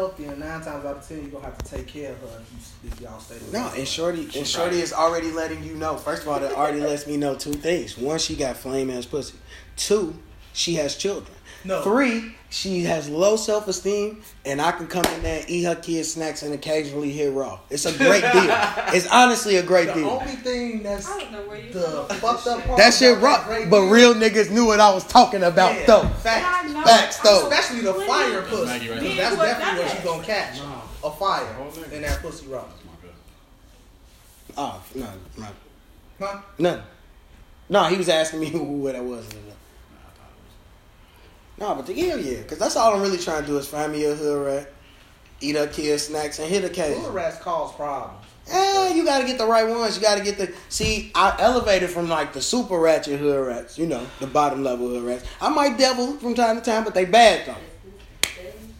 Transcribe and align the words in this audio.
healthy, 0.00 0.24
and 0.24 0.40
nine 0.40 0.60
times 0.62 0.84
out 0.84 0.96
of 0.96 1.06
ten, 1.06 1.20
you're 1.20 1.30
gonna 1.30 1.44
have 1.44 1.58
to 1.58 1.76
take 1.76 1.86
care 1.86 2.12
of 2.12 2.20
her 2.20 2.40
if, 2.40 2.74
you, 2.82 2.90
if 2.90 3.00
y'all 3.00 3.20
stay. 3.20 3.36
No, 3.52 3.70
and 3.76 3.86
Shorty 3.86 4.22
and 4.36 4.46
Shorty 4.46 4.80
is 4.80 4.92
already 4.92 5.30
letting 5.30 5.62
you 5.62 5.74
know. 5.74 5.96
First 5.96 6.22
of 6.22 6.28
all, 6.28 6.40
that 6.40 6.52
already 6.52 6.80
lets 6.80 7.06
me 7.06 7.16
know 7.16 7.34
two 7.34 7.52
things. 7.52 7.98
One, 7.98 8.18
she 8.18 8.34
got 8.34 8.56
flame 8.56 8.90
ass 8.90 9.04
pussy. 9.04 9.36
Two, 9.76 10.14
she 10.52 10.74
has 10.74 10.96
children. 10.96 11.34
No. 11.62 11.82
Three, 11.82 12.34
she 12.48 12.84
has 12.84 13.08
low 13.10 13.36
self 13.36 13.68
esteem, 13.68 14.22
and 14.46 14.62
I 14.62 14.72
can 14.72 14.86
come 14.86 15.04
in 15.04 15.22
there 15.22 15.40
and 15.40 15.50
eat 15.50 15.64
her 15.64 15.74
kids' 15.74 16.14
snacks 16.14 16.42
and 16.42 16.54
occasionally 16.54 17.10
hit 17.10 17.32
raw. 17.34 17.58
It's 17.68 17.84
a 17.84 17.92
great 17.98 18.22
deal. 18.32 18.50
It's 18.94 19.06
honestly 19.08 19.56
a 19.56 19.62
great 19.62 19.88
The 19.88 19.94
deal. 19.94 20.04
The 20.04 20.10
only 20.10 20.36
thing 20.36 20.82
that's 20.82 21.06
I 21.08 21.18
don't 21.20 21.32
know 21.32 21.42
where 21.42 21.60
the 21.70 21.80
come 21.82 21.94
up 21.98 22.08
with 22.10 22.18
fucked 22.20 22.46
up 22.46 22.64
part. 22.64 22.78
That 22.78 22.94
shit 22.94 23.18
about 23.18 23.22
rock, 23.22 23.46
but 23.68 23.80
deal- 23.82 23.90
real 23.90 24.14
niggas 24.14 24.50
knew 24.50 24.64
what 24.66 24.80
I 24.80 24.92
was 24.94 25.06
talking 25.06 25.42
about 25.42 25.74
Yeah, 25.74 25.86
though. 25.86 26.08
Facts. 26.08 26.72
Know. 26.72 26.82
Facts, 26.82 27.18
though. 27.18 27.48
Especially 27.48 27.80
the 27.82 27.94
fire 27.94 28.42
pussy. 28.42 28.64
Maggie 28.64 28.88
right 28.90 29.00
Because 29.00 29.16
that's 29.18 29.36
Yeah, 29.36 29.44
definitely 29.44 29.84
what 29.84 29.94
what 29.94 29.98
you 29.98 30.10
gonna 30.10 30.24
catch. 30.24 30.58
Nah. 30.58 30.80
A 31.04 31.10
fire 31.12 31.52
Whole 31.54 31.84
in 31.92 32.02
that 32.02 32.20
pussy 32.22 32.46
rock. 32.46 32.68
That's 32.70 32.84
my 32.86 32.92
good. 33.02 33.14
Oh 34.56 34.82
no, 34.94 35.06
no, 35.38 35.46
Huh? 36.18 36.40
none. 36.58 36.82
No, 37.68 37.84
he 37.84 37.96
was 37.96 38.08
asking 38.08 38.40
me 38.40 38.46
who, 38.50 38.58
who 38.64 38.92
that 38.92 39.04
was. 39.04 39.26
No, 41.60 41.74
but 41.74 41.86
the 41.86 41.92
hell 41.94 42.18
yeah, 42.18 42.38
because 42.38 42.58
that's 42.58 42.76
all 42.76 42.94
I'm 42.94 43.02
really 43.02 43.18
trying 43.18 43.42
to 43.42 43.46
do 43.46 43.58
is 43.58 43.68
find 43.68 43.92
me 43.92 44.04
a 44.04 44.14
hood 44.14 44.46
rat, 44.46 44.72
eat 45.40 45.56
her 45.56 45.66
kids' 45.66 46.06
snacks, 46.06 46.38
and 46.38 46.48
hit 46.48 46.64
a 46.64 46.70
case. 46.70 46.96
Hood 46.98 47.12
rats 47.14 47.38
cause 47.38 47.74
problems. 47.74 48.24
Eh, 48.50 48.94
you 48.94 49.04
gotta 49.04 49.26
get 49.26 49.36
the 49.38 49.46
right 49.46 49.68
ones. 49.68 49.94
You 49.96 50.02
gotta 50.02 50.24
get 50.24 50.38
the 50.38 50.52
see. 50.70 51.12
I 51.14 51.36
elevated 51.38 51.90
from 51.90 52.08
like 52.08 52.32
the 52.32 52.40
super 52.40 52.78
ratchet 52.80 53.20
hood 53.20 53.46
rats, 53.46 53.78
you 53.78 53.86
know, 53.86 54.04
the 54.18 54.26
bottom 54.26 54.64
level 54.64 54.88
hood 54.88 55.04
rats. 55.04 55.24
I 55.40 55.50
might 55.50 55.76
devil 55.78 56.14
from 56.14 56.34
time 56.34 56.56
to 56.56 56.62
time, 56.62 56.82
but 56.84 56.94
they 56.94 57.04
bad 57.04 57.46
though. 57.46 57.56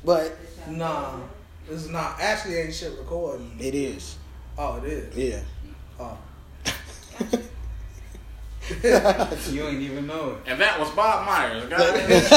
But 0.04 0.36
Nah, 0.68 1.18
this 1.68 1.82
is 1.84 1.90
not. 1.90 2.18
Actually, 2.18 2.56
ain't 2.56 2.74
shit 2.74 2.92
recording. 2.98 3.54
it 3.60 3.74
is, 3.74 4.16
Oh, 4.56 4.76
it 4.78 4.84
is. 4.84 5.16
yeah. 5.16 5.40
Oh. 6.00 6.16
You 9.50 9.66
ain't 9.66 9.82
even 9.82 10.06
know 10.06 10.30
it. 10.30 10.50
And 10.50 10.60
that 10.60 10.78
was 10.78 10.90
Bob 10.90 11.26
Myers, 11.26 11.68
guys. 11.68 12.32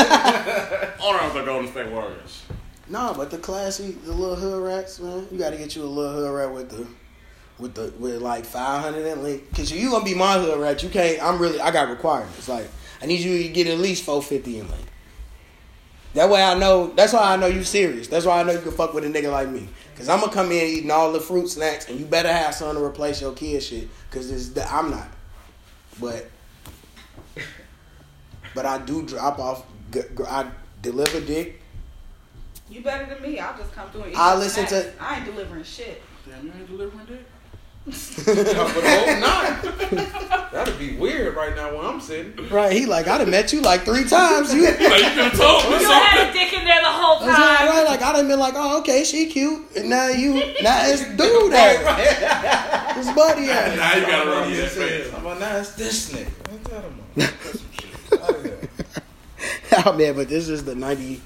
owner 1.01 1.19
of 1.19 1.33
the 1.33 1.43
Golden 1.45 1.69
State 1.71 1.89
Warriors. 1.89 2.43
No, 2.89 3.13
but 3.15 3.31
the 3.31 3.37
classy, 3.37 3.91
the 3.91 4.11
little 4.11 4.35
hood 4.35 4.63
rats, 4.63 4.99
man. 4.99 5.27
You 5.31 5.37
gotta 5.37 5.57
get 5.57 5.75
you 5.75 5.83
a 5.83 5.85
little 5.85 6.13
hood 6.13 6.35
rat 6.35 6.53
with 6.53 6.69
the, 6.69 6.87
with 7.57 7.75
the, 7.75 7.93
with 7.99 8.21
like 8.21 8.45
five 8.45 8.81
hundred 8.83 9.05
and 9.05 9.23
like, 9.23 9.53
cause 9.53 9.71
you 9.71 9.89
gonna 9.91 10.03
be 10.03 10.15
my 10.15 10.37
hood 10.39 10.59
rat. 10.59 10.83
You 10.83 10.89
can't. 10.89 11.21
I'm 11.23 11.39
really. 11.39 11.61
I 11.61 11.71
got 11.71 11.89
requirements. 11.89 12.49
Like 12.49 12.69
I 13.01 13.05
need 13.05 13.19
you 13.21 13.43
to 13.43 13.49
get 13.49 13.67
at 13.67 13.79
least 13.79 14.03
four 14.03 14.21
fifty 14.21 14.59
in 14.59 14.67
link. 14.69 14.85
That 16.13 16.29
way 16.29 16.43
I 16.43 16.55
know. 16.55 16.87
That's 16.87 17.13
why 17.13 17.33
I 17.33 17.37
know 17.37 17.47
you 17.47 17.63
serious. 17.63 18.07
That's 18.07 18.25
why 18.25 18.39
I 18.39 18.43
know 18.43 18.51
you 18.51 18.61
can 18.61 18.71
fuck 18.71 18.93
with 18.93 19.05
a 19.05 19.07
nigga 19.07 19.31
like 19.31 19.49
me. 19.49 19.67
Cause 19.95 20.09
I'm 20.09 20.19
gonna 20.19 20.31
come 20.31 20.51
in 20.51 20.67
eating 20.67 20.91
all 20.91 21.11
the 21.11 21.19
fruit 21.19 21.47
snacks, 21.47 21.87
and 21.87 21.99
you 21.99 22.05
better 22.05 22.31
have 22.31 22.53
something 22.55 22.77
to 22.77 22.83
replace 22.83 23.21
your 23.21 23.33
kid 23.33 23.61
shit. 23.61 23.87
Cause 24.11 24.29
it's 24.29 24.49
the, 24.49 24.69
I'm 24.71 24.89
not. 24.91 25.07
But, 25.99 26.29
but 28.55 28.65
I 28.65 28.77
do 28.79 29.03
drop 29.05 29.39
off. 29.39 29.65
g- 29.91 30.01
g- 30.01 30.23
I 30.27 30.49
deliver 30.81 31.19
dick. 31.21 31.61
You 32.69 32.81
better 32.81 33.05
than 33.13 33.21
me. 33.21 33.39
I'll 33.39 33.57
just 33.57 33.73
come 33.73 33.89
through 33.91 34.03
and 34.03 34.11
eat 34.13 34.17
I 34.17 34.31
your 34.31 34.39
listen 34.39 34.65
to- 34.65 34.93
I 34.99 35.17
ain't 35.17 35.25
delivering 35.25 35.63
shit. 35.63 36.01
Damn, 36.27 36.45
you 36.45 36.51
ain't 36.53 36.67
delivering 36.67 37.05
dick? 37.05 37.25
I 37.85 37.91
would 38.75 38.85
hope 38.85 39.19
not. 39.19 40.51
That'd 40.53 40.79
be 40.79 40.95
weird 40.95 41.35
right 41.35 41.53
now 41.55 41.73
where 41.75 41.83
I'm 41.85 41.99
sitting. 41.99 42.47
Right, 42.49 42.71
he 42.71 42.85
like 42.85 43.07
I 43.07 43.17
done 43.17 43.29
met 43.31 43.51
you 43.51 43.59
like 43.61 43.81
three 43.83 44.05
times. 44.05 44.53
You, 44.53 44.65
Like, 44.65 44.79
you 44.79 44.87
could 44.87 44.99
have 45.01 45.33
told 45.37 45.63
me 45.65 45.79
You 45.81 45.89
had 45.91 46.29
a 46.29 46.31
dick 46.31 46.53
in 46.53 46.63
there 46.63 46.79
the 46.81 46.87
whole 46.87 47.19
That's 47.19 47.37
right, 47.37 47.57
time. 47.57 47.67
right. 47.69 47.85
Like 47.85 48.01
I 48.01 48.13
done 48.13 48.27
been 48.29 48.39
like, 48.39 48.53
oh, 48.55 48.79
okay, 48.79 49.03
she 49.03 49.25
cute, 49.25 49.65
and 49.75 49.89
now 49.89 50.07
you, 50.07 50.35
now 50.61 50.79
it's 50.85 51.03
dude 51.03 51.17
there, 51.51 52.93
his 52.95 53.07
buddy 53.11 53.47
there. 53.47 53.75
Now 53.75 53.95
you 53.95 54.05
gotta 54.05 54.29
rub 54.29 54.45
Somebody 54.45 54.55
that 54.55 54.61
just 54.63 54.75
said, 54.75 54.89
face. 55.03 55.11
"Somebody, 55.11 55.39
Now 55.41 55.57
it's 55.57 55.71
this 55.73 56.13
nigga. 56.13 56.51
What 56.51 56.65
tell 56.65 56.81
him 56.81 56.99
about? 57.17 57.33
Put 57.41 57.55
some 57.59 57.71
shit 57.71 58.21
out 58.21 58.29
of 58.29 58.43
there. 58.43 59.83
oh 59.85 59.93
man, 59.93 60.15
but 60.15 60.29
this 60.29 60.47
is 60.47 60.63
the 60.63 60.75
ninety 60.75 61.19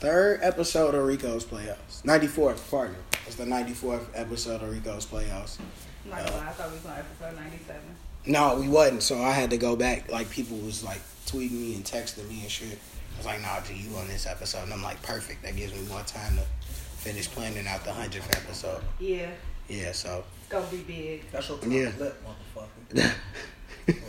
third 0.00 0.40
episode 0.42 0.94
of 0.96 1.04
Rico's 1.04 1.44
Playhouse. 1.44 2.02
Ninety 2.04 2.26
fourth, 2.26 2.68
pardon. 2.70 2.96
It's 3.30 3.36
the 3.38 3.46
ninety 3.46 3.74
fourth 3.74 4.10
episode 4.12 4.60
of 4.60 4.72
Rico's 4.72 5.06
Playhouse. 5.06 5.56
I'm 6.04 6.10
not 6.10 6.18
gonna 6.26 6.36
lie, 6.38 6.48
I 6.48 6.50
thought 6.50 6.68
we 6.70 6.74
was 6.78 6.86
on 6.86 6.98
episode 6.98 7.36
97. 7.40 7.80
No, 8.26 8.56
we 8.58 8.66
wasn't. 8.68 9.04
So 9.04 9.22
I 9.22 9.30
had 9.30 9.50
to 9.50 9.56
go 9.56 9.76
back. 9.76 10.10
Like 10.10 10.28
people 10.30 10.56
was 10.56 10.82
like 10.82 11.00
tweeting 11.26 11.52
me 11.52 11.76
and 11.76 11.84
texting 11.84 12.28
me 12.28 12.40
and 12.40 12.50
shit. 12.50 12.76
I 13.14 13.18
was 13.18 13.26
like, 13.26 13.40
nah, 13.40 13.60
G, 13.60 13.74
you 13.74 13.94
on 13.98 14.08
this 14.08 14.26
episode? 14.26 14.64
And 14.64 14.72
I'm 14.72 14.82
like, 14.82 15.00
perfect. 15.04 15.44
That 15.44 15.54
gives 15.54 15.72
me 15.72 15.82
more 15.88 16.00
time 16.02 16.38
to 16.38 16.42
finish 16.72 17.28
planning 17.30 17.68
out 17.68 17.84
the 17.84 17.92
hundredth 17.92 18.36
episode. 18.36 18.82
Yeah, 18.98 19.28
Yeah, 19.68 19.92
so 19.92 20.24
it's 20.40 20.48
gonna 20.48 20.66
be 20.66 20.78
big. 20.78 21.30
That's 21.30 21.48
your 21.50 21.58
tongue 21.58 21.70
Yeah. 21.70 21.92
lip, 22.00 22.20
motherfucker. 22.26 23.14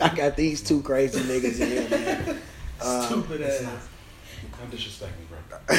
I 0.00 0.14
got 0.16 0.36
these 0.36 0.60
two 0.62 0.82
crazy 0.82 1.20
niggas 1.20 1.60
in 1.60 1.68
here, 1.68 1.88
man. 1.88 2.38
Um, 2.84 3.02
Stupid 3.06 3.42
ass. 3.42 3.86
Don't 4.58 4.70
disrespect 4.72 5.12
me, 5.16 5.26
bro. 5.28 5.78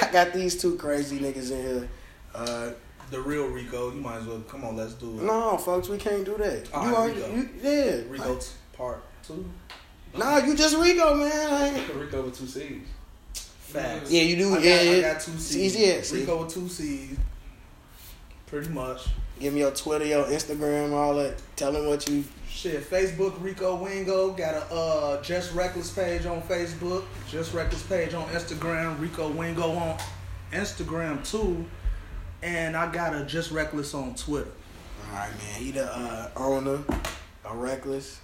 I 0.00 0.10
got 0.10 0.32
these 0.32 0.58
two 0.58 0.76
crazy 0.76 1.18
niggas 1.18 1.50
in 1.50 1.60
here. 1.62 1.88
Uh, 2.36 2.72
The 3.10 3.20
real 3.20 3.46
Rico. 3.46 3.92
You 3.92 4.00
might 4.00 4.18
as 4.18 4.26
well 4.26 4.40
come 4.48 4.64
on. 4.64 4.76
Let's 4.76 4.94
do 4.94 5.06
it. 5.18 5.22
no, 5.22 5.56
folks, 5.58 5.88
we 5.88 5.96
can't 5.96 6.24
do 6.24 6.36
that. 6.38 6.68
All 6.74 6.84
you 6.86 6.90
right, 6.90 6.98
already, 6.98 7.20
Rico. 7.20 7.34
you, 7.36 7.48
yeah. 7.62 8.00
Rico 8.08 8.34
t- 8.36 8.46
part 8.72 9.02
two. 9.26 9.48
Nah, 10.16 10.38
you 10.38 10.56
just 10.56 10.76
Rico, 10.76 11.14
man. 11.14 11.74
Like, 11.74 11.94
Rico 11.94 12.22
with 12.22 12.38
two 12.38 12.46
C's. 12.46 12.82
Facts. 13.34 14.10
yeah, 14.10 14.22
you 14.22 14.36
do. 14.36 14.50
I 14.52 14.54
got, 14.56 14.62
yeah, 14.64 14.90
I 14.92 15.00
got 15.12 15.20
two 15.20 15.32
C's. 15.32 15.74
C's, 15.74 15.76
yeah, 15.76 16.00
see. 16.02 16.20
Rico 16.20 16.42
with 16.44 16.54
two 16.54 16.68
C's. 16.68 17.16
Pretty 18.46 18.68
much. 18.70 19.06
Give 19.40 19.52
me 19.52 19.60
your 19.60 19.72
Twitter, 19.72 20.04
your 20.06 20.24
Instagram, 20.26 20.92
all 20.92 21.14
that. 21.16 21.34
Tell 21.56 21.72
them 21.72 21.86
what 21.86 22.08
you. 22.08 22.24
Shit, 22.48 22.88
Facebook 22.88 23.34
Rico 23.42 23.74
Wingo 23.76 24.30
got 24.32 24.54
a 24.54 24.74
uh, 24.74 25.22
Just 25.22 25.52
Reckless 25.54 25.90
page 25.92 26.24
on 26.24 26.40
Facebook, 26.42 27.04
Just 27.28 27.52
Reckless 27.52 27.82
page 27.82 28.14
on 28.14 28.26
Instagram, 28.28 28.98
Rico 28.98 29.28
Wingo 29.28 29.72
on 29.72 29.98
Instagram 30.52 31.28
too, 31.30 31.66
and 32.42 32.76
I 32.76 32.90
got 32.92 33.14
a 33.14 33.24
Just 33.24 33.50
Reckless 33.50 33.94
on 33.94 34.14
Twitter. 34.14 34.50
All 35.08 35.14
right, 35.18 35.30
man. 35.30 35.62
He 35.62 35.70
the 35.70 35.86
uh, 35.86 36.30
owner 36.36 36.80
of 37.44 37.54
Reckless 37.56 38.20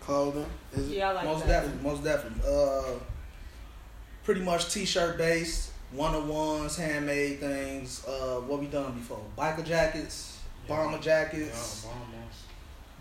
Clothing. 0.00 0.46
Is 0.74 0.90
it? 0.90 0.96
Yeah, 0.98 1.10
I 1.10 1.12
like 1.12 1.24
most 1.24 1.46
that. 1.46 1.62
definitely, 1.62 1.90
most 1.90 2.04
definitely. 2.04 2.42
Uh, 2.50 2.98
pretty 4.24 4.40
much 4.40 4.72
t-shirt 4.72 5.18
based, 5.18 5.70
one 5.92 6.14
of 6.14 6.28
ones, 6.28 6.76
handmade 6.76 7.40
things. 7.40 8.04
Uh, 8.06 8.40
what 8.46 8.60
we 8.60 8.66
done 8.66 8.92
before? 8.94 9.22
Biker 9.36 9.64
jackets, 9.64 10.40
bomber 10.66 10.98
jackets, 10.98 11.86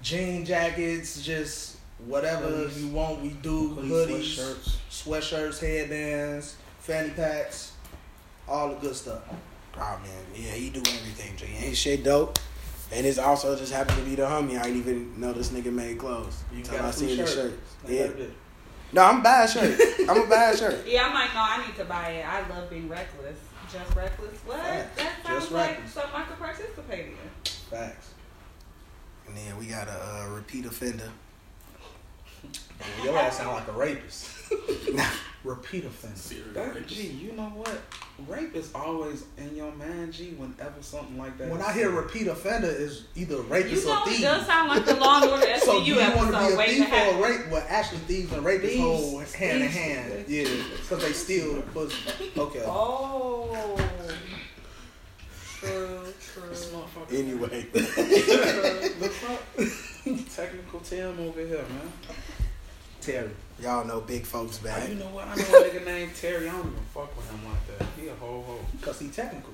jean 0.01 0.45
jackets, 0.45 1.21
just 1.23 1.77
whatever 2.05 2.49
Hoodies. 2.49 2.81
you 2.81 2.87
want. 2.89 3.21
We 3.21 3.29
do 3.29 3.69
Hoodies, 3.75 3.87
hoodies, 4.07 4.77
sweatshirts. 4.89 5.59
sweatshirts, 5.59 5.59
headbands, 5.59 6.55
fanny 6.79 7.11
packs, 7.11 7.73
all 8.47 8.69
the 8.69 8.75
good 8.75 8.95
stuff. 8.95 9.21
Oh 9.75 9.99
man, 10.03 10.25
yeah, 10.35 10.51
he 10.51 10.69
do 10.69 10.79
everything. 10.79 11.35
G. 11.35 11.45
Ain't 11.65 11.75
shit 11.77 12.03
dope, 12.03 12.37
and 12.91 13.05
it's 13.05 13.17
also 13.17 13.55
just 13.57 13.73
happened 13.73 13.97
to 13.99 14.03
be 14.05 14.15
the 14.15 14.23
homie. 14.23 14.59
I 14.59 14.63
didn't 14.63 14.77
even 14.79 15.19
know 15.19 15.33
this 15.33 15.49
nigga 15.49 15.71
made 15.73 15.97
clothes 15.97 16.43
until 16.51 16.79
I 16.79 16.85
I 16.85 16.89
a 16.89 16.93
seen 16.93 17.07
free 17.09 17.17
the 17.17 17.25
shirt. 17.27 17.59
shirt. 17.87 17.89
Yeah, 17.89 18.25
no, 18.93 19.03
I'm 19.03 19.19
a 19.19 19.23
bad 19.23 19.49
shirt. 19.49 19.79
I'm 20.07 20.21
a 20.21 20.27
bad 20.27 20.57
shirt. 20.57 20.85
Yeah, 20.87 21.07
I'm 21.07 21.13
like, 21.13 21.33
no, 21.33 21.39
I 21.41 21.65
need 21.65 21.75
to 21.77 21.85
buy 21.85 22.09
it. 22.11 22.25
I 22.27 22.47
love 22.49 22.69
being 22.69 22.87
reckless. 22.87 23.37
Just 23.71 23.95
reckless. 23.95 24.37
What? 24.45 24.59
Facts. 24.61 24.97
That 25.01 25.13
sounds 25.25 25.39
Just 25.39 25.51
like 25.51 25.69
reckless. 25.71 25.93
something 25.93 26.11
I 26.13 26.23
could 26.23 26.37
participate 26.37 27.05
in. 27.07 27.51
Facts. 27.71 28.09
And 29.27 29.35
then 29.35 29.57
we 29.57 29.65
got 29.65 29.87
a 29.87 29.91
uh, 29.91 30.29
repeat 30.35 30.65
offender. 30.67 31.09
Your 33.03 33.17
ass 33.17 33.37
sound 33.37 33.53
like 33.53 33.67
a 33.67 33.71
rapist. 33.71 34.29
Repeat 35.43 35.83
offender. 35.83 36.53
That, 36.53 36.87
G, 36.87 37.07
you 37.07 37.33
know 37.33 37.49
what? 37.49 37.81
Rape 38.29 38.55
is 38.55 38.71
always 38.73 39.25
in 39.37 39.53
your 39.57 39.73
mind, 39.73 40.13
G, 40.13 40.29
whenever 40.37 40.81
something 40.81 41.17
like 41.17 41.37
that. 41.37 41.49
When 41.49 41.59
is 41.59 41.65
I 41.65 41.73
hear 41.73 41.87
said. 41.89 41.95
repeat 41.95 42.27
offender, 42.27 42.67
is 42.69 43.03
either 43.15 43.35
You 43.35 43.41
rapist 43.41 43.85
know, 43.85 43.93
or 44.01 44.07
it 44.07 44.11
thief. 44.11 44.21
does 44.21 44.45
sound 44.45 44.69
like 44.69 44.85
the 44.85 44.95
Law 44.95 45.21
and 45.21 45.31
Order 45.31 45.45
SVU 45.45 45.59
So 45.65 45.79
do 45.83 45.85
you 45.85 45.95
want 45.97 46.31
to 46.31 46.37
be 46.37 46.53
a 46.53 46.65
thief 46.67 46.93
or 46.93 46.95
a 46.95 47.21
rape? 47.21 47.51
Well, 47.51 47.65
actually, 47.67 47.97
thieves 47.99 48.31
and 48.31 48.45
rapists 48.45 48.61
Thieves. 48.69 48.79
hold 48.81 49.23
hand 49.33 49.63
in 49.63 49.69
hand. 49.69 50.25
Yeah, 50.29 50.47
because 50.79 51.01
they 51.03 51.11
steal 51.11 51.55
the 51.55 51.61
pussy. 51.63 52.31
Okay. 52.37 52.63
Oh. 52.65 53.75
True, 55.59 56.03
true. 56.19 57.17
Anyway, 57.17 57.65
the 57.73 59.09
fuck? 59.09 60.35
Technical 60.35 60.79
Tim 60.81 61.19
over 61.19 61.39
here, 61.39 61.57
man. 61.57 61.91
Terry. 63.01 63.29
Y'all 63.59 63.85
know 63.85 64.01
big 64.01 64.25
folks 64.25 64.59
Oh, 64.65 64.87
you 64.87 64.95
know 64.95 65.05
what? 65.05 65.27
I 65.27 65.35
know 65.35 65.41
a 65.41 65.69
nigga 65.69 65.85
named 65.85 66.15
Terry. 66.15 66.49
I 66.49 66.51
don't 66.51 66.61
even 66.61 66.73
fuck 66.93 67.15
with 67.15 67.29
him 67.29 67.39
like 67.45 67.77
that. 67.77 67.87
He 67.99 68.07
a 68.09 68.15
hoe 68.15 68.41
hoe. 68.41 68.59
Because 68.79 68.99
he 68.99 69.07
technical. 69.09 69.53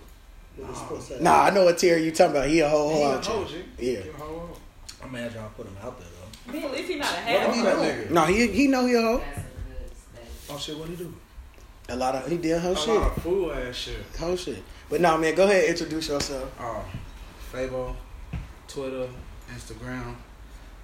With 0.57 0.67
his 1.07 1.21
Nah. 1.21 1.43
I 1.43 1.49
know 1.51 1.65
what 1.65 1.77
Terry 1.77 2.03
you 2.03 2.11
talking 2.11 2.35
about. 2.35 2.47
He 2.49 2.59
a 2.61 2.69
whole 2.69 2.95
He 2.95 3.01
a 3.03 3.07
out 3.09 3.25
hoe, 3.25 3.45
Yeah. 3.77 3.99
He 4.01 4.09
a 4.09 4.13
hoe 4.13 4.25
hoe. 4.39 4.57
I'm 5.03 5.11
mad 5.11 5.33
y'all 5.33 5.49
put 5.55 5.67
him 5.67 5.77
out 5.81 5.99
there, 5.99 6.07
though. 6.07 6.67
At 6.67 6.71
least 6.71 6.89
he 6.89 6.95
not 6.95 7.13
a 7.13 7.47
What 7.47 7.55
he 7.55 7.61
that 7.61 7.75
nigga? 7.77 8.09
No, 8.11 8.25
he 8.25 8.47
he 8.47 8.67
know 8.67 8.85
he 8.85 8.93
a 8.95 9.01
hoe. 9.01 9.23
Oh, 10.49 10.57
shit, 10.57 10.77
what 10.77 10.89
he 10.89 10.95
do? 10.95 11.13
A 11.89 11.95
lot 11.95 12.15
of 12.15 12.27
he 12.29 12.37
did 12.37 12.59
whole 12.59 12.73
A 12.73 12.75
shit, 12.75 12.95
lot 12.95 13.17
of 13.17 13.23
fool 13.23 13.51
ass 13.51 13.75
shit. 13.75 13.95
whole 14.19 14.35
shit. 14.35 14.63
But 14.89 15.01
no, 15.01 15.17
man, 15.17 15.35
go 15.35 15.43
ahead, 15.43 15.63
and 15.65 15.69
introduce 15.71 16.07
yourself. 16.09 16.51
Oh, 16.59 16.83
Fabo, 17.51 17.95
Twitter, 18.67 19.07
Instagram, 19.53 20.15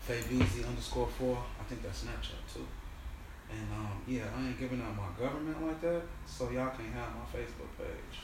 Fabeezy 0.08 0.68
underscore 0.68 1.08
four. 1.18 1.38
I 1.60 1.64
think 1.64 1.82
that's 1.84 2.04
Snapchat 2.04 2.30
too. 2.30 2.45
And 3.52 3.68
um, 3.74 4.02
yeah, 4.08 4.24
I 4.38 4.48
ain't 4.48 4.60
giving 4.60 4.82
out 4.82 4.96
my 4.96 5.08
government 5.24 5.66
like 5.66 5.80
that, 5.82 6.02
so 6.26 6.46
y'all 6.50 6.70
can't 6.70 6.94
have 6.94 7.10
my 7.16 7.40
Facebook 7.40 7.70
page. 7.78 8.20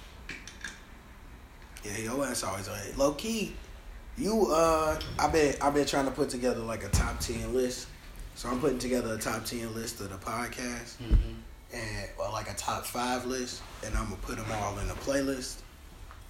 Yeah, 1.84 1.98
yo 2.12 2.24
ass 2.24 2.44
always 2.44 2.68
on 2.68 2.78
it. 2.80 2.98
Low 2.98 3.14
key, 3.14 3.54
you 4.18 4.48
uh, 4.52 5.00
I 5.18 5.28
been 5.30 5.56
I've 5.62 5.74
been 5.74 5.86
trying 5.86 6.06
to 6.06 6.12
put 6.12 6.30
together 6.30 6.60
like 6.60 6.84
a 6.84 6.90
top 6.90 7.20
ten 7.20 7.54
list. 7.54 7.88
So 8.36 8.50
I'm 8.50 8.60
putting 8.60 8.80
together 8.80 9.14
a 9.14 9.18
top 9.18 9.46
ten 9.46 9.74
list 9.74 10.00
of 10.02 10.10
the 10.10 10.16
podcast 10.18 10.98
Mm-hmm. 10.98 11.34
and 11.74 12.10
or 12.18 12.32
like 12.32 12.50
a 12.50 12.54
top 12.56 12.86
five 12.86 13.26
list, 13.26 13.62
and 13.86 13.96
I'm 13.96 14.06
gonna 14.06 14.16
put 14.18 14.38
them 14.38 14.46
all 14.52 14.78
in 14.80 14.90
a 14.90 14.94
playlist. 14.94 15.62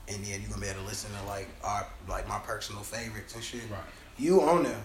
And 0.08 0.24
then 0.26 0.42
you're 0.42 0.50
gonna 0.50 0.62
be 0.62 0.68
able 0.68 0.82
to 0.82 0.86
listen 0.88 1.12
to 1.22 1.28
like 1.28 1.48
our 1.64 1.86
like 2.08 2.28
my 2.28 2.40
personal 2.40 2.82
favorites 2.84 3.36
and 3.36 3.44
shit. 3.44 3.62
Right. 3.70 3.80
You 4.18 4.42
on 4.42 4.64
there? 4.64 4.82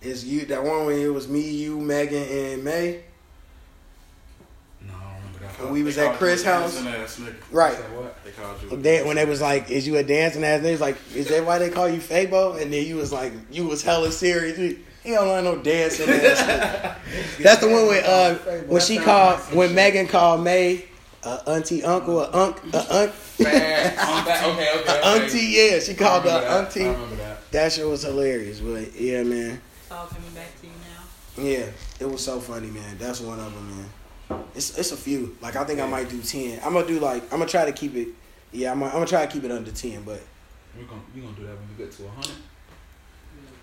Is 0.00 0.24
you 0.24 0.46
that 0.46 0.62
one 0.62 0.86
when 0.86 0.98
it 0.98 1.12
was 1.12 1.28
me, 1.28 1.50
you, 1.50 1.78
Megan, 1.78 2.22
and 2.22 2.64
May? 2.64 3.02
No, 5.58 5.58
I 5.58 5.58
don't 5.58 5.58
remember 5.58 5.58
that. 5.58 5.64
When 5.64 5.72
we 5.72 5.82
was 5.82 5.98
at 5.98 6.14
Chris' 6.16 6.44
house, 6.44 6.80
nigga. 6.80 7.34
right? 7.50 7.76
They 8.24 8.30
called 8.32 8.62
you. 8.62 8.76
They, 8.76 9.02
when 9.04 9.16
they 9.16 9.24
was 9.24 9.40
like, 9.40 9.70
"Is 9.70 9.86
you 9.86 9.96
a 9.96 10.02
dancing 10.02 10.44
ass?" 10.44 10.62
They 10.62 10.72
was 10.72 10.80
like, 10.80 10.96
"Is 11.14 11.28
that 11.28 11.44
why 11.44 11.58
they 11.58 11.70
call 11.70 11.88
you 11.88 12.00
Fabo?" 12.00 12.60
And 12.60 12.72
then 12.72 12.86
you 12.86 12.96
was 12.96 13.12
like, 13.12 13.32
"You 13.50 13.66
was 13.66 13.82
hella 13.82 14.10
serious." 14.12 14.58
You- 14.58 14.78
He 15.02 15.10
don't 15.12 15.28
want 15.28 15.44
no 15.44 15.56
dancing 15.56 16.08
ass. 16.10 16.40
nigga. 16.42 16.96
That's 17.42 17.60
the 17.60 17.68
one 17.68 17.86
with 17.88 18.04
uh 18.04 18.34
when 18.68 18.80
she 18.82 18.98
called 18.98 19.40
when 19.54 19.74
Megan 19.74 20.06
called 20.06 20.42
May, 20.44 20.84
uh, 21.24 21.38
auntie, 21.46 21.82
uncle, 21.82 22.20
a 22.20 22.30
unk, 22.32 22.58
a 22.74 22.94
unk, 23.02 23.12
Bad. 23.38 23.98
I'm. 23.98 24.52
Okay, 24.52 24.70
okay. 24.80 24.92
a 24.92 24.98
okay. 24.98 25.24
auntie. 25.24 25.38
Yeah, 25.38 25.78
she 25.80 25.94
called 25.94 26.26
I 26.26 26.30
her 26.30 26.36
remember 26.36 26.48
that. 26.48 26.50
I 26.50 26.58
auntie. 26.64 26.84
remember 26.84 27.16
that. 27.16 27.50
That 27.52 27.72
shit 27.72 27.86
was 27.86 28.02
hilarious. 28.02 28.60
But 28.60 28.94
yeah, 28.94 29.22
man, 29.22 29.60
It's 29.82 29.90
all 29.90 30.06
coming 30.06 30.30
back 30.32 30.52
to 30.60 30.66
you 30.66 30.72
now. 30.84 31.42
yeah, 31.50 31.66
it 31.98 32.04
was 32.10 32.22
so 32.24 32.38
funny, 32.38 32.68
man. 32.68 32.98
That's 32.98 33.20
one 33.20 33.40
of 33.40 33.52
them, 33.54 33.68
man. 33.78 33.90
It's 34.54 34.76
it's 34.78 34.92
a 34.92 34.96
few. 34.96 35.36
Like 35.40 35.56
I 35.56 35.64
think 35.64 35.80
I 35.80 35.86
might 35.86 36.08
do 36.08 36.20
ten. 36.20 36.60
I'm 36.64 36.74
gonna 36.74 36.86
do 36.86 36.98
like 37.00 37.22
I'm 37.24 37.38
gonna 37.38 37.46
try 37.46 37.64
to 37.64 37.72
keep 37.72 37.94
it. 37.94 38.08
Yeah, 38.52 38.72
I'm 38.72 38.80
gonna, 38.80 38.90
I'm 38.90 38.96
gonna 38.98 39.06
try 39.06 39.26
to 39.26 39.32
keep 39.32 39.44
it 39.44 39.50
under 39.50 39.70
ten, 39.70 40.02
but 40.02 40.20
We're 40.76 40.84
gonna 40.84 41.00
we 41.14 41.20
gonna 41.20 41.34
do 41.34 41.42
that 41.46 41.56
when 41.58 41.68
we 41.76 41.84
get 41.84 41.92
to 41.92 42.08
hundred. 42.08 42.32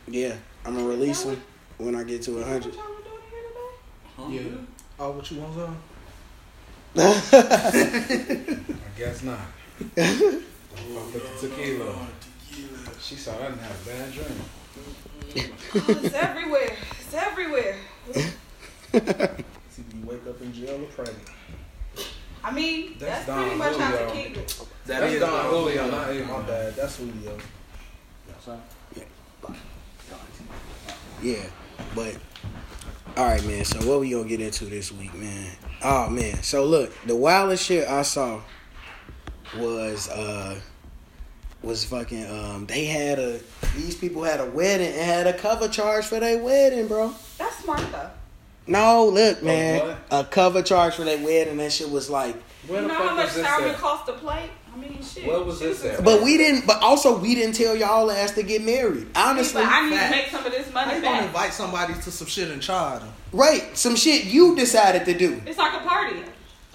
yeah, 0.08 0.36
I'm 0.66 0.76
gonna 0.76 0.88
release 0.88 1.24
them 1.24 1.42
when 1.78 1.96
I 1.96 2.04
get 2.04 2.22
to 2.24 2.44
hundred. 2.44 2.76
Huh? 4.16 4.28
Yeah. 4.30 4.42
Oh, 5.00 5.12
what 5.12 5.30
you 5.30 5.40
want, 5.40 5.54
son? 5.54 5.78
I 6.98 8.58
guess 8.98 9.22
not. 9.24 9.40
Fuck 9.78 11.14
with 11.14 11.42
the 11.42 11.50
tequila. 11.50 12.08
She 13.00 13.16
saw 13.16 13.38
that 13.38 13.52
and 13.52 13.62
had 13.62 13.72
a 13.72 13.86
bad 13.86 14.12
dream. 14.12 14.42
Oh. 15.36 16.02
It's 16.02 17.14
everywhere. 17.14 17.76
See, 18.92 19.84
you 19.94 20.06
wake 20.06 20.26
up 20.28 20.42
in 20.42 20.54
jail 20.54 20.82
or 20.82 20.86
pregnant. 20.88 21.20
I 22.44 22.52
mean, 22.68 22.96
That's 23.00 23.26
that's, 23.26 23.38
pretty 23.38 23.50
Don 23.50 23.58
much 23.58 23.78
how 23.78 23.92
Julio. 23.92 24.08
to 24.08 24.14
keep 24.14 24.38
it. 24.38 24.62
That 24.86 25.00
That's 25.02 25.14
is 25.14 25.20
Don 25.20 25.30
Don 25.32 25.50
Julio, 25.52 25.84
Julio. 25.84 25.92
not 25.92 26.10
Avon. 26.10 26.42
My 26.42 26.48
bad. 26.48 26.76
That's 26.76 26.96
Julio. 26.98 27.38
Yeah, 28.96 29.04
yeah, 31.22 31.44
but 31.96 32.16
all 33.18 33.26
right, 33.26 33.44
man. 33.46 33.66
So 33.66 33.80
what 33.90 34.00
we 34.00 34.12
gonna 34.12 34.28
get 34.28 34.40
into 34.40 34.66
this 34.66 34.92
week, 34.92 35.14
man? 35.16 35.52
Oh 35.84 36.10
man. 36.10 36.42
So 36.44 36.66
look, 36.66 36.94
the 37.06 37.16
wildest 37.16 37.66
shit 37.66 37.88
I 37.88 38.04
saw 38.04 38.42
was 39.58 40.10
uh 40.10 40.60
was 41.64 41.84
fucking 41.86 42.30
um 42.30 42.66
they 42.68 42.86
had 42.86 43.20
a 43.20 43.40
these 43.76 43.96
people 43.96 44.24
had 44.24 44.40
a 44.40 44.46
wedding 44.46 44.88
and 44.94 45.02
had 45.02 45.28
a 45.28 45.34
cover 45.38 45.68
charge 45.68 46.06
for 46.06 46.20
their 46.20 46.42
wedding, 46.42 46.88
bro. 46.88 47.14
That's 47.38 47.58
smart 47.58 47.82
though. 47.92 48.10
No, 48.68 49.08
look, 49.08 49.42
man, 49.42 49.80
what? 49.80 49.98
a 50.12 50.24
cover 50.26 50.62
charge 50.62 50.96
for 50.96 51.04
their 51.04 51.24
wedding. 51.24 51.58
That 51.58 51.72
shit 51.72 51.90
was 51.90 52.10
like, 52.10 52.36
Where 52.68 52.82
you 52.82 52.88
the 52.88 52.94
know 52.94 53.00
how 53.08 53.16
much 53.16 53.26
was 53.28 53.36
this 53.36 53.46
salmon 53.46 53.70
at? 53.70 53.78
cost 53.78 54.10
a 54.10 54.14
plate? 54.14 54.50
I 54.74 54.78
mean, 54.80 55.02
shit. 55.04 55.26
Where 55.26 55.42
was 55.42 55.60
this 55.60 55.84
at? 55.86 56.04
but 56.04 56.22
we 56.22 56.38
didn't. 56.38 56.68
But 56.68 56.82
also, 56.84 57.18
we 57.18 57.34
didn't 57.34 57.56
tell 57.56 57.76
y'all 57.76 58.12
ass 58.12 58.32
to 58.32 58.44
get 58.44 58.64
married. 58.64 59.08
Honestly, 59.16 59.62
But 59.64 59.72
I 59.72 59.90
need 59.90 59.96
fact. 59.98 60.12
to 60.14 60.18
make 60.20 60.28
some 60.30 60.46
of 60.46 60.52
this 60.52 60.68
How 60.68 60.74
money 60.86 60.96
you 60.98 61.02
gonna 61.02 61.18
back. 61.18 61.26
invite 61.28 61.54
somebody 61.54 61.94
to 61.96 62.12
some 62.12 62.28
shit 62.28 62.50
and 62.52 62.62
charge 62.62 63.00
them? 63.02 63.12
right? 63.34 63.76
Some 63.78 63.96
shit 63.96 64.26
you 64.26 64.56
decided 64.56 65.06
to 65.06 65.18
do. 65.18 65.42
It's 65.46 65.58
like 65.58 65.74
a 65.74 65.84
party. 65.86 66.18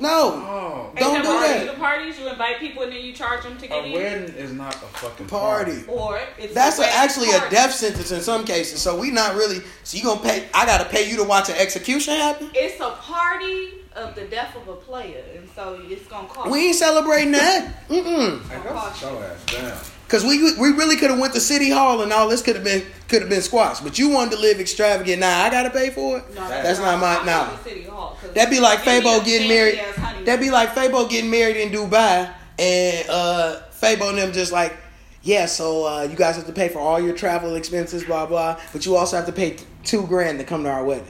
No, 0.00 0.32
Oh, 0.32 0.90
Don't 0.96 1.22
do 1.22 1.28
party 1.28 1.46
that. 1.52 1.66
The 1.66 1.78
parties 1.78 2.18
you 2.18 2.26
invite 2.28 2.58
people 2.58 2.82
and 2.82 2.90
then 2.90 3.02
you 3.04 3.12
charge 3.12 3.44
them 3.44 3.56
to 3.58 3.68
get 3.68 3.84
a 3.84 3.86
in. 3.86 3.92
wedding 3.92 4.34
is 4.34 4.50
not 4.52 4.74
a 4.74 4.78
fucking 4.78 5.26
party. 5.26 5.84
Or 5.86 6.20
it's 6.38 6.52
That's 6.54 6.78
a 6.78 6.82
a, 6.82 6.84
wedding 6.86 6.98
actually 6.98 7.30
a 7.30 7.50
death 7.50 7.72
sentence 7.72 8.10
in 8.10 8.20
some 8.20 8.44
cases. 8.44 8.80
So 8.82 8.98
we 8.98 9.12
not 9.12 9.36
really. 9.36 9.60
So 9.84 9.96
you 9.98 10.02
gonna 10.02 10.20
pay? 10.20 10.48
I 10.52 10.66
gotta 10.66 10.86
pay 10.88 11.08
you 11.08 11.16
to 11.18 11.24
watch 11.24 11.50
an 11.50 11.54
execution 11.56 12.14
happen? 12.14 12.50
It's 12.54 12.80
a 12.80 12.90
party 12.90 13.74
of 13.96 14.14
the 14.14 14.22
death 14.24 14.54
of 14.56 14.66
a 14.68 14.74
player, 14.76 15.22
and 15.36 15.48
so 15.54 15.80
it's 15.84 16.06
gonna 16.08 16.28
cost. 16.28 16.50
We 16.50 16.66
ain't 16.68 16.76
celebrating 16.76 17.32
that. 17.32 17.88
Mm 17.88 18.42
Hey, 18.48 18.62
go 18.62 18.90
sit 18.94 19.02
your 19.10 19.24
ass 19.24 19.44
down. 19.46 19.78
Cause 20.08 20.24
we 20.24 20.42
we 20.60 20.68
really 20.72 20.96
could 20.96 21.08
have 21.08 21.18
went 21.18 21.32
to 21.32 21.40
city 21.40 21.70
hall 21.70 22.02
and 22.02 22.12
all 22.12 22.28
this 22.28 22.42
could 22.42 22.54
have 22.56 22.64
been 22.64 22.84
could 23.08 23.22
have 23.22 23.30
been 23.30 23.40
squashed. 23.40 23.82
But 23.82 23.98
you 23.98 24.10
wanted 24.10 24.32
to 24.32 24.38
live 24.40 24.60
extravagant. 24.60 25.20
Now 25.20 25.44
I 25.44 25.48
gotta 25.50 25.70
pay 25.70 25.88
for 25.88 26.18
it. 26.18 26.34
No, 26.34 26.46
That's 26.48 26.78
not 26.80 27.00
my- 27.00 27.16
I'm 27.18 27.24
nah. 27.26 27.46
going 27.46 27.56
to 27.58 27.64
City 27.64 27.82
Hall, 27.84 28.18
'cause 28.20 28.30
That'd 28.34 28.50
be 28.50 28.60
like 28.60 28.84
give 28.84 29.02
Fabo 29.04 29.24
getting 29.24 29.48
married. 29.48 29.78
ass 29.78 29.96
honeymoon. 29.96 30.24
That'd 30.26 30.40
be 30.40 30.50
like 30.50 30.74
Fabo 30.74 31.08
getting 31.08 31.30
married 31.30 31.56
in 31.56 31.70
Dubai 31.70 32.30
and 32.58 33.08
uh 33.08 33.60
Fabo 33.80 34.10
and 34.10 34.18
them 34.18 34.32
just 34.32 34.52
like, 34.52 34.76
yeah, 35.22 35.46
so 35.46 35.86
uh, 35.86 36.02
you 36.02 36.14
guys 36.16 36.36
have 36.36 36.46
to 36.46 36.52
pay 36.52 36.68
for 36.68 36.78
all 36.78 37.00
your 37.00 37.14
travel 37.16 37.54
expenses, 37.56 38.04
blah 38.04 38.26
blah. 38.26 38.60
But 38.74 38.84
you 38.84 38.96
also 38.96 39.16
have 39.16 39.26
to 39.26 39.32
pay 39.32 39.52
t- 39.52 39.64
two 39.82 40.06
grand 40.06 40.38
to 40.40 40.44
come 40.44 40.62
to 40.64 40.70
our 40.70 40.84
wedding. 40.84 41.06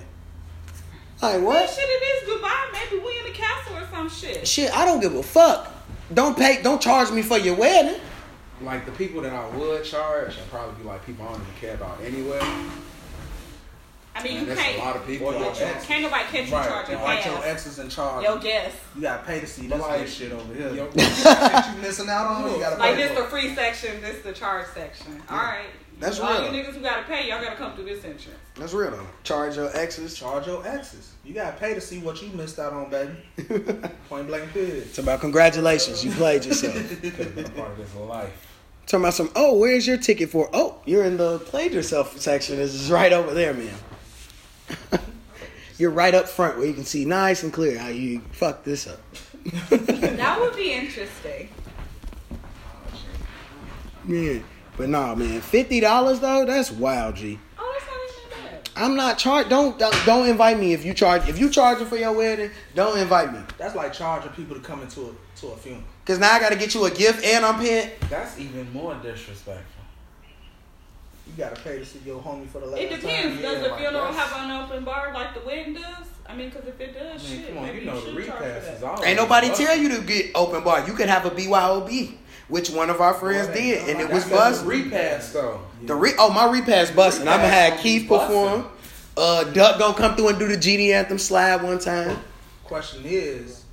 Like 1.22 1.40
what? 1.42 1.70
shit, 1.70 1.78
it 1.84 2.02
is 2.24 2.28
Dubai. 2.28 2.72
Maybe 2.72 3.02
we 3.04 3.18
in 3.18 3.24
the 3.26 3.30
castle 3.38 3.76
or 3.76 3.86
some 3.90 4.10
shit. 4.10 4.46
Shit, 4.46 4.76
I 4.76 4.84
don't 4.84 5.00
give 5.00 5.14
a 5.14 5.22
fuck. 5.22 5.72
Don't 6.12 6.36
pay. 6.36 6.60
Don't 6.62 6.80
charge 6.82 7.10
me 7.12 7.22
for 7.22 7.38
your 7.38 7.54
wedding. 7.54 8.00
Like 8.60 8.84
the 8.86 8.92
people 8.92 9.22
that 9.22 9.32
I 9.32 9.48
would 9.56 9.84
charge, 9.84 10.36
I'd 10.36 10.50
probably 10.50 10.82
be 10.82 10.88
like 10.88 11.04
people 11.06 11.24
I 11.26 11.32
don't 11.32 11.40
even 11.42 11.54
care 11.60 11.74
about 11.74 12.00
anyway. 12.02 12.40
I 14.14 14.22
mean, 14.22 14.32
Man, 14.34 14.40
you 14.42 14.46
there's 14.46 14.58
can't. 14.58 14.76
a 14.76 14.80
lot 14.84 14.96
of 14.96 15.06
people. 15.06 15.28
Or 15.28 15.32
your 15.32 15.46
out 15.48 15.58
you, 15.58 15.64
ex. 15.64 15.86
can't 15.86 16.02
nobody 16.02 16.24
catch 16.24 16.48
you 16.48 16.54
Right. 16.54 16.68
charging 16.68 16.94
Invite 16.96 17.24
your 17.24 17.34
half. 17.36 17.46
exes 17.46 17.78
and 17.78 17.90
charge. 17.90 18.24
Yo, 18.24 18.34
them. 18.34 18.42
guess. 18.42 18.72
You 18.94 19.00
gotta 19.02 19.24
pay 19.24 19.40
to 19.40 19.46
see 19.46 19.66
this 19.68 19.80
like- 19.80 20.06
shit 20.06 20.32
over 20.32 20.52
here. 20.54 20.68
Yo, 20.74 20.90
shit 20.90 21.66
you 21.76 21.80
missing 21.80 22.08
out 22.10 22.26
on. 22.26 22.52
You 22.52 22.58
gotta 22.58 22.76
Like 22.76 22.94
pay 22.96 23.02
this 23.08 23.16
for 23.16 23.22
the 23.22 23.28
free 23.28 23.54
section, 23.54 24.00
this 24.02 24.22
the 24.22 24.32
charge 24.32 24.66
section. 24.74 25.22
All 25.30 25.38
right. 25.38 25.64
That's 26.02 26.18
real. 26.18 26.28
All 26.28 26.52
you 26.52 26.62
niggas 26.62 26.74
who 26.74 26.80
gotta 26.80 27.04
pay, 27.04 27.28
y'all 27.28 27.40
gotta 27.40 27.54
come 27.54 27.76
through 27.76 27.84
this 27.84 28.04
entrance. 28.04 28.36
That's 28.56 28.72
real 28.72 28.90
though. 28.90 29.06
Charge 29.22 29.56
your 29.56 29.74
exes. 29.76 30.14
Charge 30.14 30.48
your 30.48 30.66
exes. 30.66 31.12
You 31.24 31.32
gotta 31.32 31.56
pay 31.56 31.74
to 31.74 31.80
see 31.80 31.98
what 31.98 32.20
you 32.20 32.28
missed 32.30 32.58
out 32.58 32.72
on, 32.72 32.90
baby. 32.90 33.12
Point 34.08 34.26
blank 34.26 34.52
period. 34.52 34.78
It's 34.78 34.98
about 34.98 35.20
congratulations. 35.20 36.04
You 36.04 36.10
played 36.10 36.44
yourself. 36.44 36.74
could 36.74 37.14
have 37.14 37.34
been 37.36 37.46
a 37.46 37.50
part 37.50 37.70
of 37.70 37.76
this 37.76 37.94
life. 37.94 38.48
Talking 38.86 39.04
about 39.04 39.14
some. 39.14 39.30
Oh, 39.36 39.56
where's 39.58 39.86
your 39.86 39.96
ticket 39.96 40.30
for? 40.30 40.50
Oh, 40.52 40.80
you're 40.84 41.04
in 41.04 41.18
the 41.18 41.38
played 41.38 41.72
yourself 41.72 42.18
section. 42.18 42.56
This 42.56 42.74
is 42.74 42.90
right 42.90 43.12
over 43.12 43.32
there, 43.32 43.54
man. 43.54 43.74
you're 45.78 45.92
right 45.92 46.14
up 46.14 46.26
front 46.26 46.58
where 46.58 46.66
you 46.66 46.74
can 46.74 46.84
see 46.84 47.04
nice 47.04 47.44
and 47.44 47.52
clear 47.52 47.78
how 47.78 47.88
you 47.88 48.22
fucked 48.32 48.64
this 48.64 48.88
up. 48.88 49.00
that 49.70 50.40
would 50.40 50.56
be 50.56 50.72
interesting. 50.72 51.48
Yeah, 54.08 54.40
but 54.76 54.88
nah, 54.88 55.14
man. 55.14 55.40
Fifty 55.40 55.80
dollars 55.80 56.20
though, 56.20 56.44
that's 56.44 56.70
wild, 56.70 57.16
G. 57.16 57.38
Oh, 57.58 57.74
that's 57.78 57.86
not 57.86 58.46
even 58.48 58.52
bad. 58.52 58.70
I'm 58.76 58.96
not 58.96 59.18
charged. 59.18 59.48
Don't, 59.50 59.78
don't 59.78 59.94
don't 60.06 60.28
invite 60.28 60.58
me 60.58 60.72
if 60.72 60.84
you 60.84 60.94
charge. 60.94 61.28
If 61.28 61.38
you 61.38 61.50
charging 61.50 61.86
for 61.86 61.96
your 61.96 62.12
wedding, 62.12 62.50
don't 62.74 62.98
invite 62.98 63.32
me. 63.32 63.40
That's 63.58 63.74
like 63.74 63.92
charging 63.92 64.30
people 64.32 64.56
to 64.56 64.62
come 64.62 64.82
into 64.82 65.02
a 65.02 65.40
to 65.40 65.48
a 65.48 65.56
funeral. 65.56 65.84
Cause 66.04 66.18
now 66.18 66.32
I 66.32 66.40
gotta 66.40 66.56
get 66.56 66.74
you 66.74 66.84
a 66.86 66.90
gift 66.90 67.24
and 67.24 67.44
I'm 67.44 67.60
paying. 67.60 67.90
That's 68.10 68.38
even 68.38 68.72
more 68.72 68.94
disrespectful. 68.96 69.64
You 71.26 71.32
gotta 71.38 71.60
pay 71.60 71.78
to 71.78 71.86
see 71.86 72.00
your 72.04 72.20
homie 72.20 72.48
for 72.48 72.58
the 72.60 72.66
last 72.66 72.80
It 72.80 72.90
time. 72.90 73.00
depends. 73.00 73.40
Yeah, 73.40 73.50
Does 73.52 73.62
the 73.62 73.68
like, 73.68 73.80
funeral 73.80 74.04
that's- 74.06 74.30
have 74.30 74.50
an 74.50 74.50
open 74.64 74.84
bar 74.84 75.12
like 75.14 75.34
the 75.34 75.40
wedding 75.46 75.74
does? 75.74 75.84
I 76.26 76.34
mean, 76.34 76.50
because 76.50 76.66
if 76.66 76.80
it 76.80 76.94
does, 76.94 77.24
I 77.24 77.28
mean, 77.30 77.38
shit, 77.38 77.48
come 77.48 77.58
on, 77.58 77.64
maybe 77.66 77.78
you 77.80 77.84
know 77.86 78.00
should 78.00 78.16
the 78.16 78.22
charge 78.24 78.38
for 78.38 78.44
repass 78.44 78.64
that. 78.66 78.76
is 78.76 78.82
all. 78.82 79.04
Ain't 79.04 79.16
nobody 79.16 79.50
tell 79.50 79.76
you 79.76 79.88
to 79.96 80.02
get 80.02 80.30
open 80.34 80.62
bar. 80.64 80.86
You 80.86 80.92
could 80.94 81.08
have 81.08 81.24
a 81.26 81.30
BYOB, 81.30 82.14
which 82.52 82.68
one 82.68 82.90
of 82.90 83.00
our 83.00 83.14
friends 83.14 83.48
Boy, 83.48 83.54
did, 83.54 83.88
and 83.88 83.98
it 83.98 84.10
was 84.12 84.26
That's 84.28 84.60
repass 84.60 85.32
though. 85.32 85.62
The 85.84 85.94
re- 85.94 86.12
oh 86.18 86.30
my 86.30 86.50
repass 86.52 86.90
busting. 86.90 87.26
I'm 87.26 87.38
gonna 87.40 87.48
have 87.48 87.80
Keith 87.80 88.06
perform. 88.06 88.66
Uh, 89.16 89.44
Duck 89.44 89.78
gonna 89.78 89.94
come 89.96 90.16
through 90.16 90.28
and 90.28 90.38
do 90.38 90.46
the 90.46 90.56
GD 90.56 90.92
anthem 90.92 91.18
slide 91.18 91.62
one 91.62 91.78
time. 91.78 92.18
Question 92.64 93.02
is, 93.06 93.64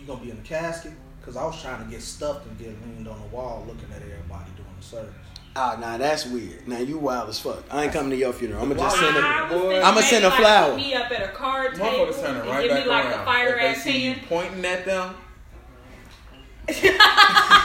you 0.00 0.04
gonna 0.06 0.20
be 0.20 0.30
in 0.30 0.36
the 0.36 0.42
casket? 0.42 0.92
Cause 1.24 1.36
I 1.36 1.44
was 1.44 1.62
trying 1.62 1.82
to 1.84 1.90
get 1.90 2.02
stuffed 2.02 2.46
and 2.46 2.58
get 2.58 2.68
leaned 2.86 3.08
on 3.08 3.18
the 3.20 3.26
wall, 3.28 3.64
looking 3.66 3.88
at 3.94 4.02
everybody 4.02 4.50
doing 4.56 4.68
the 4.78 4.84
service. 4.84 5.14
Oh, 5.56 5.76
nah, 5.80 5.96
that's 5.96 6.26
weird. 6.26 6.66
Now 6.66 6.78
you 6.80 6.98
wild 6.98 7.28
as 7.28 7.38
fuck. 7.38 7.62
I 7.70 7.84
ain't 7.84 7.92
coming 7.92 8.10
to 8.10 8.16
your 8.16 8.32
funeral. 8.32 8.60
I'm 8.62 8.68
gonna 8.68 8.80
just 8.80 8.98
send 8.98 9.16
I, 9.16 9.20
a. 9.20 9.22
I 9.22 9.42
was 9.42 9.52
Boy. 9.52 9.68
thinking 9.68 9.84
I'ma 9.84 10.00
send 10.00 10.24
a 10.24 10.30
flower. 10.32 10.70
put 10.72 10.76
Me 10.76 10.94
up 10.94 11.10
at 11.12 11.22
a 11.22 11.28
card 11.32 11.74
table 11.76 12.12
and 12.12 12.48
right 12.48 12.68
give 12.68 12.78
me 12.78 12.84
like 12.84 13.04
around. 13.04 13.18
the 13.20 13.24
fire 13.24 13.48
if 13.50 13.56
they 13.56 13.66
ass 13.68 13.84
hand. 13.84 14.20
pointing 14.28 14.64
at 14.64 14.84
them. 14.84 15.14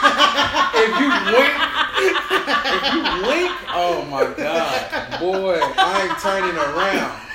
If 0.02 0.92
you 1.00 1.10
wink, 1.34 1.56
if 2.70 2.84
you 2.94 3.02
wink, 3.28 3.52
oh 3.74 4.06
my 4.10 4.34
god, 4.36 5.20
boy, 5.20 5.60
I 5.62 6.08
ain't 6.10 6.20
turning 6.20 6.56
around. 6.56 7.26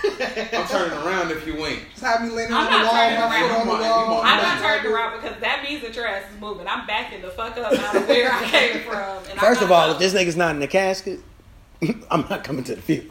I'm 0.52 0.66
turning 0.68 0.98
around 0.98 1.30
if 1.30 1.46
you 1.46 1.56
wink. 1.56 1.86
Just 1.90 2.02
have 2.04 2.22
me 2.22 2.28
leaning 2.28 2.52
I'm 2.52 2.66
on 2.66 2.80
the 2.80 2.86
wall, 2.86 2.94
my 2.94 3.40
foot 3.40 3.50
on 3.50 3.66
the 3.66 3.72
wall. 3.72 4.22
I'm 4.24 4.42
not 4.42 4.58
turning 4.60 4.92
around 4.92 5.20
because 5.20 5.40
that 5.40 5.62
means 5.62 5.82
that 5.82 5.94
your 5.96 6.06
ass 6.06 6.30
is 6.32 6.40
moving. 6.40 6.66
I'm 6.66 6.86
backing 6.86 7.22
the 7.22 7.30
fuck 7.30 7.56
up 7.56 7.72
out 7.72 7.96
of 7.96 8.08
where 8.08 8.30
I 8.32 8.44
came 8.44 8.82
from. 8.82 9.24
And 9.30 9.38
First 9.38 9.62
of 9.62 9.70
not 9.70 9.88
all, 9.88 9.92
if 9.92 9.98
this 9.98 10.14
nigga's 10.14 10.36
not 10.36 10.54
in 10.54 10.60
the 10.60 10.68
casket, 10.68 11.20
I'm 12.10 12.26
not 12.28 12.44
coming 12.44 12.64
to 12.64 12.74
the 12.74 12.82
funeral. 12.82 13.10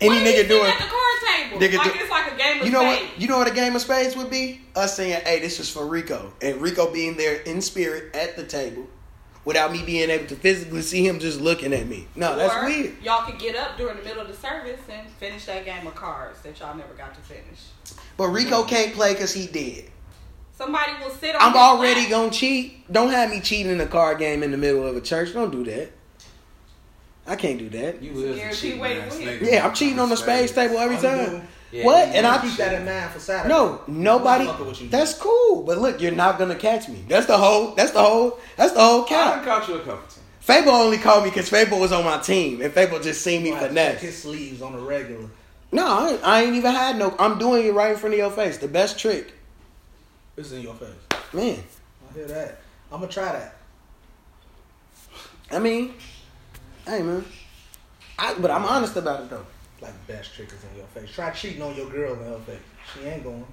Why 0.00 0.06
Any 0.06 0.14
you 0.16 0.20
nigga 0.22 0.36
sitting 0.36 0.48
doing. 0.48 0.72
At 1.32 1.50
the 1.50 1.56
card 1.56 1.60
table. 1.60 1.60
Nigga 1.60 1.92
like 1.92 2.00
it's 2.00 2.10
like 2.10 2.32
a 2.32 2.36
game 2.36 2.60
of 2.60 2.66
You 2.66 2.72
know 2.72 2.82
what? 2.82 3.20
You 3.20 3.28
know 3.28 3.38
what 3.38 3.48
a 3.50 3.54
game 3.54 3.74
of 3.76 3.82
spades 3.82 4.16
would 4.16 4.30
be? 4.30 4.60
Us 4.74 4.96
saying, 4.96 5.22
"Hey, 5.24 5.40
this 5.40 5.60
is 5.60 5.68
for 5.68 5.86
Rico," 5.86 6.32
and 6.40 6.60
Rico 6.60 6.92
being 6.92 7.16
there 7.16 7.40
in 7.42 7.60
spirit 7.60 8.14
at 8.14 8.36
the 8.36 8.44
table, 8.44 8.86
without 9.44 9.72
me 9.72 9.82
being 9.82 10.10
able 10.10 10.26
to 10.26 10.36
physically 10.36 10.82
see 10.82 11.06
him 11.06 11.18
just 11.18 11.40
looking 11.40 11.72
at 11.72 11.86
me. 11.86 12.06
No, 12.14 12.36
that's 12.36 12.64
weird. 12.64 13.02
Y'all 13.02 13.24
could 13.24 13.38
get 13.38 13.56
up 13.56 13.76
during 13.76 13.96
the 13.96 14.02
middle 14.02 14.22
of 14.22 14.28
the 14.28 14.36
service 14.36 14.80
and 14.88 15.08
finish 15.08 15.46
that 15.46 15.64
game 15.64 15.86
of 15.86 15.94
cards 15.94 16.40
that 16.42 16.58
y'all 16.60 16.76
never 16.76 16.94
got 16.94 17.14
to 17.14 17.20
finish. 17.20 17.60
But 18.16 18.28
Rico 18.28 18.64
can't 18.64 18.94
play 18.94 19.14
because 19.14 19.32
he 19.32 19.46
dead. 19.46 19.90
Somebody 20.52 20.92
will 21.02 21.10
sit 21.10 21.34
on. 21.34 21.42
I'm 21.42 21.56
already 21.56 22.02
lap. 22.02 22.10
gonna 22.10 22.30
cheat. 22.30 22.92
Don't 22.92 23.10
have 23.10 23.30
me 23.30 23.40
cheating 23.40 23.72
in 23.72 23.80
a 23.80 23.86
card 23.86 24.18
game 24.18 24.42
in 24.42 24.50
the 24.50 24.56
middle 24.56 24.86
of 24.86 24.96
a 24.96 25.00
church. 25.00 25.32
Don't 25.32 25.50
do 25.50 25.64
that. 25.64 25.90
I 27.26 27.36
can't 27.36 27.58
do 27.58 27.68
that. 27.70 28.02
You 28.02 28.12
is 28.12 28.60
cheating 28.60 28.80
way 28.80 28.94
to 28.94 29.02
ass 29.02 29.16
win. 29.18 29.28
nigga. 29.28 29.50
Yeah, 29.52 29.66
I'm 29.66 29.74
cheating 29.74 29.98
on 30.00 30.08
the 30.08 30.16
spades 30.16 30.52
table 30.52 30.78
every 30.78 30.96
time. 30.96 31.46
Yeah, 31.70 31.84
what? 31.84 32.08
And 32.08 32.26
I 32.26 32.38
Keep 32.42 32.56
that 32.58 32.74
in 32.74 32.84
mind 32.84 33.10
for 33.12 33.18
Saturday. 33.20 33.48
no 33.48 33.80
nobody. 33.86 34.44
I'm 34.44 34.50
fucking 34.50 34.66
with 34.66 34.82
you. 34.82 34.88
That's 34.88 35.14
cool, 35.14 35.62
but 35.62 35.78
look, 35.78 36.00
you're 36.02 36.12
not 36.12 36.38
gonna 36.38 36.54
catch 36.56 36.88
me. 36.88 37.02
That's 37.08 37.26
the 37.26 37.38
whole. 37.38 37.74
That's 37.74 37.92
the 37.92 38.02
whole. 38.02 38.38
That's 38.56 38.72
the 38.72 38.80
whole 38.80 39.04
I 39.04 39.08
count. 39.08 39.36
done 39.36 39.44
caught 39.44 39.68
you 39.68 39.74
a 39.76 39.78
couple 39.78 39.96
times. 39.98 40.18
Fabo 40.46 40.66
only 40.68 40.98
called 40.98 41.22
me 41.24 41.30
because 41.30 41.48
Fabo 41.48 41.78
was 41.80 41.92
on 41.92 42.04
my 42.04 42.18
team, 42.18 42.60
and 42.60 42.74
Fabo 42.74 43.00
just 43.02 43.22
seen 43.22 43.42
me 43.42 43.50
You 43.50 43.54
gonna 43.54 43.66
have 43.68 43.70
to 43.70 43.74
check 43.76 43.86
finesse. 43.98 44.02
his 44.02 44.18
sleeves 44.22 44.60
on 44.60 44.72
the 44.72 44.80
regular. 44.80 45.28
No, 45.70 45.86
I 45.86 46.10
ain't, 46.10 46.20
I 46.24 46.42
ain't 46.42 46.56
even 46.56 46.72
had 46.72 46.98
no. 46.98 47.14
I'm 47.18 47.38
doing 47.38 47.64
it 47.64 47.72
right 47.72 47.92
in 47.92 47.96
front 47.96 48.12
of 48.14 48.18
your 48.18 48.30
face. 48.32 48.58
The 48.58 48.68
best 48.68 48.98
trick, 48.98 49.32
It's 50.36 50.50
in 50.52 50.60
your 50.60 50.74
face. 50.74 50.88
man. 51.32 51.62
I 52.10 52.14
hear 52.14 52.26
that. 52.26 52.58
I'm 52.90 53.00
gonna 53.00 53.10
try 53.10 53.32
that. 53.32 53.56
I 55.50 55.58
mean, 55.58 55.94
hey 56.86 57.02
man, 57.02 57.24
I, 58.18 58.34
but 58.34 58.50
I'm 58.50 58.64
honest 58.64 58.96
about 58.96 59.22
it 59.22 59.30
though. 59.30 59.46
Like 59.80 60.06
best 60.06 60.34
trick 60.34 60.48
is 60.48 60.64
in 60.70 60.76
your 60.76 60.86
face. 60.86 61.10
Try 61.10 61.30
cheating 61.30 61.62
on 61.62 61.74
your 61.74 61.90
girl 61.90 62.12
in 62.14 62.18
her 62.20 62.38
face. 62.40 62.58
She 62.94 63.06
ain't 63.06 63.24
going. 63.24 63.44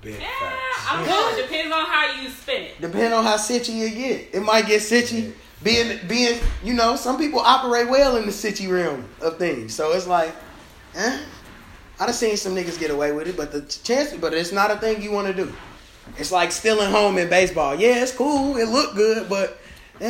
Big 0.00 0.20
Yeah, 0.20 0.28
facts. 0.40 0.86
I 0.90 0.96
don't 0.96 1.06
know. 1.06 1.38
It 1.38 1.42
depends 1.48 1.74
on 1.74 1.86
how 1.86 2.20
you 2.20 2.28
spin 2.28 2.62
it. 2.62 2.80
Depending 2.80 3.12
on 3.12 3.24
how 3.24 3.36
sitchy 3.36 3.72
you 3.72 3.90
get, 3.90 4.34
it 4.34 4.40
might 4.40 4.66
get 4.66 4.82
sitchy. 4.82 5.32
Being, 5.62 6.00
being, 6.08 6.40
you 6.64 6.74
know, 6.74 6.96
some 6.96 7.16
people 7.16 7.38
operate 7.38 7.88
well 7.88 8.16
in 8.16 8.26
the 8.26 8.32
sitchy 8.32 8.68
realm 8.68 9.08
of 9.20 9.38
things. 9.38 9.74
So 9.74 9.92
it's 9.92 10.08
like, 10.08 10.34
eh. 10.96 11.20
I 12.00 12.06
done 12.06 12.14
seen 12.14 12.36
some 12.36 12.56
niggas 12.56 12.80
get 12.80 12.90
away 12.90 13.12
with 13.12 13.28
it, 13.28 13.36
but 13.36 13.52
the 13.52 13.62
chance, 13.62 14.12
but 14.14 14.34
it's 14.34 14.50
not 14.50 14.72
a 14.72 14.76
thing 14.76 15.00
you 15.02 15.12
want 15.12 15.28
to 15.28 15.34
do. 15.34 15.52
It's 16.18 16.32
like 16.32 16.50
stealing 16.50 16.90
home 16.90 17.16
in 17.16 17.28
baseball. 17.28 17.76
Yeah, 17.76 18.02
it's 18.02 18.10
cool. 18.10 18.56
It 18.56 18.68
looked 18.68 18.96
good, 18.96 19.28
but 19.28 19.58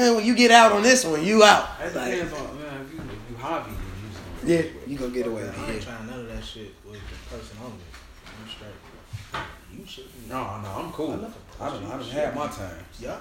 then 0.00 0.14
when 0.16 0.25
you 0.25 0.34
get 0.34 0.50
out 0.50 0.72
on 0.72 0.82
this 0.82 1.04
one, 1.04 1.25
you 1.25 1.42
out. 1.44 1.78
That 1.78 1.94
Like, 1.94 2.12
depends 2.12 2.32
on 2.34 2.61
man. 2.61 2.87
If 2.87 2.92
you, 2.94 3.00
if 3.00 3.30
you 3.30 3.37
hobby, 3.37 3.70
you 3.70 4.49
use 4.56 4.64
yeah, 4.64 4.70
you 4.87 4.96
gonna 4.99 5.11
get 5.12 5.26
away 5.26 5.42
with 5.42 5.58
I 5.58 5.62
it. 5.64 5.66
ain't 5.68 5.75
Yeah. 5.76 5.80
trying 5.92 6.06
none 6.08 6.20
of 6.20 6.28
that 6.28 6.44
shit 6.44 6.75
with 6.84 6.94
the 7.00 7.34
person 7.37 7.56
I'm 7.61 7.72
with. 7.72 7.82
I'm 8.26 8.49
straight. 8.49 9.78
You 9.78 9.87
should. 9.87 10.04
No, 10.28 10.61
no, 10.61 10.68
I'm 10.68 10.92
cool. 10.92 11.12
I 11.61 11.68
done, 11.68 11.84
I 11.84 11.90
done 11.90 12.02
had 12.11 12.34
my 12.34 12.46
time. 12.49 12.84
Yeah. 13.00 13.18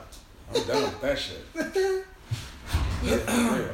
I'm 0.54 0.64
done 0.68 0.84
with 0.84 1.02
that 1.02 1.18
shit. 1.20 1.46
Yeah, 3.04 3.56
real. 3.58 3.70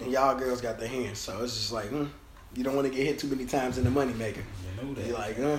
And 0.00 0.10
y'all 0.10 0.36
girls 0.36 0.60
got 0.60 0.78
the 0.80 0.88
hands, 0.88 1.18
so 1.20 1.42
it's 1.44 1.54
just 1.54 1.72
like, 1.72 1.90
mm, 1.90 2.08
you 2.56 2.64
don't 2.64 2.74
want 2.74 2.88
to 2.88 2.92
get 2.94 3.06
hit 3.06 3.18
too 3.20 3.28
many 3.28 3.46
times 3.46 3.78
in 3.78 3.84
the 3.84 3.90
money 3.90 4.12
maker. 4.14 4.40
You 4.80 4.84
know 4.88 4.94
that. 4.94 5.06
You're 5.06 5.16
like, 5.16 5.38
uh, 5.38 5.58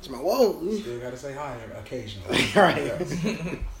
it's 0.00 0.08
my 0.08 0.16
whoa. 0.16 0.58
Still 0.74 0.98
gotta 1.00 1.16
say 1.18 1.34
hi 1.34 1.56
occasionally. 1.78 2.46
right. 2.56 3.58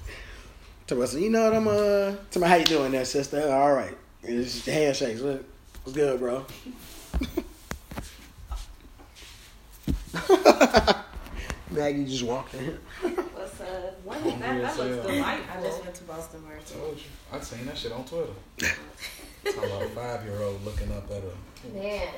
Yeah. 0.88 0.94
Tell 0.94 1.02
us, 1.02 1.14
you 1.14 1.30
know 1.30 1.44
what 1.44 1.54
I'm 1.54 1.68
uh 1.68 2.16
to 2.30 2.40
me 2.40 2.46
how 2.46 2.54
you 2.56 2.64
doing 2.64 2.92
there, 2.92 3.04
sister? 3.04 3.52
All 3.52 3.72
right. 3.72 3.94
It's 4.22 4.54
just 4.54 4.66
handshakes. 4.66 5.20
What, 5.20 5.44
what's 5.84 5.96
good, 5.96 6.18
bro? 6.18 6.44
Maggie 11.70 12.06
just 12.06 12.24
walked 12.24 12.54
in. 12.54 12.78
What's 13.02 13.60
up? 13.60 14.00
What 14.02 14.18
Hungry 14.20 14.40
that? 14.40 14.62
That 14.62 14.78
looks 14.78 14.78
hell. 14.78 15.02
delightful. 15.14 15.58
I 15.58 15.62
just 15.62 15.82
went 15.82 15.94
to 15.94 16.04
Boston 16.04 16.42
Market. 16.44 16.66
Told 16.66 16.96
you. 16.96 17.02
I'd 17.32 17.44
seen 17.44 17.66
that 17.66 17.76
shit 17.76 17.92
on 17.92 18.06
Twitter. 18.06 18.32
Talking 19.44 19.64
about 19.70 19.82
a 19.82 19.88
five 19.88 20.24
year 20.24 20.40
old 20.42 20.64
looking 20.64 20.90
up 20.92 21.10
at 21.10 21.22
a. 21.22 21.34
Man, 21.76 22.08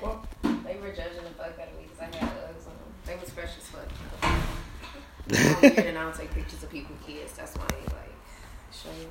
they 0.64 0.76
were 0.76 0.92
judging 0.92 1.24
the 1.24 1.30
fuck 1.36 1.58
out 1.58 1.66
of 1.68 1.74
me 1.76 1.88
because 1.88 1.98
I 2.00 2.04
had 2.16 2.22
Uggs 2.22 2.68
on. 2.68 2.74
They 3.04 3.16
was 3.16 3.30
fresh 3.30 3.50
as 3.58 3.66
fuck. 3.66 3.88
I'm 5.32 5.60
weird 5.60 5.86
and 5.86 5.98
I 5.98 6.02
don't 6.04 6.14
take 6.14 6.30
pictures 6.32 6.62
of 6.62 6.70
people 6.70 6.94
kids. 7.04 7.32
That's 7.32 7.56
why 7.56 7.66
I 7.68 7.74
ain't 7.76 7.90
like 8.86 8.94
show 8.96 9.00
you. 9.02 9.08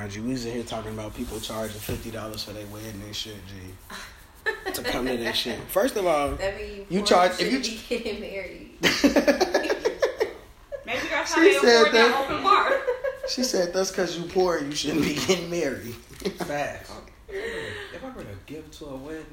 Now, 0.00 0.08
G, 0.08 0.20
we 0.20 0.32
was 0.32 0.44
in 0.46 0.52
here 0.54 0.62
talking 0.64 0.92
about 0.92 1.14
people 1.14 1.38
charging 1.40 1.78
fifty 1.80 2.10
dollars 2.10 2.42
for 2.44 2.52
their 2.52 2.66
wedding 2.66 3.00
and 3.04 3.14
shit, 3.14 3.36
G. 3.46 4.52
to 4.72 4.82
come 4.82 5.06
to 5.06 5.16
this 5.16 5.36
shit. 5.36 5.58
First 5.68 5.96
of 5.96 6.06
all, 6.06 6.36
You 6.90 7.02
charge- 7.02 7.40
if 7.40 7.52
you 7.52 7.62
shouldn't 7.62 7.88
be 7.88 7.96
getting 8.04 8.20
married. 8.20 8.70
Maybe 10.86 11.00
that's 11.10 11.32
how 11.32 11.42
She 11.42 11.52
they 11.54 11.58
said 11.60 11.82
afford 11.82 11.94
that 11.94 12.08
that. 12.10 12.20
open 12.30 12.42
bar. 12.42 12.72
she 13.28 13.42
said 13.42 13.72
that's 13.72 13.90
because 13.90 14.18
you 14.18 14.24
poor, 14.24 14.58
you 14.62 14.72
shouldn't 14.74 15.02
be 15.04 15.14
getting 15.14 15.48
married. 15.50 15.94
Facts. 15.94 16.92
If 17.28 18.04
I 18.04 18.10
bring 18.10 18.26
to 18.26 18.32
give 18.46 18.70
to 18.78 18.86
a 18.86 18.96
wedding, 18.96 19.24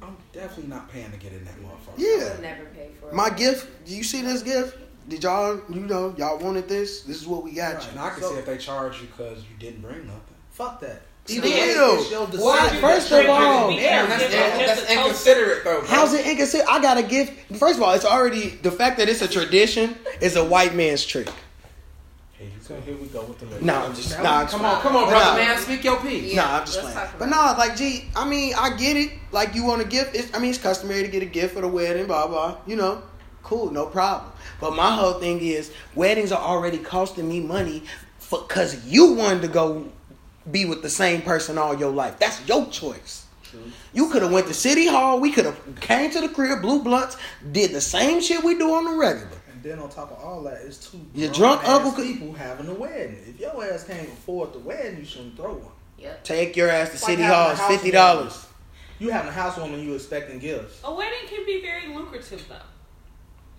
I'm 0.00 0.16
definitely 0.32 0.68
not 0.70 0.90
paying 0.90 1.10
to 1.10 1.16
get 1.18 1.32
in 1.32 1.44
that 1.44 1.56
motherfucker. 1.60 1.98
I 1.98 2.00
Yeah. 2.24 2.32
would 2.32 2.40
never 2.42 2.64
pay 2.66 2.88
for 3.00 3.08
it. 3.08 3.14
My 3.14 3.28
gift, 3.30 3.84
do 3.84 3.94
you 3.94 4.02
see 4.02 4.22
this 4.22 4.42
gift? 4.42 4.78
Did 5.08 5.22
y'all, 5.22 5.60
you 5.70 5.80
know, 5.80 6.14
y'all 6.18 6.38
wanted 6.38 6.68
this? 6.68 7.00
This 7.02 7.16
is 7.16 7.26
what 7.26 7.42
we 7.42 7.52
got 7.52 7.76
And 7.76 7.94
you. 7.94 8.00
I 8.00 8.10
can 8.10 8.22
So- 8.22 8.32
see 8.32 8.38
if 8.38 8.46
they 8.46 8.58
charge 8.58 9.00
you 9.00 9.06
because 9.08 9.38
you 9.38 9.56
didn't 9.58 9.80
bring 9.80 10.06
nothing. 10.06 10.20
Fuck 10.52 10.80
that. 10.80 11.02
Still. 11.24 11.44
Either 11.44 11.48
way, 11.48 12.00
it's 12.00 12.10
your 12.10 12.26
decision. 12.26 12.44
Why? 12.46 12.68
First 12.80 13.12
of 13.12 13.28
all, 13.28 13.70
Yeah, 13.70 14.06
that's, 14.06 14.90
inconsiderate 14.90 15.62
though. 15.64 15.80
Bro. 15.80 15.88
How's 15.88 16.14
it 16.14 16.26
inconsiderate? 16.26 16.70
I 16.70 16.80
got 16.80 16.96
a 16.96 17.02
gift. 17.02 17.56
First 17.56 17.76
of 17.76 17.82
all, 17.82 17.92
it's 17.92 18.04
already 18.06 18.50
the 18.62 18.70
fact 18.70 18.96
that 18.98 19.08
it's 19.10 19.20
a 19.20 19.28
tradition 19.28 19.94
is 20.22 20.36
a 20.36 20.44
white 20.44 20.74
man's 20.74 21.04
trick. 21.04 21.28
Here 22.32 22.48
So 22.62 22.80
here 22.80 22.96
we 22.96 23.08
go 23.08 23.22
with 23.24 23.38
the 23.40 23.46
list. 23.46 23.62
Nah, 23.62 23.84
I'm 23.84 23.94
just 23.94 24.16
Now 24.18 24.22
nah. 24.22 24.44
we- 24.44 24.50
Come 24.50 24.64
on, 24.64 24.80
come 24.80 24.96
on, 24.96 25.08
brother 25.08 25.24
nah. 25.32 25.36
man. 25.36 25.58
Speak 25.58 25.84
your 25.84 25.96
piece. 26.00 26.32
Yeah, 26.34 26.42
nah, 26.42 26.58
I'm 26.60 26.66
just 26.66 26.80
playing. 26.80 26.96
But 27.18 27.28
about 27.28 27.56
nah, 27.58 27.62
like, 27.62 27.76
gee, 27.76 28.04
I 28.16 28.26
mean, 28.28 28.54
I 28.56 28.70
get 28.76 28.96
it. 28.96 29.10
Like, 29.32 29.54
you 29.54 29.64
want 29.64 29.82
a 29.82 29.84
gift. 29.84 30.14
It's, 30.16 30.34
I 30.34 30.38
mean, 30.38 30.50
it's 30.50 30.58
customary 30.58 31.02
to 31.02 31.08
get 31.08 31.22
a 31.22 31.26
gift 31.26 31.54
for 31.54 31.60
the 31.60 31.68
wedding, 31.68 32.06
blah 32.06 32.26
blah. 32.26 32.56
You 32.66 32.76
know, 32.76 33.02
cool, 33.48 33.70
no 33.70 33.86
problem. 33.86 34.30
But 34.60 34.76
my 34.76 34.94
whole 34.94 35.14
thing 35.14 35.40
is, 35.40 35.72
weddings 35.94 36.32
are 36.32 36.40
already 36.40 36.78
costing 36.78 37.28
me 37.28 37.40
money 37.40 37.82
because 38.30 38.86
you 38.86 39.14
wanted 39.14 39.42
to 39.42 39.48
go 39.48 39.90
be 40.50 40.64
with 40.64 40.82
the 40.82 40.90
same 40.90 41.22
person 41.22 41.58
all 41.58 41.74
your 41.74 41.90
life. 41.90 42.18
That's 42.18 42.46
your 42.46 42.66
choice. 42.66 43.26
You 43.94 44.10
could 44.10 44.22
have 44.22 44.30
went 44.30 44.46
to 44.48 44.54
City 44.54 44.86
Hall. 44.86 45.20
We 45.20 45.32
could 45.32 45.46
have 45.46 45.58
came 45.80 46.10
to 46.10 46.20
the 46.20 46.28
crib, 46.28 46.60
blue 46.60 46.82
blunts, 46.82 47.16
did 47.50 47.72
the 47.72 47.80
same 47.80 48.20
shit 48.20 48.44
we 48.44 48.58
do 48.58 48.74
on 48.74 48.84
the 48.84 48.96
regular. 48.96 49.28
And 49.50 49.62
then 49.62 49.78
on 49.78 49.88
top 49.88 50.12
of 50.12 50.18
all 50.22 50.42
that, 50.42 50.60
it's 50.64 50.90
two 50.90 51.00
Your 51.14 51.32
drunk 51.32 51.62
grown-ass 51.62 51.86
uncle 51.86 52.04
people 52.04 52.32
having 52.34 52.68
a 52.68 52.74
wedding. 52.74 53.18
If 53.26 53.40
your 53.40 53.64
ass 53.64 53.84
can't 53.84 54.06
afford 54.06 54.52
the 54.52 54.58
wedding, 54.58 54.98
you 54.98 55.04
shouldn't 55.04 55.36
throw 55.36 55.54
one. 55.54 55.72
Yep. 55.98 56.24
Take 56.24 56.56
your 56.56 56.68
ass 56.68 56.88
to 56.88 56.94
Like 56.94 57.00
City 57.00 57.22
having 57.22 57.36
Hall. 57.36 57.50
It's 57.52 57.66
fifty 57.66 57.90
dollars. 57.90 58.46
You 58.98 59.10
having 59.10 59.30
a 59.30 59.32
housewarming, 59.32 59.80
you 59.80 59.94
expecting 59.94 60.38
gifts. 60.38 60.80
A 60.84 60.94
wedding 60.94 61.26
can 61.28 61.46
be 61.46 61.62
very 61.62 61.94
lucrative 61.94 62.44
though. 62.48 62.56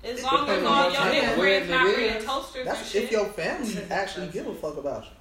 As 0.04 0.24
long 0.24 0.34
as 0.34 0.58
depends 0.58 0.66
all 0.66 0.74
on 0.74 0.92
your 0.94 1.02
what 1.02 1.14
nigga 1.14 1.36
friends 1.36 1.70
not 1.70 1.86
wedding 1.86 1.92
it 1.92 1.96
bringing 1.96 2.16
is. 2.18 2.26
toasters 2.26 2.56
and 2.56 2.68
That's 2.68 2.90
shit. 2.90 3.04
if 3.04 3.12
your 3.12 3.26
family 3.26 3.78
actually 3.92 4.28
give 4.28 4.48
a 4.48 4.54
fuck 4.56 4.78
about 4.78 5.04
you. 5.06 5.12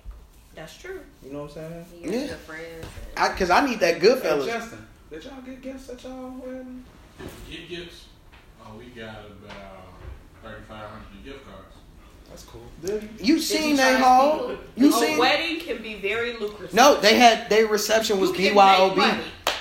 That's 0.55 0.77
true. 0.77 1.01
You 1.25 1.33
know 1.33 1.43
what 1.43 1.57
I'm 1.57 1.85
saying? 1.85 1.85
Yeah. 2.03 2.11
yeah. 2.31 2.35
friends. 2.35 2.87
I, 3.17 3.29
Cause 3.31 3.51
I 3.51 3.67
need 3.67 3.81
that 3.81 3.97
Hey, 4.01 4.09
Goodfellas. 4.09 4.47
Justin, 4.47 4.87
did 5.11 5.25
y'all 5.25 5.41
get 5.43 5.63
gifts 5.63 5.89
at 5.91 6.03
y'all 6.05 6.31
wedding? 6.45 6.85
Gift 7.51 7.69
gifts. 7.69 8.05
Oh, 8.65 8.77
we 8.79 8.87
got 8.87 9.17
about 9.45 9.85
thirty-five 10.43 10.91
hundred 10.91 11.25
gift 11.25 11.45
cards. 11.45 11.65
That's 12.29 12.45
cool. 12.45 13.01
You 13.25 13.39
seen 13.41 13.77
that 13.77 13.99
charge 13.99 14.03
hall? 14.05 14.39
people? 14.49 14.59
You 14.77 14.95
a 15.17 15.19
wedding 15.19 15.61
can 15.61 15.83
be 15.83 15.95
very 15.95 16.35
lucrative. 16.35 16.75
No, 16.75 17.01
they 17.01 17.15
had 17.17 17.49
their 17.49 17.67
reception 17.67 18.21
was 18.21 18.31
BYOB. 18.33 19.21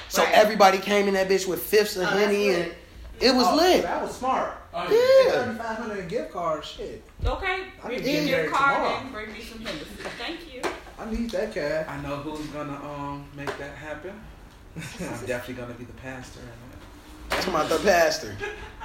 So 0.10 0.24
Right. 0.24 0.34
everybody 0.34 0.78
came 0.80 1.08
in 1.08 1.14
that 1.16 1.30
bitch 1.30 1.48
with 1.48 1.62
fifths 1.62 1.96
of 1.96 2.04
Oh, 2.04 2.06
that's 2.06 2.20
henny 2.20 2.50
and 2.50 2.72
it 3.20 3.34
was 3.36 3.46
Oh, 3.48 3.56
lit. 3.56 3.84
That 3.84 4.02
was 4.02 4.16
smart. 4.16 4.57
Oh, 4.74 4.84
Yeah. 4.84 5.32
Thirty-five 5.46 5.78
hundred 5.78 6.10
gift 6.10 6.32
card, 6.32 6.64
shit. 6.64 7.04
Okay, 7.26 7.64
I 7.84 7.88
bring 7.88 7.98
can 8.00 8.06
me 8.06 8.12
get 8.14 8.28
your 8.28 8.38
married 8.38 8.52
card 8.52 8.76
tomorrow. 8.76 9.00
and 9.02 9.12
bring 9.12 9.34
me 9.34 9.42
some 9.42 9.60
Hennessy. 9.60 9.86
Thank 10.18 10.54
you. 10.54 10.62
I 11.00 11.04
I 11.04 11.12
need 11.12 11.30
that 11.32 11.54
cash. 11.54 11.88
I 11.88 12.02
know 12.02 12.18
who's 12.18 12.46
gonna 12.48 12.76
um 12.76 13.26
make 13.36 13.56
that 13.58 13.76
happen. 13.76 14.20
I'm 14.76 15.26
definitely 15.26 15.54
gonna 15.56 15.74
be 15.74 15.86
the 15.86 15.94
pastor. 15.94 16.40
in 16.42 17.38
Talking 17.38 17.54
about 17.54 17.70
the 17.70 17.78
pastor. 17.80 18.36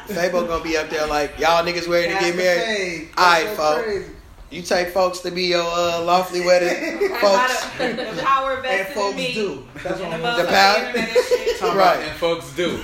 Fabo 0.09 0.47
gonna 0.47 0.65
be 0.65 0.77
up 0.77 0.89
there 0.91 1.07
like 1.07 1.39
y'all 1.39 1.65
niggas 1.65 1.89
ready 1.89 2.13
to 2.13 2.19
get 2.21 2.37
married. 2.37 3.09
All 3.17 3.25
right, 3.33 3.49
folks. 3.57 4.11
Crazy. 4.53 4.57
You 4.57 4.63
take 4.63 4.89
folks 4.95 5.21
to 5.21 5.31
be 5.31 5.45
your 5.45 5.63
uh, 5.63 6.03
lawfully 6.03 6.41
wedded 6.41 7.11
folks. 7.21 7.67
The 7.79 8.23
power 8.23 8.55
And 8.55 8.63
vested 8.63 8.89
in 8.89 8.95
folks 8.95 9.35
do. 9.35 9.69
That's 9.83 10.01
what 10.01 10.13
I'm 10.13 10.21
the 10.21 10.27
gonna 10.29 10.43
The 10.43 10.49
power- 10.49 10.75
motherfucking 10.77 10.87
internet 10.89 11.17
and 11.17 11.25
shit. 11.27 11.59
Talking 11.59 11.79
Right. 11.79 11.97
about 11.97 12.09
and 12.09 12.17
folks 12.19 12.57
do. 12.57 12.77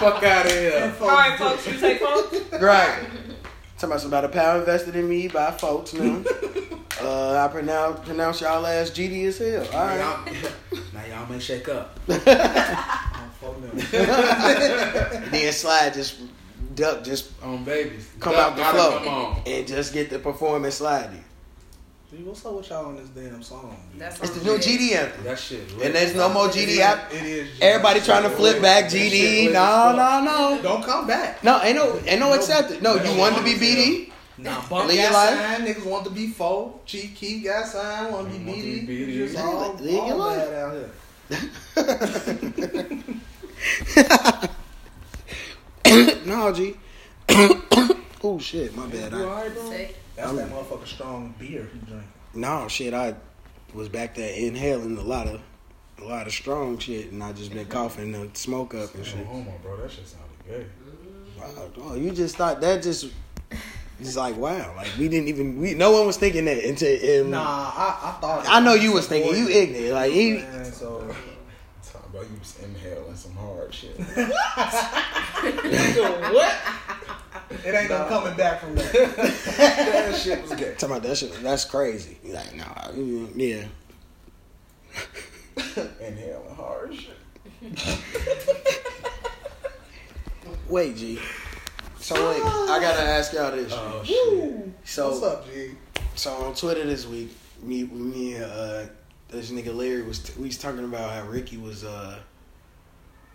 Fuck 0.00 0.22
out 0.22 0.46
of 0.46 0.52
here. 0.52 0.90
Folks 0.92 1.00
All 1.02 1.08
right, 1.08 1.38
do. 1.38 1.44
folks, 1.44 1.66
you 1.66 1.78
take 1.78 1.98
folks. 2.00 2.36
Right. 2.60 3.06
Talking 3.78 3.90
about 3.90 4.00
some 4.00 4.08
about 4.10 4.24
a 4.24 4.28
power 4.28 4.58
invested 4.60 4.96
in 4.96 5.08
me 5.08 5.28
by 5.28 5.50
folks 5.52 5.92
now. 5.94 6.22
Uh, 7.00 7.44
I 7.44 7.48
pronounce 7.52 8.00
pronounce 8.06 8.40
y'all 8.40 8.64
ass 8.66 8.88
GD 8.90 9.26
as 9.26 9.38
hell. 9.38 9.66
All 9.66 9.86
Now 9.86 10.22
right. 10.24 10.34
y'all, 10.34 10.80
now 10.94 11.04
y'all 11.04 11.26
may 11.30 11.38
shake 11.38 11.68
up. 11.68 11.98
Fuck 12.08 12.24
them. 13.60 13.76
Then 15.30 15.52
slide 15.52 15.92
just 15.94 16.20
duck 16.76 17.02
just 17.02 17.30
On 17.42 17.64
babies. 17.64 18.08
come 18.20 18.34
Duck 18.34 18.52
out 18.52 18.56
the 18.56 18.62
gotta 18.62 18.78
flow 18.78 18.98
Come 18.98 19.08
on. 19.08 19.42
and 19.46 19.66
just 19.66 19.92
get 19.92 20.10
the 20.10 20.18
performance 20.20 20.76
sliding. 20.76 21.24
Dude, 22.10 22.24
what's 22.24 22.46
up 22.46 22.54
with 22.54 22.68
y'all 22.70 22.86
on 22.86 22.94
this 22.96 23.08
damn 23.08 23.42
song? 23.42 23.76
That's 23.98 24.20
It's 24.20 24.30
the 24.30 24.44
new 24.44 24.52
lit. 24.52 24.62
GD 24.62 24.92
anthem. 24.94 25.24
That 25.24 25.38
shit. 25.40 25.68
And 25.82 25.92
there's 25.92 26.14
no 26.14 26.28
more 26.28 26.46
It 26.48 26.52
GD 26.52 26.68
is- 26.68 26.78
app. 26.78 27.12
It 27.12 27.24
is. 27.24 27.48
Everybody 27.60 27.98
trying 28.00 28.22
to 28.22 28.30
flip 28.30 28.62
back 28.62 28.84
GD. 28.84 29.50
No, 29.52 29.92
no, 29.96 30.20
no. 30.22 30.60
Don't 30.62 30.84
come 30.84 31.08
back. 31.08 31.42
No, 31.42 31.60
ain't 31.62 31.74
no, 31.76 31.96
ain't 32.06 32.20
no 32.20 32.28
No, 32.28 32.34
accepted. 32.34 32.80
No, 32.80 32.94
no, 32.94 33.02
you 33.12 33.18
wanted 33.18 33.38
to 33.38 33.42
be 33.44 33.54
BD. 33.54 34.12
Nah, 34.38 34.60
Bump 34.68 34.86
Live 34.86 34.96
got 34.96 35.02
your 35.02 35.12
life. 35.12 35.34
signed. 35.38 35.66
Niggas 35.66 35.84
want 35.86 36.04
to 36.04 36.10
be 36.10 36.28
four. 36.28 36.74
Chief 36.86 37.12
Keef 37.16 37.42
got 37.44 37.66
signed. 37.66 38.12
Want 38.12 38.30
to 38.32 38.38
be 38.38 38.44
Want 38.44 38.60
to 38.60 38.64
be 38.64 38.86
BD. 38.86 39.08
BD. 39.08 39.16
Just 39.32 39.36
all, 39.38 39.72
Live 39.74 39.92
your 39.92 40.02
all 40.12 40.18
life. 40.18 40.50
bad 40.50 40.54
out 40.54 40.72
here. 40.76 40.90
no, 46.26 46.52
G. 46.52 46.76
oh 48.22 48.38
shit, 48.40 48.74
my 48.76 48.86
bad. 48.86 49.12
You 49.12 49.18
I, 49.18 49.22
alright, 49.22 49.54
bro? 49.54 49.70
That's 49.70 50.26
I'm- 50.28 50.36
that 50.36 50.50
motherfucking 50.50 50.86
strong 50.86 51.34
beer 51.38 51.68
he 51.72 51.78
drinking. 51.80 52.08
no 52.34 52.68
shit, 52.68 52.94
I 52.94 53.14
was 53.74 53.88
back 53.88 54.14
there 54.14 54.32
inhaling 54.34 54.96
a 54.96 55.02
lot 55.02 55.26
of, 55.26 55.40
a 56.00 56.04
lot 56.04 56.26
of 56.26 56.32
strong 56.32 56.78
shit, 56.78 57.12
and 57.12 57.22
I 57.22 57.32
just 57.32 57.52
been 57.52 57.66
coughing 57.66 58.12
the 58.12 58.30
smoke 58.34 58.74
up 58.74 58.94
and 58.94 59.02
No 59.02 59.08
shit. 59.10 59.26
homo, 59.26 59.52
bro. 59.62 59.76
That 59.76 59.90
shit 59.90 60.06
sounded 60.06 60.46
gay. 60.46 60.66
Wow, 61.38 61.70
oh, 61.82 61.94
you 61.94 62.10
just 62.12 62.36
thought 62.36 62.60
that 62.62 62.82
just. 62.82 63.06
It's 63.98 64.14
like 64.16 64.36
wow, 64.36 64.74
like 64.76 64.88
we 64.98 65.08
didn't 65.08 65.28
even 65.28 65.58
we 65.58 65.72
no 65.72 65.90
one 65.90 66.06
was 66.06 66.18
thinking 66.18 66.44
that 66.44 66.62
until 66.62 67.24
um, 67.24 67.30
Nah, 67.30 67.38
I, 67.40 67.98
I 68.02 68.20
thought. 68.20 68.44
I 68.46 68.60
know 68.60 68.74
you 68.74 68.92
was 68.92 69.06
thinking 69.06 69.34
you 69.34 69.48
ignorant 69.48 69.94
like 69.94 70.12
he 70.12 70.34
Man, 70.34 70.64
so 70.70 71.14
Talking 72.16 72.16
about 72.16 72.30
you 72.32 72.38
was 72.38 72.58
inhaling 72.62 73.16
some 73.16 73.32
hard 73.34 73.74
shit. 73.74 73.96
what? 76.32 76.56
It 77.64 77.74
ain't 77.74 77.90
no 77.90 78.06
coming 78.08 78.36
back 78.36 78.60
from 78.60 78.74
that. 78.76 78.92
that 78.92 80.14
shit 80.16 80.40
was 80.42 80.52
gay. 80.52 80.74
talking 80.78 80.96
about 80.96 81.02
that 81.02 81.16
shit 81.16 81.32
that's 81.42 81.64
crazy 81.64 82.16
like 82.24 82.54
nah 82.56 82.64
mm, 82.92 83.28
yeah 83.36 83.64
Inhaling 86.00 86.54
hard 86.54 86.94
shit. 86.94 87.16
wait 90.68 90.96
G 90.96 91.18
so 91.98 92.14
wait 92.30 92.42
I 92.42 92.78
gotta 92.80 93.02
ask 93.02 93.32
y'all 93.32 93.50
this 93.52 93.72
Oh 93.72 94.02
shit. 94.04 94.68
so 94.84 95.10
What's 95.10 95.22
up, 95.22 95.46
G? 95.52 95.70
So 96.14 96.32
on 96.32 96.54
Twitter 96.54 96.84
this 96.84 97.06
week, 97.06 97.30
me, 97.62 97.84
me, 97.84 98.34
and 98.36 98.44
uh, 98.44 98.86
this 99.28 99.50
nigga 99.50 99.74
Larry 99.74 100.02
was 100.02 100.36
we 100.36 100.46
was 100.46 100.58
talking 100.58 100.84
about 100.84 101.10
how 101.12 101.26
Ricky 101.28 101.56
was 101.56 101.84
uh, 101.84 102.18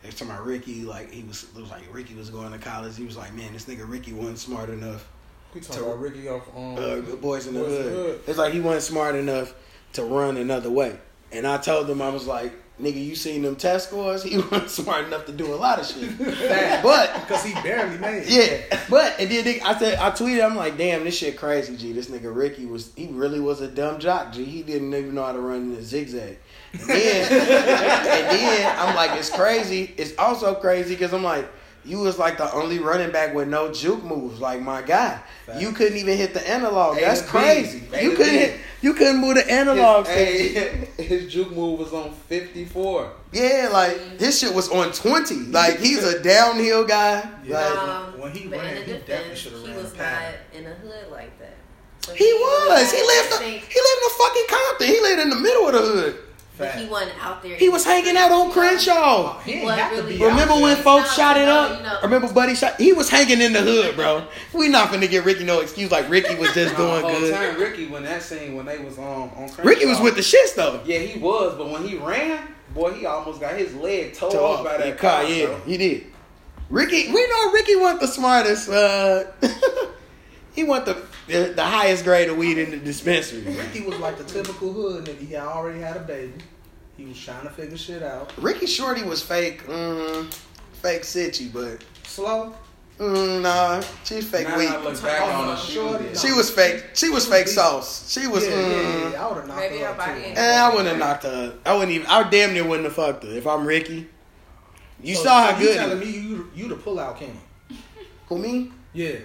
they 0.02 0.08
was 0.08 0.16
talking 0.16 0.34
about 0.34 0.46
Ricky 0.46 0.84
like 0.84 1.12
he 1.12 1.24
was 1.24 1.44
it 1.44 1.60
was 1.60 1.70
like 1.70 1.84
Ricky 1.94 2.16
was 2.16 2.30
going 2.30 2.52
to 2.52 2.58
college. 2.58 2.98
He 2.98 3.06
was 3.06 3.18
like, 3.18 3.34
man, 3.34 3.54
this 3.54 3.66
nigga 3.66 3.90
Ricky 3.90 4.14
wasn't 4.14 4.40
smart 4.40 4.70
enough. 4.70 5.08
We 5.54 5.60
talking 5.62 5.84
about 5.84 6.00
Ricky 6.00 6.30
off 6.30 6.48
on 6.56 6.78
Uh, 6.78 6.96
the 7.02 7.18
boys 7.22 7.48
in 7.48 7.54
the 7.54 7.60
Boys 7.62 7.70
hood. 7.72 7.94
Hood. 7.94 8.22
It's 8.28 8.38
like 8.38 8.54
he 8.54 8.62
wasn't 8.62 8.84
smart 8.84 9.16
enough 9.16 9.54
to 9.94 10.04
run 10.04 10.38
another 10.38 10.70
way. 10.70 10.98
And 11.34 11.46
I 11.46 11.58
told 11.58 11.90
him 11.90 12.02
I 12.02 12.10
was 12.10 12.26
like, 12.26 12.54
nigga, 12.80 13.04
you 13.04 13.16
seen 13.16 13.42
them 13.42 13.56
test 13.56 13.88
scores? 13.90 14.24
He 14.32 14.38
wasn't 14.38 14.70
smart 14.70 15.06
enough 15.06 15.26
to 15.26 15.32
do 15.32 15.54
a 15.54 15.56
lot 15.56 15.80
of 15.80 15.86
shit. 15.86 16.18
but 16.84 17.14
Because 17.22 17.44
he 17.44 17.54
barely 17.62 17.98
made 17.98 18.24
it. 18.24 18.30
yeah, 18.30 18.80
but 18.90 19.20
and 19.20 19.30
then 19.32 19.60
I 19.64 19.78
said 19.80 19.98
I 20.00 20.12
tweeted 20.12 20.44
I'm 20.46 20.56
like, 20.56 20.78
damn, 20.78 21.04
this 21.04 21.18
shit 21.18 21.38
crazy, 21.38 21.76
G. 21.78 21.92
This 21.94 22.08
nigga 22.10 22.34
Ricky 22.36 22.66
was 22.66 22.92
he 22.96 23.08
really 23.08 23.40
was 23.40 23.62
a 23.62 23.68
dumb 23.68 24.00
jock, 24.00 24.32
G. 24.34 24.46
He 24.46 24.64
didn't 24.64 24.94
even 24.94 25.16
know 25.16 25.26
how 25.26 25.32
to 25.34 25.40
run 25.40 25.74
the 25.76 25.82
zigzag. 25.82 26.38
And 26.74 26.82
then, 26.88 27.32
and 27.32 28.38
then 28.38 28.80
I'm 28.80 28.96
like, 28.96 29.12
it's 29.20 29.30
crazy. 29.30 29.94
It's 29.98 30.18
also 30.18 30.56
crazy 30.56 30.96
because 30.96 31.14
I'm 31.14 31.24
like, 31.24 31.48
you 31.86 32.00
was 32.00 32.18
like 32.20 32.38
the 32.38 32.52
only 32.54 32.80
running 32.80 33.12
back 33.12 33.34
with 33.34 33.48
no 33.48 33.72
juke 33.74 34.04
moves, 34.04 34.40
like 34.40 34.62
my 34.62 34.82
guy. 34.82 35.22
You 35.58 35.72
couldn't 35.72 35.98
even 35.98 36.16
hit 36.18 36.34
the 36.34 36.48
analog. 36.50 36.98
A 36.98 37.02
That's 37.02 37.22
B. 37.24 37.28
crazy. 37.28 37.84
A 37.94 38.04
You 38.04 38.12
couldn't 38.16 38.34
hit. 38.34 38.60
You 38.82 38.94
couldn't 38.94 39.20
move 39.22 39.36
the 39.36 39.52
analog. 39.52 40.08
His, 40.08 40.52
stick, 40.52 40.90
hey, 40.98 41.04
his 41.04 41.32
juke 41.32 41.52
move 41.52 41.78
was 41.80 41.94
on 41.94 42.12
54. 42.14 43.12
Yeah, 43.34 43.70
like 43.72 43.98
his 44.20 44.40
shit 44.40 44.54
was 44.54 44.70
on 44.70 44.92
twenty. 44.92 45.36
Like 45.36 45.80
he's 45.80 46.04
a 46.04 46.22
downhill 46.24 46.86
guy. 46.86 47.30
Yeah. 47.46 47.60
Like, 47.60 47.78
Um, 47.78 48.20
when 48.20 48.32
he 48.32 48.48
ran, 48.48 48.78
in 48.78 48.84
he 48.86 48.92
the 48.94 49.00
definitely 49.00 49.36
should've 49.36 49.62
he 49.62 49.68
ran 49.68 49.76
was 49.78 49.92
the 49.94 49.98
not 50.04 50.22
in 50.54 50.66
a 50.66 50.74
hood 50.74 51.12
like 51.12 51.38
that. 51.40 51.56
So 52.02 52.14
He 52.14 52.24
really 52.26 52.70
was. 52.70 52.92
He 52.92 52.98
lived. 52.98 53.34
I 53.34 53.44
He 53.44 53.52
lived 53.54 53.68
in 53.70 54.04
the 54.04 54.14
fucking 54.18 54.46
Compton. 54.50 54.88
He 54.88 55.02
lived 55.02 55.22
in 55.22 55.30
the 55.30 55.36
middle 55.36 55.68
of 55.68 55.74
the 55.74 55.80
hood. 55.80 56.18
That 56.62 56.80
he 56.80 56.88
wasn't 56.88 57.12
out 57.24 57.42
there. 57.44 57.56
He 57.58 57.70
was 57.70 57.84
hanging 57.86 58.16
out 58.18 58.32
on 58.32 58.52
Crenshaw. 58.52 59.40
He 59.42 59.54
ain't 59.54 59.66
What 59.66 59.92
really- 59.92 60.18
Remember 60.18 60.56
when 60.56 60.76
folks 60.78 61.08
Nah, 61.08 61.14
shot 61.14 61.38
it 61.38 61.42
you 61.46 61.46
up? 61.48 61.78
you 61.78 61.84
know. 61.84 62.00
Remember 62.04 62.32
Buddy 62.32 62.56
shot? 62.56 62.80
He 62.80 62.94
was 62.94 63.10
hanging 63.10 63.42
in 63.42 63.54
the 63.54 63.62
hood, 63.62 63.96
bro. 63.96 64.24
We 64.54 64.68
not 64.70 64.92
gonna 64.92 65.08
get 65.08 65.26
Ricky 65.26 65.44
no 65.44 65.60
excuse 65.60 65.92
like 65.92 66.10
Ricky 66.10 66.36
was 66.36 66.54
just 66.54 66.76
doing 66.78 67.02
the 67.02 67.08
good. 67.20 67.34
time, 67.34 67.60
Ricky, 67.60 67.88
when 67.88 68.04
that 68.04 68.22
scene, 68.24 68.56
when 68.56 68.66
they 68.66 68.78
was 68.80 68.98
um, 68.98 69.06
on 69.06 69.32
Crenshaw, 69.50 69.64
Ricky 69.64 69.86
was 69.86 70.00
with 70.00 70.16
the 70.16 70.22
shits 70.22 70.56
though. 70.56 70.80
Yeah, 70.86 71.00
he 71.00 71.20
was, 71.20 71.56
but 71.58 71.70
when 71.70 71.86
he 71.88 71.98
ran, 71.98 72.48
boy, 72.74 72.94
he 72.94 73.06
almost 73.06 73.40
got 73.42 73.56
his 73.56 73.74
leg 73.76 74.14
tore 74.14 74.32
Toe 74.32 74.46
off 74.46 74.64
by 74.64 74.78
that 74.78 74.86
He 74.86 74.92
caught, 74.94 75.22
car, 75.22 75.24
yeah, 75.26 75.46
bro. 75.48 75.60
he 75.66 75.78
did. 75.78 76.06
Ricky, 76.70 77.12
we 77.12 77.28
know 77.28 77.52
Ricky 77.52 77.76
wasn't 77.76 78.02
the 78.02 78.08
smartest. 78.08 78.70
Uh, 78.70 79.26
he 80.54 80.64
went 80.64 80.86
the, 80.86 81.02
the 81.28 81.54
the 81.56 81.64
highest 81.66 82.04
grade 82.04 82.30
of 82.30 82.38
weed 82.38 82.58
in 82.58 82.72
the 82.72 82.78
dispensary. 82.78 83.42
Ricky 83.42 83.82
was 83.82 83.98
like 84.00 84.18
the 84.18 84.24
typical 84.24 84.72
hood 84.72 85.06
nigga. 85.06 85.28
He 85.28 85.36
already 85.36 85.80
had 85.80 85.98
a 85.98 86.02
baby. 86.02 86.34
He 87.02 87.08
was 87.08 87.20
trying 87.20 87.42
to 87.44 87.50
figure 87.50 87.78
shit 87.78 88.04
out. 88.04 88.32
Ricky 88.38 88.68
Shorty 88.68 89.02
was 89.02 89.24
fake, 89.24 89.66
mm, 89.66 90.32
fake 90.74 91.02
sitchy, 91.02 91.52
but 91.52 91.84
Slow. 92.06 92.54
mm, 93.00 93.42
nah, 93.42 93.82
she's 94.04 94.30
fake 94.30 94.48
Now 94.48 94.56
weed. 94.60 94.68
I 94.68 94.84
look 94.84 95.02
back 95.02 95.20
Oh, 95.24 95.32
on 95.32 95.48
her, 95.58 95.58
she 95.64 95.72
shorty, 95.74 96.10
was- 96.10 96.24
no. 96.24 96.30
She 96.30 96.36
was 96.36 96.52
fake. 96.52 96.84
She 96.94 97.10
was 97.10 97.26
fake 97.26 97.48
sauce. 97.48 98.12
She 98.12 98.28
was. 98.28 98.46
yeah, 98.46 98.52
mm, 98.54 98.70
yeah, 98.70 99.12
yeah. 99.14 99.26
I 99.26 99.28
would 99.30 99.38
have 99.38 99.48
knocked 99.48 99.60
Maybe 99.62 99.78
her 99.80 99.86
her 99.86 99.92
up 99.94 99.98
body 99.98 100.22
too. 100.22 100.34
Eh, 100.36 100.62
I 100.62 100.70
wouldn't 100.70 100.90
have 100.90 100.98
knocked 101.00 101.24
her. 101.24 101.54
I 101.66 101.74
wouldn't 101.74 101.92
even. 101.92 102.06
I 102.08 102.30
damn 102.30 102.54
near 102.54 102.68
wouldn't 102.68 102.86
have 102.86 102.94
fucked 102.94 103.24
her 103.24 103.32
if 103.32 103.48
I'm 103.48 103.66
Ricky. 103.66 104.08
You 105.02 105.16
So- 105.16 105.24
saw 105.24 105.48
so 105.48 105.54
how 105.54 105.60
You 105.60 105.66
good. 105.70 105.76
telling 105.78 106.00
me 106.00 106.06
you 106.12 106.52
you 106.54 106.68
the 106.68 106.76
pullout 106.76 107.18
king? 107.18 107.42
Who 108.28 108.38
me? 108.38 108.72
Yeah. 108.94 109.16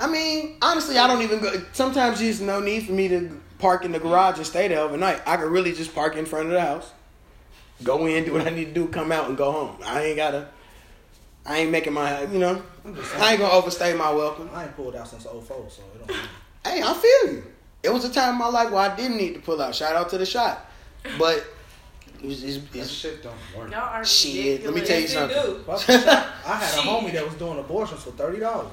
I 0.00 0.08
mean, 0.08 0.56
honestly, 0.62 0.98
I 0.98 1.06
don't 1.06 1.22
even 1.22 1.38
go. 1.40 1.62
Sometimes 1.72 2.18
there's 2.18 2.40
no 2.40 2.58
need 2.58 2.86
for 2.86 2.92
me 2.92 3.06
to 3.06 3.40
park 3.60 3.84
in 3.84 3.92
the 3.92 3.98
garage 4.00 4.36
and 4.36 4.44
stay 4.46 4.66
there 4.68 4.80
overnight. 4.80 5.22
I 5.26 5.36
could 5.36 5.50
really 5.50 5.72
just 5.72 5.94
park 5.94 6.16
in 6.16 6.26
front 6.26 6.46
of 6.46 6.52
the 6.52 6.60
house, 6.60 6.90
go 7.82 8.06
in, 8.06 8.24
do 8.24 8.32
what 8.34 8.46
I 8.46 8.50
need 8.50 8.66
to 8.66 8.72
do, 8.72 8.86
come 8.88 9.10
out, 9.12 9.28
and 9.28 9.36
go 9.36 9.50
home. 9.52 9.76
I 9.84 10.02
ain't 10.04 10.16
gotta. 10.16 10.48
I 11.46 11.58
ain't 11.58 11.70
making 11.70 11.92
my. 11.92 12.22
You 12.22 12.38
know, 12.38 12.62
I'm 12.84 12.94
just 12.94 13.14
I 13.16 13.32
ain't 13.32 13.40
gonna 13.40 13.52
overstay 13.52 13.94
my 13.94 14.10
welcome. 14.12 14.48
I 14.54 14.64
ain't 14.64 14.76
pulled 14.76 14.96
out 14.96 15.08
since 15.08 15.24
04, 15.24 15.40
so 15.46 15.82
it 15.94 16.06
don't. 16.06 16.16
Hey, 16.64 16.80
I 16.82 16.94
feel 16.94 17.32
you. 17.34 17.44
It 17.82 17.92
was 17.92 18.04
a 18.06 18.12
time 18.12 18.32
in 18.34 18.38
my 18.38 18.46
life 18.48 18.70
where 18.70 18.90
I 18.90 18.96
didn't 18.96 19.18
need 19.18 19.34
to 19.34 19.40
pull 19.40 19.60
out. 19.60 19.74
Shout 19.74 19.94
out 19.94 20.08
to 20.10 20.18
the 20.18 20.24
shot, 20.24 20.64
but 21.18 21.44
it 22.22 22.26
was. 22.26 22.42
It's, 22.42 22.56
That 22.70 22.78
it's, 22.78 22.90
shit 22.90 23.22
don't 23.22 23.34
work. 23.56 23.70
Y'all 23.70 23.80
are 23.80 24.04
Shit, 24.04 24.64
let 24.64 24.72
me 24.74 24.80
ridiculous. 24.80 25.12
tell 25.12 25.28
you 25.28 25.34
something. 25.34 25.56
do. 25.56 25.62
Fuck 25.64 25.80
the 25.86 26.00
shot. 26.00 26.26
I 26.46 26.56
had 26.56 26.78
a 26.78 26.82
homie 26.88 27.12
that 27.12 27.24
was 27.26 27.34
doing 27.34 27.58
abortions 27.58 28.02
for 28.02 28.12
thirty 28.12 28.40
dollars. 28.40 28.68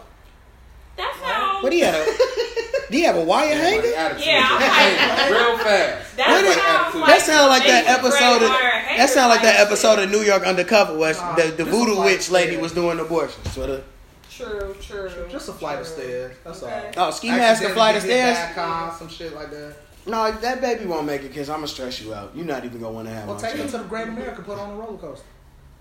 That 0.98 1.16
sounds. 1.24 1.64
what 1.64 1.72
do 1.72 1.78
you 1.78 1.86
have? 1.86 1.96
A, 1.96 2.06
do 2.92 2.98
you 2.98 3.06
have 3.06 3.16
a 3.16 3.24
wire 3.24 3.56
hanger? 3.56 3.88
Yeah, 3.88 4.48
I'm 4.50 5.32
real 5.32 5.58
fast. 5.60 6.18
That 6.18 6.28
What 6.30 6.44
is- 6.46 6.56
sounds 6.56 6.96
like 6.96 7.08
That 7.08 7.22
sound 7.22 7.50
like 7.50 7.64
that 7.66 7.88
episode. 7.88 8.44
Of, 8.44 8.50
that 8.98 9.10
sound 9.10 9.30
like 9.30 9.42
that 9.42 9.60
episode 9.60 10.00
of 10.00 10.12
New 10.12 10.22
York 10.22 10.44
Undercover 10.44 10.98
where 10.98 11.14
Nah, 11.14 11.36
the, 11.36 11.44
the 11.52 11.64
voodoo 11.66 11.94
like 11.96 12.06
witch 12.06 12.30
lady 12.30 12.56
that. 12.56 12.62
was 12.62 12.72
doing 12.74 13.00
abortions. 13.00 13.52
So 13.54 13.66
the 13.68 13.84
True, 14.30 14.76
true. 14.82 15.10
Just 15.30 15.50
a 15.50 15.54
flight 15.54 15.80
of 15.80 15.86
stairs. 15.88 16.36
That's 16.44 16.64
Okay. 16.64 16.92
all. 16.98 17.08
oh 17.10 17.12
ski 17.12 17.30
mask 17.30 17.64
and 17.64 17.74
flight 17.74 17.96
of 17.96 18.02
stairs. 18.02 18.36
get 18.38 18.48
hit 18.48 18.56
by 18.56 18.62
a 18.64 18.66
car, 18.68 18.96
some 18.98 19.08
shit 19.10 19.34
like 19.36 19.52
that. 19.52 19.76
No, 20.08 20.32
that 20.32 20.62
baby 20.62 20.86
won't 20.86 21.06
make 21.06 21.22
it 21.22 21.28
because 21.28 21.48
I'm 21.50 21.58
gonna 21.58 21.68
stress 21.68 22.02
you 22.02 22.14
out. 22.14 22.32
You're 22.36 22.46
not 22.46 22.66
even 22.66 22.80
gonna 22.82 22.92
want 22.94 23.08
to 23.08 23.14
have 23.14 23.28
Well, 23.28 23.38
take 23.38 23.52
her 23.52 23.58
child. 23.60 23.70
to 23.72 23.78
the 23.80 23.84
Great 23.84 24.08
America, 24.08 24.42
put 24.42 24.58
on 24.58 24.72
a 24.72 24.76
roller 24.76 24.98
coaster. 24.98 25.26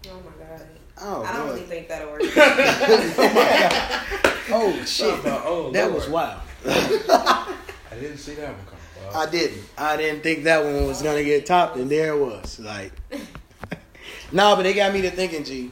Oh 0.09 0.11
my 0.17 0.45
god. 0.45 0.67
Oh, 1.03 1.23
I 1.25 1.33
don't 1.33 1.47
really 1.49 1.63
think 1.63 1.89
that'll 1.89 2.11
work. 2.11 2.21
oh 2.37 4.21
Oh, 4.53 4.85
shit, 4.85 5.21
Oh, 5.25 5.71
that 5.73 5.85
Lord. 5.91 5.95
was 5.95 6.09
wild. 6.09 6.41
I 6.67 7.55
didn't 8.01 8.19
see 8.19 8.35
that 8.35 8.49
one 8.49 8.65
coming. 8.67 9.13
Bob. 9.13 9.29
I 9.29 9.31
didn't. 9.31 9.63
I 9.79 9.97
didn't 9.97 10.23
think 10.23 10.45
that 10.45 10.65
one 10.65 10.87
was 10.87 11.03
gonna 11.03 11.25
get 11.25 11.47
topped, 11.47 11.77
and 11.77 11.91
there 11.91 12.15
it 12.15 12.19
was. 12.21 12.59
Like, 12.61 12.93
no, 14.33 14.57
but 14.57 14.63
they 14.63 14.75
got 14.75 14.93
me 14.93 15.03
to 15.03 15.11
thinking. 15.11 15.45
G, 15.45 15.71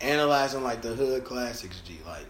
analyzing 0.00 0.62
like 0.62 0.82
the 0.82 0.94
hood 0.94 1.24
classics. 1.24 1.80
G, 1.86 1.98
like, 2.06 2.26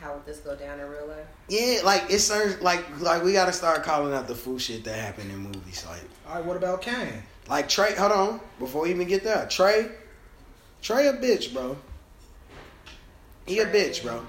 How 0.00 0.14
would 0.14 0.24
this 0.26 0.38
go 0.38 0.56
down 0.56 0.80
in 0.80 0.88
real 0.88 1.06
life? 1.06 1.26
yeah, 1.48 1.80
like 1.84 2.04
it's 2.08 2.30
like 2.62 3.00
like 3.00 3.22
we 3.22 3.32
gotta 3.32 3.52
start 3.52 3.82
calling 3.84 4.12
out 4.14 4.26
the 4.26 4.34
fool 4.34 4.58
shit 4.58 4.84
that 4.84 4.96
happened 4.98 5.30
in 5.30 5.38
movies. 5.38 5.84
Like, 5.88 6.00
All 6.28 6.36
right, 6.36 6.44
what 6.44 6.56
about 6.56 6.82
Kane? 6.82 7.22
like 7.48 7.68
Trey. 7.68 7.94
Hold 7.94 8.12
on, 8.12 8.40
before 8.58 8.82
we 8.82 8.90
even 8.90 9.06
get 9.06 9.22
there, 9.24 9.46
Trey. 9.46 9.90
Trey 10.80 11.06
a 11.06 11.12
bitch, 11.12 11.52
bro. 11.54 11.76
He 13.46 13.58
a 13.58 13.66
bitch, 13.66 14.02
bro. 14.02 14.24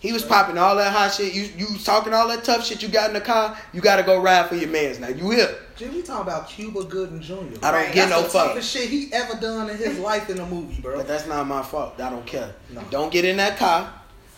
He 0.00 0.12
was 0.12 0.22
popping 0.24 0.58
all 0.58 0.76
that 0.76 0.92
hot 0.92 1.12
shit. 1.12 1.34
You 1.34 1.48
you 1.56 1.72
was 1.72 1.82
talking 1.84 2.14
all 2.14 2.28
that 2.28 2.44
tough 2.44 2.64
shit 2.64 2.82
you 2.82 2.88
got 2.88 3.08
in 3.10 3.14
the 3.14 3.20
car. 3.20 3.58
You 3.72 3.80
gotta 3.80 4.04
go 4.04 4.20
ride 4.20 4.48
for 4.48 4.54
your 4.54 4.68
mans 4.68 5.00
now. 5.00 5.08
You 5.08 5.30
here? 5.30 5.56
Jim, 5.76 5.92
we 5.92 6.02
talking 6.02 6.22
about 6.22 6.48
Cuba 6.48 6.84
Gooding 6.84 7.20
Jr. 7.20 7.34
I 7.34 7.36
don't 7.36 7.62
Right. 7.72 7.92
get 7.92 8.08
That's 8.08 8.10
no 8.10 8.22
the 8.22 8.28
fuck. 8.28 8.46
toughest 8.48 8.70
shit 8.72 8.88
he 8.88 9.10
ever 9.12 9.34
done 9.40 9.68
in 9.70 9.76
his 9.76 9.98
life 9.98 10.30
in 10.30 10.38
a 10.38 10.46
movie, 10.46 10.80
bro. 10.80 10.98
But 10.98 11.08
that's 11.08 11.26
not 11.26 11.46
my 11.48 11.62
fault. 11.62 12.00
I 12.00 12.10
don't 12.10 12.24
care. 12.26 12.54
No. 12.70 12.80
Don't 12.90 13.10
get 13.12 13.24
in 13.24 13.36
that 13.38 13.56
car. 13.58 13.92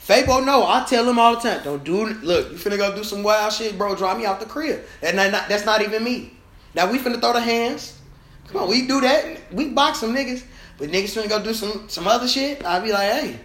Fabo, 0.06 0.44
no, 0.44 0.66
I 0.66 0.84
tell 0.88 1.06
him 1.08 1.18
all 1.18 1.34
the 1.36 1.40
time. 1.42 1.60
Don't 1.62 1.84
do. 1.84 2.06
Look, 2.06 2.50
you 2.52 2.56
finna 2.56 2.78
go 2.78 2.94
do 2.96 3.04
some 3.04 3.22
wild 3.22 3.52
shit, 3.52 3.76
bro. 3.76 3.94
Drive 3.94 4.16
me 4.18 4.24
out 4.24 4.40
the 4.40 4.46
crib. 4.46 4.80
That 5.02 5.14
not, 5.14 5.30
not- 5.30 5.48
that's 5.48 5.66
not 5.66 5.82
even 5.82 6.02
me. 6.02 6.32
Now 6.74 6.90
we 6.90 6.98
finna 6.98 7.20
throw 7.20 7.34
the 7.34 7.40
hands. 7.40 7.98
Come 8.48 8.62
on, 8.62 8.68
we 8.70 8.86
do 8.86 9.00
that. 9.02 9.52
We 9.52 9.68
box 9.68 10.00
some 10.00 10.14
niggas, 10.14 10.42
but 10.78 10.88
niggas 10.88 11.14
finna 11.14 11.28
go 11.28 11.42
do 11.44 11.52
some 11.52 11.84
some 11.88 12.08
other 12.08 12.26
shit. 12.26 12.64
I 12.64 12.80
be 12.80 12.92
like, 12.92 13.10
hey, 13.12 13.36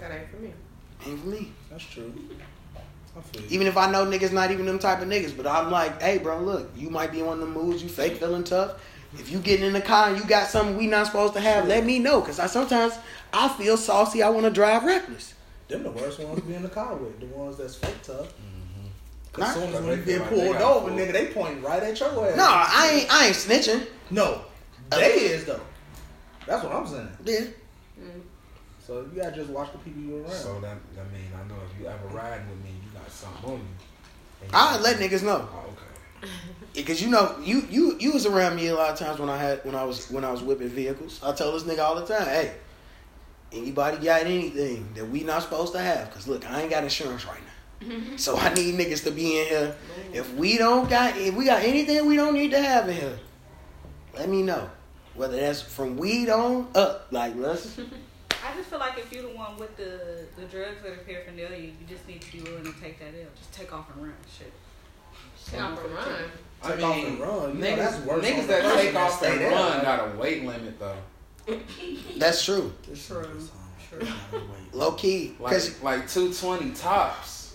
That 0.00 0.12
ain't 0.12 0.30
for 0.30 0.36
me. 0.36 0.52
ain't 1.06 1.20
for 1.20 1.26
me. 1.26 1.52
That's 1.70 1.84
true. 1.84 2.12
I 3.16 3.20
feel 3.20 3.42
you. 3.42 3.48
Even 3.50 3.66
if 3.66 3.76
I 3.76 3.90
know 3.90 4.04
niggas 4.04 4.32
not 4.32 4.50
even 4.50 4.66
them 4.66 4.78
type 4.78 5.00
of 5.00 5.08
niggas, 5.08 5.36
but 5.36 5.46
I'm 5.46 5.70
like, 5.70 6.00
hey, 6.02 6.18
bro, 6.18 6.40
look, 6.40 6.70
you 6.76 6.90
might 6.90 7.12
be 7.12 7.20
in 7.20 7.26
one 7.26 7.40
of 7.40 7.48
the 7.48 7.54
moods. 7.54 7.82
You 7.82 7.88
fake 7.88 8.16
feeling 8.16 8.44
tough. 8.44 8.80
If 9.14 9.30
you 9.30 9.38
getting 9.38 9.66
in 9.66 9.72
the 9.72 9.80
car 9.80 10.08
and 10.08 10.18
you 10.18 10.24
got 10.24 10.48
something 10.48 10.76
we 10.76 10.86
not 10.86 11.06
supposed 11.06 11.32
to 11.34 11.40
have, 11.40 11.66
let 11.66 11.86
me 11.86 11.98
know. 11.98 12.20
Cause 12.20 12.38
I 12.38 12.46
sometimes 12.46 12.98
I 13.32 13.48
feel 13.48 13.76
saucy. 13.76 14.22
I 14.22 14.28
want 14.28 14.44
to 14.44 14.50
drive 14.50 14.84
reckless. 14.84 15.34
Them 15.68 15.84
the 15.84 15.90
worst 15.90 16.20
ones 16.20 16.38
to 16.40 16.46
be 16.46 16.54
in 16.54 16.62
the 16.62 16.68
car 16.68 16.94
with. 16.94 17.18
The 17.18 17.26
ones 17.26 17.56
that's 17.56 17.76
fake 17.76 18.02
tough. 18.02 18.26
Mm-hmm. 18.26 19.40
Nah. 19.40 19.46
Cause 19.46 19.54
soon 19.54 19.74
as 19.74 19.80
when 19.80 19.84
you 19.84 19.96
they 19.96 20.02
feel 20.02 20.18
get 20.18 20.28
pulled 20.28 20.52
got 20.58 20.76
over, 20.76 20.90
nigga, 20.90 21.12
they 21.12 21.26
point 21.28 21.62
right 21.62 21.82
at 21.82 21.98
your 21.98 22.28
ass. 22.28 22.36
No, 22.36 22.44
I 22.46 22.90
ain't. 22.92 23.14
I 23.14 23.26
ain't 23.26 23.36
snitching. 23.36 23.86
No, 24.10 24.42
they 24.90 25.12
is 25.12 25.44
though. 25.44 25.60
That's 26.46 26.62
what 26.62 26.72
I'm 26.72 26.86
saying. 26.86 27.08
Yeah. 27.24 27.46
So 28.86 29.00
you 29.12 29.20
gotta 29.20 29.34
just 29.34 29.50
watch 29.50 29.72
the 29.72 29.78
people 29.78 30.00
you 30.02 30.16
around. 30.22 30.30
So 30.32 30.60
that 30.60 30.76
I 30.94 31.12
mean 31.12 31.26
I 31.34 31.48
know 31.48 31.56
if 31.68 31.80
you 31.80 31.86
ever 31.88 32.06
riding 32.08 32.48
with 32.48 32.62
me, 32.62 32.70
you 32.84 32.98
got 32.98 33.10
something 33.10 33.50
on 33.50 33.56
you. 33.58 34.46
I 34.52 34.74
got- 34.74 34.82
let 34.82 34.96
niggas 34.98 35.22
know 35.24 35.48
Oh, 35.52 35.72
okay. 35.72 36.30
because 36.74 37.02
you 37.02 37.08
know 37.10 37.36
you 37.42 37.66
you 37.70 37.96
you 37.98 38.12
was 38.12 38.26
around 38.26 38.54
me 38.56 38.68
a 38.68 38.74
lot 38.74 38.90
of 38.92 38.98
times 38.98 39.18
when 39.18 39.28
I 39.28 39.38
had 39.38 39.64
when 39.64 39.74
I 39.74 39.82
was 39.84 40.08
when 40.10 40.24
I 40.24 40.30
was 40.30 40.42
whipping 40.42 40.68
vehicles. 40.68 41.20
I 41.24 41.32
tell 41.32 41.52
this 41.52 41.64
nigga 41.64 41.80
all 41.80 41.96
the 41.96 42.06
time, 42.06 42.26
hey, 42.26 42.54
anybody 43.52 43.96
got 44.04 44.22
anything 44.22 44.88
that 44.94 45.08
we 45.08 45.24
not 45.24 45.42
supposed 45.42 45.72
to 45.72 45.80
have? 45.80 46.10
Cause 46.12 46.28
look, 46.28 46.48
I 46.48 46.60
ain't 46.62 46.70
got 46.70 46.84
insurance 46.84 47.26
right 47.26 47.40
now, 47.88 47.96
so 48.16 48.36
I 48.36 48.54
need 48.54 48.76
niggas 48.76 49.02
to 49.04 49.10
be 49.10 49.40
in 49.40 49.46
here. 49.46 49.76
If 50.12 50.32
we 50.34 50.58
don't 50.58 50.88
got 50.88 51.16
if 51.16 51.34
we 51.34 51.44
got 51.46 51.64
anything 51.64 52.06
we 52.06 52.14
don't 52.16 52.34
need 52.34 52.52
to 52.52 52.62
have 52.62 52.88
in 52.88 52.94
here, 52.96 53.18
let 54.14 54.28
me 54.28 54.42
know. 54.42 54.70
Whether 55.14 55.38
that's 55.40 55.62
from 55.62 55.96
weed 55.96 56.28
on 56.28 56.68
up, 56.74 57.08
like 57.10 57.34
let's. 57.36 57.80
I 58.46 58.54
just 58.54 58.70
feel 58.70 58.78
like 58.78 58.98
if 58.98 59.12
you're 59.12 59.22
the 59.22 59.36
one 59.36 59.56
with 59.56 59.76
the 59.76 60.24
the 60.36 60.46
drugs 60.46 60.84
or 60.84 60.90
the 60.90 61.02
paraphernalia, 61.04 61.58
you 61.58 61.72
just 61.88 62.06
need 62.06 62.20
to 62.22 62.32
be 62.32 62.42
willing 62.42 62.64
to 62.64 62.80
take 62.80 62.98
that 63.00 63.08
L. 63.08 63.28
Just 63.36 63.52
take 63.52 63.72
off 63.72 63.86
and 63.94 64.04
run. 64.04 64.14
Shit. 64.38 64.52
Shit 65.50 65.60
off 65.60 65.84
and 65.84 65.94
run. 65.94 66.08
I 66.62 66.76
mean, 66.76 66.84
off 66.84 66.96
and 66.96 67.20
run. 67.20 67.56
You 67.56 67.62
know, 67.62 67.66
niggas, 67.66 67.76
that's 67.76 68.06
worse 68.06 68.24
niggas 68.24 68.46
that 68.46 68.78
take 68.78 68.94
off 68.94 69.18
stay 69.18 69.32
and 69.32 69.52
run 69.52 69.72
right? 69.72 69.82
got 69.82 70.14
a 70.14 70.18
weight 70.18 70.44
limit 70.44 70.78
though. 70.78 70.96
That's 72.16 72.44
true. 72.44 72.72
True. 73.06 73.24
Low 74.72 74.92
key, 74.92 75.36
cause 75.40 75.80
Like 75.80 76.00
like 76.00 76.10
two 76.10 76.32
twenty 76.32 76.72
tops. 76.72 77.54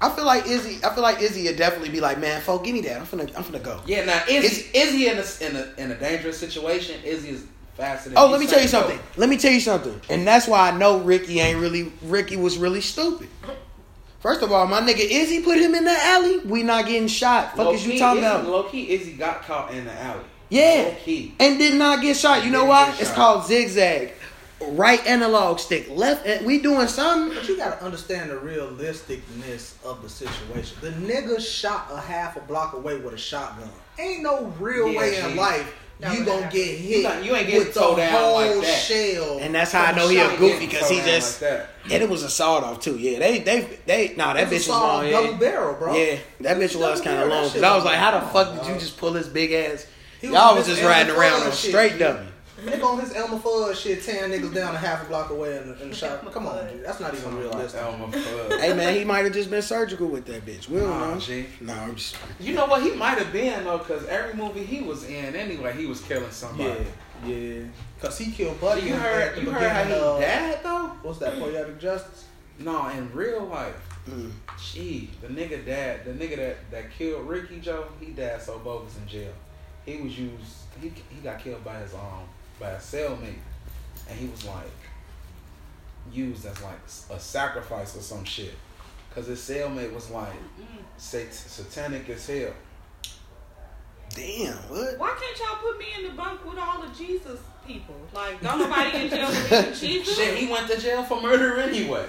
I 0.00 0.10
feel 0.10 0.24
like 0.24 0.46
Izzy. 0.46 0.84
I 0.84 0.94
feel 0.94 1.02
like 1.02 1.20
Izzy 1.20 1.44
would 1.44 1.56
definitely 1.56 1.90
be 1.90 2.00
like, 2.00 2.18
man, 2.18 2.40
folk, 2.40 2.64
give 2.64 2.74
me 2.74 2.80
that. 2.82 3.00
I'm 3.00 3.06
finna, 3.06 3.36
I'm 3.36 3.42
finna 3.42 3.62
go. 3.62 3.80
Yeah, 3.86 4.04
now 4.04 4.22
Izzy, 4.28 4.70
Izzy 4.76 5.08
in 5.08 5.18
a, 5.18 5.44
in 5.44 5.56
a 5.56 5.82
in 5.82 5.90
a 5.92 5.98
dangerous 5.98 6.38
situation. 6.38 7.00
Izzy 7.04 7.30
is 7.30 7.46
faster. 7.78 8.12
Oh, 8.16 8.26
let 8.30 8.40
me 8.40 8.46
tell 8.46 8.58
you 8.62 8.70
Bolt. 8.70 8.84
something. 8.84 8.98
Let 9.16 9.28
me 9.30 9.36
tell 9.38 9.52
you 9.52 9.60
something. 9.60 9.98
And 10.10 10.26
that's 10.26 10.46
why 10.46 10.68
I 10.70 10.76
know 10.76 10.98
Ricky 11.00 11.40
ain't 11.40 11.58
really. 11.60 11.92
Ricky 12.02 12.36
was 12.36 12.58
really 12.58 12.80
stupid. 12.82 13.28
First 14.20 14.42
of 14.42 14.50
all, 14.50 14.66
my 14.66 14.80
nigga 14.80 14.98
Izzy 15.08 15.42
put 15.42 15.58
him 15.58 15.74
in 15.74 15.84
the 15.84 15.96
alley. 15.96 16.38
We 16.40 16.64
not 16.64 16.86
getting 16.86 17.06
shot. 17.08 17.56
Fuck 17.56 17.72
is 17.74 17.86
you 17.86 17.98
talking 17.98 18.22
Izzy, 18.22 18.26
about? 18.30 18.46
Low 18.48 18.64
key, 18.64 18.90
Izzy 18.90 19.12
got 19.12 19.42
caught 19.42 19.72
in 19.72 19.84
the 19.84 19.92
alley. 19.92 20.24
Yeah. 20.50 20.88
Low 20.88 20.96
key. 21.04 21.34
And 21.38 21.56
did 21.58 21.74
not 21.76 22.02
get 22.02 22.16
shot. 22.16 22.44
You 22.44 22.50
know 22.50 22.58
Didn't 22.60 22.68
why? 22.68 22.90
It's 22.98 23.06
shot. 23.08 23.14
called 23.16 23.46
zigzag. 23.46 24.12
Right 24.60 25.06
analog 25.06 25.60
stick. 25.60 25.88
Left. 25.88 26.26
and 26.26 26.44
We 26.44 26.58
doing 26.60 26.88
something. 26.88 27.32
But 27.38 27.48
you 27.48 27.56
gotta 27.56 27.80
understand 27.84 28.30
the 28.30 28.34
realisticness 28.34 29.74
of 29.84 30.02
the 30.02 30.08
situation. 30.08 30.76
The 30.80 30.90
nigga 30.90 31.40
shot 31.40 31.86
a 31.92 32.00
half 32.00 32.36
a 32.36 32.40
block 32.40 32.72
away 32.74 32.96
with 32.98 33.14
a 33.14 33.18
shotgun. 33.18 33.70
Ain't 34.00 34.22
no 34.22 34.46
real 34.58 34.88
Yeah, 34.90 34.98
way 34.98 35.20
in 35.20 35.36
life 35.36 35.72
That 36.00 36.16
you 36.16 36.24
gonna 36.24 36.48
get 36.52 36.78
hit 36.78 37.02
not- 37.02 37.24
you 37.24 37.34
ain't 37.34 37.46
getting 37.46 37.58
with 37.58 37.74
the 37.74 37.80
towed 37.80 37.96
down 37.96 38.12
whole 38.12 38.34
like 38.36 38.60
that. 38.66 38.82
shell. 38.82 39.38
And 39.40 39.52
that's 39.54 39.72
how 39.72 39.82
I 39.84 39.92
know 39.92 40.08
he 40.08 40.18
a 40.18 40.36
goofy 40.36 40.66
because 40.66 40.88
he 40.88 41.00
just. 41.00 41.42
like. 41.42 41.66
And 41.90 42.02
it 42.02 42.08
was 42.08 42.22
a 42.22 42.30
sawed 42.30 42.62
off 42.62 42.80
too. 42.80 42.96
Yeah, 42.98 43.18
they 43.18 43.40
they 43.40 43.78
they. 43.84 44.14
Nah, 44.16 44.34
that 44.34 44.46
bitch 44.48 44.52
was 44.52 44.68
long. 44.68 45.06
Yeah. 45.06 45.12
double 45.12 45.34
barrel, 45.34 45.74
bro. 45.74 45.96
Yeah, 45.96 46.18
that 46.40 46.58
bitch 46.58 46.76
was 46.78 47.00
kind 47.00 47.18
of 47.18 47.28
long. 47.28 47.50
Cause 47.50 47.62
I 47.62 47.74
was 47.74 47.82
was 47.82 47.84
like, 47.86 47.98
how 47.98 48.12
the 48.12 48.26
fuck 48.28 48.54
did 48.62 48.72
you 48.72 48.78
just 48.78 48.96
pull 48.96 49.10
this 49.12 49.26
big 49.26 49.52
ass? 49.52 49.86
Y'all 50.20 50.56
was 50.56 50.66
just 50.66 50.82
riding 50.82 51.14
around 51.14 51.42
on 51.42 51.52
straight 51.52 51.98
G. 51.98 52.04
dummy. 52.64 52.76
Nigga 52.76 52.84
on 52.84 53.00
his 53.00 53.14
Elmer 53.14 53.38
Fudd 53.38 53.74
shit, 53.74 54.02
tearing 54.02 54.30
niggas 54.32 54.54
down 54.54 54.74
a 54.74 54.78
half 54.78 55.04
a 55.04 55.06
block 55.06 55.30
away 55.30 55.56
in 55.56 55.68
the, 55.68 55.82
in 55.82 55.90
the 55.90 55.94
shot. 55.94 56.30
Come 56.32 56.46
on, 56.46 56.66
dude. 56.68 56.84
That's 56.84 57.00
not 57.00 57.12
even 57.12 57.24
Something 57.24 57.44
like 57.44 57.54
realistic. 57.54 57.80
Elmer 57.82 58.06
Fudd. 58.18 58.60
Hey 58.60 58.74
man, 58.74 58.94
he 58.94 59.04
might 59.04 59.24
have 59.24 59.32
just 59.32 59.50
been 59.50 59.62
surgical 59.62 60.08
with 60.08 60.24
that 60.26 60.44
bitch. 60.44 60.68
We 60.68 60.80
don't 60.80 60.90
Nah, 60.90 61.14
know. 61.14 61.20
G. 61.20 61.46
Nah, 61.60 61.82
I'm 61.84 61.94
just. 61.96 62.16
You 62.40 62.54
know 62.54 62.66
what? 62.66 62.82
He 62.82 62.92
might 62.92 63.18
have 63.18 63.32
been 63.32 63.64
though, 63.64 63.78
because 63.78 64.04
every 64.06 64.34
movie 64.34 64.64
he 64.64 64.82
was 64.82 65.04
in, 65.04 65.34
anyway, 65.36 65.74
he 65.76 65.86
was 65.86 66.00
killing 66.00 66.30
somebody. 66.30 66.84
Yeah, 67.26 67.34
yeah. 67.34 67.62
Cause 68.00 68.16
he 68.18 68.30
killed 68.30 68.60
Buddy. 68.60 68.82
You 68.82 68.94
heard? 68.94 69.22
at 69.28 69.34
the 69.34 69.42
You 69.42 69.50
heard 69.50 69.62
how 69.70 69.78
he 69.82 69.88
beginning 69.88 70.04
of- 70.08 70.20
died 70.20 70.58
though? 70.62 70.86
What's 71.02 71.18
that? 71.18 71.38
Poetic 71.38 71.78
Justice. 71.80 72.24
No, 72.60 72.88
in 72.88 73.12
real 73.12 73.44
life, 73.46 73.74
Mm. 74.08 74.32
gee, 74.60 75.10
the 75.20 75.28
nigga 75.28 75.64
died. 75.66 76.00
The 76.04 76.10
nigga 76.12 76.36
that 76.36 76.56
that 76.72 76.90
killed 76.90 77.28
Ricky 77.28 77.60
Joe, 77.60 77.84
he 78.00 78.06
died 78.06 78.40
so 78.42 78.58
bogus 78.58 78.96
in 78.96 79.06
jail. 79.06 79.32
He 79.84 79.96
was 79.98 80.18
used. 80.18 80.54
He 80.80 80.88
he 81.10 81.20
got 81.22 81.38
killed 81.38 81.62
by 81.64 81.78
his 81.80 81.92
um 81.94 82.26
by 82.58 82.70
a 82.70 82.78
cellmate, 82.78 83.38
and 84.08 84.18
he 84.18 84.26
was 84.28 84.44
like 84.44 84.66
used 86.12 86.46
as 86.46 86.60
like 86.62 86.78
a 87.10 87.20
sacrifice 87.20 87.96
or 87.96 88.00
some 88.00 88.24
shit. 88.24 88.54
Cause 89.14 89.26
his 89.26 89.40
cellmate 89.40 89.92
was 89.92 90.10
like 90.10 90.32
sat- 90.96 91.32
satanic 91.34 92.08
as 92.08 92.26
hell. 92.26 92.52
Damn, 94.14 94.54
what? 94.68 94.98
Why 94.98 95.16
can't 95.20 95.38
y'all 95.38 95.56
put 95.58 95.78
me 95.78 95.86
in 95.98 96.04
the 96.04 96.10
bunk 96.16 96.44
with 96.44 96.58
all 96.58 96.82
the 96.82 96.94
Jesus 96.94 97.40
people? 97.66 97.94
Like, 98.14 98.40
don't 98.40 98.58
nobody 98.58 99.04
in 99.04 99.10
jail 99.10 99.28
believe 99.28 99.52
in 99.52 99.74
Jesus? 99.80 100.16
Shit, 100.16 100.38
he 100.38 100.50
went 100.50 100.68
to 100.70 100.80
jail 100.80 101.02
for 101.02 101.20
murder 101.20 101.58
anyway. 101.60 102.06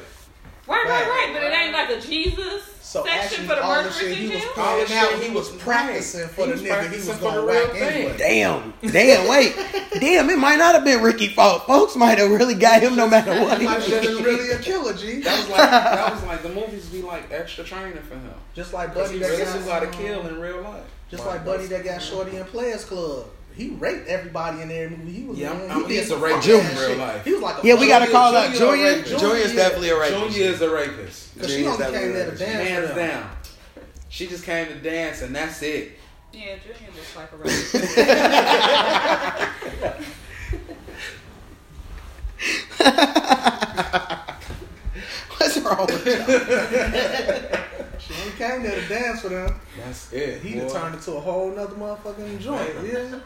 Right, 0.70 0.86
right, 0.86 1.08
right. 1.08 1.30
But 1.34 1.44
it 1.44 1.54
ain't 1.54 1.74
like 1.74 1.90
a 1.90 2.00
Jesus 2.00 2.64
So 2.82 3.04
section 3.04 3.22
actually, 3.22 3.48
for 3.48 3.56
the 3.56 3.64
all 3.64 3.76
the 3.78 3.90
murderers 3.90 3.98
shit 3.98 4.12
in 4.12 4.18
he 4.18 4.30
was 4.30 4.44
jail. 4.44 4.52
All 4.58 4.80
the 4.80 4.86
shit 4.86 5.24
he 5.24 5.30
was 5.36 5.50
practicing 5.58 6.28
for 6.30 6.46
He 6.46 6.52
the 6.52 6.70
nigga 6.70 6.90
he 6.90 6.96
was 6.96 7.08
gonna 7.18 7.42
the 7.42 7.48
real 7.48 7.68
whack 7.68 7.82
anyway. 7.82 8.18
Damn, 8.18 8.74
damn, 8.82 9.28
wait, 9.28 9.56
damn! 10.00 10.30
It 10.30 10.38
might 10.38 10.58
not 10.58 10.76
have 10.76 10.86
been 10.86 11.02
Ricky 11.02 11.30
fault. 11.30 11.66
Folks 11.66 11.96
might 11.96 12.20
have 12.20 12.30
really 12.30 12.54
got 12.54 12.84
him 12.84 12.96
no 12.96 13.10
matter 13.10 13.32
what. 13.42 13.60
He 13.60 13.66
might 13.66 13.82
have 13.84 14.02
been 14.04 14.24
really 14.24 14.52
a 14.52 14.60
killer, 14.60 14.94
G. 14.94 15.22
That 15.22 15.40
was 15.40 15.50
like 15.50 15.72
that 15.72 16.14
was 16.14 16.24
like 16.24 16.44
the 16.44 16.50
movies 16.50 16.86
be 16.90 17.02
like 17.02 17.32
extra 17.32 17.64
training 17.64 18.04
for 18.04 18.14
him. 18.14 18.34
Just 18.54 18.72
like 18.72 18.94
Buddy 18.94 19.14
he 19.14 19.20
that 19.20 19.30
really 19.30 19.44
got 19.44 19.60
knew 19.60 19.72
how 19.72 19.80
to 19.80 19.88
kill 19.88 20.22
uh, 20.22 20.28
in 20.30 20.40
real 20.40 20.62
life. 20.62 20.84
Just 21.10 21.26
like 21.26 21.44
Buddy 21.44 21.66
that 21.66 21.84
got 21.84 22.00
Shorty 22.00 22.38
in 22.38 22.46
Players 22.46 22.86
Club. 22.86 23.26
He 23.60 23.70
raped 23.72 24.08
everybody 24.08 24.62
in 24.62 24.72
every 24.72 24.96
movie. 24.96 25.12
He 25.12 25.24
was 25.24 25.38
Yeah, 25.38 25.52
in. 25.52 25.58
I'm- 25.70 25.70
He 25.70 25.74
I'm- 25.82 25.90
he's 25.90 26.12
a 26.12 26.18
rapist 26.18 26.48
fuck 26.48 26.64
in 26.72 26.78
real 26.78 26.88
shit. 26.88 26.98
life. 26.98 27.24
He 27.26 27.34
was 27.34 27.42
like 27.42 27.62
a 27.64 27.68
Yeah, 27.68 27.74
we 27.76 27.88
gotta 27.88 28.08
call 28.10 28.34
out 28.36 28.54
Junior 28.54 28.60
Junior. 28.60 28.88
a 28.88 28.96
rapist. 28.96 29.20
Junior's 29.20 29.54
definitely 29.54 29.90
a 29.90 29.98
rapist. 30.00 30.34
Junior 30.34 30.50
is 30.50 30.62
a 30.62 30.70
rapist. 30.70 31.40
Cause 31.40 31.50
she 31.52 31.58
Junior's 31.58 31.82
only 31.82 32.00
came 32.00 32.14
there 32.14 32.32
to 32.32 32.38
dance 32.38 32.70
Hands 32.70 32.96
down. 32.96 33.30
She 34.08 34.28
just 34.28 34.44
came 34.46 34.68
to 34.68 34.76
dance 34.76 35.22
and 35.22 35.36
that's 35.36 35.62
it. 35.62 36.00
Yeah, 36.32 36.56
Junior 36.64 36.90
looks 36.96 37.16
like 37.18 37.32
a 37.34 37.36
rapist. 37.38 37.76
What's 45.38 45.58
wrong 45.60 45.86
with 45.88 46.06
you? 46.06 47.60
She 48.00 48.14
only 48.22 48.32
came 48.38 48.64
there 48.64 48.80
to 48.82 48.88
dance 48.88 49.22
for 49.22 49.30
them. 49.30 49.54
That's 49.78 50.12
it. 50.14 50.42
He 50.42 50.54
boy. 50.56 50.62
done 50.70 50.82
turned 50.82 50.96
into 50.96 51.12
a 51.12 51.20
whole 51.20 51.52
nother 51.52 51.76
motherfucking 51.76 52.40
joint. 52.40 52.72
Yeah. 52.84 53.20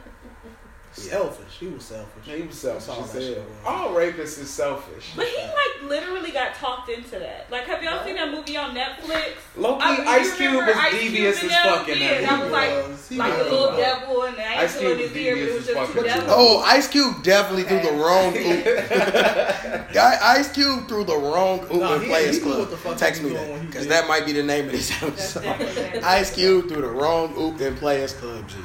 Selfish. 0.96 1.58
He 1.60 1.68
was 1.68 1.84
selfish. 1.84 2.28
Man, 2.28 2.38
he 2.38 2.44
was 2.48 2.56
selfish. 2.58 2.86
That's 2.86 2.98
all 2.98 3.04
as 3.06 3.12
that 3.14 3.22
shit 3.24 3.38
was. 3.38 3.48
All 3.66 3.90
rapists 3.90 4.40
is 4.40 4.50
selfish. 4.50 5.12
But 5.16 5.26
he 5.26 5.38
like 5.42 5.90
literally 5.90 6.32
got 6.32 6.54
talked 6.56 6.90
into 6.90 7.18
that. 7.20 7.48
Like, 7.50 7.64
have 7.66 7.82
y'all 7.82 8.04
seen 8.06 8.16
that 8.16 8.30
movie 8.32 8.56
on 8.58 8.76
Netflix? 8.76 9.32
Loki 9.58 9.82
I 9.84 9.98
mean, 9.98 10.08
Ice 10.08 10.36
Cube 10.38 10.52
remember 10.52 10.72
was 10.72 10.78
Ice 10.80 10.92
devious 10.94 11.44
in 11.44 11.50
as 11.50 11.58
fuck 11.64 11.90
in 11.90 12.00
that 12.00 12.22
that 12.22 12.32
movie. 12.32 12.44
was 12.44 12.52
like 12.52 12.88
was. 12.88 13.10
He 13.10 13.18
like 13.18 13.38
was. 13.38 13.46
the 13.46 13.52
little 13.52 13.76
devil 13.78 14.24
and 14.24 14.38
the 14.38 14.48
Ice 14.48 14.76
angel 14.78 14.82
Cube 14.82 14.92
in 14.92 14.98
his 15.00 15.10
was 15.10 15.18
it 15.18 15.24
devious 15.24 15.54
was 15.54 15.62
as 15.62 15.66
just 15.76 15.78
fuck 15.80 15.92
two 15.94 16.00
in 16.00 16.06
that 16.06 16.16
devils. 16.16 16.34
Oh, 16.38 16.60
Ice 16.68 16.88
Cube 16.88 17.24
definitely 17.24 17.64
threw 17.64 17.82
the 17.82 17.92
wrong 17.98 18.38
oop. 18.38 19.94
Guy, 19.94 20.18
Ice 20.38 20.52
Cube 20.52 20.88
threw 20.88 21.04
the 21.04 21.18
wrong 21.18 21.60
oop 21.74 21.74
Nah, 21.74 21.96
in 21.96 22.02
he- 22.02 22.08
Players 22.08 22.40
Club. 22.40 22.60
what 22.60 22.70
the 22.70 22.78
fuck 22.78 22.98
Text 22.98 23.24
me 23.24 23.30
that 23.32 23.62
because 23.66 23.88
that 23.88 24.08
might 24.08 24.26
be 24.26 24.32
the 24.34 24.44
name 24.44 24.66
of 24.68 24.72
this 24.72 24.90
That's 25.00 25.36
episode. 25.38 26.04
Ice 26.04 26.34
Cube 26.34 26.68
threw 26.70 26.82
the 26.82 26.88
wrong 26.88 27.34
oop 27.38 27.60
in 27.62 27.76
Players 27.76 28.14
Club. 28.14 28.48
G. 28.48 28.56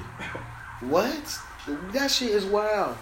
What? 0.80 1.38
That 1.92 2.10
shit 2.10 2.30
is 2.30 2.44
wild. 2.44 2.96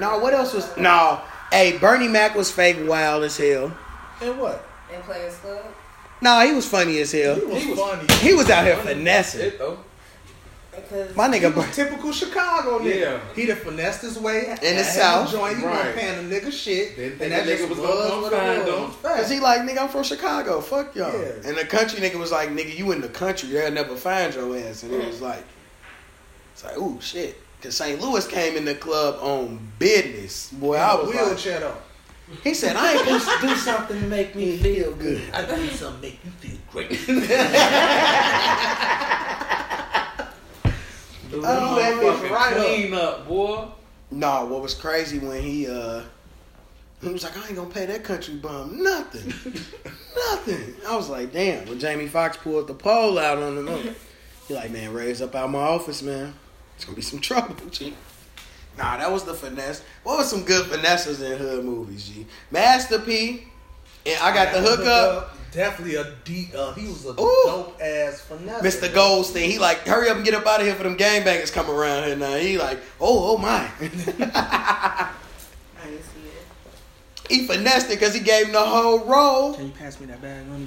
No, 0.00 0.18
what 0.18 0.32
else 0.34 0.54
was? 0.54 0.74
No, 0.76 1.20
hey, 1.50 1.78
Bernie 1.78 2.08
Mac 2.08 2.34
was 2.34 2.50
fake 2.50 2.78
wild 2.88 3.24
as 3.24 3.36
hell. 3.36 3.76
And 4.20 4.38
what? 4.38 4.64
And 4.92 5.02
Players 5.04 5.36
Club. 5.36 5.64
No, 6.20 6.40
he 6.46 6.52
was 6.52 6.66
funny 6.68 7.00
as 7.00 7.12
hell. 7.12 7.34
He 7.34 7.44
was, 7.44 7.62
He 7.62 7.70
was- 7.70 7.78
funny. 7.78 8.14
He 8.20 8.34
was 8.34 8.48
out 8.50 8.64
here 8.64 8.76
finessing. 8.76 9.40
It 9.40 9.58
though. 9.58 9.78
Because 10.74 11.14
My 11.14 11.28
He 11.28 11.38
nigga, 11.38 11.54
was 11.54 11.76
typical 11.76 12.12
Chicago 12.12 12.78
nigga. 12.78 12.98
Yeah. 13.00 13.20
He 13.34 13.44
done 13.44 13.58
finessed 13.58 14.00
his 14.00 14.18
way 14.18 14.56
In 14.62 14.76
the 14.76 14.82
South. 14.84 15.30
him 15.30 15.38
Joint. 15.40 15.58
He 15.58 15.64
Right. 15.66 15.76
wasn't 15.76 15.96
paying 15.96 16.28
the 16.30 16.34
nigga 16.40 16.50
shit. 16.52 16.96
Didn't 16.96 17.18
think 17.18 17.32
and 17.32 17.46
the 17.46 17.50
that 17.52 17.58
nigga 17.60 17.68
was 17.68 17.78
was 17.78 18.30
gonna 18.30 18.30
come 18.30 18.30
find 18.30 18.68
him. 18.68 18.90
Cause 19.02 19.30
he 19.30 19.40
like, 19.40 19.60
nigga, 19.62 19.78
I'm 19.82 19.88
from 19.88 20.02
Chicago. 20.02 20.60
Fuck 20.62 20.94
y'all. 20.96 21.12
Yeah. 21.12 21.28
And 21.44 21.58
the 21.58 21.66
country 21.66 22.00
nigga 22.00 22.18
was 22.18 22.32
like, 22.32 22.48
nigga, 22.48 22.74
you 22.74 22.90
in 22.92 23.02
the 23.02 23.08
country, 23.08 23.50
they'll 23.50 23.70
never 23.70 23.96
find 23.96 24.32
your 24.34 24.56
ass. 24.56 24.82
And 24.84 24.94
it 24.94 25.06
was 25.06 25.20
like, 25.20 25.44
it's 26.54 26.64
like, 26.64 26.78
ooh, 26.78 26.98
shit. 27.02 27.38
Cause 27.62 27.76
St. 27.76 28.00
Louis 28.00 28.26
came 28.26 28.56
in 28.56 28.64
the 28.64 28.74
club 28.74 29.18
on 29.22 29.58
business. 29.78 30.50
Boy, 30.52 30.76
I 30.76 30.94
was 30.96 31.14
like, 31.14 31.26
wheelchair 31.26 31.60
though. 31.60 31.76
he 32.42 32.54
said, 32.54 32.74
I 32.76 32.92
ain't 32.92 33.00
supposed 33.04 33.28
to 33.40 33.46
do 33.46 33.54
something 33.54 34.00
to 34.00 34.06
make 34.08 34.34
me 34.34 34.56
feel 34.58 34.92
good. 34.96 35.22
I 35.32 35.56
need 35.56 35.70
something 35.72 36.00
to 36.00 36.06
make 36.08 36.18
you 36.24 36.30
feel 36.32 36.58
great. 36.70 36.90
The 41.30 41.38
Oh, 41.38 41.76
that 41.76 41.94
bitch 41.94 42.14
fucking 42.16 42.30
right 42.32 42.56
up. 42.58 42.66
clean 42.66 42.92
up, 42.94 43.26
boy. 43.26 43.64
Nah, 44.10 44.44
what 44.44 44.60
was 44.60 44.74
crazy 44.74 45.18
when 45.18 45.40
he 45.40 45.66
uh 45.66 46.02
he 47.00 47.08
was 47.08 47.24
like, 47.24 47.36
I 47.38 47.46
ain't 47.46 47.56
gonna 47.56 47.70
pay 47.70 47.86
that 47.86 48.04
country 48.04 48.34
bum 48.34 48.82
nothing. 48.82 49.28
nothing. 50.14 50.74
I 50.86 50.94
was 50.94 51.08
like, 51.08 51.32
damn, 51.32 51.66
when 51.68 51.78
Jamie 51.80 52.06
Foxx 52.06 52.36
pulled 52.36 52.68
the 52.68 52.74
pole 52.74 53.18
out 53.18 53.38
on 53.38 53.56
him, 53.56 53.68
I'm- 53.68 53.94
he 54.46 54.54
like, 54.54 54.70
man, 54.72 54.92
raise 54.92 55.22
up 55.22 55.34
out 55.34 55.48
my 55.50 55.58
office, 55.60 56.02
man. 56.02 56.34
It's 56.82 56.86
gonna 56.88 56.96
be 56.96 57.02
some 57.02 57.20
trouble, 57.20 57.54
G. 57.70 57.94
Nah, 58.76 58.96
that 58.96 59.12
was 59.12 59.22
the 59.22 59.34
finesse. 59.34 59.84
What 60.02 60.18
was 60.18 60.28
some 60.28 60.42
good 60.42 60.66
finesses 60.66 61.22
in 61.22 61.38
hood 61.38 61.64
movies, 61.64 62.08
G? 62.08 62.26
Master 62.50 62.98
P. 62.98 63.44
And 64.04 64.20
I 64.20 64.34
got 64.34 64.52
the 64.52 64.60
hookup. 64.60 65.36
Definitely 65.52 65.94
a 65.94 66.12
deep. 66.24 66.48
Uh, 66.52 66.72
he 66.72 66.88
was 66.88 67.04
a 67.04 67.10
Ooh. 67.10 67.42
dope 67.44 67.80
ass 67.80 68.22
finesse. 68.22 68.62
Mr. 68.62 68.92
Goldstein, 68.92 69.48
he 69.48 69.60
like, 69.60 69.86
hurry 69.86 70.08
up 70.08 70.16
and 70.16 70.24
get 70.24 70.34
up 70.34 70.44
out 70.44 70.58
of 70.58 70.66
here 70.66 70.74
for 70.74 70.82
them 70.82 70.96
gangbangers 70.96 71.52
come 71.52 71.70
around 71.70 72.02
here 72.02 72.16
now. 72.16 72.34
He 72.34 72.58
like, 72.58 72.80
oh, 73.00 73.34
oh 73.34 73.38
my. 73.38 73.70
I 73.80 75.12
didn't 75.84 76.02
see 76.02 76.18
it. 76.26 77.30
he 77.30 77.46
finessed 77.46 77.90
it 77.90 78.00
because 78.00 78.12
he 78.12 78.18
gave 78.20 78.46
him 78.46 78.52
the 78.54 78.60
whole 78.60 79.04
roll. 79.04 79.54
Can 79.54 79.66
you 79.66 79.72
pass 79.78 80.00
me 80.00 80.06
that 80.06 80.20
bag, 80.20 80.48
honey? 80.48 80.66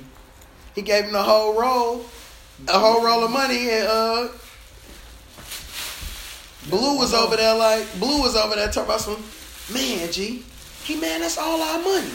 He 0.75 0.81
gave 0.81 1.03
him 1.03 1.11
the 1.11 1.23
whole 1.23 1.59
roll, 1.59 2.05
a 2.69 2.79
whole 2.79 3.03
roll 3.03 3.25
of 3.25 3.31
money, 3.31 3.69
and 3.69 3.87
uh, 3.89 4.27
Blue 6.69 6.97
was 6.97 7.13
over 7.13 7.35
there 7.35 7.55
like 7.55 7.87
Blue 7.99 8.21
was 8.21 8.35
over 8.35 8.55
there 8.55 8.67
talking 8.67 8.89
about 8.89 9.01
some 9.01 9.23
man, 9.73 10.11
G. 10.11 10.43
He 10.83 10.99
man, 10.99 11.21
that's 11.21 11.37
all 11.37 11.61
our 11.61 11.79
money. 11.79 12.09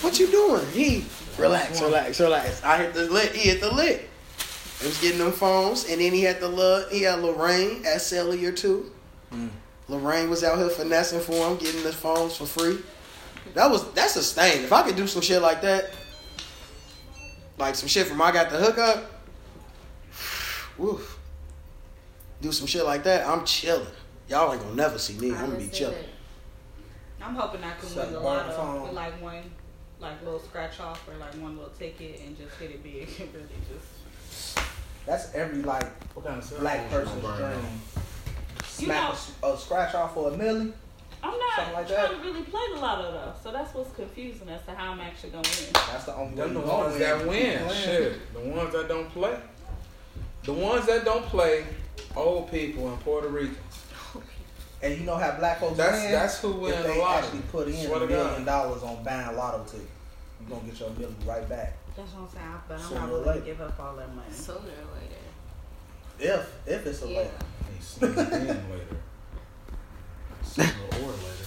What 0.00 0.18
you 0.18 0.28
doing? 0.28 0.66
He 0.72 1.04
relax, 1.38 1.80
relax, 1.80 2.20
relax. 2.20 2.62
I 2.64 2.78
hit 2.78 2.94
the 2.94 3.04
lit. 3.10 3.32
He 3.32 3.50
hit 3.50 3.60
the 3.60 3.72
lit. 3.72 4.08
He 4.80 4.86
was 4.86 5.00
getting 5.00 5.18
them 5.18 5.30
phones, 5.30 5.88
and 5.88 6.00
then 6.00 6.12
he 6.12 6.22
had 6.22 6.40
the 6.40 6.48
love. 6.48 6.90
He 6.90 7.02
had 7.02 7.20
Lorraine 7.20 7.84
at 7.86 8.00
Cellular 8.00 8.50
too. 8.50 8.90
Mm. 9.32 9.50
Lorraine 9.88 10.28
was 10.28 10.42
out 10.42 10.58
here 10.58 10.68
finessing 10.68 11.20
for 11.20 11.48
him, 11.48 11.56
getting 11.56 11.82
the 11.84 11.92
phones 11.92 12.36
for 12.36 12.46
free. 12.46 12.78
That 13.54 13.70
was 13.70 13.90
that's 13.92 14.16
a 14.16 14.22
stain. 14.22 14.62
If 14.64 14.72
I 14.72 14.82
could 14.82 14.96
do 14.96 15.06
some 15.06 15.22
shit 15.22 15.40
like 15.40 15.62
that, 15.62 15.90
like 17.58 17.76
some 17.76 17.88
shit 17.88 18.08
from 18.08 18.20
I 18.20 18.32
got 18.32 18.50
the 18.50 18.56
hookup, 18.56 19.10
woof. 20.78 21.18
Do 22.42 22.50
some 22.50 22.66
shit 22.66 22.84
like 22.84 23.04
that, 23.04 23.24
I'm 23.26 23.44
chilling. 23.44 23.86
Y'all 24.28 24.52
ain't 24.52 24.60
gonna 24.62 24.74
never 24.74 24.98
see 24.98 25.14
me. 25.14 25.30
I'm 25.32 25.46
gonna 25.50 25.58
be 25.60 25.68
chilling. 25.68 26.04
I'm 27.22 27.36
hoping 27.36 27.62
I 27.62 27.70
can 27.74 27.88
Set 27.88 28.04
win 28.06 28.14
the 28.14 28.18
burn 28.20 28.24
lotto 28.26 28.52
phone. 28.56 28.82
with 28.82 28.92
like 28.92 29.22
one, 29.22 29.44
like 30.00 30.20
little 30.24 30.40
scratch 30.40 30.80
off 30.80 31.08
or 31.08 31.14
like 31.18 31.32
one 31.34 31.56
little 31.56 31.72
ticket 31.78 32.20
and 32.26 32.36
just 32.36 32.56
hit 32.56 32.72
it 32.72 32.82
big 32.82 33.08
and 33.20 33.32
really 33.32 33.46
just. 33.72 34.58
That's 35.06 35.32
every 35.34 35.62
like 35.62 35.84
What 36.14 36.26
kind 36.26 36.42
of 36.42 36.58
black 36.60 36.90
person's 36.90 37.22
dream. 37.22 37.80
Smack 38.64 39.14
a, 39.44 39.46
a 39.46 39.56
scratch 39.58 39.94
off 39.94 40.14
for 40.14 40.30
a 40.32 40.36
milli. 40.36 40.72
I'm 41.24 41.38
not 41.38 41.54
Something 41.54 41.74
like 41.74 41.86
trying 41.86 42.02
that. 42.02 42.10
to 42.10 42.26
really 42.28 42.42
play 42.42 42.60
the 42.74 42.80
lotto 42.80 43.12
though, 43.12 43.32
so 43.40 43.52
that's 43.52 43.72
what's 43.74 43.94
confusing 43.94 44.48
as 44.48 44.64
to 44.64 44.72
how 44.72 44.90
I'm 44.92 44.98
actually 45.00 45.30
gonna 45.30 45.48
win. 45.48 45.72
That's 45.72 46.04
the 46.06 46.16
only 46.16 46.34
way 46.34 46.42
Them 46.42 46.54
the 46.54 46.60
you 46.60 46.66
gonna 46.66 46.82
ones 46.88 46.98
that 46.98 47.26
win. 47.28 47.70
Shit. 47.70 48.34
The 48.34 48.40
ones 48.40 48.72
that 48.72 48.88
don't 48.88 49.08
play. 49.10 49.36
The 50.42 50.52
ones 50.52 50.86
that 50.86 51.04
don't 51.04 51.24
play, 51.26 51.64
old 52.16 52.50
people 52.50 52.90
in 52.92 52.98
Puerto 52.98 53.28
Ricans. 53.28 53.56
And 54.82 54.98
you 54.98 55.04
know 55.06 55.16
how 55.16 55.30
black 55.38 55.60
folks 55.60 55.76
That's- 55.76 56.02
win? 56.02 56.12
that's 56.12 56.38
who 56.40 56.52
win 56.54 56.72
If 56.74 56.82
the 56.82 56.88
they 56.88 56.98
lottery. 56.98 57.24
actually 57.26 57.40
put 57.52 57.68
in 57.68 57.86
Swear 57.86 58.02
a 58.02 58.06
million 58.08 58.44
dollars 58.44 58.82
on 58.82 59.04
buying 59.04 59.36
lotto 59.36 59.62
tickets, 59.64 59.88
you 60.40 60.46
gonna 60.48 60.62
get 60.62 60.80
your 60.80 60.90
million 60.90 61.16
right 61.24 61.48
back. 61.48 61.76
That's 61.96 62.12
what 62.14 62.22
I'm 62.22 62.28
saying, 62.30 62.46
but 62.66 62.78
I'm 62.80 62.88
Sooner 62.88 63.00
not 63.00 63.10
willing 63.10 63.40
to 63.40 63.46
give 63.46 63.60
up 63.60 63.78
all 63.78 63.94
that 63.96 64.12
money. 64.14 64.32
Sooner 64.32 64.58
or 64.58 64.98
later. 64.98 66.40
If 66.40 66.50
if 66.66 66.86
it's 66.86 67.02
a 67.02 67.08
Yeah. 67.08 67.18
later. 67.18 67.30
They 67.70 67.80
sneak 67.84 68.10
it 68.10 68.32
in 68.32 68.70
later. 68.70 68.96
Sooner 70.42 70.66
or 71.02 71.06
later. 71.10 71.46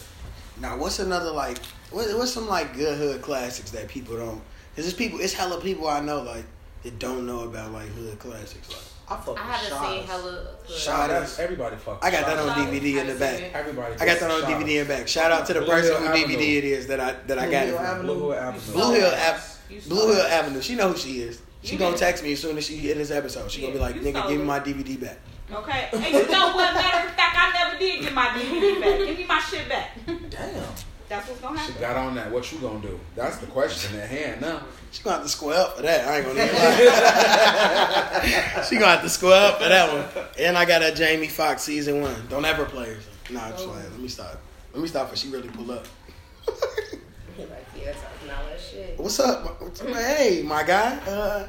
Now, 0.61 0.77
what's 0.77 0.99
another 0.99 1.31
like? 1.31 1.57
What, 1.91 2.07
what's 2.17 2.31
some 2.33 2.47
like 2.47 2.73
good 2.75 2.97
hood 2.97 3.21
classics 3.21 3.71
that 3.71 3.87
people 3.89 4.15
don't? 4.17 4.41
Cause 4.75 4.85
it's 4.87 4.93
people, 4.95 5.19
it's 5.19 5.33
hella 5.33 5.59
people 5.61 5.87
I 5.87 5.99
know 6.01 6.21
like 6.21 6.45
that 6.83 6.99
don't 6.99 7.25
know 7.25 7.41
about 7.41 7.71
like 7.71 7.87
hood 7.89 8.17
classics. 8.19 8.69
Like, 8.69 8.79
I 9.07 9.15
fuck 9.17 9.39
I 9.39 9.43
haven't 9.43 9.69
Shawty's. 9.69 9.99
seen 9.99 10.07
hella. 10.07 10.47
good. 10.67 10.75
Shawty's. 10.75 11.09
That's 11.09 11.39
everybody 11.39 11.75
fuck. 11.75 11.99
I 12.03 12.09
got 12.11 12.25
that 12.25 12.39
on 12.39 12.47
Shawty's. 12.55 12.81
DVD 12.81 13.01
in 13.01 13.07
the 13.07 13.15
back. 13.15 13.51
Everybody. 13.53 13.95
I 13.99 14.05
got 14.05 14.19
that 14.19 14.31
on 14.31 14.41
fucks 14.41 14.63
DVD 14.63 14.81
in 14.81 14.87
back. 14.87 15.07
Shout 15.07 15.31
out 15.31 15.45
to 15.47 15.53
the 15.53 15.59
Blue 15.61 15.69
person 15.69 16.01
Hill 16.03 16.11
who 16.11 16.17
DVD 16.35 16.57
it 16.57 16.63
is 16.63 16.87
that 16.87 16.99
I 16.99 17.13
that 17.27 17.37
I 17.37 17.43
Blue 17.45 17.51
got 17.51 17.67
it 17.67 17.75
from. 17.75 17.85
Avenue. 17.85 18.13
Blue 18.15 18.19
Hill 18.31 18.33
Avenue. 18.33 18.73
Blue 18.73 18.93
Hill 18.93 19.11
Ave- 19.15 19.79
Blue 19.89 20.13
Hill. 20.13 20.21
Avenue. 20.25 20.61
She 20.61 20.75
know 20.75 20.89
who 20.91 20.97
she 20.97 21.21
is. 21.21 21.41
She 21.63 21.73
You 21.73 21.79
gonna 21.79 21.91
did. 21.91 21.99
text 21.99 22.23
me 22.23 22.33
as 22.33 22.39
soon 22.41 22.57
as 22.57 22.65
she 22.65 22.77
hit 22.77 22.97
this 22.97 23.11
episode. 23.11 23.49
She 23.51 23.61
gonna 23.61 23.73
be 23.73 23.79
like, 23.79 23.95
"Nigga, 23.95 24.27
give 24.27 24.39
me 24.39 24.45
my 24.45 24.59
DVD 24.59 24.99
back." 25.01 25.17
Okay, 25.51 25.89
and 25.93 26.03
you 26.05 26.27
know 26.27 26.53
what? 26.55 26.73
Matter 26.73 27.07
of 27.07 27.13
fact, 27.15 27.35
I 27.37 27.51
never 27.53 27.77
did 27.79 28.01
get 28.01 28.13
my 28.13 28.27
DVD 28.29 28.81
back. 28.81 28.97
Give 29.07 29.17
me 29.19 29.25
my 29.27 29.39
shit 29.39 29.69
back. 29.69 29.91
Damn. 30.29 30.63
That's 31.07 31.29
what's 31.29 31.41
gonna 31.41 31.59
She 31.65 31.73
got 31.73 31.95
on 31.97 32.15
that. 32.15 32.31
What 32.31 32.51
you 32.51 32.57
gonna 32.59 32.79
do? 32.81 32.99
That's 33.15 33.37
the 33.37 33.45
question 33.47 33.99
at 33.99 34.09
hand 34.09 34.41
now. 34.41 34.63
She 34.91 35.03
gonna 35.03 35.17
have 35.17 35.25
to 35.25 35.29
square 35.29 35.59
up 35.59 35.75
for 35.77 35.83
that. 35.83 36.07
I 36.07 36.17
ain't 36.17 36.25
gonna 36.25 36.39
lie. 38.59 38.63
she 38.69 38.75
gonna 38.75 38.91
have 38.91 39.03
to 39.03 39.09
square 39.09 39.51
up 39.51 39.61
for 39.61 39.69
that 39.69 39.93
one. 39.93 40.05
And 40.39 40.57
I 40.57 40.65
got 40.65 40.81
a 40.81 40.91
Jamie 40.93 41.27
Foxx 41.27 41.61
season 41.63 42.01
one. 42.01 42.15
Don't 42.29 42.45
ever 42.45 42.65
play 42.65 42.93
her. 42.93 42.99
Nah, 43.29 43.45
I'm 43.45 43.51
just 43.51 43.67
like, 43.67 43.83
let 43.91 43.99
me 43.99 44.07
stop. 44.07 44.41
Let 44.73 44.81
me 44.81 44.87
stop 44.87 45.11
before 45.11 45.17
she 45.17 45.29
really 45.29 45.49
pull 45.49 45.71
up. 45.71 45.85
He 46.45 46.51
like, 47.43 47.65
yeah, 47.77 47.93
that 48.27 48.59
shit. 48.59 48.97
What's 48.99 49.19
up? 49.19 49.61
What's 49.61 49.81
up? 49.81 49.89
Hey, 49.89 50.41
my 50.43 50.63
guy. 50.63 50.97
Uh, 51.07 51.47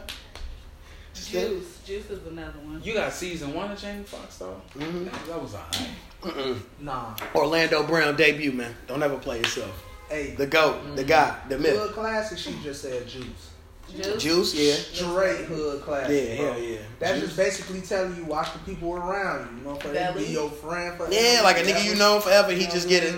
Juice, 1.15 1.81
Juice 1.85 2.11
is 2.11 2.27
another 2.27 2.59
one. 2.61 2.81
You 2.85 2.95
got 2.95 3.13
season 3.13 3.55
one 3.55 3.71
of 3.71 3.79
Jamie 3.81 4.05
Foxx 4.05 4.37
though. 4.39 4.61
Mhm. 4.75 5.11
That 5.27 5.43
was 5.43 5.55
alright. 5.55 5.89
Mm-mm. 6.27 6.61
Nah. 6.81 7.15
Orlando 7.35 7.87
Brown 7.87 8.17
debut, 8.17 8.53
man. 8.53 8.75
Don't 8.87 9.03
ever 9.03 9.17
play 9.19 9.39
yourself. 9.39 9.85
Hey, 10.09 10.35
The 10.37 10.47
goat, 10.47 10.83
the 10.95 11.03
mm-hmm. 11.03 11.09
guy, 11.09 11.39
the 11.49 11.59
myth. 11.59 11.77
hood 11.79 11.93
classic. 11.93 12.39
She 12.39 12.55
just 12.63 12.83
said 12.83 13.07
juice. 13.09 13.51
Juice. 13.95 14.23
Juice, 14.23 14.55
yeah. 14.55 14.75
Straight 14.75 15.45
hood 15.47 15.83
classic. 15.83 16.29
Yeah, 16.29 16.37
bro. 16.43 16.53
hell 16.53 16.63
yeah. 16.63 16.79
That's 16.99 17.21
just 17.21 17.37
basically 17.37 17.81
telling 17.81 18.17
you 18.17 18.25
watch 18.25 18.53
the 18.53 18.59
people 18.61 18.95
around 18.95 19.49
you. 19.53 19.59
You 19.59 19.65
know, 19.65 19.75
for 19.77 19.89
they 19.89 19.95
Belly. 19.95 20.27
be 20.27 20.33
your 20.33 20.51
friend. 20.51 20.97
For 20.97 21.09
Yeah, 21.11 21.41
like 21.45 21.59
a 21.59 21.63
nigga 21.63 21.85
you 21.85 21.95
know 21.97 22.21
forever, 22.21 22.53
he 22.53 22.67
just 22.67 22.89
get 22.89 23.05
it. 23.05 23.15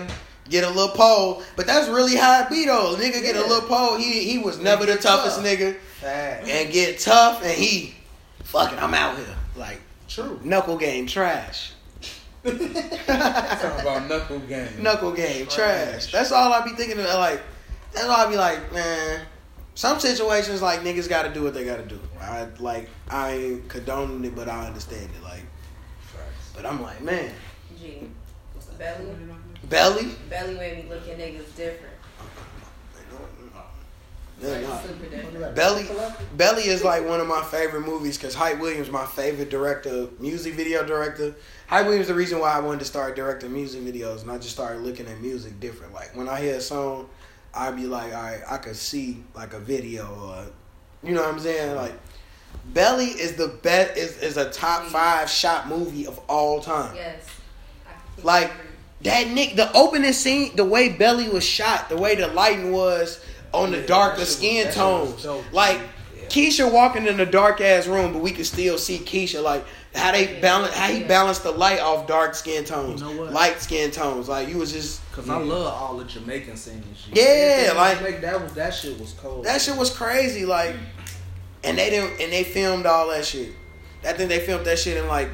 Get 0.49 0.63
a 0.63 0.69
little 0.69 0.89
pole, 0.95 1.43
but 1.55 1.67
that's 1.67 1.87
really 1.87 2.15
how 2.15 2.41
it 2.41 2.49
be 2.49 2.65
though. 2.65 2.95
A 2.95 2.97
nigga 2.97 3.21
get 3.21 3.35
a 3.35 3.41
little 3.41 3.67
pole. 3.67 3.97
He 3.97 4.23
he 4.23 4.39
was 4.39 4.57
never 4.59 4.83
the 4.85 4.95
toughest 4.95 5.37
tough. 5.37 5.45
nigga, 5.45 5.75
Fact. 6.01 6.47
and 6.47 6.73
get 6.73 6.97
tough, 6.97 7.43
and 7.43 7.51
he, 7.51 7.93
fucking 8.45 8.79
I'm 8.79 8.95
out 8.95 9.15
here. 9.17 9.35
Like 9.55 9.79
True. 10.07 10.39
knuckle 10.43 10.77
game 10.77 11.05
trash. 11.05 11.73
Talking 12.43 12.61
about 13.81 14.07
knuckle 14.09 14.39
game. 14.39 14.81
Knuckle 14.81 15.11
game 15.11 15.45
trash. 15.47 16.07
Trash. 16.07 16.11
That's 16.11 16.31
all 16.31 16.51
I 16.53 16.63
be 16.63 16.71
thinking 16.71 16.99
of. 16.99 17.05
Like 17.05 17.41
that's 17.93 18.05
all 18.05 18.11
I 18.11 18.29
be 18.29 18.37
like, 18.37 18.71
man. 18.73 19.25
Some 19.75 19.99
situations 19.99 20.61
like 20.61 20.81
niggas 20.81 21.07
got 21.07 21.23
to 21.23 21.33
do 21.33 21.43
what 21.43 21.53
they 21.53 21.63
got 21.63 21.77
to 21.77 21.85
do. 21.85 21.99
I 22.19 22.47
like 22.59 22.89
I 23.09 23.31
ain't 23.31 23.69
condoning 23.69 24.25
it, 24.25 24.35
but 24.35 24.49
I 24.49 24.67
understand 24.67 25.09
it. 25.17 25.23
Like, 25.23 25.45
Facts. 26.01 26.51
but 26.55 26.65
I'm 26.65 26.81
like, 26.81 27.01
man, 27.01 27.31
G. 27.79 28.09
Belly. 28.77 29.07
Belly. 29.65 30.11
Belly 30.29 30.55
made 30.55 30.83
me 30.85 30.89
look 30.89 31.07
at 31.07 31.17
niggas 31.17 31.55
different. 31.55 31.93
Yeah, 34.41 34.49
Like, 34.49 35.33
nah. 35.39 35.51
Belly, 35.51 35.85
Belly 36.37 36.63
is 36.63 36.83
like 36.83 37.05
one 37.05 37.19
of 37.19 37.27
my 37.27 37.43
favorite 37.43 37.81
movies 37.85 38.17
because 38.17 38.33
Hype 38.33 38.59
Williams, 38.59 38.89
my 38.89 39.05
favorite 39.05 39.49
director, 39.49 40.07
music 40.19 40.53
video 40.53 40.85
director. 40.85 41.35
Hype 41.67 41.85
Williams, 41.85 42.03
is 42.03 42.07
the 42.07 42.15
reason 42.15 42.39
why 42.39 42.51
I 42.53 42.59
wanted 42.59 42.79
to 42.79 42.85
start 42.85 43.15
directing 43.15 43.51
music 43.51 43.81
videos, 43.81 44.21
and 44.21 44.31
I 44.31 44.37
just 44.37 44.51
started 44.51 44.81
looking 44.81 45.07
at 45.07 45.19
music 45.19 45.59
different. 45.59 45.93
Like 45.93 46.15
when 46.15 46.29
I 46.29 46.39
hear 46.39 46.55
a 46.55 46.61
song, 46.61 47.09
I'd 47.53 47.75
be 47.75 47.85
like, 47.85 48.13
all 48.13 48.21
right, 48.23 48.41
I 48.49 48.57
could 48.57 48.75
see 48.75 49.23
like 49.33 49.53
a 49.53 49.59
video 49.59 50.05
or, 50.05 51.07
you 51.07 51.15
know 51.15 51.21
what 51.21 51.33
I'm 51.33 51.39
saying? 51.39 51.75
Like 51.75 51.93
Belly 52.73 53.07
is 53.07 53.35
the 53.35 53.47
best, 53.47 53.97
is, 53.97 54.17
is 54.19 54.37
a 54.37 54.49
top 54.49 54.83
five 54.85 55.29
shot 55.29 55.67
movie 55.67 56.05
of 56.07 56.19
all 56.29 56.61
time. 56.61 56.95
Yes. 56.95 57.25
Like 58.23 58.51
that 59.01 59.29
Nick, 59.29 59.55
the 59.55 59.71
opening 59.75 60.13
scene, 60.13 60.55
the 60.55 60.65
way 60.65 60.89
Belly 60.89 61.29
was 61.29 61.43
shot, 61.43 61.89
the 61.89 61.97
way 61.97 62.15
the 62.15 62.27
lighting 62.27 62.71
was 62.71 63.23
on 63.53 63.71
the 63.71 63.79
Yeah, 63.79 63.85
darker 63.87 64.25
skin 64.25 64.71
tones, 64.71 65.25
like 65.51 65.79
yeah. 66.15 66.27
Keisha 66.27 66.71
walking 66.71 67.07
in 67.07 67.19
a 67.19 67.25
dark 67.25 67.61
ass 67.61 67.87
room, 67.87 68.13
but 68.13 68.21
we 68.21 68.31
could 68.31 68.45
still 68.45 68.77
see 68.77 68.99
Keisha. 68.99 69.41
Like 69.43 69.65
how 69.95 70.11
they 70.11 70.39
balance, 70.39 70.73
how 70.75 70.87
he 70.87 71.03
balanced 71.03 71.43
the 71.43 71.51
light 71.51 71.79
off 71.79 72.05
dark 72.07 72.35
skin 72.35 72.63
tones, 72.63 73.01
You 73.01 73.07
know 73.13 73.21
what? 73.23 73.33
light 73.33 73.59
skin 73.59 73.89
tones. 73.91 74.29
Like 74.29 74.47
you 74.49 74.57
was 74.57 74.71
just 74.71 75.01
Cause 75.11 75.27
I 75.29 75.37
love 75.37 75.73
all 75.73 75.97
the 75.97 76.05
Jamaican 76.05 76.55
singing 76.57 76.83
shit. 76.95 77.17
Yeah, 77.17 77.73
like- 77.75 78.21
that 78.21 78.41
was 78.41 78.53
that 78.53 78.73
shit 78.73 78.99
was 78.99 79.13
cold. 79.13 79.45
that 79.45 79.59
shit 79.61 79.75
was 79.75 79.89
crazy. 79.89 80.45
Like, 80.45 80.75
and 81.63 81.77
they 81.77 81.89
didn't, 81.89 82.21
and 82.21 82.31
they 82.31 82.43
filmed 82.43 82.85
all 82.85 83.09
that 83.09 83.25
shit. 83.25 83.49
I 84.05 84.13
think 84.13 84.29
they 84.29 84.39
filmed 84.39 84.65
that 84.65 84.79
shit 84.79 84.95
in 84.97 85.07
like 85.07 85.29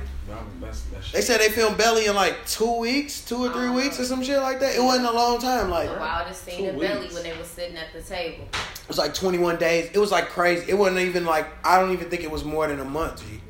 That's, 0.60 0.82
that's 0.82 1.12
they 1.12 1.22
said 1.22 1.40
they 1.40 1.50
filmed 1.50 1.78
Belly 1.78 2.08
in 2.08 2.16
like 2.16 2.46
two 2.48 2.80
weeks, 2.80 3.24
two 3.24 3.46
or 3.46 3.54
three 3.54 3.70
weeks 3.70 4.00
or 4.00 4.06
some 4.06 4.24
shit 4.24 4.40
like 4.40 4.60
that. 4.60 4.76
It 4.76 4.82
wasn't 4.82 5.06
a 5.06 5.12
long 5.12 5.40
time. 5.40 5.70
Like 5.70 5.90
The 5.90 6.00
wildest 6.00 6.44
scene 6.44 6.58
Two 6.58 6.70
in 6.70 6.80
Belly 6.80 7.08
when 7.14 7.24
they 7.24 7.38
was 7.38 7.48
sitting 7.48 7.78
at 7.78 7.94
the 7.94 8.02
table. 8.02 8.46
It 8.54 8.88
was 8.88 8.98
like 8.98 9.14
21 9.14 9.58
days. 9.58 9.92
It 9.94 10.00
was 10.00 10.12
like 10.12 10.30
crazy. 10.30 10.66
It 10.70 10.76
wasn't 10.76 11.00
even 11.00 11.26
like 11.26 11.48
I 11.64 11.80
don't 11.80 11.92
even 11.92 12.10
think 12.10 12.24
it 12.24 12.32
was 12.32 12.44
more 12.44 12.68
than 12.68 12.80
a 12.80 12.86
month. 12.86 13.24
G. 13.24 13.42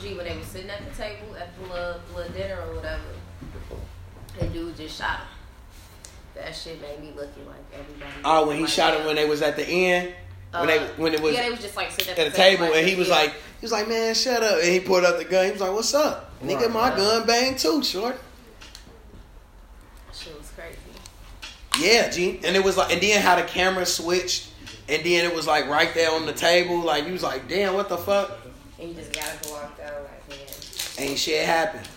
G, 0.00 0.14
when 0.14 0.26
they 0.26 0.36
was 0.36 0.46
sitting 0.46 0.68
at 0.68 0.84
the 0.84 0.94
table 0.94 1.36
at 1.36 1.56
the 1.56 1.62
little, 1.72 2.00
little 2.14 2.32
dinner 2.32 2.60
or 2.68 2.74
whatever, 2.76 3.02
the 4.38 4.46
dude 4.48 4.76
just 4.76 4.98
shot 4.98 5.20
him. 5.20 5.26
That 6.34 6.54
shit 6.54 6.82
made 6.82 7.00
me 7.00 7.12
looking 7.16 7.46
like 7.46 7.64
everybody. 7.72 8.12
Oh, 8.24 8.48
when 8.48 8.58
he 8.58 8.66
shot 8.66 8.92
yeah. 8.92 9.00
him 9.00 9.06
when 9.06 9.16
they 9.16 9.28
was 9.28 9.40
at 9.40 9.56
the 9.56 9.66
end, 9.66 10.12
when 10.60 10.68
they 10.68 10.78
Uh, 10.78 10.88
when 10.96 11.14
it 11.14 11.20
was 11.20 11.34
yeah, 11.34 11.42
they 11.42 11.50
was 11.50 11.60
just 11.60 11.76
like 11.76 11.90
sitting 11.90 12.12
at 12.12 12.18
at, 12.18 12.32
the 12.32 12.36
table, 12.36 12.66
like, 12.66 12.76
and 12.76 12.88
he 12.88 12.94
was 12.94 13.08
yeah. 13.08 13.14
like 13.14 13.30
he 13.30 13.62
was 13.62 13.72
like, 13.72 13.88
man, 13.88 14.14
shut 14.14 14.42
up, 14.42 14.60
and 14.62 14.72
he 14.72 14.80
pulled 14.80 15.04
out 15.04 15.18
the 15.18 15.24
gun. 15.24 15.46
He 15.46 15.52
was 15.52 15.60
like, 15.60 15.72
what's 15.72 15.94
up, 15.94 16.40
nigga? 16.42 16.70
My 16.72 16.88
right. 16.90 16.96
gun 16.96 17.26
bang 17.26 17.56
too, 17.56 17.82
short. 17.82 18.18
shit 20.12 20.36
was 20.38 20.50
crazy. 20.50 20.78
Yeah, 21.80 22.08
G. 22.10 22.40
And 22.44 22.56
it 22.56 22.62
was 22.64 22.76
like, 22.76 22.92
and 22.92 23.00
then 23.00 23.20
how 23.20 23.36
the 23.36 23.42
camera 23.42 23.86
switched, 23.86 24.50
and 24.88 25.04
then 25.04 25.24
it 25.24 25.34
was 25.34 25.46
like 25.46 25.68
right 25.68 25.92
there 25.94 26.12
on 26.12 26.26
the 26.26 26.32
table. 26.32 26.80
Like 26.80 27.06
you 27.06 27.12
was 27.12 27.22
like, 27.22 27.48
damn, 27.48 27.74
what 27.74 27.88
the 27.88 27.98
fuck? 27.98 28.38
And 28.78 28.88
you 28.88 28.94
just 28.94 29.12
gotta 29.12 29.42
go 29.42 29.52
walk 29.52 29.78
out 29.84 30.02
like, 30.02 30.28
man. 30.28 31.08
Ain't 31.08 31.18
shit 31.18 31.44
happened. 31.44 31.88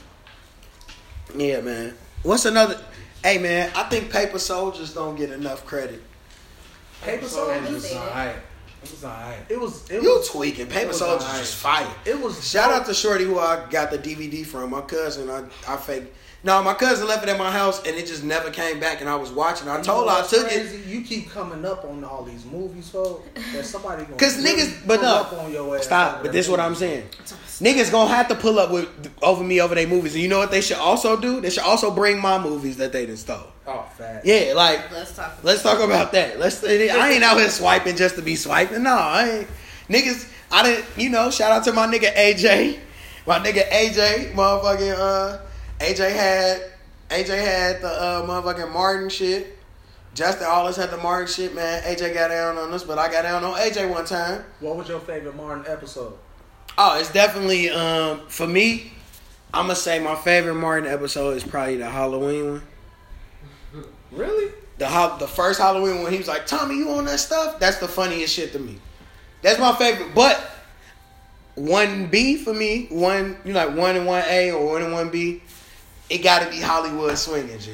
Yeah, 1.35 1.61
man. 1.61 1.93
What's 2.23 2.45
another? 2.45 2.79
Hey, 3.23 3.39
man, 3.39 3.71
I 3.75 3.83
think 3.83 4.11
Paper 4.11 4.39
Soldiers 4.39 4.93
don't 4.93 5.15
get 5.15 5.31
enough 5.31 5.65
credit. 5.65 6.01
Paper 7.01 7.25
It 7.25 7.29
Soldiers. 7.29 7.69
was 7.71 7.93
alright. 7.93 8.35
It 8.83 8.91
was 8.91 9.03
alright. 9.03 9.39
It 9.49 9.59
was. 9.59 9.89
It 9.89 10.01
You 10.03 10.17
was. 10.17 10.29
tweaking. 10.29 10.67
Paper 10.67 10.85
it 10.85 10.87
was 10.89 10.99
Soldiers 10.99 11.25
alright. 11.27 11.41
is 11.41 11.53
fire. 11.53 11.87
It 12.05 12.19
was. 12.19 12.47
Shout 12.49 12.71
out 12.71 12.85
to 12.85 12.93
Shorty 12.93 13.25
who 13.25 13.39
I 13.39 13.65
got 13.69 13.91
the 13.91 13.97
DVD 13.97 14.45
from. 14.45 14.69
My 14.69 14.81
cousin, 14.81 15.29
I 15.29 15.43
I 15.67 15.77
fake. 15.77 16.13
No, 16.47 16.63
my 16.63 16.73
cousin 16.73 17.07
left 17.09 17.23
it 17.23 17.29
at 17.29 17.37
my 17.37 17.51
house 17.51 17.85
and 17.85 17.95
it 17.97 18.07
just 18.07 18.23
never 18.23 18.49
came 18.49 18.79
back. 18.79 19.01
And 19.01 19.09
I 19.09 19.15
was 19.15 19.31
watching. 19.31 19.67
I 19.67 19.79
You 19.79 19.83
told 19.83 20.07
her 20.07 20.15
I 20.15 20.19
what's 20.19 20.29
took 20.29 20.47
it. 20.49 20.53
crazy? 20.69 20.81
You 20.87 21.01
keep 21.01 21.29
coming 21.29 21.65
up 21.65 21.83
on 21.83 22.03
all 22.05 22.23
these 22.23 22.45
movies, 22.45 22.87
folks. 22.87 23.27
That 23.53 23.65
somebody 23.65 24.03
gonna 24.05 24.15
'Cause 24.15 24.37
really 24.37 24.61
niggas- 24.61 24.87
but 24.87 25.01
pull 25.01 25.09
no. 25.09 25.15
up 25.17 25.33
on 25.33 25.51
your 25.51 25.77
ass 25.77 25.83
Stop. 25.83 26.23
But 26.23 26.31
this 26.31 26.45
is 26.45 26.49
what. 26.49 26.61
I'm 26.61 26.73
saying. 26.73 27.03
Niggas 27.61 27.91
gonna 27.91 28.13
have 28.15 28.29
to 28.29 28.35
pull 28.35 28.59
up 28.59 28.71
with 28.71 28.87
over 29.21 29.43
me 29.43 29.59
over 29.59 29.75
their 29.75 29.87
movies. 29.87 30.13
And 30.13 30.23
you 30.23 30.29
know 30.29 30.39
what 30.39 30.51
they 30.51 30.61
should 30.61 30.77
also 30.77 31.17
do? 31.17 31.41
They 31.41 31.49
should 31.49 31.63
also 31.63 31.91
bring 31.91 32.19
my 32.21 32.37
movies 32.39 32.77
that 32.77 32.93
they 32.93 33.05
done 33.05 33.17
stole. 33.17 33.39
Oh, 33.67 33.83
fat. 33.97 34.21
Yeah, 34.23 34.53
like 34.55 34.89
Let's 34.91 35.11
talk. 35.15 35.25
About 35.33 35.43
Let's 35.43 35.61
talk 35.63 35.79
about 35.81 36.11
that. 36.13 36.39
Let's. 36.39 36.63
I 36.63 37.09
ain't 37.11 37.23
out 37.25 37.37
here 37.37 37.49
swiping 37.49 37.97
just 37.97 38.15
to 38.15 38.21
be 38.21 38.37
swiping. 38.37 38.83
No, 38.83 38.95
I 38.95 39.29
ain't. 39.39 39.47
Niggas, 39.89 40.25
I 40.49 40.63
didn't. 40.63 40.85
You 40.95 41.09
know, 41.09 41.29
shout 41.29 41.51
out 41.51 41.65
to 41.65 41.73
my 41.73 41.87
nigga 41.87 42.15
AJ. 42.15 42.79
My 43.25 43.39
nigga 43.39 43.67
AJ, 43.69 44.33
motherfucking. 44.33 44.97
Uh, 44.97 45.37
AJ 45.79 46.11
had. 46.11 46.61
AJ 47.09 47.37
had 47.39 47.81
the 47.81 47.87
uh, 47.87 48.27
motherfucking 48.27 48.73
Martin 48.73 49.09
shit. 49.09 49.57
Justin 50.13 50.47
always 50.49 50.75
had 50.75 50.89
the 50.89 50.97
Martin 50.97 51.27
shit, 51.27 51.53
man. 51.53 51.83
AJ 51.83 52.13
got 52.13 52.29
down 52.29 52.57
on 52.57 52.73
us, 52.73 52.83
but 52.83 52.97
I 52.97 53.09
got 53.11 53.21
down 53.21 53.43
on 53.43 53.53
AJ 53.53 53.89
one 53.89 54.03
time. 54.03 54.43
What 54.59 54.75
was 54.75 54.89
your 54.89 54.99
favorite 54.99 55.35
Martin 55.35 55.71
episode? 55.71 56.17
Oh, 56.77 56.99
it's 56.99 57.11
definitely 57.11 57.69
um 57.69 58.21
for 58.27 58.47
me. 58.47 58.91
I'm 59.53 59.65
gonna 59.65 59.75
say 59.75 59.99
my 59.99 60.15
favorite 60.15 60.55
Martin 60.55 60.91
episode 60.91 61.37
is 61.37 61.43
probably 61.43 61.77
the 61.77 61.89
Halloween 61.89 62.51
one. 62.51 62.63
Really? 64.11 64.51
The 64.77 64.87
ho- 64.87 65.17
the 65.17 65.27
first 65.27 65.59
Halloween 65.59 66.03
when 66.03 66.11
he 66.11 66.17
was 66.17 66.27
like, 66.27 66.45
Tommy, 66.45 66.77
you 66.77 66.89
on 66.89 67.05
that 67.05 67.19
stuff? 67.19 67.59
That's 67.59 67.77
the 67.77 67.87
funniest 67.87 68.33
shit 68.33 68.51
to 68.53 68.59
me. 68.59 68.79
That's 69.41 69.59
my 69.59 69.73
favorite. 69.75 70.13
But 70.13 70.39
one 71.55 72.07
B 72.07 72.37
for 72.37 72.53
me, 72.53 72.87
one 72.89 73.37
you 73.43 73.53
know, 73.53 73.65
like 73.65 73.77
one 73.77 73.95
and 73.95 74.05
one 74.05 74.23
A 74.27 74.51
or 74.51 74.65
one 74.65 74.81
and 74.83 74.93
one 74.93 75.09
B, 75.09 75.41
it 76.09 76.19
got 76.19 76.43
to 76.43 76.49
be 76.49 76.61
Hollywood 76.61 77.17
swinging, 77.17 77.59
G. 77.59 77.73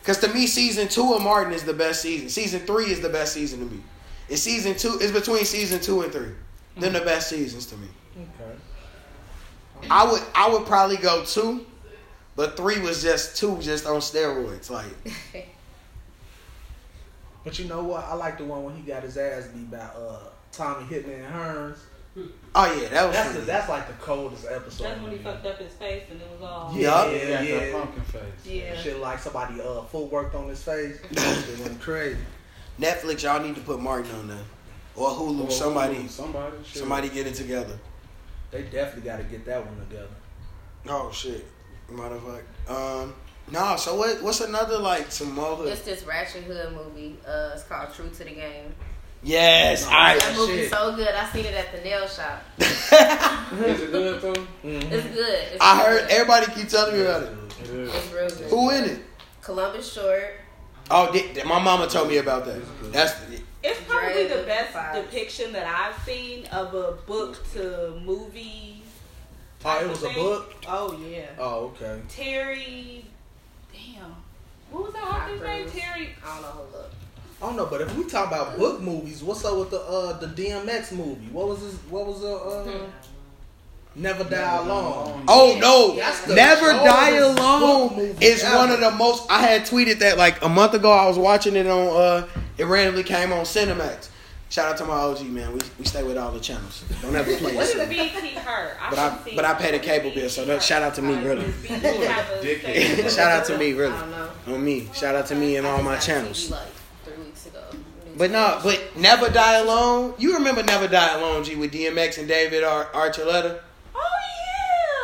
Because 0.00 0.18
to 0.20 0.32
me, 0.32 0.46
season 0.46 0.88
two 0.88 1.14
of 1.14 1.22
Martin 1.22 1.52
is 1.52 1.64
the 1.64 1.74
best 1.74 2.00
season. 2.00 2.28
Season 2.28 2.60
three 2.60 2.86
is 2.86 3.00
the 3.00 3.08
best 3.08 3.32
season 3.32 3.58
to 3.60 3.74
me. 3.74 3.82
It's 4.28 4.42
season 4.42 4.76
two. 4.76 4.98
It's 5.00 5.12
between 5.12 5.44
season 5.44 5.80
two 5.80 6.02
and 6.02 6.12
three. 6.12 6.30
Then 6.76 6.92
the 6.92 7.00
best 7.00 7.28
seasons 7.28 7.66
to 7.66 7.76
me. 7.76 7.88
Okay. 8.16 8.58
I 9.90 10.10
would 10.10 10.22
I 10.34 10.48
would 10.48 10.66
probably 10.66 10.96
go 10.96 11.24
two, 11.24 11.66
but 12.34 12.56
three 12.56 12.80
was 12.80 13.02
just 13.02 13.36
two, 13.36 13.58
just 13.60 13.86
on 13.86 13.96
steroids. 13.96 14.70
Like 14.70 14.86
But 17.46 17.58
you 17.60 17.66
know 17.66 17.84
what? 17.84 18.04
I 18.04 18.14
like 18.14 18.38
the 18.38 18.44
one 18.44 18.64
when 18.64 18.74
he 18.74 18.82
got 18.82 19.04
his 19.04 19.16
ass 19.16 19.46
beat 19.46 19.70
by 19.70 19.78
uh, 19.78 20.18
Tommy 20.50 20.84
Hitman 20.86 21.30
Hearns. 21.30 21.78
Oh 22.56 22.80
yeah, 22.80 22.88
that 22.88 23.06
was 23.06 23.16
That's 23.16 23.34
the, 23.34 23.40
that's 23.42 23.68
like 23.68 23.86
the 23.86 23.92
coldest 23.94 24.46
episode. 24.50 24.84
That's 24.84 25.00
when 25.00 25.12
he 25.12 25.18
fucked 25.18 25.46
up 25.46 25.58
his 25.58 25.72
face 25.74 26.02
and 26.10 26.20
it 26.20 26.28
was 26.32 26.42
all. 26.42 26.72
Yeah, 26.74 27.04
Yup. 27.04 27.10
He 27.12 27.18
yeah, 27.18 27.30
got 27.30 27.44
yeah. 27.44 27.72
pumpkin 27.72 28.02
face. 28.02 28.22
Yeah. 28.44 28.76
Shit 28.80 28.98
like 29.00 29.18
somebody 29.18 29.60
uh 29.60 29.82
footworked 29.82 30.34
on 30.34 30.48
his 30.48 30.62
face. 30.62 30.98
it 31.10 31.60
went 31.60 31.80
crazy. 31.80 32.18
Netflix, 32.80 33.22
y'all 33.22 33.40
need 33.40 33.54
to 33.54 33.60
put 33.60 33.80
Martin 33.80 34.10
on 34.16 34.28
there. 34.28 34.44
Or 34.96 35.10
Hulu, 35.10 35.44
Or 35.44 35.50
somebody 35.50 36.08
somebody, 36.08 36.56
shit. 36.64 36.78
somebody 36.80 37.08
get 37.10 37.26
it 37.26 37.34
together. 37.34 37.78
They 38.50 38.62
definitely 38.62 39.02
got 39.02 39.18
to 39.18 39.24
get 39.24 39.44
that 39.44 39.64
one 39.64 39.78
together. 39.88 40.08
Oh 40.88 41.10
shit. 41.12 41.44
Motherfucker. 41.90 42.42
Um 42.68 43.14
no, 43.50 43.76
so 43.76 43.94
what 43.94 44.20
what's 44.22 44.40
another 44.40 44.78
like 44.78 45.12
some 45.12 45.32
more? 45.34 45.66
It's 45.66 45.82
this 45.82 46.04
Ratchet 46.04 46.44
Hood 46.44 46.72
movie. 46.72 47.16
Uh, 47.26 47.50
it's 47.54 47.62
called 47.62 47.94
True 47.94 48.08
to 48.08 48.24
the 48.24 48.30
Game. 48.30 48.74
Yes, 49.26 49.84
No, 49.84 49.90
I 49.90 50.18
That 50.18 50.36
movie's 50.36 50.56
shit. 50.60 50.70
so 50.70 50.94
good. 50.94 51.08
I 51.08 51.28
seen 51.32 51.44
it 51.46 51.54
at 51.54 51.72
the 51.72 51.80
nail 51.80 52.06
shop. 52.06 52.44
Is 52.60 53.80
it 53.82 53.90
good 53.90 54.20
though? 54.22 54.46
It's 54.62 55.06
good. 55.08 55.44
It's 55.52 55.56
I 55.60 55.76
good. 55.82 56.00
heard 56.02 56.10
everybody 56.10 56.46
keep 56.52 56.68
telling 56.68 56.94
me 56.94 57.00
about 57.02 57.24
it. 57.24 57.32
It 57.62 57.70
is. 57.70 57.92
It's 57.94 58.12
real 58.12 58.28
good. 58.28 58.50
Who 58.50 58.70
in 58.70 58.84
it? 58.84 59.00
Columbus 59.42 59.92
Short. 59.92 60.34
Oh, 60.92 61.12
di- 61.12 61.42
my 61.42 61.60
mama 61.60 61.88
told 61.88 62.08
me 62.08 62.18
about 62.18 62.44
that. 62.44 62.62
That's 62.92 63.14
It's 63.64 63.80
probably 63.88 64.28
Dre 64.28 64.36
the 64.36 64.44
best 64.44 64.72
vibes. 64.72 64.94
depiction 64.94 65.52
that 65.54 65.66
I've 65.66 66.00
seen 66.04 66.46
of 66.46 66.72
a 66.74 66.92
book 67.06 67.44
to 67.54 68.00
movie. 68.04 68.82
Oh, 69.64 69.80
it 69.84 69.88
was 69.88 70.04
a 70.04 70.10
book. 70.10 70.54
Oh 70.68 70.96
yeah. 71.10 71.26
Oh, 71.36 71.74
okay. 71.74 72.00
Terry. 72.08 73.04
Damn. 73.72 74.14
What 74.70 74.84
was 74.84 74.92
that 74.92 75.02
Tom 75.02 75.14
author's 75.22 75.40
name? 75.42 75.68
Terry. 75.68 76.10
I 76.24 76.28
don't 76.34 76.42
know. 76.42 76.48
Hold 76.48 76.74
up. 76.76 76.92
I 77.46 77.50
don't 77.50 77.56
know, 77.58 77.66
but 77.66 77.80
if 77.80 77.96
we 77.96 78.04
talk 78.04 78.26
about 78.26 78.58
book 78.58 78.80
movies, 78.80 79.22
what's 79.22 79.44
up 79.44 79.56
with 79.56 79.70
the 79.70 79.80
uh 79.80 80.18
the 80.18 80.26
DMX 80.26 80.90
movie? 80.90 81.28
What 81.30 81.46
was 81.46 81.60
his? 81.60 81.74
What 81.88 82.06
was 82.06 82.20
the 82.20 82.34
uh? 82.34 82.86
Never 83.94 84.24
Die 84.24 84.56
Alone. 84.56 85.24
Oh 85.28 85.56
no! 85.60 85.94
That's 85.96 86.22
the 86.22 86.34
Never 86.34 86.72
Die 86.72 87.10
Alone 87.18 88.16
is 88.20 88.42
ever. 88.42 88.56
one 88.56 88.70
of 88.72 88.80
the 88.80 88.90
most. 88.90 89.30
I 89.30 89.42
had 89.42 89.62
tweeted 89.62 90.00
that 90.00 90.18
like 90.18 90.42
a 90.44 90.48
month 90.48 90.74
ago. 90.74 90.90
I 90.90 91.06
was 91.06 91.18
watching 91.18 91.54
it 91.54 91.68
on. 91.68 91.86
uh 91.96 92.26
It 92.58 92.64
randomly 92.64 93.04
came 93.04 93.32
on 93.32 93.44
Cinemax. 93.44 94.08
Shout 94.48 94.70
out 94.72 94.76
to 94.78 94.84
my 94.84 94.94
OG 94.94 95.22
man. 95.26 95.52
We, 95.52 95.60
we 95.78 95.84
stay 95.84 96.02
with 96.02 96.16
all 96.18 96.30
the 96.32 96.40
channels. 96.40 96.84
Don't 97.02 97.14
ever 97.16 97.36
play 97.36 97.54
What 97.54 97.66
this. 97.66 97.74
is 97.76 97.88
BT 97.88 98.34
her? 98.40 98.76
But 98.90 98.98
I- 98.98 99.18
but 99.36 99.44
I 99.44 99.54
pay 99.54 99.70
the 99.72 99.78
cable 99.80 100.10
bill, 100.12 100.28
so 100.30 100.44
that- 100.44 100.62
shout 100.62 100.82
out 100.82 100.94
to 100.96 101.02
me, 101.02 101.14
really. 101.16 101.52
Shout 103.10 103.32
out 103.32 103.44
to 103.46 103.56
me, 103.58 103.72
really. 103.72 103.92
I 103.94 104.00
don't 104.00 104.10
know. 104.10 104.54
On 104.54 104.64
me. 104.64 104.88
Shout 104.94 105.14
out 105.14 105.26
to 105.26 105.34
me 105.34 105.56
and 105.56 105.66
all 105.66 105.82
my 105.82 105.92
I 105.92 105.94
just 105.96 106.06
channels. 106.06 106.52
But 108.16 108.30
no, 108.30 108.58
but 108.62 108.96
Never 108.96 109.28
Die 109.28 109.54
Alone. 109.58 110.14
You 110.18 110.34
remember 110.34 110.62
Never 110.62 110.88
Die 110.88 111.14
Alone, 111.18 111.44
G, 111.44 111.54
with 111.54 111.72
DMX 111.72 112.18
and 112.18 112.26
David 112.26 112.64
Ar- 112.64 112.86
Archuleta? 112.94 113.58
Oh 113.94 114.00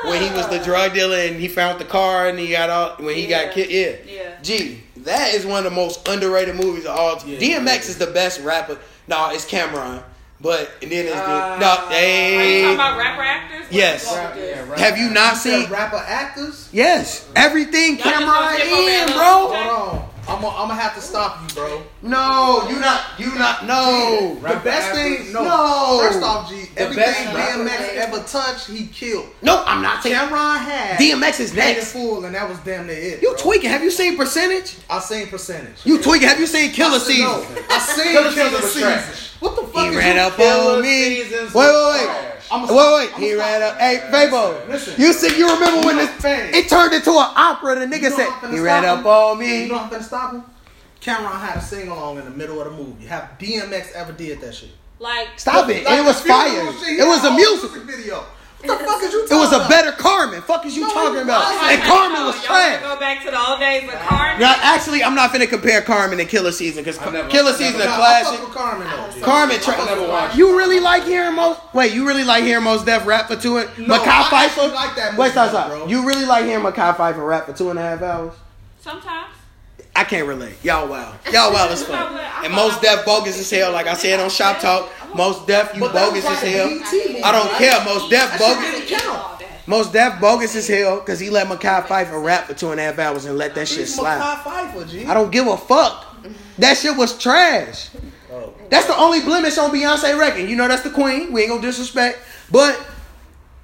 yeah. 0.05 0.11
when 0.11 0.23
he 0.23 0.31
was 0.31 0.49
the 0.49 0.59
drug 0.61 0.95
dealer 0.95 1.17
and 1.19 1.37
he 1.39 1.47
found 1.49 1.79
the 1.79 1.85
car 1.85 2.29
and 2.29 2.39
he 2.39 2.49
got 2.51 2.71
all 2.71 2.97
when 3.05 3.15
he 3.15 3.27
Yeah. 3.27 3.45
got 3.45 3.55
killed. 3.55 3.69
Yeah. 3.71 3.91
Yeah. 4.07 4.23
Gee, 4.43 4.83
that 4.99 5.35
is 5.35 5.45
one 5.45 5.59
of 5.59 5.65
the 5.65 5.77
most 5.77 6.09
underrated 6.09 6.57
movies 6.57 6.85
of 6.87 6.97
all 6.97 7.17
time. 7.17 7.31
Yeah. 7.31 7.59
DMX 7.59 7.89
is 7.91 7.99
the 7.99 8.07
best 8.09 8.41
rapper. 8.41 8.79
No, 9.09 9.29
it's 9.31 9.45
Cam'ron. 9.45 10.03
But 10.41 10.71
and 10.83 10.91
then 10.91 11.07
it's 11.07 11.15
Ah. 11.17 11.57
no. 11.61 11.67
Are 11.97 12.03
you 12.03 12.63
talking 12.63 12.75
about 12.75 12.99
rapper 12.99 13.23
actors? 13.23 13.61
What 13.67 13.73
Yes. 13.73 14.03
is 14.11 14.17
Rap- 14.17 14.35
yeah, 14.37 14.69
rap- 14.71 14.79
have 14.79 14.99
you 14.99 15.11
not 15.11 15.37
Said 15.37 15.61
seen? 15.63 15.71
rapper 15.71 16.03
actors. 16.05 16.69
Yes, 16.73 17.25
everything 17.37 17.99
Y'all 17.99 18.11
Cam'ron 18.13 18.27
gonna 18.27 18.55
skip 18.59 18.73
over 18.73 18.89
in, 18.91 19.07
bro. 19.07 19.15
little- 19.15 19.55
Hold 19.55 19.89
on. 19.99 20.09
I'm 20.29 20.41
gonna 20.41 20.57
I'm 20.57 20.69
have 20.79 20.95
to 20.95 21.01
stop 21.01 21.41
you, 21.43 21.55
bro. 21.55 21.83
No, 22.03 22.67
you 22.71 22.79
not. 22.79 23.03
You 23.19 23.35
not. 23.35 23.67
No. 23.67 24.37
The 24.41 24.61
best 24.63 24.93
thing, 24.93 25.33
no. 25.33 25.43
No. 25.43 25.99
First 26.01 26.23
off, 26.23 26.49
G, 26.49 26.69
everything 26.77 27.05
best 27.05 27.19
DMX 27.59 27.95
ever 27.97 28.23
touched, 28.23 28.69
he 28.71 28.87
killed. 28.87 29.27
No, 29.43 29.65
I'm 29.67 29.83
not 29.83 30.03
saying. 30.03 30.15
Cam'ron 30.15 30.59
had 30.59 30.99
DMX 30.99 31.41
is 31.41 31.51
Paid 31.51 31.77
next. 31.77 31.93
Full, 31.93 32.25
and 32.25 32.35
that 32.37 32.49
was 32.49 32.59
damn 32.61 32.87
near 32.87 32.97
it. 32.97 33.21
You 33.23 33.31
bro. 33.35 33.39
tweaking? 33.39 33.71
Have 33.71 33.83
you 33.83 33.91
seen 33.91 34.17
Percentage? 34.17 34.77
I 34.89 35.01
seen 35.01 35.27
percentage. 35.27 35.85
You 35.85 36.01
tweaking? 36.01 36.29
Have 36.29 36.39
you 36.39 36.47
seen 36.47 36.71
Killer 36.71 36.97
I 36.97 36.99
seen- 36.99 37.21
no, 37.25 37.41
Season? 37.43 37.65
I 37.69 37.79
seen 37.81 38.05
Killer 38.13 38.33
Killer, 38.33 38.49
Season 38.51 38.63
was 38.63 38.73
Season. 38.73 38.89
trash. 38.93 39.29
What 39.41 39.57
the 39.57 39.63
fuck 39.67 39.83
He 39.83 39.89
is 39.91 39.97
ran 39.97 40.17
you? 40.17 40.23
up 40.23 40.37
Killer 40.37 40.77
on 40.77 40.83
me. 40.83 40.89
Wait, 40.89 41.25
Seasons 41.25 41.55
wait, 41.55 41.73
was 41.73 42.01
wait. 42.01 42.32
Trash. 42.49 42.51
I'ma 42.51 42.67
Wait, 42.67 42.95
wait. 42.95 43.09
I'ma 43.15 43.19
He 43.19 43.35
ran 43.35 43.63
up. 43.63 43.79
Hey, 43.79 43.99
Fabo. 44.11 44.69
Listen. 44.69 44.95
You 45.01 45.13
said 45.13 45.33
you 45.39 45.53
remember 45.53 45.87
when 45.87 45.97
this 45.97 46.11
know, 46.23 46.51
it 46.55 46.69
turned 46.69 46.93
into 46.95 47.11
an 47.11 47.31
opera? 47.37 47.75
The 47.79 47.87
nigga 47.87 48.03
You 48.03 48.11
know 48.11 48.17
said 48.17 48.29
I'm 48.43 48.51
he 48.51 48.57
stop 48.59 48.65
ran 48.67 48.85
him? 48.85 48.99
up 49.01 49.07
on 49.07 49.39
me. 49.39 49.63
You 49.65 49.69
know 49.69 49.79
I'm 49.79 49.91
finna 49.91 50.03
stop 50.03 50.33
him? 50.35 50.45
Cameron 51.01 51.33
had 51.41 51.57
a 51.57 51.61
sing 51.61 51.89
along 51.89 52.19
in 52.19 52.25
the 52.25 52.31
middle 52.31 52.61
of 52.61 52.71
the 52.71 52.77
movie. 52.83 53.07
Have 53.07 53.31
DMX 53.39 53.93
ever 53.93 54.13
did 54.13 54.41
that 54.41 54.55
shit? 54.55 54.71
Like, 55.01 55.29
Stop 55.37 55.69
it! 55.69 55.85
Like 55.85 55.99
It 55.99 56.05
was 56.05 56.21
fire. 56.21 56.73
shit, 56.75 57.01
It 57.01 57.05
was 57.07 57.25
a 57.25 57.29
whole 57.31 57.37
musical. 57.37 57.81
video. 57.81 58.25
What 58.65 58.79
the 58.79 58.85
fuck 58.85 59.03
is 59.03 59.13
you 59.13 59.25
It 59.25 59.35
was 59.35 59.53
a 59.53 59.69
better 59.69 59.93
Carmen. 59.93 60.41
Fuck 60.43 60.65
is 60.67 60.77
you 60.77 60.83
No, 60.87 60.93
talking 60.93 61.23
about? 61.23 61.53
And 61.53 61.83
Carmen 61.83 62.25
was 62.27 62.35
Y'all 62.37 62.45
trash. 62.45 62.83
wanna 62.83 62.95
Go 62.95 63.01
back 63.01 63.25
to 63.25 63.31
the 63.31 63.49
old 63.51 63.59
days 63.61 63.85
of 63.89 63.95
Carmen. 64.01 64.41
Now, 64.41 64.55
actually, 64.63 65.03
I'm 65.03 65.15
not 65.15 65.33
finna 65.33 65.49
compare 65.49 65.83
Carmen 65.83 66.21
and 66.21 66.29
Killer 66.29 66.53
Season 66.53 66.85
because 66.85 66.99
I 67.01 67.11
never- 67.11 67.29
Killer 67.29 67.53
Season 67.53 67.79
never- 67.79 67.83
a 67.83 67.87
Nah, 67.87 67.93
I 67.95 67.97
classic. 67.99 68.39
fuck 68.39 68.49
with 68.49 68.57
Carmen 68.57 68.89
though. 68.89 69.25
Carmen, 69.25 69.61
tra- 69.61 69.77
never 69.85 70.31
you 70.35 70.57
really 70.57 70.81
like 70.81 71.05
hearing 71.05 71.35
most? 71.35 71.61
Wait, 71.73 71.93
you 71.93 72.07
really 72.07 72.25
like 72.25 72.45
hearing 72.45 72.65
Mos 72.65 72.83
Def 72.85 73.07
rap 73.07 73.29
for 73.29 73.37
two 73.37 73.59
and 73.59 73.69
No, 73.79 73.99
Mekhi 73.99 74.07
I 74.07 74.49
Phifer? 74.49 74.73
like 74.75 74.95
that 74.97 75.17
Wait, 75.17 75.33
stop, 75.33 75.51
stop. 75.51 75.69
bro. 75.69 75.87
You 75.87 76.07
really 76.07 76.25
like 76.25 76.45
hearing 76.45 76.65
Mekhi 76.65 76.97
Phifer 76.97 77.27
rap 77.27 77.47
for 77.47 77.53
two 77.53 77.71
and 77.71 77.79
a 77.79 77.83
half 77.83 78.03
hours? 78.03 78.33
Sometimes. 78.83 79.27
I 79.95 80.05
can't 80.05 80.27
relate. 80.27 80.55
Y'all 80.63 80.87
wow. 80.89 81.13
Y'all 81.31 81.53
wow 81.53 81.69
as 81.69 81.83
fuck. 81.87 82.13
No, 82.13 82.19
And 82.45 82.53
Mos 82.55 82.79
I 82.79 82.81
Def 82.81 83.05
bogus 83.05 83.39
as 83.39 83.51
hell. 83.51 83.73
Like 83.73 83.87
I 83.87 83.95
said 83.95 84.21
on 84.21 84.31
Shop 84.31 84.59
Talk, 84.59 84.89
Mos 85.15 85.45
Def 85.47 85.75
you 85.75 85.81
But 85.81 85.93
bogus 85.93 86.25
was 86.25 86.43
as 86.43 86.51
hell. 86.53 86.69
BET 86.69 86.93
movie, 86.93 87.23
I 87.23 87.33
don't 87.33 87.47
right? 87.49 87.59
care. 87.59 87.85
Mos 87.85 88.09
Def 88.09 88.39
bogus. 88.39 88.59
didn't 88.89 88.89
count. 89.01 89.19
All 89.19 89.37
that. 89.39 89.69
Mos 89.69 89.93
Def 89.93 90.21
bogus 90.21 90.57
as 90.57 90.67
hell 90.69 91.01
because 91.01 91.21
he 91.21 91.31
let 91.31 91.47
Mekhi 91.47 91.83
Phifer 91.85 92.23
rap 92.25 92.47
for 92.47 92.55
two 92.55 92.71
and 92.71 92.81
a 92.81 92.83
half 92.85 92.99
hours 92.99 93.25
and 93.27 93.37
let 93.39 93.55
that 93.55 93.69
shit 93.69 93.89
slide. 93.89 94.21
Mekhi 94.21 94.43
Phifer, 94.73 94.89
G. 94.91 95.07
I 95.07 95.15
don't 95.15 95.31
give 95.31 95.47
a 95.47 95.57
fuck. 95.57 96.07
That 96.59 96.77
shit 96.77 96.97
was 96.97 97.19
trash. 97.19 97.91
Oh. 98.33 98.55
That's 98.71 98.87
the 98.87 98.97
only 98.97 99.21
blemish 99.21 99.59
on 99.59 99.71
Beyonce 99.71 100.19
record. 100.19 100.49
You 100.49 100.57
know 100.57 100.67
that's 100.69 100.83
the 100.83 100.91
queen. 100.91 101.33
We 101.33 101.43
ain't 101.43 101.51
gonna 101.51 101.63
disrespect. 101.63 102.19
But 102.51 102.81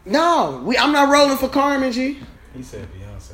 no, 0.04 0.62
we 0.64 0.76
I'm 0.76 0.92
not 0.92 1.08
rolling 1.10 1.36
for 1.38 1.48
Carmen 1.48 1.92
G. 1.92 2.18
He 2.54 2.62
said 2.62 2.86
Beyonce. 2.92 3.32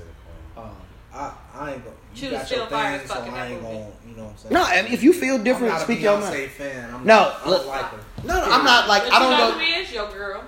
Um, 0.56 0.70
I, 1.12 1.32
I 1.54 1.72
ain't 1.74 1.84
gonna. 1.84 1.96
She 2.14 2.26
You 2.26 2.32
was 2.32 2.38
got 2.40 2.46
still 2.46 2.58
your 2.58 2.66
fire 2.68 2.92
as 2.94 3.00
thing, 3.00 3.08
fuck 3.08 3.18
so 3.18 3.24
in 3.24 3.30
I 3.30 3.36
that 3.36 3.50
ain't 3.50 3.62
movie. 3.62 3.74
gonna, 3.74 3.90
you 4.08 4.16
know 4.16 4.22
what 4.24 4.30
I'm 4.30 4.36
saying? 4.38 4.54
No, 4.54 4.66
and 4.66 4.86
if 4.94 5.02
you 5.02 5.12
feel 5.12 5.34
I'm 5.36 5.44
different, 5.44 5.72
not 5.72 5.80
a 5.80 5.84
speak 5.84 6.00
your 6.00 6.20
mind. 6.20 6.50
fan. 6.50 6.94
I'm 6.94 7.04
No, 7.04 7.14
not, 7.16 7.40
I 7.46 7.50
don't 7.50 7.66
like 7.66 7.84
her. 7.86 8.03
No, 8.24 8.34
no, 8.34 8.42
I'm 8.52 8.64
not 8.64 8.88
like 8.88 9.04
But 9.04 9.12
I 9.12 9.18
don't 9.20 9.30
know 9.38 9.50
go. 9.52 9.58
who 9.58 9.60
is 9.82 9.92
your 9.92 10.10
girl? 10.10 10.44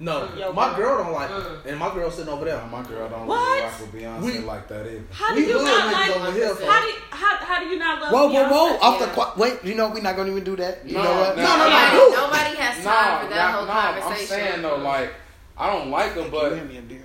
No, 0.00 0.28
Yo, 0.36 0.52
my 0.52 0.74
girl. 0.76 0.96
girl 0.96 1.04
don't 1.04 1.12
like 1.12 1.30
Mm. 1.30 1.66
and 1.66 1.78
my 1.78 1.94
girl 1.94 2.10
sitting 2.10 2.32
over 2.32 2.44
there. 2.44 2.60
My 2.70 2.82
girl 2.82 3.08
don't 3.08 3.26
What? 3.26 3.62
rock 3.62 3.80
with 3.80 3.92
Beyonce 3.94 4.20
We- 4.22 4.38
like 4.40 4.66
that 4.68 4.86
either. 4.86 5.02
How 5.12 5.34
do 5.34 5.40
you 5.40 5.54
not 5.64 5.92
like? 5.92 6.10
over 6.16 6.32
here, 6.32 6.48
How 6.48 6.80
do 6.82 6.86
you, 6.88 6.94
how, 7.10 7.36
how 7.36 7.60
do 7.60 7.66
you 7.66 7.78
not 7.78 8.02
love 8.02 8.12
Whoa, 8.12 8.26
whoa, 8.26 8.34
Beyonce? 8.34 8.50
whoa! 8.50 8.78
Off 8.88 8.98
the 8.98 9.06
qu- 9.06 9.40
wait, 9.40 9.64
you 9.64 9.74
know 9.76 9.88
we're 9.90 10.02
not 10.02 10.16
gonna 10.16 10.32
even 10.32 10.42
do 10.44 10.56
that. 10.56 10.84
You 10.84 10.94
No, 10.94 11.04
know 11.04 11.20
what? 11.20 11.36
no, 11.36 11.42
No, 11.44 11.48
no, 11.56 11.56
no. 11.56 11.70
Nobody, 11.70 11.90
do 11.96 12.16
nobody 12.16 12.56
has 12.56 12.74
time 12.76 12.84
Nah, 12.84 13.20
for 13.20 13.28
that 13.34 13.54
whole 13.54 13.66
nah, 13.66 13.74
nah, 13.74 14.00
conversation. 14.00 14.34
I'm 14.44 14.50
saying 14.50 14.62
though, 14.62 14.76
like 14.76 15.10
I 15.56 15.72
don't 15.72 15.90
like 15.90 16.12
her, 16.14 16.28
but 16.28 16.54
Give 16.56 16.68
me 16.68 16.78
a 16.78 16.82
beer. 16.82 17.04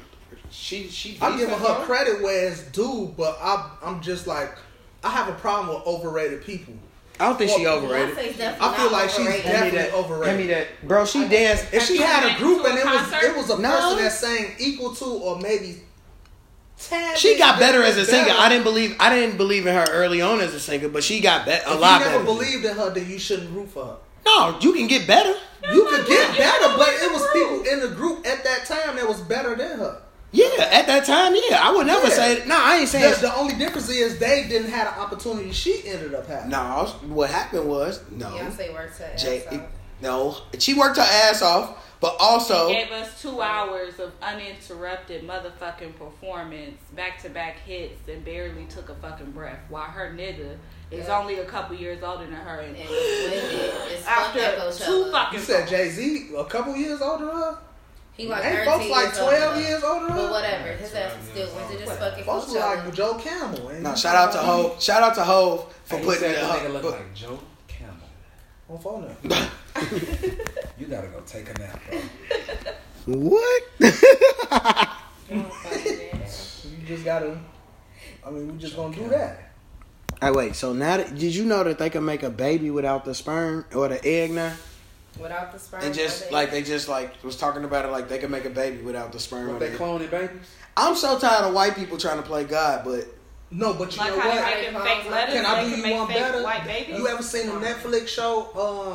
she 0.49 0.89
she. 0.89 1.17
I'm 1.21 1.37
giving 1.37 1.57
her 1.59 1.83
credit 1.85 2.23
where 2.23 2.47
it's 2.47 2.63
due, 2.63 3.13
but 3.15 3.37
I, 3.39 3.69
I'm 3.83 4.01
just 4.01 4.25
like, 4.25 4.57
I 5.03 5.09
have 5.11 5.29
a 5.29 5.33
problem 5.33 5.75
with 5.77 5.85
overrated 5.85 6.43
people. 6.43 6.73
I 7.19 7.25
don't 7.27 7.37
think 7.37 7.51
she 7.51 7.67
overrated. 7.67 8.17
I 8.39 8.75
feel 8.77 8.91
like 8.91 9.09
she's 9.09 9.19
overrated. 9.19 9.45
Hand 9.45 9.65
me 9.65 9.71
definitely 9.71 9.79
that. 9.79 9.93
overrated. 9.93 10.27
Hand 10.27 10.39
me 10.47 10.53
that, 10.53 10.87
bro. 10.87 11.05
She 11.05 11.27
danced. 11.27 11.73
If 11.73 11.83
she 11.83 11.97
had 11.97 12.33
a 12.33 12.37
group 12.37 12.65
and 12.65 12.77
a 12.77 12.81
it 12.81 12.85
was 12.85 12.95
concert? 13.01 13.23
it 13.27 13.35
was 13.35 13.49
a 13.49 13.61
No. 13.61 13.69
person 13.69 13.97
that 14.03 14.11
sang 14.13 14.55
equal 14.57 14.95
to 14.95 15.05
or 15.05 15.37
maybe 15.39 15.81
tad 16.79 17.17
She 17.17 17.37
got 17.37 17.59
better 17.59 17.83
as 17.83 17.97
a 17.97 18.05
singer. 18.05 18.33
I 18.37 18.47
didn't 18.47 18.63
believe. 18.63 18.95
I 19.01 19.13
didn't 19.13 19.35
believe 19.37 19.67
in 19.67 19.75
her 19.75 19.85
early 19.91 20.21
on 20.21 20.39
as 20.39 20.53
a 20.53 20.59
singer, 20.61 20.87
but 20.87 21.03
she 21.03 21.19
got 21.19 21.45
be- 21.45 21.51
a 21.51 21.55
If 21.73 21.79
lot 21.79 21.99
you 21.99 22.05
never 22.05 22.19
better. 22.19 22.23
believed 22.23 22.63
in 22.65 22.75
her, 22.77 22.89
then 22.89 23.09
you 23.09 23.19
shouldn't 23.19 23.51
root 23.53 23.69
for 23.69 23.85
her. 23.85 23.95
No, 24.25 24.57
you 24.61 24.71
can 24.73 24.87
get 24.87 25.05
better. 25.07 25.33
You 25.73 25.85
could 25.89 26.07
get 26.07 26.37
better, 26.37 26.77
but 26.77 26.87
it 26.89 27.11
was 27.11 27.27
people 27.33 27.63
in 27.63 27.79
the 27.81 27.89
group 27.95 28.25
at 28.25 28.43
that 28.45 28.65
time 28.65 28.95
that 28.95 29.07
was 29.07 29.19
better 29.21 29.55
than 29.55 29.79
her. 29.79 30.01
Yeah, 30.31 30.45
at 30.71 30.85
that 30.85 31.05
time, 31.05 31.33
yeah. 31.49 31.59
I 31.61 31.71
would 31.75 31.87
never 31.87 32.07
Yeah. 32.07 32.13
say. 32.13 32.43
No, 32.45 32.55
I 32.57 32.77
ain't 32.77 32.87
saying. 32.89 33.15
The, 33.15 33.21
the 33.27 33.35
only 33.35 33.55
difference 33.55 33.89
is 33.89 34.19
they 34.19 34.47
didn't 34.47 34.69
have 34.71 34.93
the 34.95 35.01
opportunity 35.01 35.51
she 35.51 35.81
ended 35.87 36.13
up 36.13 36.27
having. 36.27 36.49
No, 36.51 36.85
what 37.07 37.29
happened 37.31 37.67
was 37.67 37.99
no. 38.11 38.27
Beyonce 38.27 38.71
works 38.73 38.99
her 38.99 39.11
Jay, 39.17 39.43
ass 39.47 39.53
off. 39.55 39.61
no, 40.01 40.37
she 40.59 40.75
worked 40.75 40.97
her 40.97 41.01
ass 41.03 41.41
off, 41.41 41.83
but 41.99 42.15
also 42.19 42.67
gave 42.69 42.91
us 42.91 43.19
two 43.21 43.41
hours 43.41 43.99
of 43.99 44.11
uninterrupted 44.21 45.27
motherfucking 45.27 45.95
performance, 45.97 46.77
back 46.95 47.19
to 47.23 47.29
back 47.29 47.57
hits, 47.65 48.07
and 48.07 48.23
barely 48.23 48.65
took 48.65 48.89
a 48.89 48.95
fucking 48.95 49.31
breath. 49.31 49.59
While 49.69 49.83
her 49.85 50.13
nigga 50.15 50.57
is 50.91 51.07
Yeah. 51.07 51.19
only 51.19 51.39
a 51.39 51.45
couple 51.45 51.75
years 51.75 52.03
older 52.03 52.25
than 52.25 52.33
her. 52.35 52.59
And 52.59 52.75
And 52.75 52.85
it's 52.87 53.51
winded. 53.51 53.73
It's 53.93 54.03
fucked 54.05 54.37
after 54.37 54.85
two 54.85 55.11
fucking 55.11 55.39
You 55.39 55.43
said 55.45 55.67
Jay 55.67 55.89
Z 55.89 56.29
a 56.37 56.45
couple 56.45 56.75
years 56.75 57.01
older 57.01 57.25
than 57.25 57.35
her? 57.35 57.57
He 58.19 58.27
like 58.27 58.43
Ain't 58.43 58.65
folks 58.65 58.89
like 58.89 59.05
years 59.05 59.19
older 59.19 59.37
12 59.37 59.61
years 59.63 59.83
older 59.83 60.05
than 60.07 60.15
But 60.15 60.25
her? 60.25 60.31
whatever, 60.31 60.67
his 60.73 60.93
ass 60.93 61.13
is 61.23 61.29
still 61.29 61.55
winded 61.55 61.87
as 61.87 61.97
fucking 61.99 62.23
Folks 62.25 62.49
look 62.49 62.61
Coachella. 62.61 62.85
like 62.85 62.93
Joe 62.93 63.13
Camel. 63.13 63.71
no. 63.79 63.95
Shout 63.95 64.15
out 64.15 64.31
to 64.33 64.37
talking 64.39 64.49
Hove. 64.71 64.83
Shout 64.83 65.03
out 65.03 65.15
to 65.15 65.23
Hove 65.23 65.73
for 65.85 65.97
He 65.99 66.03
putting 66.03 66.19
said 66.19 66.35
it 66.35 66.43
up. 66.43 66.59
nigga 66.59 66.73
look 66.73 66.81
but- 66.83 66.91
like 66.91 67.15
Joe 67.15 67.39
Camel. 67.69 67.95
On 68.67 68.77
phone 68.79 69.15
now. 69.23 69.49
You 70.77 70.85
gotta 70.87 71.07
go 71.07 71.21
take 71.25 71.49
a 71.49 71.53
nap, 71.59 71.81
bro. 71.89 73.15
What? 73.15 73.63
You 75.29 75.45
just 76.85 77.05
gotta. 77.05 77.37
I 78.25 78.29
mean, 78.31 78.51
we 78.51 78.57
just 78.57 78.75
gonna 78.75 78.93
do 78.95 79.07
that. 79.09 79.51
Hey, 80.21 80.31
wait. 80.31 80.55
So 80.55 80.73
now, 80.73 80.97
that, 80.97 81.15
did 81.17 81.33
you 81.35 81.45
know 81.45 81.63
that 81.63 81.77
they 81.79 81.89
can 81.89 82.03
make 82.03 82.23
a 82.23 82.29
baby 82.29 82.69
without 82.71 83.05
the 83.05 83.13
sperm 83.15 83.65
or 83.73 83.87
the 83.87 84.03
egg 84.05 84.31
now? 84.31 84.53
Without 85.17 85.51
the 85.51 85.59
sperm. 85.59 85.83
And 85.83 85.93
just 85.93 86.29
or 86.29 86.33
like 86.33 86.51
they 86.51 86.61
just 86.63 86.87
like 86.89 87.21
was 87.23 87.35
talking 87.35 87.63
about 87.63 87.85
it, 87.85 87.89
like 87.89 88.07
they 88.09 88.17
can 88.19 88.31
make 88.31 88.45
a 88.45 88.49
baby 88.49 88.81
without 88.81 89.11
the 89.11 89.19
sperm. 89.19 89.47
What 89.49 89.59
they 89.59 89.67
the 89.69 89.73
egg. 89.73 89.79
cloning 89.79 90.09
babies? 90.11 90.37
I'm 90.77 90.95
so 90.95 91.17
tired 91.19 91.45
of 91.45 91.53
white 91.53 91.75
people 91.75 91.97
trying 91.97 92.17
to 92.17 92.23
play 92.23 92.43
God, 92.45 92.85
but 92.85 93.05
No, 93.51 93.73
but 93.73 93.93
you 93.95 94.01
Like 94.01 94.11
know 94.11 94.17
what? 94.17 94.43
fake 94.85 95.09
letters, 95.09 95.33
Can 95.33 95.45
I 95.45 95.63
do 95.63 95.69
you 95.69 95.95
one 95.95 96.07
fake 96.07 96.17
better? 96.17 96.43
white 96.43 96.63
babies. 96.65 96.97
You 96.97 97.07
ever 97.07 97.23
seen 97.23 97.49
a 97.49 97.53
Netflix 97.53 98.07
show 98.07 98.49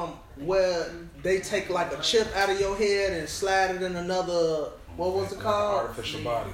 um 0.09 0.45
where 0.47 0.91
they 1.23 1.41
take 1.41 1.71
like 1.71 1.93
a 1.93 2.01
chip 2.01 2.29
out 2.37 2.51
of 2.51 2.59
your 2.61 2.77
head 2.77 3.12
and 3.12 3.29
slide 3.29 3.75
it 3.77 3.83
in 3.83 3.97
another 3.97 4.71
what 4.97 5.12
was 5.12 5.33
it 5.33 5.41
called? 5.41 5.83
Artificial 5.89 6.21
body. 6.23 6.51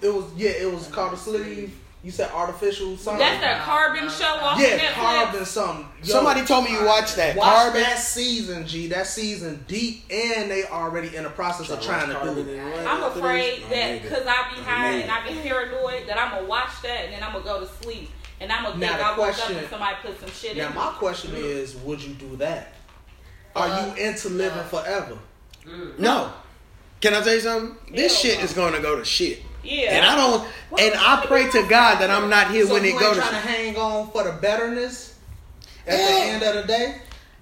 It 0.00 0.12
was 0.12 0.24
yeah, 0.36 0.50
it 0.50 0.72
was 0.72 0.88
called 0.88 1.12
a 1.12 1.16
sleeve. 1.16 1.78
You 2.04 2.10
said 2.10 2.32
artificial 2.32 2.96
something. 2.96 3.20
That's 3.20 3.40
that 3.42 3.62
carbon 3.62 4.10
show 4.10 4.24
off 4.26 4.58
yeah, 4.60 4.76
Netflix. 4.78 4.92
carbon 4.94 5.44
something. 5.46 5.86
Yo, 6.02 6.12
somebody 6.14 6.44
told 6.44 6.64
me 6.64 6.72
you 6.72 6.84
watched 6.84 7.14
that. 7.14 7.36
Watch 7.36 7.46
Carbon. 7.54 7.80
that 7.82 7.96
season, 7.98 8.66
G. 8.66 8.88
That 8.88 9.06
season 9.06 9.64
deep, 9.68 10.02
and 10.10 10.50
they 10.50 10.64
already 10.64 11.14
in 11.14 11.22
the 11.22 11.30
process 11.30 11.70
of 11.70 11.80
trying 11.80 12.08
to 12.08 12.14
do 12.34 12.50
it. 12.50 12.86
I'm 12.86 13.04
afraid 13.04 13.62
that 13.70 14.02
because 14.02 14.26
I 14.26 14.52
be 14.52 14.60
high 14.62 14.90
made 14.90 15.02
and 15.02 15.10
I 15.12 15.28
be 15.28 15.34
paranoid 15.48 16.08
that 16.08 16.18
I'm 16.18 16.32
gonna 16.34 16.46
watch 16.48 16.82
that 16.82 17.04
and 17.04 17.12
then 17.14 17.22
I'm 17.22 17.32
gonna 17.34 17.44
go 17.44 17.60
to 17.60 17.66
sleep 17.84 18.10
and 18.40 18.50
I'm 18.50 18.64
gonna 18.64 18.78
Now 18.78 18.86
think 18.88 18.98
the 18.98 19.04
I 19.06 19.10
woke 19.10 19.28
up 19.28 19.34
question- 19.36 19.56
and 19.58 19.68
somebody 19.70 19.96
put 20.02 20.18
some 20.20 20.30
shit 20.30 20.52
in. 20.52 20.58
Now 20.58 20.68
in. 20.70 20.74
my 20.74 20.92
question 20.98 21.30
is, 21.36 21.76
would 21.76 22.02
you 22.02 22.14
do 22.14 22.34
that? 22.38 22.72
Are 23.54 23.68
Uh, 23.68 23.86
you 23.94 24.02
into 24.06 24.28
living 24.28 24.58
no. 24.58 24.64
forever? 24.64 25.18
No. 25.98 26.32
Can 27.00 27.14
I 27.14 27.20
tell 27.20 27.34
you 27.34 27.40
something? 27.40 27.76
This 27.94 28.12
Hell 28.12 28.22
shit 28.32 28.38
no. 28.38 28.44
is 28.44 28.52
gonna 28.54 28.80
go 28.80 28.96
to 28.98 29.04
shit. 29.04 29.42
Yeah. 29.62 29.96
And 29.96 30.04
I 30.06 30.16
don't. 30.16 30.48
And 30.80 30.94
I 30.96 31.24
pray 31.26 31.50
to 31.50 31.66
God 31.68 31.98
that 32.00 32.10
I'm 32.10 32.28
not 32.30 32.50
here 32.50 32.66
so 32.66 32.72
when 32.74 32.84
you 32.84 32.96
it 32.96 33.00
go 33.00 33.06
ain't 33.08 33.14
to 33.16 33.20
trying 33.20 33.32
to 33.32 33.48
hang 33.48 33.76
on 33.76 34.10
for 34.10 34.24
the 34.24 34.32
betterness 34.32 35.18
at 35.86 35.98
Yeah. 35.98 36.06
the 36.06 36.20
end 36.30 36.42
of 36.42 36.54
the 36.54 36.62
day. 36.72 36.96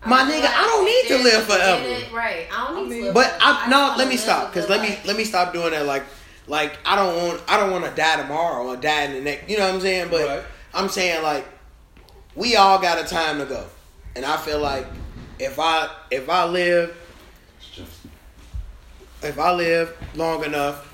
My 0.05 0.23
nigga, 0.23 0.47
I 0.47 0.63
don't 0.65 0.85
need 0.87 1.09
to 1.19 1.23
live 1.25 1.45
forever. 1.45 2.15
Right. 2.17 2.47
I 2.53 2.69
don't 2.73 2.89
need 2.89 2.95
I 2.95 2.99
mean- 2.99 3.01
to 3.01 3.05
live 3.07 3.15
But 3.15 3.27
forever. 3.27 3.39
I 3.43 3.69
no, 3.69 3.95
let 3.99 4.09
me 4.09 4.17
stop 4.17 4.53
because 4.53 4.69
let 4.69 4.81
me 4.83 4.99
let 5.05 5.17
me 5.17 5.25
stop 5.25 5.53
doing 5.53 5.71
that. 5.73 5.85
Like, 5.87 6.05
like 6.47 6.79
I 6.87 6.97
don't 6.97 7.17
want 7.27 7.43
I 7.49 7.57
don't 7.59 7.71
want 7.71 7.85
to 7.85 7.91
die 7.91 8.17
tomorrow 8.17 8.67
or 8.67 8.77
die 8.77 9.03
in 9.05 9.13
the 9.15 9.21
next. 9.21 9.49
You 9.51 9.59
know 9.59 9.67
what 9.67 9.75
I'm 9.75 9.81
saying? 9.81 10.09
But 10.11 10.27
Right. 10.27 10.43
I'm 10.75 10.89
saying 10.89 11.23
like 11.23 11.47
we 12.35 12.57
all 12.57 12.79
got 12.79 12.99
a 12.99 13.07
time 13.09 13.39
to 13.39 13.45
go, 13.45 13.65
and 14.17 14.25
I 14.25 14.37
feel 14.39 14.59
like 14.61 14.87
if 15.39 15.59
I 15.59 15.89
if 16.11 16.29
I 16.31 16.45
live 16.45 16.97
It's 17.59 17.69
just 17.71 18.01
if 19.23 19.39
I 19.39 19.53
live 19.53 19.95
long 20.15 20.45
enough, 20.45 20.90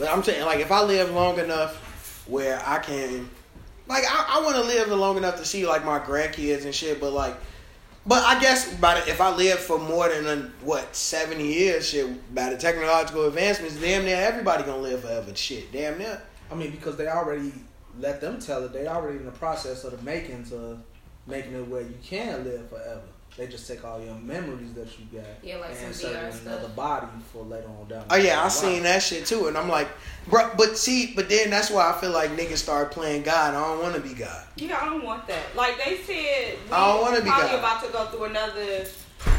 I'm 0.00 0.22
saying, 0.22 0.44
like, 0.44 0.60
if 0.60 0.70
I 0.70 0.82
live 0.82 1.10
long 1.10 1.38
enough 1.38 2.24
where 2.28 2.60
I 2.64 2.78
can, 2.78 3.28
like, 3.88 4.04
I, 4.06 4.38
I 4.38 4.44
want 4.44 4.56
to 4.56 4.62
live 4.62 4.88
long 4.88 5.16
enough 5.16 5.36
to 5.36 5.44
see 5.44 5.66
like 5.66 5.84
my 5.84 5.98
grandkids 5.98 6.64
and 6.64 6.74
shit. 6.74 7.00
But 7.00 7.12
like, 7.12 7.36
but 8.06 8.22
I 8.22 8.38
guess 8.40 8.72
by 8.76 9.00
the, 9.00 9.10
if 9.10 9.20
I 9.20 9.34
live 9.34 9.58
for 9.58 9.78
more 9.78 10.08
than 10.08 10.26
uh, 10.26 10.50
what 10.62 10.94
seventy 10.94 11.46
years, 11.46 11.88
shit, 11.88 12.34
by 12.34 12.50
the 12.50 12.56
technological 12.56 13.26
advancements, 13.26 13.76
damn 13.76 14.04
near 14.04 14.16
everybody 14.16 14.62
gonna 14.64 14.78
live 14.78 15.02
forever. 15.02 15.34
Shit, 15.34 15.72
damn 15.72 15.98
near. 15.98 16.20
I 16.50 16.54
mean, 16.54 16.70
because 16.70 16.96
they 16.96 17.08
already 17.08 17.52
let 17.98 18.20
them 18.20 18.40
tell 18.40 18.64
it. 18.64 18.72
They 18.72 18.86
already 18.86 19.18
in 19.18 19.24
the 19.24 19.32
process 19.32 19.84
of 19.84 19.96
the 19.96 20.02
makings 20.04 20.52
of 20.52 20.80
making 21.26 21.54
it 21.54 21.68
where 21.68 21.82
you 21.82 21.94
can 22.02 22.44
live 22.44 22.68
forever. 22.68 23.02
They 23.38 23.46
just 23.46 23.68
take 23.68 23.84
all 23.84 24.04
your 24.04 24.16
memories 24.16 24.72
that 24.74 24.88
you 24.98 25.06
got 25.16 25.24
Yeah, 25.44 25.58
like 25.58 25.70
and 25.70 25.78
some 25.78 25.86
insert 25.86 26.12
VR 26.16 26.22
it 26.24 26.26
in 26.26 26.32
stuff. 26.32 26.46
another 26.46 26.68
body 26.70 27.06
for 27.32 27.44
later 27.44 27.68
on 27.80 27.86
down. 27.88 28.04
Oh 28.10 28.16
yeah, 28.16 28.36
line. 28.38 28.46
I 28.46 28.48
seen 28.48 28.82
that 28.82 29.00
shit 29.00 29.26
too, 29.26 29.46
and 29.46 29.56
I'm 29.56 29.68
like, 29.68 29.86
bro. 30.26 30.50
But 30.58 30.76
see, 30.76 31.12
but 31.14 31.28
then 31.28 31.48
that's 31.50 31.70
why 31.70 31.88
I 31.88 32.00
feel 32.00 32.10
like 32.10 32.32
niggas 32.32 32.56
start 32.56 32.90
playing 32.90 33.22
God. 33.22 33.54
I 33.54 33.60
don't 33.64 33.80
want 33.80 33.94
to 33.94 34.00
be 34.00 34.12
God. 34.12 34.44
Yeah, 34.56 34.76
I 34.82 34.86
don't 34.86 35.04
want 35.04 35.28
that. 35.28 35.54
Like 35.54 35.76
they 35.84 35.98
said, 35.98 36.58
we 36.66 36.72
I 36.72 36.92
don't 36.92 37.00
wanna 37.00 37.20
be 37.22 37.30
probably 37.30 37.48
God. 37.50 37.58
about 37.60 37.84
to 37.84 37.92
go 37.92 38.06
through 38.06 38.24
another 38.24 38.84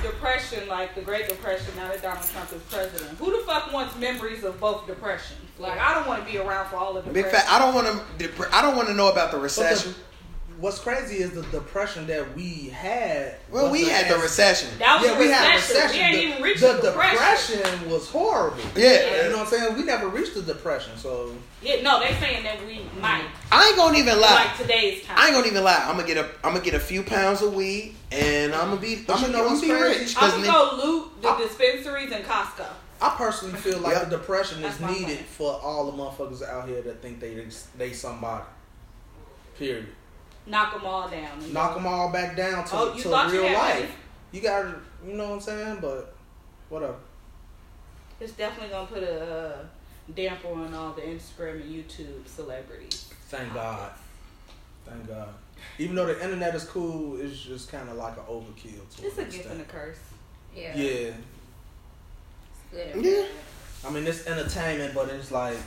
depression, 0.02 0.68
like 0.70 0.96
the 0.96 1.02
Great 1.02 1.28
Depression. 1.28 1.74
Now 1.76 1.90
that 1.90 2.02
Donald 2.02 2.26
Trump 2.26 2.52
is 2.54 2.62
president, 2.64 3.18
who 3.18 3.32
the 3.38 3.44
fuck 3.46 3.74
wants 3.74 3.98
memories 3.98 4.44
of 4.46 4.60
both 4.62 4.88
depressions? 4.88 5.40
Like 5.58 5.78
I 5.78 5.94
don't 5.94 6.08
want 6.08 6.26
to 6.26 6.32
be 6.32 6.38
around 6.38 6.70
for 6.70 6.78
all 6.78 6.96
of 6.96 7.04
the 7.06 7.12
Big 7.12 7.26
fat. 7.26 7.46
I 7.50 7.60
don't 7.60 7.74
want 7.76 7.88
to. 8.20 8.56
I 8.56 8.62
don't 8.62 8.78
want 8.78 8.88
to 8.88 8.94
know 8.94 9.12
about 9.12 9.32
the 9.32 9.38
But 9.38 9.44
recession. 9.44 9.94
The- 10.60 10.66
what's 10.66 10.80
crazy 10.80 11.18
is 11.18 11.32
the 11.32 11.42
depression 11.44 12.08
that 12.08 12.36
we 12.36 12.70
had. 12.70 13.36
well, 13.52 13.72
we 13.72 13.84
wasn't 13.84 13.98
had 13.98 14.16
the 14.16 14.22
recession. 14.22 14.70
That 14.80 15.00
was 15.02 15.10
Yeah, 15.10 15.18
we 15.20 15.26
recession. 15.28 15.44
had 15.46 15.54
a 15.54 15.58
recession. 15.58 15.92
We 15.98 16.04
ain't 16.04 16.16
the, 16.16 16.22
even 16.24 16.44
reached 16.44 16.62
the 16.62 16.68
depression. 16.74 16.86
the 16.86 16.92
depression. 16.92 17.58
depression 17.60 17.90
was 17.92 18.10
horrible. 18.10 18.64
Yeah. 18.76 19.24
You 19.24 19.30
know 19.32 19.38
what 19.38 19.48
I'm 19.54 19.60
saying? 19.60 19.78
We 19.78 19.84
never 19.84 20.08
reached 20.10 20.34
the 20.36 20.42
depression, 20.42 20.98
so 20.98 21.36
Yeah, 21.62 21.82
no, 21.82 22.00
they're 22.00 22.18
saying 22.20 22.44
that 22.44 22.66
we 22.66 22.82
might 23.02 23.24
I 23.52 23.68
ain't 23.68 23.76
gonna 23.78 23.98
even 23.98 24.20
lie. 24.20 24.46
like 24.46 24.58
today's 24.58 25.04
time. 25.06 25.18
I 25.20 25.26
ain't 25.28 25.36
gonna 25.36 25.48
even 25.48 25.64
lie. 25.64 25.84
I'm 25.88 25.96
gonna 25.98 26.08
get 26.08 26.18
a. 26.18 26.26
I'm 26.44 26.54
gonna 26.54 26.62
get 26.64 26.74
a 26.74 26.80
few 26.80 27.04
pounds 27.04 27.42
of 27.42 27.54
weed, 27.54 27.96
and 28.12 28.54
I'm 28.54 28.70
gonna 28.70 28.82
be. 28.82 28.96
But 28.98 29.16
I'm 29.18 29.22
gonna, 29.22 29.34
know 29.34 29.48
I'm 29.50 29.56
gonna 29.56 29.62
be 29.62 29.68
crazy? 29.80 30.00
rich. 30.00 30.16
I'm 30.18 30.32
'cause 30.32 30.34
gonna 30.34 30.46
go 30.48 30.80
loot 30.84 31.22
the 31.22 31.36
dispensaries 31.48 32.12
and 32.12 32.24
Costco. 32.26 32.66
I 33.02 33.10
personally 33.18 33.56
feel 33.58 33.80
like 33.80 33.94
Yeah. 33.94 34.04
the 34.04 34.18
depression 34.18 34.62
That's 34.62 34.76
is 34.76 34.82
needed 34.82 35.06
plan. 35.06 35.24
for 35.38 35.54
all 35.64 35.90
the 35.90 35.98
motherfuckers 35.98 36.46
out 36.46 36.68
here 36.68 36.82
that 36.82 37.02
think 37.02 37.20
they 37.22 37.46
they 37.78 37.94
somebody. 37.94 38.44
Period. 39.58 39.88
Knock 40.50 40.74
them 40.74 40.86
all 40.86 41.08
down. 41.10 41.40
and 41.42 41.54
Knock 41.54 41.72
go. 41.72 41.76
them 41.76 41.88
all 41.88 42.10
back 42.12 42.36
down 42.36 42.66
to, 42.66 42.76
Oh, 42.76 42.94
you 42.96 43.04
to 43.04 43.10
thought 43.10 43.32
you 43.32 43.42
real 43.44 43.54
life. 43.54 43.80
money? 43.82 43.92
You 44.32 44.42
got 44.42 44.62
to, 44.64 44.76
you 45.06 45.14
know 45.14 45.28
what 45.30 45.34
I'm 45.36 45.42
saying? 45.42 45.78
But 45.82 46.14
whatever. 46.70 46.96
It's 48.20 48.34
definitely 48.34 48.70
gonna 48.70 48.88
put 48.88 49.04
a 49.04 49.24
uh, 49.24 49.58
damper 50.14 50.50
on 50.50 50.74
all 50.74 50.92
the 50.94 51.02
Instagram 51.02 51.62
and 51.62 51.72
YouTube 51.74 52.28
celebrities. 52.28 53.10
Thank 53.30 53.54
God. 53.54 53.92
Thank 54.86 55.08
God. 55.08 55.30
Even 55.78 55.96
though 55.96 56.06
the 56.08 56.22
internet 56.24 56.54
is 56.56 56.64
cool, 56.66 57.20
it's 57.22 57.40
just 57.42 57.72
kind 57.72 57.88
of 57.90 57.96
like 57.98 58.18
an 58.18 58.24
overkill. 58.30 58.90
To 58.98 59.06
It's 59.06 59.18
a 59.18 59.26
gift 59.26 59.46
and 59.50 59.62
a 59.62 59.66
curse. 59.66 59.98
Yeah. 60.56 60.76
Yeah. 60.76 61.12
It's 62.74 62.98
Yeah. 62.98 63.26
I 63.88 63.92
mean, 63.92 64.06
it's 64.06 64.26
entertainment, 64.28 64.94
but 64.94 65.10
it's 65.10 65.32
like 65.32 65.58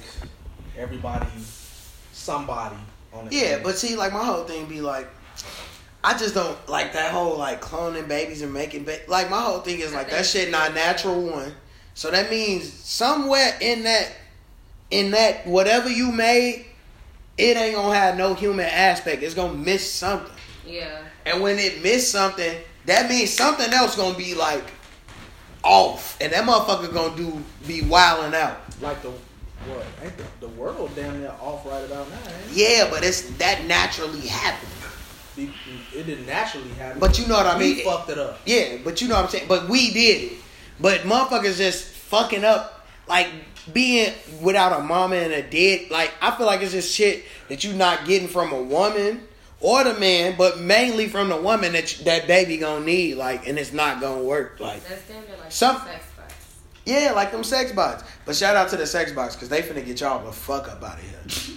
everybody, 0.77 1.27
somebody 2.13 2.77
on 2.77 2.81
the 2.87 2.92
Yeah, 3.15 3.21
internet. 3.21 3.63
but 3.65 3.79
see, 3.79 3.97
like 3.97 4.13
my 4.13 4.25
whole 4.25 4.45
thing 4.45 4.67
be 4.67 4.81
like, 4.81 5.09
I 6.05 6.17
just 6.17 6.35
don't 6.35 6.57
like 6.69 6.93
that 6.95 7.13
whole 7.13 7.39
like 7.39 7.61
cloning 7.61 8.09
babies 8.09 8.43
and 8.43 8.53
making 8.53 8.85
ba- 8.85 9.01
like 9.09 9.31
my 9.31 9.41
whole 9.41 9.61
thing 9.61 9.81
is 9.81 9.93
like 9.93 10.11
that 10.11 10.27
shit 10.27 10.51
not 10.51 10.75
natural 10.75 11.23
one. 11.23 11.53
So 11.95 12.11
that 12.11 12.31
means 12.31 12.73
somewhere 12.73 13.57
in 13.61 13.85
that 13.85 14.13
in 14.91 15.13
that 15.13 15.47
whatever 15.47 15.89
you 15.89 16.11
made, 16.11 16.67
it 17.39 17.57
ain't 17.57 17.77
gonna 17.77 17.95
have 17.95 18.17
no 18.17 18.35
human 18.35 18.67
aspect. 18.67 19.23
It's 19.23 19.35
gonna 19.35 19.55
miss 19.55 19.91
something. 19.91 20.33
Yeah. 20.67 21.03
And 21.25 21.41
when 21.41 21.59
it 21.59 21.83
miss 21.83 22.11
something, 22.11 22.57
that 22.87 23.09
means 23.09 23.31
something 23.31 23.73
else 23.73 23.97
gonna 23.97 24.17
be 24.17 24.35
like 24.35 24.65
off, 25.63 26.19
and 26.21 26.33
that 26.33 26.45
motherfucker 26.45 26.93
gonna 26.93 27.17
do 27.17 27.43
be 27.67 27.83
wilding 27.83 28.35
out. 28.35 28.59
like 28.81 29.01
the 29.03 29.13
what? 29.69 29.85
Ain't 30.03 30.17
the, 30.17 30.25
the 30.41 30.49
world 30.49 30.91
damn 30.95 31.21
near 31.21 31.35
off 31.41 31.65
right 31.67 31.85
about 31.85 32.09
now? 32.11 32.17
Ain't 32.17 32.53
Yeah, 32.53 32.89
but 32.91 33.05
it's 33.05 33.23
that 33.39 33.65
naturally 33.67 34.21
happened. 34.27 34.71
it? 35.37 35.43
It, 35.43 35.51
it 35.99 36.07
didn't 36.07 36.27
naturally 36.27 36.69
happen. 36.71 37.01
But 37.01 37.19
you 37.19 37.27
know 37.27 37.37
what 37.37 37.47
I 37.47 37.57
We 37.59 37.75
mean? 37.77 37.85
fucked 37.85 38.11
it 38.11 38.19
up. 38.19 38.41
Yeah, 38.45 38.79
but 38.85 39.01
you 39.01 39.09
know 39.09 39.15
what 39.17 39.25
I'm 39.25 39.31
saying. 39.31 39.47
But 39.49 39.69
we 39.69 39.93
did 39.93 40.33
it. 40.33 40.39
But 40.81 41.01
motherfuckers 41.03 41.57
just 41.59 41.85
fucking 41.85 42.45
up, 42.45 42.87
like 43.09 43.29
being 43.73 44.13
without 44.41 44.79
a 44.79 44.83
mama 44.83 45.17
and 45.17 45.33
a 45.33 45.43
dad. 45.43 45.91
Like 45.91 46.13
I 46.21 46.37
feel 46.37 46.47
like 46.47 46.61
it's 46.63 46.73
just 46.73 46.93
shit 46.95 47.25
that 47.49 47.63
you're 47.65 47.75
not 47.75 48.05
getting 48.07 48.29
from 48.29 48.53
a 48.53 48.61
woman 48.63 49.23
or 49.61 49.85
the 49.85 49.95
man, 49.95 50.35
but 50.37 50.59
mainly 50.59 51.09
from 51.09 51.29
the 51.29 51.37
woman 51.41 51.73
that 51.75 51.97
you, 51.99 52.05
that 52.07 52.27
baby 52.27 52.59
gonna 52.59 52.85
need. 52.85 53.15
Like, 53.15 53.47
and 53.47 53.59
it's 53.59 53.73
not 53.73 54.01
gonna 54.01 54.23
work. 54.25 54.59
Like, 54.59 54.83
That's 54.89 55.07
damn 55.07 55.23
near 55.25 55.37
like 55.41 55.53
Some- 55.53 55.77
some 55.77 55.87
sex 55.87 56.05
bots. 56.05 56.12
Yeah, 56.85 57.13
like 57.15 57.31
them 57.33 57.45
sex 57.45 57.73
bots. 57.73 58.05
But 58.25 58.37
shout 58.37 58.57
out 58.57 58.69
to 58.71 58.77
the 58.77 58.87
sex 58.87 59.13
bots 59.13 59.35
because 59.37 59.49
they 59.49 59.63
finna 59.63 59.85
get 59.85 60.01
y'all 60.01 60.25
the 60.25 60.33
fuck 60.33 60.69
up 60.69 60.83
out 60.83 60.99
of 60.99 61.05
here. 61.05 61.57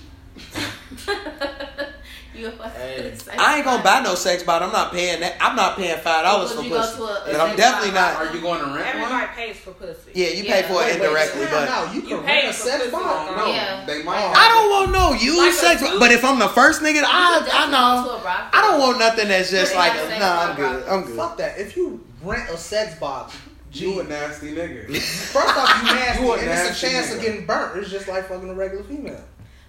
you 2.35 2.51
Hey. 2.75 3.13
I 3.37 3.55
ain't 3.57 3.65
gonna 3.65 3.81
buy 3.81 4.01
no 4.01 4.13
sex 4.15 4.43
bot. 4.43 4.61
I'm 4.61 4.71
not 4.73 4.91
paying 4.91 5.21
that. 5.21 5.37
I'm 5.39 5.55
not 5.55 5.77
paying 5.77 5.97
five 5.99 6.25
dollars 6.25 6.51
for 6.51 6.63
pussy. 6.63 6.69
to 6.97 7.03
a- 7.03 7.23
a 7.23 7.31
But 7.31 7.39
I'm 7.39 7.55
definitely 7.55 7.93
not. 7.93 8.15
Are 8.17 8.35
you 8.35 8.41
going 8.41 8.59
to 8.59 8.65
rent 8.67 8.87
Everybody 8.87 9.13
one? 9.13 9.27
pays 9.35 9.55
for 9.55 9.71
pussy. 9.71 10.11
Yeah, 10.13 10.27
you 10.27 10.43
Yeah. 10.43 10.61
pay 10.61 10.67
for 10.67 10.73
it 10.73 10.75
Wait, 10.75 10.85
wait, 10.85 10.95
indirectly, 10.95 11.45
time 11.45 11.51
but. 11.53 11.69
out. 11.69 11.93
you 11.95 12.01
You 12.01 12.07
can 12.07 12.23
pay 12.25 12.35
rent 12.43 12.47
a 12.49 12.53
sex 12.53 12.87
bot. 12.91 13.37
No, 13.37 13.45
Yeah. 13.47 13.85
they 13.85 14.03
might. 14.03 14.17
I 14.35 14.49
don't 14.49 14.69
want 14.69 14.91
no 14.91 15.13
use 15.13 15.37
Like 15.37 15.53
sex, 15.53 15.81
dude- 15.81 15.97
but 15.99 16.11
if 16.11 16.25
I'm 16.25 16.37
the 16.39 16.49
first 16.49 16.81
nigga, 16.81 17.03
I, 17.05 17.47
I 17.53 17.71
know. 17.71 18.03
go 18.03 18.09
to 18.09 18.15
a 18.17 18.21
brothel. 18.21 18.45
I 18.51 18.61
don't 18.63 18.79
want 18.81 18.99
nothing 18.99 19.27
that's 19.29 19.49
just 19.49 19.73
like, 19.73 19.93
have 19.93 20.05
a, 20.05 20.07
sex 20.09 20.19
nah, 20.19 20.41
I'm 20.41 20.55
good. 20.57 20.87
I'm 20.89 21.03
good. 21.03 21.15
Fuck 21.17 21.37
that. 21.37 21.57
If 21.57 21.77
you 21.77 22.05
rent 22.21 22.49
a 22.49 22.57
sex 22.57 22.95
box, 22.99 23.33
You 23.75 23.99
a 23.99 24.03
nasty 24.03 24.53
nigga. 24.53 24.95
first 25.33 25.57
off, 25.57 25.77
you 25.77 25.95
nasty, 25.95 26.23
You 26.23 26.31
a 26.33 26.37
and 26.37 26.49
it's 26.49 26.81
a 26.83 26.87
chance 26.87 27.07
nigga. 27.11 27.15
of 27.17 27.21
getting 27.21 27.45
burnt. 27.45 27.77
It's 27.81 27.91
just 27.91 28.07
like 28.07 28.27
fucking 28.27 28.49
a 28.49 28.53
regular 28.53 28.83
female. 28.83 29.23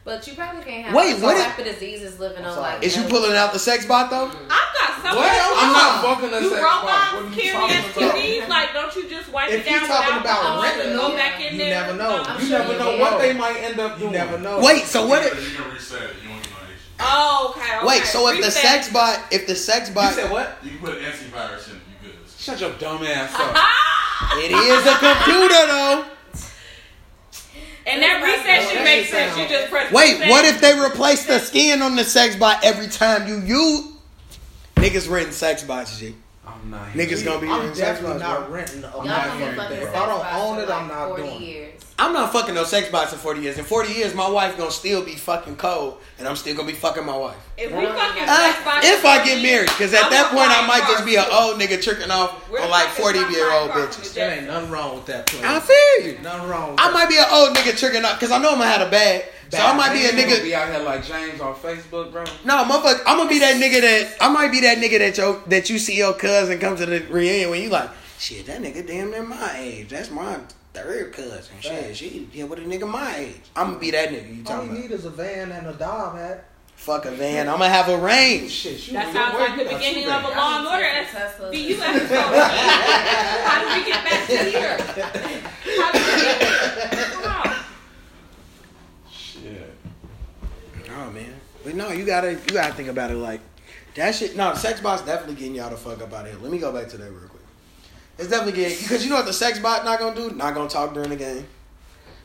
But 0.04 0.24
you 0.28 0.34
probably 0.34 0.62
can't 0.62 0.84
have 0.86 0.94
Wait, 0.94 1.14
some 1.14 1.22
what 1.22 1.36
type 1.44 1.58
of 1.58 1.64
diseases 1.64 2.20
living 2.20 2.38
I'm 2.38 2.44
on 2.50 2.54
sorry. 2.54 2.74
like. 2.74 2.84
Is 2.84 2.94
you 2.96 3.02
that. 3.02 3.10
pulling 3.10 3.32
out 3.36 3.52
the 3.52 3.58
sex 3.58 3.84
bot 3.84 4.08
though? 4.08 4.28
Mm-hmm. 4.28 4.44
I've 4.44 4.72
got 4.78 5.02
something. 5.02 5.18
What? 5.18 5.58
I'm 5.58 5.72
not 5.72 6.04
fucking 6.04 6.32
a 6.32 6.40
Do 6.40 6.50
sex 6.50 6.62
bot. 6.62 6.84
What 6.86 7.24
are 7.24 7.28
you 7.28 7.34
carry 7.34 7.52
talking 7.58 7.76
about? 8.06 8.14
STDs? 8.14 8.48
Like, 8.48 8.72
don't 8.72 8.94
you 8.94 9.08
just 9.10 9.32
wipe 9.32 9.50
If 9.50 9.66
it 9.66 9.70
you 9.70 9.78
down 9.80 9.88
talking 9.88 10.14
with 10.14 10.22
about 10.22 10.44
alcohol 10.44 10.62
renting 10.62 10.86
and 10.92 10.96
go 11.00 11.16
back 11.16 11.40
in 11.40 11.52
you 11.54 11.58
there? 11.58 11.70
never 11.86 11.98
know. 11.98 12.22
I'm 12.22 12.40
You 12.40 12.46
sure 12.46 12.58
never 12.60 12.72
you 12.72 12.78
know 12.78 12.98
what 12.98 13.18
they 13.20 13.32
might 13.34 13.56
end 13.56 13.80
up 13.80 13.92
You 13.98 14.00
doing. 14.04 14.12
never 14.12 14.38
know. 14.38 14.60
Wait, 14.62 14.84
so 14.84 15.06
what? 15.08 15.24
You 15.24 15.30
can 15.56 15.72
reset 15.74 16.02
it. 16.02 16.16
You 16.22 16.30
won't 16.30 16.42
get 16.44 16.52
no 16.52 16.58
issue. 16.70 17.00
Oh, 17.00 17.54
okay. 17.58 17.76
okay. 17.78 17.86
wait, 17.86 18.04
so 18.04 18.28
if 18.28 18.44
the 18.44 18.50
sex 18.52 18.92
bot, 18.92 19.18
if 19.32 19.48
the 19.48 19.56
sex 19.56 19.90
bot, 19.90 20.14
You 20.14 20.22
bot, 20.22 20.22
said 20.22 20.30
what? 20.30 20.58
You 20.62 20.70
can 20.70 20.78
put 20.78 20.98
an 20.98 21.02
antivirus 21.02 21.66
in 21.70 21.76
it. 21.76 21.82
You 21.82 21.82
good. 21.82 21.85
Shut 22.46 22.60
your 22.60 22.72
dumb 22.78 23.02
ass 23.04 23.34
up. 23.34 23.56
It 24.38 24.50
is 24.50 24.86
a 24.86 24.96
computer 24.96 25.66
though. 25.66 26.04
And 27.86 28.02
that 28.02 28.22
reset 28.24 28.44
that 28.46 28.62
should 28.62 28.70
shit 28.78 28.84
make 28.84 29.06
sense. 29.06 29.34
sound- 29.34 29.50
You 29.50 29.56
just 29.56 29.70
press 29.70 29.92
Wait, 29.92 30.14
reset. 30.14 30.30
what 30.30 30.44
if 30.46 30.60
they 30.60 30.78
replace 30.80 31.26
the 31.26 31.38
skin 31.38 31.82
on 31.82 31.96
the 31.96 32.02
sex 32.04 32.34
bot 32.34 32.64
every 32.64 32.88
time 32.88 33.28
you 33.28 33.40
use? 33.40 33.92
Niggas 34.76 35.08
renting 35.10 35.32
sex 35.32 35.62
bots, 35.64 35.98
G. 35.98 36.14
I'm 36.46 36.70
not. 36.70 36.88
Niggas 36.92 37.24
gonna 37.24 37.40
be 37.40 37.46
I'm 37.48 37.58
renting 37.60 37.74
sex 37.76 38.00
definitely 38.00 38.20
bots. 38.20 38.22
not 38.30 38.46
bro. 38.48 38.54
renting 38.56 38.84
a 38.84 38.90
Y'all 38.90 39.04
not 39.04 39.24
been 39.28 39.38
hearing 39.38 39.56
fucking 39.56 39.76
that. 39.76 39.82
sex 39.84 39.94
If 39.96 40.02
I 40.02 40.06
don't 40.06 40.34
own 40.34 40.58
it, 40.60 40.70
I'm 40.70 40.88
not 40.88 41.16
doing 41.16 41.30
it. 41.32 41.40
years. 41.40 41.85
I'm 41.98 42.12
not 42.12 42.30
fucking 42.30 42.54
no 42.54 42.64
sex 42.64 42.90
bots 42.90 43.14
in 43.14 43.18
40 43.18 43.40
years. 43.40 43.56
In 43.58 43.64
40 43.64 43.90
years, 43.94 44.14
my 44.14 44.28
wife 44.28 44.58
gonna 44.58 44.70
still 44.70 45.02
be 45.02 45.12
fucking 45.14 45.56
cold, 45.56 45.98
and 46.18 46.28
I'm 46.28 46.36
still 46.36 46.54
gonna 46.54 46.68
be 46.68 46.74
fucking 46.74 47.06
my 47.06 47.16
wife. 47.16 47.36
If 47.56 47.72
we 47.72 47.86
fucking 47.86 48.22
Uh, 48.28 48.36
sex 48.52 48.64
bots 48.64 48.86
if 48.86 49.04
I 49.06 49.24
get 49.24 49.42
married, 49.42 49.68
because 49.70 49.94
at 49.94 50.04
I'm 50.04 50.10
that 50.10 50.30
point 50.30 50.50
I 50.50 50.66
might 50.66 50.82
just 50.90 51.06
be 51.06 51.16
an 51.16 51.24
old 51.32 51.58
nigga 51.58 51.82
tricking 51.82 52.10
off 52.10 52.50
We're 52.50 52.60
on 52.60 52.68
like 52.68 52.88
40 52.88 53.18
year 53.32 53.50
old 53.50 53.70
bitches. 53.70 54.12
There 54.12 54.30
ain't 54.30 54.46
nothing 54.46 54.70
wrong 54.70 54.96
with 54.96 55.06
that. 55.06 55.26
Plan. 55.26 55.44
I 55.46 55.58
feel 55.60 56.06
you. 56.12 56.18
Nothing 56.18 56.48
wrong. 56.50 56.70
With 56.72 56.80
I 56.80 56.88
that. 56.88 56.92
might 56.92 57.08
be 57.08 57.16
an 57.16 57.24
old 57.32 57.56
nigga 57.56 57.78
tricking 57.78 58.04
off 58.04 58.18
because 58.20 58.30
I 58.30 58.38
know 58.42 58.50
I'm 58.52 58.58
gonna 58.58 58.70
have 58.70 58.86
a 58.86 58.90
bag. 58.90 59.24
So 59.50 59.58
I 59.58 59.74
might 59.74 59.94
be 59.94 60.04
a 60.04 60.10
gonna 60.10 60.22
nigga. 60.24 60.42
be 60.42 60.54
out 60.54 60.68
here 60.68 60.80
like 60.80 61.02
James 61.06 61.40
on 61.40 61.54
Facebook, 61.54 62.12
bro. 62.12 62.24
No, 62.44 62.64
motherfucker, 62.64 63.00
I'm 63.06 63.16
gonna 63.16 63.30
be 63.30 63.38
that 63.38 63.56
nigga 63.56 63.80
that 63.80 64.16
I 64.20 64.28
might 64.28 64.50
be 64.52 64.60
that 64.60 64.76
nigga 64.78 64.98
that 64.98 65.16
your 65.16 65.40
that 65.46 65.70
you 65.70 65.78
see 65.78 65.96
your 65.96 66.12
cousin 66.12 66.58
come 66.58 66.76
to 66.76 66.84
the 66.84 67.00
reunion 67.08 67.48
when 67.50 67.62
you 67.62 67.70
like, 67.70 67.88
shit, 68.18 68.44
that 68.46 68.60
nigga 68.60 68.86
damn 68.86 69.10
near 69.12 69.22
my 69.22 69.52
age. 69.56 69.88
That's 69.88 70.10
my 70.10 70.38
third 70.82 71.12
cousin. 71.12 71.42
Shit, 71.60 71.72
Facts. 71.84 71.96
she 71.96 72.28
here 72.32 72.46
with 72.46 72.58
a 72.58 72.62
nigga 72.62 72.88
my 72.88 73.16
age. 73.16 73.40
I'm 73.54 73.68
gonna 73.68 73.78
be 73.78 73.90
that 73.92 74.10
nigga 74.10 74.30
you 74.36 74.42
All 74.46 74.52
talking 74.54 74.70
you 74.70 74.76
about. 74.76 74.82
need 74.90 74.94
is 74.94 75.04
a 75.04 75.10
van 75.10 75.52
and 75.52 75.66
a 75.68 75.72
dog 75.72 76.16
hat. 76.18 76.44
Fuck 76.76 77.06
a 77.06 77.10
van. 77.12 77.48
I'm 77.48 77.58
gonna 77.58 77.70
have 77.70 77.88
a 77.88 77.96
range. 77.96 78.50
Shit, 78.50 78.86
you 78.88 78.92
That 78.94 79.12
sounds 79.12 79.34
like 79.38 79.56
the 79.58 79.64
beginning 79.74 80.04
of 80.10 80.24
a 80.24 80.28
vans. 80.28 80.36
Law 80.36 80.58
and 80.58 80.66
Order 80.66 81.08
Tesla. 81.10 81.50
SVU 81.50 81.78
episode. 81.80 82.36
How 83.46 83.64
did 83.64 83.84
we 83.84 83.90
get 83.90 84.04
back 84.04 84.26
to 84.26 84.36
here? 84.44 84.76
How 85.80 85.92
did 85.92 86.02
we 86.06 86.22
get 86.22 86.42
here? 86.92 87.04
Come 87.12 87.24
on. 87.32 87.56
Shit. 89.10 89.74
Oh 90.90 91.10
man, 91.10 91.34
but 91.64 91.74
no, 91.74 91.90
you 91.90 92.04
gotta 92.04 92.32
you 92.32 92.52
gotta 92.52 92.74
think 92.74 92.88
about 92.88 93.10
it 93.10 93.16
like 93.16 93.40
that 93.94 94.14
shit. 94.14 94.36
No, 94.36 94.50
the 94.52 94.58
sex 94.58 94.80
bot's 94.80 95.02
definitely 95.02 95.36
getting 95.36 95.54
y'all 95.54 95.70
the 95.70 95.76
fuck 95.76 96.02
up 96.02 96.12
out 96.12 96.26
of 96.26 96.32
here. 96.32 96.40
Let 96.42 96.52
me 96.52 96.58
go 96.58 96.72
back 96.72 96.88
to 96.90 96.96
that 96.98 97.10
real 97.10 97.28
quick. 97.28 97.35
It's 98.18 98.28
definitely 98.28 98.52
getting 98.60 98.78
because 98.78 99.04
you 99.04 99.10
know 99.10 99.16
what 99.16 99.26
the 99.26 99.32
sex 99.32 99.58
bot 99.58 99.84
not 99.84 99.98
gonna 99.98 100.16
do? 100.16 100.30
Not 100.30 100.54
gonna 100.54 100.68
talk 100.70 100.94
during 100.94 101.10
the 101.10 101.16
game. 101.16 101.46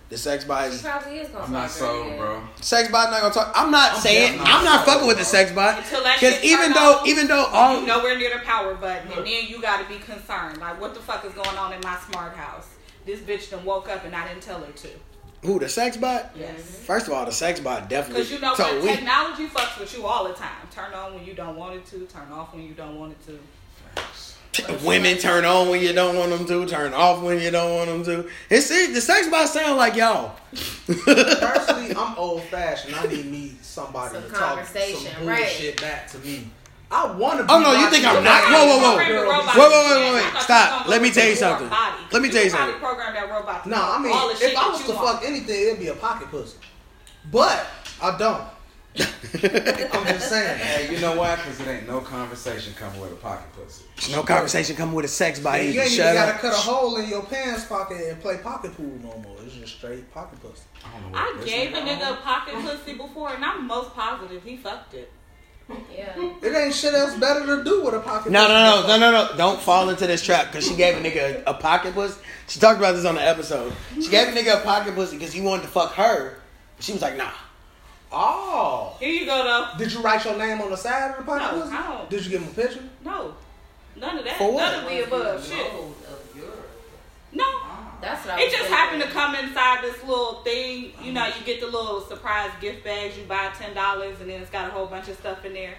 The 0.10 0.18
sex 0.18 0.44
bot 0.44 0.68
She 0.70 0.76
is 0.76 0.82
probably 0.82 1.18
is 1.20 1.30
gonna 1.30 1.46
I'm 1.46 1.52
not 1.54 1.70
fuck 1.70 1.72
sold, 1.72 2.18
bro. 2.18 2.42
sex 2.60 2.92
bot 2.92 3.12
not 3.12 3.22
gonna 3.22 3.34
talk. 3.34 3.52
I'm 3.56 3.72
not 3.72 3.94
I'm 3.94 4.00
saying 4.02 4.32
definitely 4.34 4.52
I'm 4.54 4.64
not 4.66 4.76
not 4.76 4.86
fucking 4.86 5.08
with 5.08 5.18
the 5.18 5.24
sold, 5.24 5.48
sex 5.48 5.52
bot 5.54 5.78
Until 5.80 6.04
that 6.04 6.20
because 6.20 6.44
even 6.44 6.74
though 6.74 6.98
on, 7.00 7.08
even 7.08 7.28
though 7.28 7.40
you 7.42 7.46
all 7.54 7.82
nowhere 7.82 8.18
near 8.18 8.34
the 8.38 8.44
power 8.44 8.76
button, 8.76 9.10
and 9.12 9.26
then 9.26 9.48
you 9.48 9.62
got 9.62 9.82
to 9.82 9.88
be 9.94 10.00
concerned. 10.00 10.58
Like, 10.58 10.80
what 10.82 10.94
the 10.94 11.00
fuck 11.00 11.24
is 11.26 11.32
going 11.34 11.58
on 11.58 11.72
in 11.74 11.80
my 11.82 11.98
smart 12.10 12.34
house? 12.36 12.68
This 13.06 13.20
bitch 13.22 13.50
done 13.52 13.64
woke 13.64 13.90
up 13.90 14.04
and 14.06 14.14
I 14.16 14.28
didn't 14.28 14.44
tell 14.44 14.60
her 14.60 14.72
to. 14.72 14.90
who 15.44 15.60
the 15.60 15.70
sex 15.70 15.96
bot. 15.98 16.32
Yes. 16.36 16.60
Mm-hmm. 16.60 16.84
First 16.84 17.08
of 17.08 17.14
all, 17.14 17.26
the 17.26 17.32
sex 17.32 17.60
bot 17.62 17.90
definitely. 17.90 18.24
Because 18.24 18.34
you 18.34 18.40
know 18.40 18.54
so 18.54 18.64
what? 18.64 18.84
we- 18.84 18.90
Technology 18.90 19.48
fucks 19.48 19.80
with 19.80 19.98
you 19.98 20.06
all 20.06 20.28
the 20.28 20.34
time. 20.34 20.68
Turn 20.72 20.94
on 20.94 21.14
when 21.16 21.26
you 21.26 21.34
don't 21.34 21.56
want 21.56 21.76
it 21.76 21.86
to. 21.88 22.00
Turn 22.08 22.30
off 22.32 22.54
when 22.54 22.64
you 22.64 22.74
don't 22.74 23.00
want 23.00 23.14
it 23.14 23.26
to. 23.28 23.40
Women 24.84 25.18
turn 25.18 25.46
on 25.46 25.70
when 25.70 25.82
you 25.82 25.94
don't 25.94 26.18
want 26.18 26.32
them 26.32 26.46
to, 26.46 26.66
turn 26.68 26.94
off 26.94 27.24
when 27.24 27.40
you 27.40 27.52
don't 27.52 27.74
want 27.74 27.90
them 27.90 28.04
to. 28.04 28.30
It's 28.50 28.70
it, 28.70 28.94
the 28.94 29.00
sex 29.00 29.30
bot 29.30 29.48
sound 29.48 29.78
like 29.78 29.96
y'all. 29.96 30.36
Personally, 30.86 31.96
I'm 31.96 32.18
old 32.18 32.44
fashioned. 32.44 32.96
I 32.96 33.06
need 33.06 33.28
me 33.28 33.54
somebody 33.62 34.16
Some 34.16 34.24
to 34.24 34.30
talk 34.30 34.40
conversation, 34.58 35.12
some 35.14 35.26
right. 35.26 35.38
bullshit 35.44 35.80
back 35.80 36.10
to 36.12 36.20
me. 36.20 36.50
I 36.92 37.10
want 37.16 37.40
to. 37.40 37.46
Oh, 37.50 37.60
no, 37.60 37.72
you 37.72 37.90
think 37.90 38.06
I'm 38.06 38.22
not? 38.22 38.44
Whoa, 38.44 38.68
whoa, 38.68 38.80
whoa. 38.80 38.96
Program 38.96 39.16
the 39.16 39.24
robot 39.24 39.56
Wait, 39.56 39.64
wait, 39.64 39.72
wait, 39.72 39.88
dance. 39.88 40.12
wait, 40.12 40.12
I 40.12 40.14
wait. 40.16 40.34
thought 40.34 40.44
Stop. 40.44 40.88
Let 40.90 41.02
me 41.02 41.12
tell 41.12 41.30
you 41.30 41.36
go 41.36 41.40
to 41.40 41.46
war 41.46 41.52
something. 41.52 41.70
body. 41.70 42.04
Let 42.12 42.22
me 42.22 42.30
tell 42.30 42.44
you 42.44 42.50
something. 42.50 42.80
program 42.80 43.14
that 43.14 43.30
robot 43.30 43.66
No, 43.68 43.78
I 43.78 43.80
do 44.04 44.12
all 44.12 44.28
the 44.28 44.34
mean, 44.34 44.44
if 44.52 44.58
I 44.58 44.68
was 44.68 44.86
to 44.86 44.94
fuck 44.94 45.24
anything, 45.26 45.68
it'd 45.68 45.80
be 45.80 45.88
a 45.88 45.96
pocket 45.96 46.28
pussy. 46.30 46.58
But 47.32 47.66
I 48.02 48.18
don't. 48.18 48.44
I'm 49.00 50.06
just 50.06 50.30
saying. 50.30 50.58
Hey, 50.60 50.94
you 50.94 51.00
know 51.00 51.16
why? 51.16 51.36
Because 51.38 51.60
it 51.62 51.68
ain't 51.68 51.88
no 51.88 52.02
conversation 52.02 52.74
coming 52.74 53.00
with 53.00 53.14
a 53.14 53.16
pocket 53.16 53.48
pussy. 53.54 54.12
no 54.12 54.24
conversation 54.24 54.76
coming 54.76 54.94
with 54.96 55.06
a 55.06 55.08
sex 55.08 55.40
bot. 55.40 55.64
you 55.64 55.72
You 55.72 55.82
ain't 55.82 55.92
even 55.94 56.14
gotta 56.14 56.34
up. 56.34 56.40
cut 56.42 56.54
a 56.54 56.58
hole 56.58 56.98
in 56.98 57.08
your 57.10 57.24
pants 57.24 57.66
pocket 57.66 57.98
and 58.10 58.22
play 58.22 58.38
pocket 58.38 58.76
pool 58.76 58.92
no 59.02 59.18
more. 59.24 59.38
It's 59.46 59.56
just 59.56 59.78
straight 59.78 60.12
pocket 60.14 60.40
pussy. 60.42 60.64
I 60.86 60.92
don't 61.00 61.12
know 61.12 61.18
what 61.18 61.42
I 61.42 61.46
gave 61.46 61.74
a 61.74 61.78
nigga 61.78 62.14
a 62.14 62.16
pocket 62.18 62.56
pussy 62.56 62.98
before, 62.98 63.30
and 63.34 63.44
I'm 63.46 63.66
most 63.68 63.94
positive 63.94 64.44
he 64.44 64.58
fucked 64.58 64.94
it. 64.96 65.12
Yeah. 65.96 66.12
It 66.42 66.54
ain't 66.54 66.74
shit 66.74 66.94
else 66.94 67.16
better 67.18 67.46
to 67.46 67.64
do 67.64 67.86
with 67.86 67.94
a 67.94 68.02
pocket 68.02 68.30
No, 68.34 68.42
pussy. 68.42 68.54
no, 68.54 68.82
no, 68.82 68.88
no, 68.88 69.12
no, 69.12 69.28
no. 69.32 69.38
Don't 69.38 69.62
fall 69.62 69.88
into 69.90 70.06
this 70.06 70.22
trap 70.22 70.48
because 70.48 70.68
she 70.68 70.76
gave 70.76 70.98
a 70.98 71.00
nigga 71.10 71.44
a, 71.48 71.52
a 71.52 71.54
pocket 71.54 71.94
pussy. 71.94 72.20
She 72.48 72.60
talked 72.60 72.78
about 72.80 72.94
this 72.96 73.06
on 73.06 73.16
the 73.16 73.26
episode. 73.26 73.72
She 73.96 74.10
gave 74.10 74.28
a 74.28 74.32
nigga 74.32 74.60
a 74.60 74.64
pocket 74.66 74.96
pussy 74.96 75.18
because 75.18 75.32
he 75.32 75.40
wanted 75.40 75.62
to 75.62 75.68
fuck 75.70 75.94
her. 75.94 76.40
She 76.82 76.92
was 76.92 77.02
like, 77.02 77.16
nah. 77.16 77.30
Oh. 78.12 78.96
Here 79.00 79.10
you 79.10 79.26
go, 79.26 79.44
though. 79.44 79.78
Did 79.78 79.94
you 79.94 80.02
write 80.02 80.24
your 80.26 80.38
name 80.38 80.60
on 80.62 80.70
the 80.70 80.78
side 80.78 81.12
of 81.12 81.18
the 81.18 81.24
pocket 81.24 81.56
No, 81.56 81.62
pussy? 81.62 81.76
I 81.76 81.88
don't. 81.90 82.10
Did 82.10 82.26
you 82.26 82.32
give 82.32 82.42
him 82.42 82.50
a 82.50 82.54
picture? 82.54 82.84
No, 83.06 83.34
none 83.96 84.18
of 84.18 84.26
that. 84.26 84.38
For 84.38 84.52
what? 84.54 84.62
None 84.72 84.84
of 84.84 84.90
the 84.90 85.04
above. 85.06 85.46
Shit. 85.48 85.72
No. 87.34 87.46
Ah. 87.48 87.78
That's 88.02 88.26
what 88.26 88.36
I 88.36 88.42
It 88.42 88.46
just 88.46 88.56
thinking. 88.58 88.74
happened 88.76 89.02
to 89.04 89.10
come 89.10 89.36
inside 89.36 89.84
this 89.84 90.04
little 90.04 90.42
thing. 90.44 90.92
You 91.02 91.12
ah. 91.12 91.14
know, 91.14 91.26
you 91.28 91.46
get 91.46 91.62
the 91.62 91.68
little 91.68 92.02
surprise 92.02 92.52
gift 92.60 92.84
bags. 92.84 93.18
You 93.18 93.24
buy 93.26 93.52
ten 93.58 93.74
dollars, 93.74 94.20
and 94.20 94.30
then 94.30 94.42
it's 94.42 94.50
got 94.52 94.68
a 94.68 94.72
whole 94.72 94.88
bunch 94.88 95.08
of 95.08 95.18
stuff 95.18 95.46
in 95.46 95.54
there. 95.54 95.76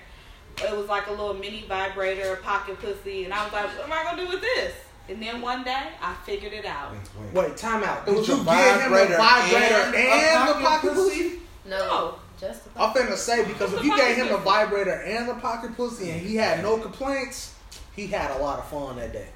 It 0.63 0.77
was 0.77 0.87
like 0.89 1.07
a 1.09 1.11
little 1.11 1.35
mini 1.35 1.65
vibrator, 1.69 2.33
a 2.35 2.37
pocket 2.37 2.79
pussy, 2.79 3.25
and 3.25 3.35
I 3.35 3.43
was 3.45 3.53
like, 3.53 3.67
"What 3.77 3.87
am 3.87 3.93
I 3.93 4.05
gonna 4.05 4.25
do 4.25 4.29
with 4.29 4.41
this?" 4.41 4.73
And 5.09 5.21
then 5.21 5.41
one 5.43 5.65
day, 5.65 5.89
I 6.01 6.15
figured 6.25 6.53
it 6.53 6.65
out. 6.65 6.93
Wait, 7.35 7.49
Wait, 7.49 7.57
time 7.57 7.83
out. 7.83 8.07
Did 8.07 8.15
you 8.15 8.21
a 8.23 8.25
give 8.25 8.35
him 8.37 8.41
a 8.41 8.45
vibrator 8.45 9.17
vibrator 9.17 9.75
and 9.75 9.95
and, 9.97 10.51
a 10.51 10.53
the 10.53 10.61
pocket 10.61 10.65
pocket 10.65 10.95
pussy? 10.95 11.23
pussy? 11.23 11.39
No, 11.65 11.79
No. 11.79 12.15
just 12.41 12.65
the 12.65 12.81
I'm 12.83 12.93
finna 12.95 13.17
say 13.17 13.45
because 13.45 13.73
if 13.73 13.85
you 13.85 13.97
gave 13.97 14.17
him 14.17 14.29
the 14.29 14.39
vibrator 14.39 15.01
and 15.03 15.29
the 15.29 15.35
pocket 15.35 15.77
pussy 15.77 16.11
and 16.11 16.21
he 16.21 16.35
had 16.37 16.63
no 16.63 16.79
complaints, 16.79 17.55
he 17.95 18.07
had 18.09 18.31
a 18.33 18.39
lot 18.43 18.59
of 18.59 18.69
fun 18.69 18.97
that 18.97 19.13
day. 19.13 19.29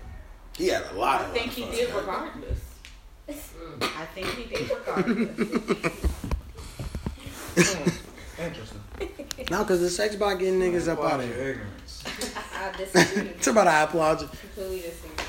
He 0.57 0.68
had 0.68 0.85
a 0.91 0.95
lot 0.95 1.20
of 1.22 1.37
fun. 1.37 1.37
Mm. 1.39 1.43
I 1.43 1.47
think 1.49 1.53
he 1.53 1.64
did 1.77 1.95
regardless. 1.95 2.61
I 3.83 4.07
think 4.14 4.27
he 4.29 4.45
did 4.45 4.70
regardless. 4.70 5.39
Interesting. 8.39 8.81
No, 9.51 9.62
because 9.62 9.81
the 9.81 9.91
sex 9.91 10.14
bot 10.16 10.39
getting 10.39 10.61
niggas 10.61 10.89
up 10.89 11.01
out 11.01 11.20
of 11.20 11.27
your 11.27 11.37
here. 11.37 11.51
ignorance. 11.53 12.05
I 12.55 12.77
disagree. 12.77 13.29
It's 13.31 13.47
about 13.47 13.66
I 13.66 13.83
applaud 13.83 14.20
you. 14.22 14.29
Completely 14.29 14.81
disagree. 14.81 15.24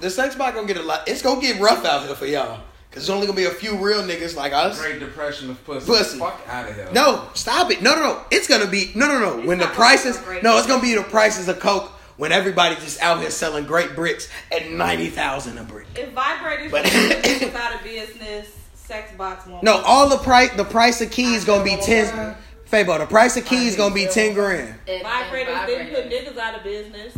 The 0.00 0.10
sex 0.10 0.34
bot 0.34 0.54
gonna 0.54 0.66
get 0.66 0.76
a 0.76 0.82
lot. 0.82 1.08
It's 1.08 1.22
gonna 1.22 1.40
get 1.40 1.60
rough 1.60 1.84
out 1.84 2.06
here 2.06 2.14
for 2.14 2.26
y'all. 2.26 2.60
Cause 2.98 3.06
there's 3.06 3.14
only 3.14 3.28
gonna 3.28 3.36
be 3.36 3.44
a 3.44 3.50
few 3.50 3.76
real 3.76 4.02
niggas 4.02 4.34
like 4.34 4.52
us. 4.52 4.80
Great 4.80 4.98
depression 4.98 5.48
of 5.50 5.64
pussy. 5.64 5.86
Pussy. 5.86 6.18
Fuck 6.18 6.40
out 6.48 6.68
of 6.68 6.74
here. 6.74 6.88
No, 6.92 7.28
stop 7.34 7.70
it. 7.70 7.80
No, 7.80 7.94
no, 7.94 8.00
no. 8.02 8.20
It's 8.32 8.48
gonna 8.48 8.66
be 8.66 8.90
no, 8.96 9.06
no, 9.06 9.20
no. 9.20 9.38
It's 9.38 9.46
when 9.46 9.58
the 9.58 9.66
prices, 9.68 10.16
gonna 10.16 10.26
be 10.26 10.30
a 10.30 10.32
great 10.32 10.42
no, 10.42 10.58
it's 10.58 10.66
gonna 10.66 10.82
be 10.82 10.94
the 10.96 11.04
prices 11.04 11.46
of 11.48 11.60
coke. 11.60 11.92
When 12.16 12.32
everybody 12.32 12.74
just 12.74 13.00
out 13.00 13.20
here 13.20 13.30
selling 13.30 13.66
great 13.66 13.94
bricks 13.94 14.28
at 14.50 14.68
ninety 14.68 15.10
thousand 15.10 15.58
a 15.58 15.62
brick. 15.62 15.86
If 15.94 16.12
vibrators 16.12 16.72
But- 16.72 16.82
was 16.82 17.54
out 17.54 17.76
of 17.76 17.84
business, 17.84 18.48
sex 18.74 19.12
bots 19.16 19.46
won't. 19.46 19.62
No, 19.62 19.80
all 19.82 20.08
the 20.08 20.18
price, 20.18 20.50
the 20.56 20.64
price 20.64 21.00
of 21.00 21.12
keys 21.12 21.44
gonna 21.44 21.62
be 21.62 21.76
ten. 21.76 22.34
Fabo, 22.68 22.98
the 22.98 23.06
price 23.06 23.36
of 23.36 23.44
keys 23.44 23.76
gonna 23.76 23.94
be 23.94 24.06
ten 24.08 24.34
grand. 24.34 24.74
And- 24.88 25.02
and 25.02 25.06
Vibrators 25.06 25.66
didn't 25.66 25.94
put 25.94 26.10
niggas 26.10 26.36
out 26.36 26.56
of 26.56 26.64
business. 26.64 27.14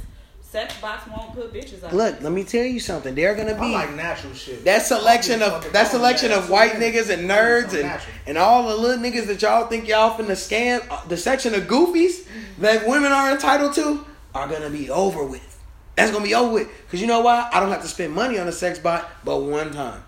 Sex 0.50 0.80
bots 0.80 1.06
won't 1.06 1.32
put 1.32 1.52
bitches 1.52 1.84
out. 1.84 1.94
Look, 1.94 2.20
let 2.22 2.32
me 2.32 2.42
tell 2.42 2.64
you 2.64 2.80
something. 2.80 3.14
They're 3.14 3.36
gonna 3.36 3.54
I 3.54 3.60
be 3.60 3.72
like 3.72 3.94
natural 3.94 4.34
shit. 4.34 4.64
that 4.64 4.82
selection 4.84 5.42
of 5.42 5.72
that 5.72 5.86
selection 5.86 6.32
of 6.32 6.50
white 6.50 6.72
So 6.72 6.78
niggas 6.80 7.08
and 7.08 7.30
nerds 7.30 7.72
and 7.72 7.82
natural. 7.82 8.14
and 8.26 8.36
all 8.36 8.66
the 8.68 8.74
little 8.74 9.00
niggas 9.00 9.28
that 9.28 9.40
y'all 9.42 9.68
think 9.68 9.86
y'all 9.86 10.18
finna 10.18 10.32
scam. 10.32 10.84
uh, 10.90 11.06
The 11.06 11.16
section 11.16 11.54
of 11.54 11.64
goofies 11.68 12.26
that 12.58 12.84
women 12.88 13.12
are 13.12 13.30
entitled 13.30 13.74
to 13.74 14.04
are 14.34 14.48
gonna 14.48 14.70
be 14.70 14.90
over 14.90 15.24
with. 15.24 15.46
That's 15.94 16.10
gonna 16.10 16.24
be 16.24 16.34
over 16.34 16.52
with. 16.52 16.68
Cause 16.90 17.00
you 17.00 17.06
know 17.06 17.20
why? 17.20 17.48
I 17.52 17.60
don't 17.60 17.70
have 17.70 17.82
to 17.82 17.88
spend 17.88 18.12
money 18.12 18.36
on 18.36 18.48
a 18.48 18.52
sex 18.52 18.80
bot, 18.80 19.08
but 19.24 19.42
one 19.42 19.72
time. 19.72 20.02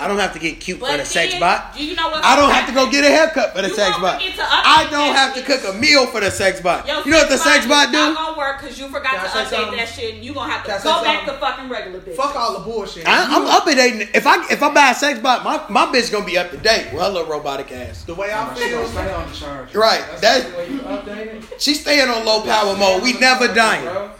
I 0.00 0.08
don't 0.08 0.18
have 0.18 0.32
to 0.34 0.38
get 0.38 0.60
cute 0.60 0.80
But 0.80 0.90
for 0.92 0.96
the 0.98 1.04
sex 1.04 1.38
bot. 1.38 1.76
do 1.76 1.84
you 1.84 1.94
know 1.94 2.08
what's 2.08 2.26
I 2.26 2.34
don't 2.36 2.50
have 2.50 2.66
to 2.68 2.74
go 2.74 2.90
get 2.90 3.04
a 3.04 3.08
haircut 3.08 3.54
for 3.54 3.62
the 3.62 3.68
You 3.68 3.74
sex 3.74 3.96
bot. 3.98 4.20
I 4.20 4.86
don't 4.90 5.14
have 5.14 5.34
to 5.34 5.42
cook 5.42 5.62
a 5.72 5.76
meal 5.78 6.06
for 6.06 6.20
the 6.20 6.30
sex 6.30 6.60
bot. 6.60 6.86
Yo, 6.86 7.02
You 7.04 7.10
know 7.12 7.18
what 7.18 7.28
the 7.28 7.36
sex 7.38 7.66
bot 7.66 7.88
do? 7.88 7.92
Not 7.98 8.16
gonna 8.16 8.38
work 8.38 8.60
because 8.60 8.78
you 8.78 8.88
forgot 8.88 9.12
to 9.24 9.28
update 9.38 9.76
that 9.76 9.88
shit, 9.88 10.14
and 10.16 10.24
you 10.24 10.34
gonna 10.34 10.52
have 10.52 10.62
to 10.64 10.70
Can 10.70 10.80
I 10.80 10.84
go 10.84 11.02
back 11.04 11.26
to 11.26 11.32
fucking 11.34 11.68
regular 11.68 12.00
bitch. 12.00 12.16
Fuck 12.16 12.34
all 12.36 12.54
the 12.58 12.64
bullshit. 12.64 13.06
I, 13.06 13.24
I'm 13.36 13.42
You- 13.42 13.48
updating. 13.50 14.10
If 14.14 14.26
I 14.26 14.44
if 14.50 14.62
I 14.62 14.72
buy 14.74 14.90
a 14.90 14.94
sex 14.94 15.18
bot, 15.20 15.44
my, 15.44 15.62
my 15.68 15.86
bitch 15.92 16.10
gonna 16.10 16.24
be 16.26 16.38
up 16.38 16.50
to 16.50 16.56
date. 16.56 16.88
Well, 16.92 17.04
her 17.06 17.12
little 17.20 17.30
robotic 17.30 17.70
ass. 17.72 18.04
The 18.04 18.14
way 18.14 18.32
I 18.32 18.54
feel, 18.54 18.86
stay 18.88 19.12
on 19.12 19.28
the 19.28 19.34
charge. 19.36 19.74
Right, 19.74 20.02
That's 20.20 20.20
that- 20.44 20.50
the 20.52 20.56
way 20.58 20.70
you 20.70 20.78
update. 20.80 21.44
She's 21.60 21.80
staying 21.80 22.08
on 22.08 22.24
low 22.24 22.42
power 22.42 22.76
mode. 22.76 23.02
We 23.02 23.12
never 23.14 23.48
dying. 23.54 24.10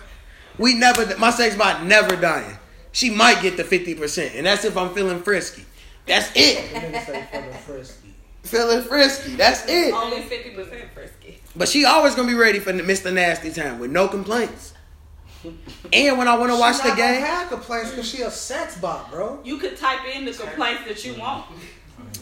We 0.59 0.75
never. 0.75 1.17
My 1.19 1.31
sex 1.31 1.57
bot 1.57 1.85
never 1.85 2.17
dying. 2.17 2.58
She 2.99 3.11
might 3.11 3.41
get 3.43 3.57
the 3.57 3.63
fifty 3.63 3.95
percent, 3.95 4.35
and 4.35 4.45
that's 4.45 4.65
if 4.65 4.77
I'm 4.77 4.93
feeling 4.93 5.23
frisky. 5.23 5.65
That's 6.05 6.33
it. 6.35 6.59
niggas 6.75 7.07
say 7.07 7.29
feeling 7.31 7.53
frisky. 7.53 8.15
Feeling 8.43 8.83
frisky. 8.83 9.37
That's 9.37 9.69
it. 9.69 9.95
Only 9.95 10.23
fifty 10.23 10.51
percent 10.51 10.93
frisky. 10.93 11.41
But 11.55 11.69
she 11.69 11.85
always 11.85 12.17
gonna 12.17 12.27
be 12.27 12.35
ready 12.35 12.59
for 12.59 12.73
Mr. 12.73 13.15
Nasty 13.15 13.53
time 13.53 13.79
with 13.79 13.93
no 13.93 14.09
complaints. 14.09 14.75
And 15.93 16.19
when 16.19 16.27
I 16.27 16.37
want 16.37 16.51
to 16.51 16.59
watch 16.59 16.79
she 16.79 16.83
the 16.83 16.89
not 16.89 16.99
gonna 16.99 17.13
game, 17.13 17.23
have 17.23 17.49
complaints 17.51 17.91
because 17.91 18.09
she 18.09 18.23
a 18.23 18.33
sex 18.33 18.77
bot, 18.81 19.13
bro. 19.13 19.39
You 19.45 19.59
could 19.59 19.77
type 19.77 20.01
in 20.13 20.25
the 20.25 20.33
complaints 20.33 20.83
that 20.89 21.05
you 21.05 21.15
want. 21.15 21.47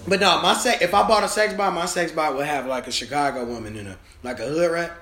but 0.07 0.20
no, 0.20 0.43
my 0.43 0.53
sex. 0.53 0.83
If 0.83 0.93
I 0.93 1.09
bought 1.09 1.24
a 1.24 1.29
sex 1.29 1.55
bot, 1.55 1.72
my 1.72 1.87
sex 1.87 2.12
bot 2.12 2.37
would 2.37 2.45
have 2.45 2.66
like 2.66 2.87
a 2.87 2.93
Chicago 2.93 3.47
woman 3.47 3.77
in 3.77 3.87
a 3.87 3.99
like 4.22 4.41
a 4.41 4.45
hood 4.45 4.72
rat. 4.72 4.93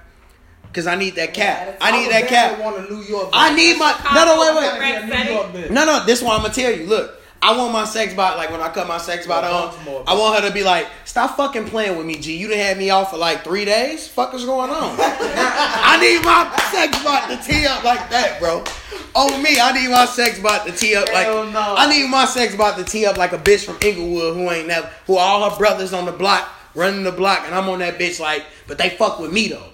Cause 0.75 0.89
I 0.89 0.97
need 0.97 1.14
that 1.14 1.33
cap. 1.33 1.79
I 1.81 1.93
need 1.93 2.11
that 2.11 2.27
cap. 2.27 2.59
Want 2.59 2.77
a 2.77 2.93
New 2.93 3.01
York? 3.03 3.31
I 3.33 3.55
need 3.55 3.79
my 3.79 3.95
no 4.12 4.25
no 4.25 4.41
wait 4.41 4.57
wait. 4.57 4.70
I 4.70 5.07
need 5.07 5.12
a 5.12 5.25
New 5.25 5.31
York 5.33 5.47
bitch. 5.53 5.70
No, 5.70 5.85
no, 5.85 6.05
this 6.05 6.20
one 6.20 6.35
I'm 6.35 6.43
gonna 6.43 6.53
tell 6.53 6.72
you. 6.72 6.87
Look, 6.87 7.16
I 7.41 7.57
want 7.57 7.72
my 7.72 7.85
sex 7.85 8.12
bot 8.12 8.37
like 8.39 8.51
when 8.51 8.61
I 8.61 8.70
cut 8.70 8.89
my 8.89 8.99
sex 8.99 9.25
bot 9.25 9.45
on. 9.45 9.70
Baltimore, 9.70 10.03
I 10.09 10.14
want 10.14 10.41
her 10.41 10.49
to 10.49 10.53
be 10.53 10.64
like, 10.64 10.89
"Stop 11.05 11.37
fucking 11.37 11.66
playing 11.66 11.97
with 11.97 12.07
me, 12.07 12.16
G. 12.16 12.37
You 12.37 12.49
done 12.49 12.59
had 12.59 12.77
me 12.77 12.91
off 12.91 13.12
for 13.12 13.18
like 13.18 13.45
three 13.45 13.64
days. 13.64 14.09
Fuck 14.09 14.35
is 14.35 14.45
going 14.45 14.70
on? 14.70 14.97
I 14.99 15.97
need 16.01 16.25
my 16.25 16.51
sex 16.72 17.05
bot 17.05 17.31
to 17.31 17.37
tee 17.37 17.66
up 17.66 17.85
like 17.85 18.11
that, 18.11 18.41
bro. 18.41 18.64
On 19.14 19.43
me, 19.43 19.61
I 19.61 19.70
need 19.81 19.91
my 19.91 20.07
sex 20.07 20.41
bot 20.41 20.66
to 20.66 20.72
tee 20.72 20.97
up 20.97 21.07
like 21.12 21.27
Hell 21.27 21.47
no. 21.53 21.75
I 21.79 21.89
need 21.89 22.11
my 22.11 22.25
sex 22.25 22.57
bot 22.57 22.77
to 22.79 22.85
tee 22.85 23.07
up 23.07 23.16
like 23.16 23.33
a 23.33 23.39
bitch 23.39 23.64
from 23.64 23.79
Inglewood 23.81 24.35
who 24.35 24.51
ain't 24.51 24.66
never 24.66 24.91
who 25.07 25.18
all 25.18 25.49
her 25.49 25.57
brothers 25.57 25.93
on 25.93 26.05
the 26.05 26.12
block 26.12 26.49
running 26.75 27.05
the 27.05 27.12
block, 27.12 27.43
and 27.47 27.55
I'm 27.55 27.68
on 27.68 27.79
that 27.79 27.99
bitch 27.99 28.20
like, 28.20 28.45
but 28.66 28.79
they 28.79 28.91
fuck 28.91 29.20
with 29.20 29.33
me 29.33 29.49
though. 29.49 29.74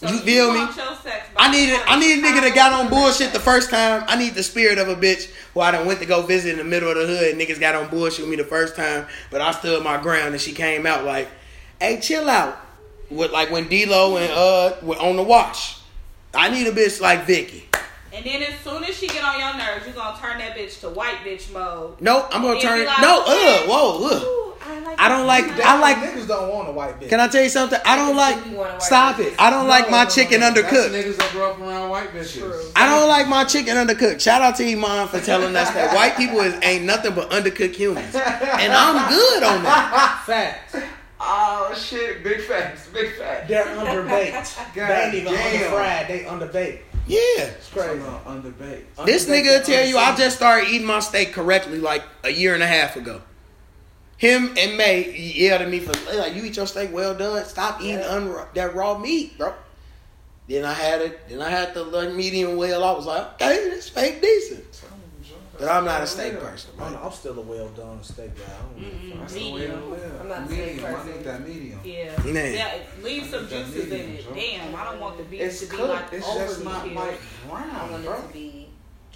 So 0.00 0.08
You 0.10 0.18
feel 0.18 0.52
me? 0.52 0.58
want 0.58 0.76
your 0.76 0.86
sex 0.96 1.28
I 1.36 1.50
need 1.50 1.72
a, 1.72 1.78
I 1.88 1.98
need 1.98 2.18
a 2.18 2.22
nigga 2.22 2.40
that 2.42 2.52
got 2.54 2.72
on 2.72 2.90
bullshit 2.90 3.32
the 3.32 3.40
first 3.40 3.70
time. 3.70 4.04
I 4.08 4.16
need 4.16 4.34
the 4.34 4.42
spirit 4.42 4.78
of 4.78 4.88
a 4.88 4.96
bitch 4.96 5.30
who 5.54 5.60
I 5.60 5.70
done 5.70 5.86
went 5.86 6.00
to 6.00 6.06
go 6.06 6.22
visit 6.22 6.50
in 6.52 6.58
the 6.58 6.64
middle 6.64 6.90
of 6.90 6.96
the 6.96 7.06
hood. 7.06 7.32
and 7.32 7.40
Niggas 7.40 7.60
got 7.60 7.74
on 7.74 7.88
bullshit 7.88 8.20
with 8.22 8.30
me 8.30 8.36
the 8.36 8.44
first 8.44 8.74
time, 8.76 9.06
but 9.30 9.40
I 9.40 9.52
stood 9.52 9.82
my 9.84 10.00
ground 10.02 10.32
and 10.34 10.40
she 10.40 10.52
came 10.52 10.84
out 10.86 11.04
like, 11.04 11.28
"Hey, 11.80 12.00
chill 12.00 12.28
out." 12.28 12.58
With 13.10 13.30
like 13.32 13.50
when 13.50 13.68
D-Lo 13.68 14.16
and 14.16 14.32
uh 14.32 14.76
were 14.82 14.96
on 14.96 15.16
the 15.16 15.22
watch. 15.22 15.76
I 16.34 16.48
need 16.50 16.66
a 16.66 16.72
bitch 16.72 17.00
like 17.00 17.24
Vicky. 17.26 17.68
And 18.12 18.24
then 18.24 18.42
as 18.42 18.58
soon 18.60 18.82
as 18.84 18.96
she 18.96 19.06
get 19.08 19.22
on 19.24 19.38
your 19.38 19.56
nerves, 19.56 19.86
you 19.86 19.92
gonna 19.92 20.18
turn 20.18 20.38
that 20.38 20.56
bitch 20.56 20.80
to 20.80 20.88
white 20.88 21.18
bitch 21.24 21.52
mode. 21.52 22.00
No, 22.00 22.26
I'm 22.32 22.42
gonna 22.42 22.60
turn 22.60 22.80
it. 22.80 22.86
like, 22.86 23.00
No, 23.00 23.22
uh, 23.26 23.58
whoa, 23.66 24.06
uh. 24.06 24.53
Ooh, 24.66 24.72
I, 24.72 24.78
like 24.80 25.00
I 25.00 25.08
don't 25.08 25.26
like. 25.26 25.44
I 25.44 25.78
like. 25.78 25.96
niggas 25.98 26.26
don't 26.28 26.52
want 26.52 26.68
a 26.68 26.72
white 26.72 27.00
bitch. 27.00 27.08
Can 27.08 27.20
I 27.20 27.28
tell 27.28 27.42
you 27.42 27.48
something? 27.48 27.78
I 27.84 27.96
don't 27.96 28.16
like. 28.16 28.36
You 28.46 28.56
want 28.56 28.70
a 28.70 28.72
white 28.74 28.82
Stop 28.82 29.16
bitch. 29.16 29.26
it. 29.26 29.34
I 29.38 29.50
don't 29.50 29.66
like 29.66 29.90
my 29.90 30.04
no, 30.04 30.10
chicken 30.10 30.40
no, 30.40 30.50
That's 30.50 30.66
undercooked. 30.66 30.90
niggas 30.90 31.16
that 31.16 31.30
grew 31.32 31.44
up 31.44 31.60
around 31.60 31.90
white 31.90 32.10
bitches. 32.10 32.38
True. 32.38 32.62
I 32.76 32.86
don't 32.86 33.08
like 33.08 33.28
my 33.28 33.44
chicken 33.44 33.76
undercooked. 33.76 34.20
Shout 34.20 34.42
out 34.42 34.56
to 34.56 34.64
Iman 34.70 35.08
for 35.08 35.20
telling 35.20 35.54
us 35.56 35.70
that 35.70 35.94
white 35.94 36.16
people 36.16 36.40
is, 36.40 36.54
ain't 36.62 36.84
nothing 36.84 37.14
but 37.14 37.30
undercooked 37.30 37.76
humans, 37.76 38.14
and 38.14 38.72
I'm 38.72 39.08
good 39.08 39.42
on 39.42 39.62
that. 39.64 40.22
Facts. 40.26 40.76
Oh 41.20 41.74
shit, 41.74 42.22
big 42.22 42.42
facts, 42.42 42.88
big 42.88 43.16
facts. 43.16 43.48
They're 43.48 43.64
underbaked. 43.64 44.74
God 44.74 44.88
they 44.88 45.04
ain't 45.04 45.14
even 45.14 45.32
damn. 45.32 45.54
underfried. 45.54 46.08
They 46.08 46.20
underbaked. 46.24 46.80
Yeah. 47.06 47.44
It's 47.44 47.68
crazy. 47.70 48.00
underbaked. 48.00 49.04
This 49.06 49.26
Underbaked 49.26 49.44
nigga 49.44 49.64
tell 49.64 49.86
you 49.86 49.98
I 49.98 50.14
just 50.16 50.36
started 50.36 50.68
eating 50.68 50.86
my 50.86 51.00
steak 51.00 51.32
correctly 51.32 51.78
like 51.78 52.02
a 52.24 52.30
year 52.30 52.54
and 52.54 52.62
a 52.62 52.66
half 52.66 52.96
ago. 52.96 53.22
Him 54.24 54.54
and 54.56 54.76
May 54.78 55.14
yelled 55.14 55.60
at 55.62 55.68
me 55.68 55.80
for 55.80 55.92
like 56.16 56.34
you 56.34 56.44
eat 56.44 56.56
your 56.56 56.66
steak 56.66 56.90
well 56.94 57.14
done. 57.14 57.44
Stop 57.44 57.82
eating 57.82 58.00
un- 58.00 58.34
that 58.54 58.74
raw 58.74 58.96
meat, 58.96 59.36
bro. 59.36 59.52
Then 60.48 60.64
I 60.64 60.72
had 60.72 61.02
it. 61.02 61.28
Then 61.28 61.42
I 61.42 61.50
had 61.50 61.74
the 61.74 61.84
like, 61.84 62.14
medium 62.14 62.56
well. 62.56 62.82
I 62.84 62.92
was 62.92 63.04
like, 63.04 63.34
okay, 63.34 63.68
this 63.68 63.84
steak 63.86 64.22
decent. 64.22 64.64
But 65.58 65.68
I'm 65.70 65.84
not 65.84 66.02
a 66.02 66.06
steak 66.06 66.40
person. 66.40 66.70
I'm. 66.80 66.96
I'm 66.96 67.12
still 67.12 67.38
a 67.38 67.42
well 67.42 67.68
done 67.68 68.02
steak 68.02 68.34
guy. 68.34 68.42
I 68.44 68.62
don't 68.62 68.80
give 68.80 68.92
a 68.92 69.10
fuck. 69.10 69.20
That's 69.20 69.34
the 69.34 69.52
way 69.52 69.66
to 69.66 69.68
Medium. 69.68 69.90
live. 69.90 70.20
I'm 70.22 70.28
not 70.28 70.38
a 70.40 70.46
steak 70.46 70.58
medium. 70.66 70.84
I 70.84 70.92
person. 70.94 71.12
need 71.12 71.24
that 71.24 71.48
medium. 71.48 71.80
Yeah. 71.84 72.22
Man. 72.32 72.54
Yeah, 72.54 72.74
leave 73.02 73.26
some 73.26 73.42
That 73.48 73.50
juices 73.66 73.92
in 73.92 74.00
it. 74.00 74.24
Joe. 74.24 74.34
Damn, 74.34 74.74
I 74.74 74.84
don't 74.84 75.00
want 75.00 75.18
the 75.18 75.24
beef 75.24 75.40
It's 75.42 75.60
to 75.60 75.66
be 75.66 75.76
cooked. 75.76 75.88
like 75.90 76.12
It's 76.12 76.26
overly 76.26 76.46
just 76.46 76.64
not 76.64 76.82
killed. 76.84 76.96
like 76.96 77.20
I 77.52 77.90
want 77.90 78.04
bro. 78.04 78.14
it 78.14 78.26
to 78.26 78.32
be. 78.32 78.63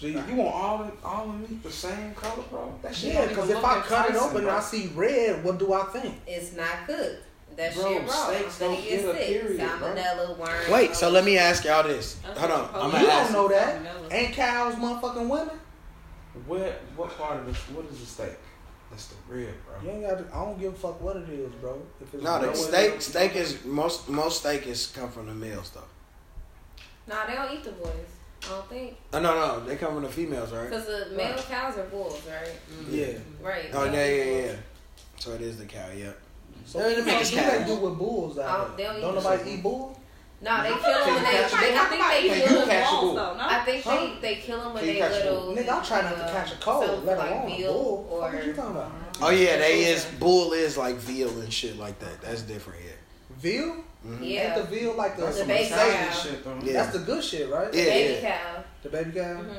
So 0.00 0.06
you, 0.06 0.22
you 0.28 0.36
want 0.36 0.54
all 0.54 0.78
the 0.78 0.92
all 1.06 1.26
the 1.26 1.32
meat 1.38 1.62
the 1.62 1.70
same 1.70 2.14
color, 2.14 2.42
bro? 2.50 2.72
That 2.82 2.94
shit 2.94 3.14
Yeah, 3.14 3.26
because 3.26 3.50
if 3.50 3.64
I 3.64 3.80
cut 3.80 4.10
it 4.10 4.16
open 4.16 4.42
and. 4.42 4.50
I 4.50 4.60
see 4.60 4.88
red, 4.94 5.42
what 5.42 5.58
do 5.58 5.72
I 5.72 5.84
think? 5.86 6.14
It's 6.26 6.54
not 6.54 6.86
cooked. 6.86 7.24
That 7.56 7.74
Bro, 7.74 7.92
shit 7.92 8.02
raw. 8.02 8.08
steaks 8.30 8.58
don't 8.60 8.76
get 8.76 8.84
get 8.88 9.04
a 9.04 9.12
sick. 9.14 9.26
period, 9.26 9.58
bro. 9.58 9.88
Salmonella, 9.88 10.38
worms. 10.38 10.68
Wait, 10.70 10.94
so 10.94 11.10
let 11.10 11.24
me 11.24 11.36
ask 11.38 11.64
y'all 11.64 11.82
this. 11.82 12.14
That's 12.24 12.38
Hold 12.38 12.52
on, 12.52 12.58
you're 12.72 12.82
I'm 12.84 12.90
gonna 12.92 13.02
You 13.02 13.10
ask. 13.10 13.32
don't 13.32 13.42
know 13.42 13.48
that. 13.48 13.82
Salmonella. 13.82 14.12
Ain't 14.12 14.32
cows 14.34 14.74
motherfucking 14.76 15.28
women? 15.28 15.58
Where 16.46 16.76
what 16.94 17.10
part 17.18 17.40
of 17.40 17.46
the 17.46 17.52
what 17.74 17.84
is 17.92 17.98
the 17.98 18.06
steak? 18.06 18.38
That's 18.90 19.06
the 19.08 19.16
rib, 19.28 19.48
bro. 19.66 19.82
You 19.82 19.90
ain't 19.98 20.08
got 20.08 20.18
to, 20.30 20.34
I 20.36 20.44
don't 20.44 20.58
give 20.60 20.72
a 20.72 20.76
fuck 20.76 21.00
what 21.02 21.16
it 21.16 21.28
is, 21.28 21.50
bro. 21.54 21.82
If 22.00 22.14
it's 22.14 22.22
No, 22.22 22.40
the 22.40 22.54
steak 22.54 23.02
steak 23.02 23.34
is 23.34 23.64
most 23.64 24.08
most 24.08 24.40
steak 24.40 24.66
is 24.68 24.86
come 24.86 25.10
from 25.10 25.26
the 25.26 25.34
males 25.34 25.70
though. 25.70 25.82
Nah, 27.12 27.26
they 27.26 27.34
don't 27.34 27.52
eat 27.52 27.64
the 27.64 27.72
boys. 27.72 27.90
I 28.48 28.50
don't 28.54 28.68
think. 28.68 28.96
Oh, 29.12 29.20
no, 29.20 29.34
no, 29.34 29.64
they 29.64 29.76
come 29.76 29.94
from 29.94 30.02
the 30.04 30.08
females, 30.08 30.52
right? 30.52 30.70
Because 30.70 30.86
the 30.86 31.14
male 31.16 31.36
cows 31.38 31.76
are 31.78 31.84
bulls, 31.84 32.20
right? 32.28 32.52
Yeah. 32.90 33.06
Right. 33.42 33.66
Oh 33.72 33.90
They 33.90 34.18
yeah, 34.18 34.24
yeah, 34.24 34.40
bulls. 34.40 34.50
yeah. 34.52 34.56
So 35.18 35.32
it 35.32 35.40
is 35.42 35.58
the 35.58 35.66
cow, 35.66 35.88
yep. 35.96 36.18
So 36.64 36.78
Yeah, 36.78 36.84
what 36.84 36.88
they 36.90 37.00
the 37.00 37.06
make 37.06 37.14
fuck 37.14 37.22
us 37.22 37.30
do 37.30 37.36
they 37.58 37.64
do 37.64 37.76
with 37.76 37.98
bulls 37.98 38.38
Oh, 38.38 38.42
out 38.42 38.76
they 38.76 38.82
there? 38.84 38.92
don't 38.94 39.00
Don't 39.02 39.14
nobody 39.16 39.50
eat 39.52 39.62
bull? 39.62 39.94
No, 40.40 40.62
they 40.62 40.68
kill 40.68 40.78
them 40.78 41.14
when 41.14 41.24
like 41.24 41.32
they. 41.32 41.42
they 41.42 41.48
try- 41.48 41.58
I 41.58 41.84
think 41.88 42.02
they 42.08 42.28
They 42.28 42.46
kill 42.46 42.58
them. 42.60 42.68
catch 42.68 42.86
a 42.86 42.90
balls, 42.90 43.00
bull. 43.04 43.14
though, 43.16 43.34
no? 43.34 43.40
I 43.40 43.58
think 43.64 43.84
Huh? 43.84 43.96
they 43.96 44.20
they 44.20 44.34
kill 44.40 44.60
them 44.60 44.74
when 44.74 44.86
they 44.86 44.96
catch 44.96 45.12
a 45.12 45.24
little. 45.30 45.54
Nigga, 45.56 45.68
I'm 45.72 45.84
trying 45.84 46.04
not 46.04 46.16
to 46.16 46.24
uh, 46.24 46.32
catch 46.32 46.52
a 46.52 46.56
cold, 46.56 47.04
let 47.04 47.18
like 47.18 47.30
alone 47.30 47.52
a 47.52 47.56
veal 47.56 47.72
bull. 47.72 48.02
What 48.04 48.34
or 48.34 48.36
are 48.38 48.42
you 48.44 48.52
talking 48.52 48.70
about? 48.70 48.92
Oh 49.20 49.30
yeah, 49.30 49.56
they 49.56 49.84
is 49.86 50.04
bull 50.20 50.52
is 50.52 50.76
like 50.78 50.94
veal 50.96 51.28
and 51.40 51.52
shit 51.52 51.76
like 51.76 51.98
that. 51.98 52.20
That's 52.22 52.42
different, 52.42 52.80
yeah. 52.84 52.92
Veal? 53.38 53.84
Yeah, 54.20 54.54
Ain't 54.56 54.68
the 54.70 54.76
veal 54.76 54.94
like 54.94 55.16
the, 55.16 55.22
That's 55.22 55.34
The 55.36 55.40
some 55.40 55.48
baby 55.48 55.64
Italian 55.64 56.08
cow. 56.08 56.10
shit, 56.18 56.44
though. 56.44 56.58
Yeah. 56.62 56.72
That's 56.72 56.92
the 56.98 56.98
good 57.04 57.24
shit, 57.24 57.50
right? 57.50 57.72
Yeah. 57.74 57.84
the 57.84 57.90
baby 57.90 58.20
cow. 58.20 58.64
The 58.82 58.88
baby 58.88 59.10
cow? 59.12 59.42
Mhm. 59.42 59.56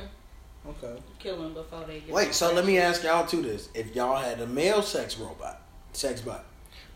Okay. 0.68 1.02
Kill 1.18 1.42
them 1.42 1.54
before 1.54 1.84
they 1.86 2.00
get. 2.00 2.10
Wait, 2.14 2.34
so 2.34 2.52
let 2.52 2.64
me 2.66 2.78
ask 2.78 3.02
y'all 3.02 3.26
too 3.26 3.42
this: 3.42 3.68
If 3.74 3.94
y'all 3.94 4.16
had 4.16 4.40
a 4.40 4.46
male 4.46 4.82
sex 4.82 5.16
robot, 5.18 5.60
sex 5.92 6.20
bot, 6.20 6.44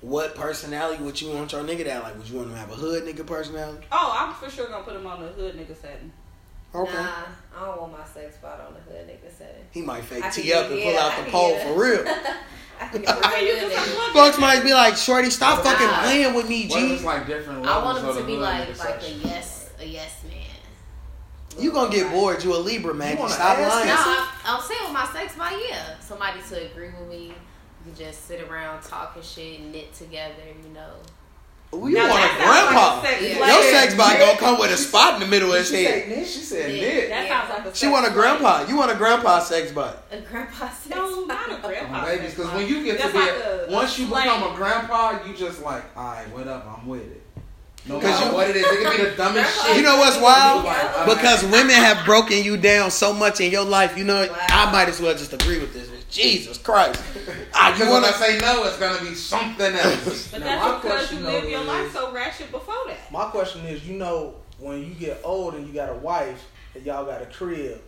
what 0.03 0.35
personality 0.35 1.03
would 1.03 1.19
you 1.21 1.31
want 1.31 1.53
your 1.53 1.63
nigga 1.65 1.85
to 1.85 1.91
have? 1.91 2.03
Like, 2.03 2.19
would 2.19 2.29
you 2.29 2.37
want 2.37 2.49
him 2.49 2.55
to 2.55 2.61
have 2.61 2.71
a 2.71 2.75
hood 2.75 3.05
nigga 3.05 3.27
personality? 3.27 3.87
Oh, 3.91 4.15
I'm 4.19 4.35
for 4.35 4.51
sure 4.55 4.69
gonna 4.69 4.85
put 4.85 4.95
him 4.97 5.07
on 5.07 5.23
the 5.23 5.29
hood 5.29 5.57
nigga 5.57 5.75
setting. 5.81 6.13
Okay. 6.75 6.93
Nah, 6.93 7.09
I 7.57 7.65
don't 7.67 7.81
want 7.81 7.93
my 7.93 8.05
sex 8.05 8.35
spot 8.35 8.61
on 8.67 8.75
the 8.75 8.81
hood 8.81 9.07
nigga 9.09 9.31
setting. 9.33 9.65
He 9.71 9.81
might 9.81 10.03
fake 10.05 10.25
I 10.25 10.29
tee 10.31 10.53
up 10.53 10.69
get- 10.69 10.73
and 10.73 10.83
pull 10.83 10.99
out 10.99 11.13
I 11.13 11.17
the 11.17 11.23
can 11.23 11.31
pole 11.33 11.59
for 11.61 11.81
real. 11.83 12.05
I 12.81 12.89
can 12.89 13.03
get 13.03 13.21
my 13.21 13.29
Okay, 13.29 13.47
you 13.47 13.57
hood 13.57 13.73
can 13.73 13.83
nigga. 13.83 13.97
look 13.97 14.13
Folks 14.13 14.39
might 14.39 14.63
be 14.63 14.73
like, 14.75 14.97
"Shorty, 14.97 15.31
stop 15.31 15.59
Nah. 15.65 15.71
fucking 15.71 15.89
playing 16.05 16.35
with 16.35 16.49
me, 16.49 16.67
What 16.69 16.79
G." 16.79 16.99
like 17.05 17.27
different 17.27 17.67
I 17.67 17.85
want 17.85 18.05
him 18.05 18.15
to 18.17 18.23
be 18.25 18.37
like 18.37 18.79
like 18.79 19.03
a 19.03 19.11
yes 19.11 19.71
a 19.79 19.85
yes 19.87 20.23
man. 20.25 20.41
You 21.63 21.71
gonna 21.73 21.91
get 21.93 22.11
bored. 22.11 22.43
You 22.43 22.55
a 22.55 22.59
Libra, 22.59 22.95
man. 22.95 23.13
You 23.15 23.19
wanna 23.23 23.33
Stop 23.35 23.59
ask 23.59 23.75
lying. 23.75 23.87
No, 23.87 23.95
I'm, 23.97 24.57
I'm 24.57 24.63
saying 24.63 24.81
with 24.85 24.93
my 24.93 25.07
sex 25.13 25.35
spot, 25.35 25.53
yeah. 25.69 25.99
Somebody 26.01 26.41
to 26.49 26.67
agree 26.67 26.89
with 26.99 27.09
me. 27.09 27.27
You 27.29 27.93
can 27.93 27.95
just 28.07 28.27
sit 28.27 28.41
around 28.49 28.83
talking 28.83 29.23
shit, 29.23 29.61
knit 29.61 29.95
together, 29.95 30.43
you 30.67 30.75
know. 30.75 30.95
Ooh, 31.75 31.89
you 31.89 31.95
Now, 31.97 32.09
want 32.09 32.25
a 32.25 32.37
grandpa? 32.37 32.97
like 33.01 33.05
a 33.05 33.09
sex 33.09 33.23
Yeah. 33.23 33.53
Your 33.53 33.63
sex 33.73 33.95
bot 33.95 34.19
gonna 34.19 34.39
come 34.39 34.59
with 34.59 34.71
a 34.71 34.77
spot 34.77 35.15
in 35.15 35.21
the 35.21 35.27
middle 35.27 35.53
of 35.53 35.59
his 35.59 35.71
head. 35.71 36.05
say 36.05 36.09
niche? 36.17 36.29
She 36.29 36.39
said 36.41 36.71
Yeah. 36.73 36.81
knit. 36.83 37.09
That 37.11 37.29
sounds 37.29 37.51
like 37.65 37.75
a 37.75 37.77
She 37.77 37.87
want 37.89 38.05
a 38.05 38.09
slave. 38.09 38.19
grandpa. 38.21 38.65
You 38.69 38.77
want 38.77 38.93
a 38.93 38.95
grandpa 38.95 39.41
sex 39.41 39.73
bot. 39.73 40.03
A 40.13 40.19
grandpa 40.19 40.69
sex 40.69 40.89
No, 40.95 41.25
not 41.27 41.51
a 41.53 41.57
grandpa. 41.67 42.05
babies, 42.05 42.35
because 42.35 42.53
when 42.53 42.67
you 42.69 42.85
get 42.85 42.97
to 42.99 43.03
That's 43.03 43.13
be, 43.13 43.19
like 43.19 43.31
a, 43.31 43.67
a- 43.69 43.73
once 43.73 43.99
you 43.99 44.07
slave. 44.07 44.25
become 44.25 44.53
a 44.53 44.57
grandpa, 44.57 45.19
you 45.27 45.35
just 45.35 45.63
like, 45.63 45.83
all 45.97 46.05
right, 46.05 46.29
what 46.33 46.47
up? 46.49 46.79
I'm 46.81 46.87
with 46.87 47.03
it. 47.03 47.21
No 47.87 47.97
'Cause 48.01 48.05
matter 48.05 48.27
you- 48.27 48.33
what 48.33 48.49
it 48.49 48.57
is, 48.57 48.65
it 48.65 48.83
could 48.83 48.97
be 48.97 49.05
the 49.05 49.11
dumbest 49.11 49.67
shit. 49.67 49.77
You 49.77 49.83
know 49.83 49.99
what's 49.99 50.17
wild? 50.17 50.65
Because 51.07 51.43
women 51.45 51.75
have 51.75 52.05
broken 52.07 52.43
you 52.43 52.57
down 52.57 52.91
so 52.91 53.13
much 53.13 53.41
in 53.43 53.51
your 53.51 53.65
life. 53.65 53.99
You 53.99 54.05
know, 54.05 54.27
Wow. 54.27 54.37
I 54.49 54.73
might 54.73 54.89
as 54.89 55.01
well 55.01 55.13
just 55.13 55.35
agree 55.35 55.59
with 55.59 55.75
this. 55.75 55.89
Jesus 56.15 56.59
Christ. 56.59 57.03
I, 57.03 57.33
ah, 57.55 57.69
you 57.71 57.75
Because 57.75 57.91
wanna 57.91 58.13
say 58.13 58.39
no, 58.39 58.65
it's 58.65 58.79
gonna 58.79 59.01
be 59.07 59.15
something 59.15 59.75
else. 59.75 60.29
But 60.31 60.41
Now, 60.41 60.47
that's 60.47 60.63
my 60.63 60.77
because 60.77 60.91
question, 61.09 61.19
you 61.19 61.25
live 61.25 61.49
your 61.49 61.61
is- 61.61 61.67
life 61.67 61.93
so 61.93 62.13
ratchet 62.13 62.51
before 62.51 62.75
that. 62.87 63.11
My 63.13 63.25
question 63.27 63.67
is, 63.67 63.87
you 63.87 63.97
know, 63.99 64.35
when 64.59 64.79
you 64.87 64.95
get 64.95 65.21
old 65.25 65.55
and 65.55 65.67
you 65.67 65.75
got 65.75 65.91
a 65.91 65.95
wife 65.95 66.49
and 66.75 66.87
y'all 66.87 67.05
got 67.05 67.21
a 67.21 67.27
crib, 67.27 67.81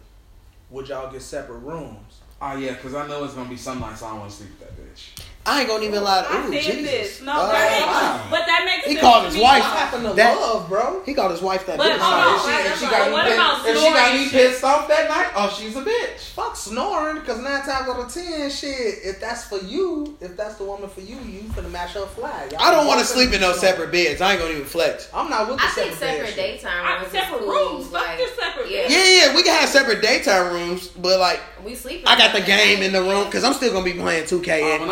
would 0.70 0.89
y'all 0.89 1.11
get 1.11 1.22
separate 1.22 1.59
rooms? 1.59 2.20
oh 2.43 2.55
yeah, 2.57 2.72
because 2.74 2.95
I 2.95 3.07
know 3.07 3.24
it's 3.24 3.33
gonna 3.35 3.49
be 3.49 3.57
some 3.57 3.81
nights 3.81 4.03
I 4.03 4.11
don't 4.11 4.18
want 4.20 4.31
to 4.31 4.37
sleep 4.37 4.51
with 4.51 4.61
that 4.61 4.77
bitch. 4.77 5.26
I 5.47 5.61
ain't 5.61 5.68
gonna 5.68 5.84
even 5.84 6.03
lie 6.03 6.22
to 6.22 6.28
I 6.28 6.44
Ooh, 6.47 6.53
said 6.53 6.62
Jesus. 6.62 6.90
this. 6.90 7.22
No, 7.22 7.32
Oh, 7.36 7.47
that 7.53 7.70
makes, 7.70 7.86
wow. 7.86 8.26
but 8.30 8.47
that 8.47 8.62
makes 8.64 8.84
He 8.84 8.90
sense 8.94 9.01
called 9.01 9.24
his 9.26 9.36
wife. 9.36 9.62
What 9.62 9.72
happened 9.78 10.03
to 10.05 10.12
That- 10.14 10.36
love, 10.40 10.68
bro? 10.68 11.03
He 11.07 11.14
called 11.14 11.30
his 11.30 11.40
wife 11.40 11.66
that 11.66 11.78
But 11.78 11.92
bitch. 11.92 11.99
hold 11.99 12.14
on. 12.14 12.34
if 12.34 12.42
she, 12.42 12.49
right, 12.51 12.66
if 12.66 12.78
she 12.80 12.84
right. 12.86 12.90
got 12.99 13.12
What 13.12 13.24
me, 13.26 13.32
about 13.34 13.62
pissed, 13.64 13.68
if 13.76 13.82
she 13.82 13.92
got 13.92 14.14
me 14.14 14.28
pissed 14.28 14.64
off 14.64 14.88
that 14.88 15.09
night, 15.09 15.26
oh, 15.36 15.57
she's 15.57 15.76
a 15.76 15.82
bitch. 15.82 16.18
Fuck 16.34 16.57
snoring, 16.57 17.20
because 17.20 17.38
nine 17.38 17.62
times 17.62 17.88
out 17.88 18.01
of 18.01 18.12
ten, 18.12 18.51
shit, 18.51 18.99
if 19.05 19.20
that's 19.20 19.44
for 19.44 19.59
you, 19.59 20.16
if 20.20 20.36
that's 20.36 20.57
the 20.57 20.64
woman 20.64 20.88
for 20.88 21.01
you, 21.01 21.14
you 21.16 21.42
finna 21.55 21.70
match 21.70 21.92
her 21.92 22.07
flag. 22.07 22.51
Y'all 22.53 22.61
I 22.62 22.72
don't 22.72 22.86
want 22.88 22.99
to 22.99 23.07
sleep 23.07 23.32
in 23.32 23.40
no 23.40 23.53
separate 23.53 23.92
beds. 23.92 24.20
I 24.20 24.32
ain't 24.32 24.40
gonna 24.40 24.53
even 24.53 24.64
flex. 24.64 25.09
I'm 25.14 25.30
not 25.30 25.49
with 25.49 25.59
the 25.59 25.64
I 25.64 25.68
think 25.68 25.92
separate, 25.94 26.01
bed 26.01 26.26
separate 26.28 26.36
daytime 26.36 26.84
I- 26.86 26.99
rooms. 27.01 27.12
separate 27.12 27.38
cool, 27.40 27.49
rooms. 27.49 27.86
Fuck 27.86 28.03
Like, 28.07 28.18
your 28.18 28.28
separate 28.28 28.70
yeah. 28.70 28.82
beds. 28.82 28.94
Yeah, 28.94 29.26
yeah, 29.28 29.34
we 29.36 29.42
can 29.44 29.55
have 29.61 29.68
separate 29.68 30.03
daytime 30.03 30.53
rooms, 30.53 30.88
but 30.88 31.20
like 31.20 31.40
We 31.64 31.74
sleep. 31.76 32.03
I 32.07 32.16
got 32.18 32.32
the 32.34 32.40
game 32.42 32.82
in 32.82 32.92
the 32.92 33.03
room 33.03 33.24
because 33.24 33.44
I'm 33.44 33.55
still 33.55 33.72
gonna 33.72 33.84
be 33.84 33.92
playing 33.94 34.24
2K 34.26 34.62
Uh, 34.80 34.82
in, 34.82 34.88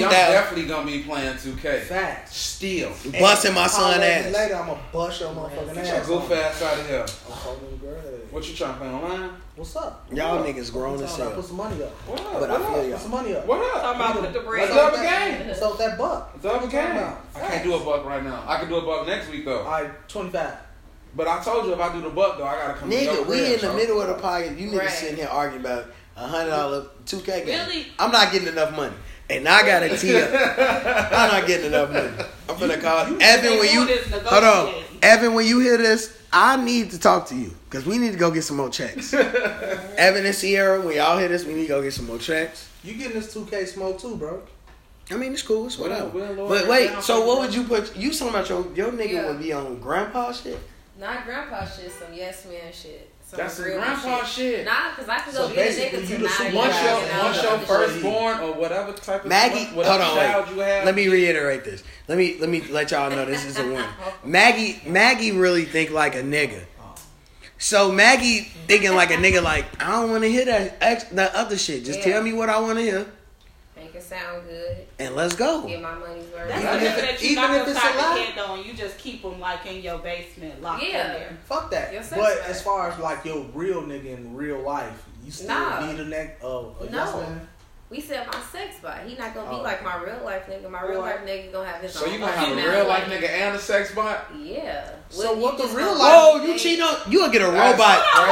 when 0.00 0.08
I'm 0.08 0.14
in 0.14 0.16
50, 0.16 0.20
I'm 0.20 0.26
2000, 0.26 0.32
definitely 0.32 0.66
gonna 0.66 0.86
be 0.86 1.02
playing 1.02 1.34
2K. 1.34 1.80
Facts. 1.82 2.36
Still. 2.36 2.90
busting 3.20 3.54
my 3.54 3.66
son 3.66 3.92
Holler 3.92 4.04
at 4.04 4.24
me 4.24 4.28
ass. 4.30 4.34
Later, 4.34 4.54
I'm 4.56 4.66
gonna 4.68 4.80
bust 4.92 5.20
your 5.20 5.30
motherfucking 5.34 5.74
Get 5.74 5.86
your 5.86 5.94
ass. 5.96 6.06
goof 6.06 6.30
ass 6.32 6.62
out 6.62 6.78
of 6.80 6.86
here. 6.88 7.06
I'm 7.26 7.32
holding. 7.32 7.78
What 8.30 8.46
you 8.46 8.54
trying 8.54 8.74
to 8.74 8.78
play 8.80 8.88
online? 8.88 9.30
What's 9.56 9.74
up? 9.74 10.06
Y'all 10.12 10.36
What 10.38 10.46
up? 10.48 10.54
niggas 10.54 10.70
grown 10.70 10.98
I'm 10.98 11.04
as 11.04 11.16
hell. 11.16 11.30
Put 11.30 11.44
some 11.46 11.56
money 11.56 11.82
up. 11.82 11.90
What 12.06 12.20
up? 12.20 12.40
But 12.40 12.50
I 12.50 12.52
what 12.52 12.60
feel 12.60 12.68
up? 12.68 12.82
y'all. 12.84 12.92
Put 12.92 13.00
some 13.00 13.10
money 13.10 13.34
up. 13.34 13.46
What 13.46 13.58
up? 13.76 13.82
Talking 13.82 14.00
about 14.00 14.20
put 14.20 14.32
the 14.34 14.40
bread. 14.40 14.60
Let's 14.68 14.74
What's 14.74 14.84
up 14.86 14.92
up 14.92 14.98
a 14.98 15.02
that- 15.02 15.38
game. 15.38 15.48
What's 15.48 15.62
up 15.62 15.70
with 15.70 15.78
that 15.80 15.98
buck? 15.98 16.32
It's 16.36 16.44
up 16.44 16.62
a 16.62 16.66
game. 16.68 16.90
about? 16.92 17.20
I 17.34 17.40
can't 17.40 17.64
do 17.64 17.74
a 17.74 17.80
buck 17.84 18.04
right 18.04 18.22
now. 18.22 18.44
I 18.46 18.58
can 18.58 18.68
do 18.68 18.76
a 18.76 18.82
buck 18.82 19.06
next 19.06 19.30
week 19.30 19.44
though. 19.46 19.60
All 19.62 19.70
right, 19.70 20.08
25. 20.08 20.52
But 21.16 21.26
I 21.26 21.42
told 21.42 21.64
you 21.66 21.72
if 21.72 21.80
I 21.80 21.92
do 21.92 22.02
the 22.02 22.10
buck 22.10 22.36
though, 22.38 22.44
I 22.44 22.54
gotta 22.56 22.74
come. 22.74 22.90
to 22.90 22.96
Nigga, 22.96 23.18
we 23.20 23.24
crib, 23.38 23.44
in 23.46 23.52
the 23.52 23.58
so. 23.60 23.72
middle 23.74 24.00
of 24.02 24.08
the 24.08 24.14
pocket. 24.14 24.58
You 24.58 24.70
niggas 24.70 24.78
Right. 24.78 24.90
sitting 24.90 25.16
here 25.16 25.28
arguing 25.28 25.64
about 25.64 25.86
a 26.16 26.26
hundred 26.26 26.50
dollar 26.50 26.86
2K 27.06 27.46
game. 27.46 27.46
Really? 27.66 27.86
I'm 27.98 28.12
not 28.12 28.30
getting 28.30 28.48
enough 28.48 28.76
money. 28.76 28.94
And 29.30 29.46
I 29.46 29.66
got 29.66 29.82
a 29.82 29.96
tee 29.96 30.16
up. 30.20 30.30
I'm 31.12 31.30
not 31.40 31.46
getting 31.46 31.66
enough 31.66 31.90
money. 31.92 32.08
I'm 32.48 32.56
finna 32.56 32.80
call 32.80 33.20
Evan 33.22 33.58
when 33.58 33.72
you 33.72 33.86
They 33.86 33.96
doing 33.98 34.10
this 34.10 34.22
hold 34.24 34.44
on. 34.44 34.74
Evan, 35.02 35.34
when 35.34 35.46
you 35.46 35.60
hear 35.60 35.76
this, 35.76 36.18
I 36.32 36.56
need 36.62 36.90
to 36.92 36.98
talk 36.98 37.28
to 37.28 37.34
you 37.34 37.54
because 37.68 37.84
we 37.86 37.98
need 37.98 38.12
to 38.12 38.18
go 38.18 38.30
get 38.30 38.42
some 38.42 38.56
more 38.56 38.70
checks. 38.70 39.12
Evan 39.14 40.24
and 40.26 40.34
Sierra, 40.34 40.80
when 40.80 40.96
y'all 40.96 41.18
hear 41.18 41.28
this, 41.28 41.44
we 41.44 41.54
need 41.54 41.62
to 41.62 41.68
go 41.68 41.82
get 41.82 41.92
some 41.92 42.06
more 42.06 42.18
checks. 42.18 42.68
You 42.82 42.94
getting 42.94 43.14
this 43.20 43.34
2K 43.34 43.66
smoke 43.66 44.00
too, 44.00 44.16
bro? 44.16 44.42
I 45.10 45.16
mean, 45.16 45.32
it's 45.32 45.42
cool. 45.42 45.66
It's 45.66 45.78
whatever. 45.78 46.08
We'll- 46.08 46.34
we'll 46.34 46.48
but 46.48 46.68
wait, 46.68 46.88
down 46.88 47.02
so 47.02 47.26
what 47.26 47.40
would 47.40 47.54
you 47.54 47.64
put? 47.64 47.96
You 47.96 48.12
talking 48.12 48.28
about 48.28 48.48
your 48.48 48.66
your 48.74 48.92
nigga 48.92 49.12
Yeah. 49.12 49.26
would 49.28 49.40
be 49.40 49.52
on 49.52 49.78
grandpa 49.80 50.32
shit? 50.32 50.58
Not 50.98 51.24
grandpa 51.24 51.64
shit, 51.66 51.92
some 51.92 52.12
yes 52.14 52.44
man 52.46 52.72
shit. 52.72 53.08
Some 53.28 53.36
That's 53.40 53.54
some 53.54 53.64
grandpa 53.66 54.24
shit. 54.24 54.64
Nah, 54.64 54.88
because 54.90 55.06
I 55.10 55.18
can 55.18 55.32
So 55.34 55.48
go 55.48 55.54
get 55.54 55.66
a 55.66 55.68
basically, 55.68 55.98
nigga 55.98 56.00
you 56.00 56.06
the 56.08 56.14
tonight. 56.16 56.30
super 56.30 56.56
Once 56.56 56.74
Yeah, 56.76 56.98
your 56.98 57.06
yeah, 57.08 57.24
once 57.24 57.36
yeah. 57.36 57.42
your 57.42 57.52
Yeah. 57.58 57.66
firstborn 57.66 58.38
or 58.40 58.52
whatever 58.54 58.92
type 58.94 59.22
of 59.24 59.28
Maggie, 59.28 59.64
whatever 59.76 60.02
hold 60.02 60.18
on, 60.18 60.24
child 60.24 60.46
wait. 60.46 60.54
you 60.56 60.60
have. 60.62 60.84
Let 60.86 60.94
me 60.94 61.08
reiterate 61.08 61.64
this. 61.64 61.82
Let 62.08 62.16
me 62.16 62.38
let 62.40 62.48
me 62.48 62.62
let 62.70 62.90
y'all 62.90 63.10
know 63.10 63.26
this 63.26 63.44
is 63.44 63.58
a 63.58 63.70
one. 63.70 63.84
Maggie 64.24 64.80
Maggie 64.86 65.32
really 65.32 65.66
think 65.66 65.90
like 65.90 66.14
a 66.14 66.22
nigga. 66.22 66.62
So 67.58 67.92
Maggie 67.92 68.48
thinking 68.66 68.94
like 68.94 69.10
a 69.10 69.16
nigga. 69.16 69.42
Like 69.42 69.66
I 69.84 69.90
don't 70.00 70.10
want 70.10 70.22
to 70.22 70.30
hear 70.30 70.46
that 70.46 70.78
ex, 70.80 71.04
that 71.04 71.34
other 71.34 71.58
shit. 71.58 71.84
Just 71.84 71.98
Yeah. 71.98 72.12
tell 72.12 72.22
me 72.22 72.32
what 72.32 72.48
I 72.48 72.58
want 72.60 72.78
to 72.78 72.82
hear. 72.84 73.06
Thinking 74.00 74.18
it 74.18 74.22
sound 74.22 74.48
good, 74.48 74.86
and 74.98 75.14
let's 75.16 75.34
go. 75.36 75.66
get 75.66 75.80
my 75.82 75.94
money's 75.94 76.24
worth. 76.32 76.48
That's 76.48 76.62
Even 76.64 76.82
if 76.86 76.96
that 76.96 77.22
you 77.22 77.30
even 77.30 77.44
if 77.52 77.68
it's 77.68 77.70
a 77.70 77.72
the 77.92 77.98
lie? 77.98 78.18
head 78.18 78.38
on, 78.38 78.64
you 78.64 78.74
just 78.74 78.98
keep 78.98 79.22
them 79.22 79.40
like 79.40 79.66
in 79.66 79.82
your 79.82 79.98
basement, 79.98 80.62
locked 80.62 80.82
Yeah. 80.82 81.06
in 81.06 81.12
there. 81.20 81.38
Fuck 81.44 81.70
that. 81.70 81.92
Your 81.92 82.02
But 82.02 82.18
life. 82.18 82.48
as 82.48 82.62
far 82.62 82.90
as 82.90 82.98
like 82.98 83.24
your 83.24 83.44
real 83.54 83.82
nigga 83.82 84.06
in 84.16 84.34
real 84.34 84.60
life, 84.60 85.04
you 85.24 85.30
still 85.32 85.48
Nah. 85.48 85.86
need 85.86 86.00
a 86.00 86.04
neck. 86.04 86.38
A 86.42 86.44
No. 86.44 86.74
yes 86.90 87.14
man. 87.14 87.48
We 87.90 88.02
said 88.02 88.26
my 88.26 88.38
sex 88.52 88.76
bot. 88.82 88.98
He 89.06 89.16
not 89.16 89.34
gonna 89.34 89.48
be 89.48 89.56
Oh. 89.56 89.62
like 89.62 89.82
my 89.82 89.96
real 90.02 90.20
life 90.22 90.42
nigga. 90.46 90.68
My 90.70 90.82
real 90.82 91.00
life 91.00 91.20
nigga 91.24 91.50
gonna 91.50 91.70
have 91.70 91.80
his 91.80 91.96
own. 91.96 92.02
So 92.02 92.06
own. 92.06 92.12
you 92.12 92.18
gonna 92.18 92.32
have 92.32 92.52
a 92.52 92.54
real 92.54 92.86
life 92.86 93.08
life. 93.08 93.20
nigga 93.22 93.28
and 93.30 93.56
a 93.56 93.58
sex 93.58 93.94
bot? 93.94 94.26
Yeah. 94.38 94.90
So 95.08 95.32
Well, 95.32 95.36
what 95.40 95.56
the 95.56 95.64
real 95.74 95.94
life- 95.96 95.98
Whoa, 96.12 96.44
you 96.44 96.58
cheat 96.58 96.82
on 96.82 96.96
you 97.08 97.20
gonna 97.20 97.32
get 97.32 97.40
a 97.40 97.46
That's 97.50 97.72
robot. 97.72 98.04
Crazy. 98.12 98.28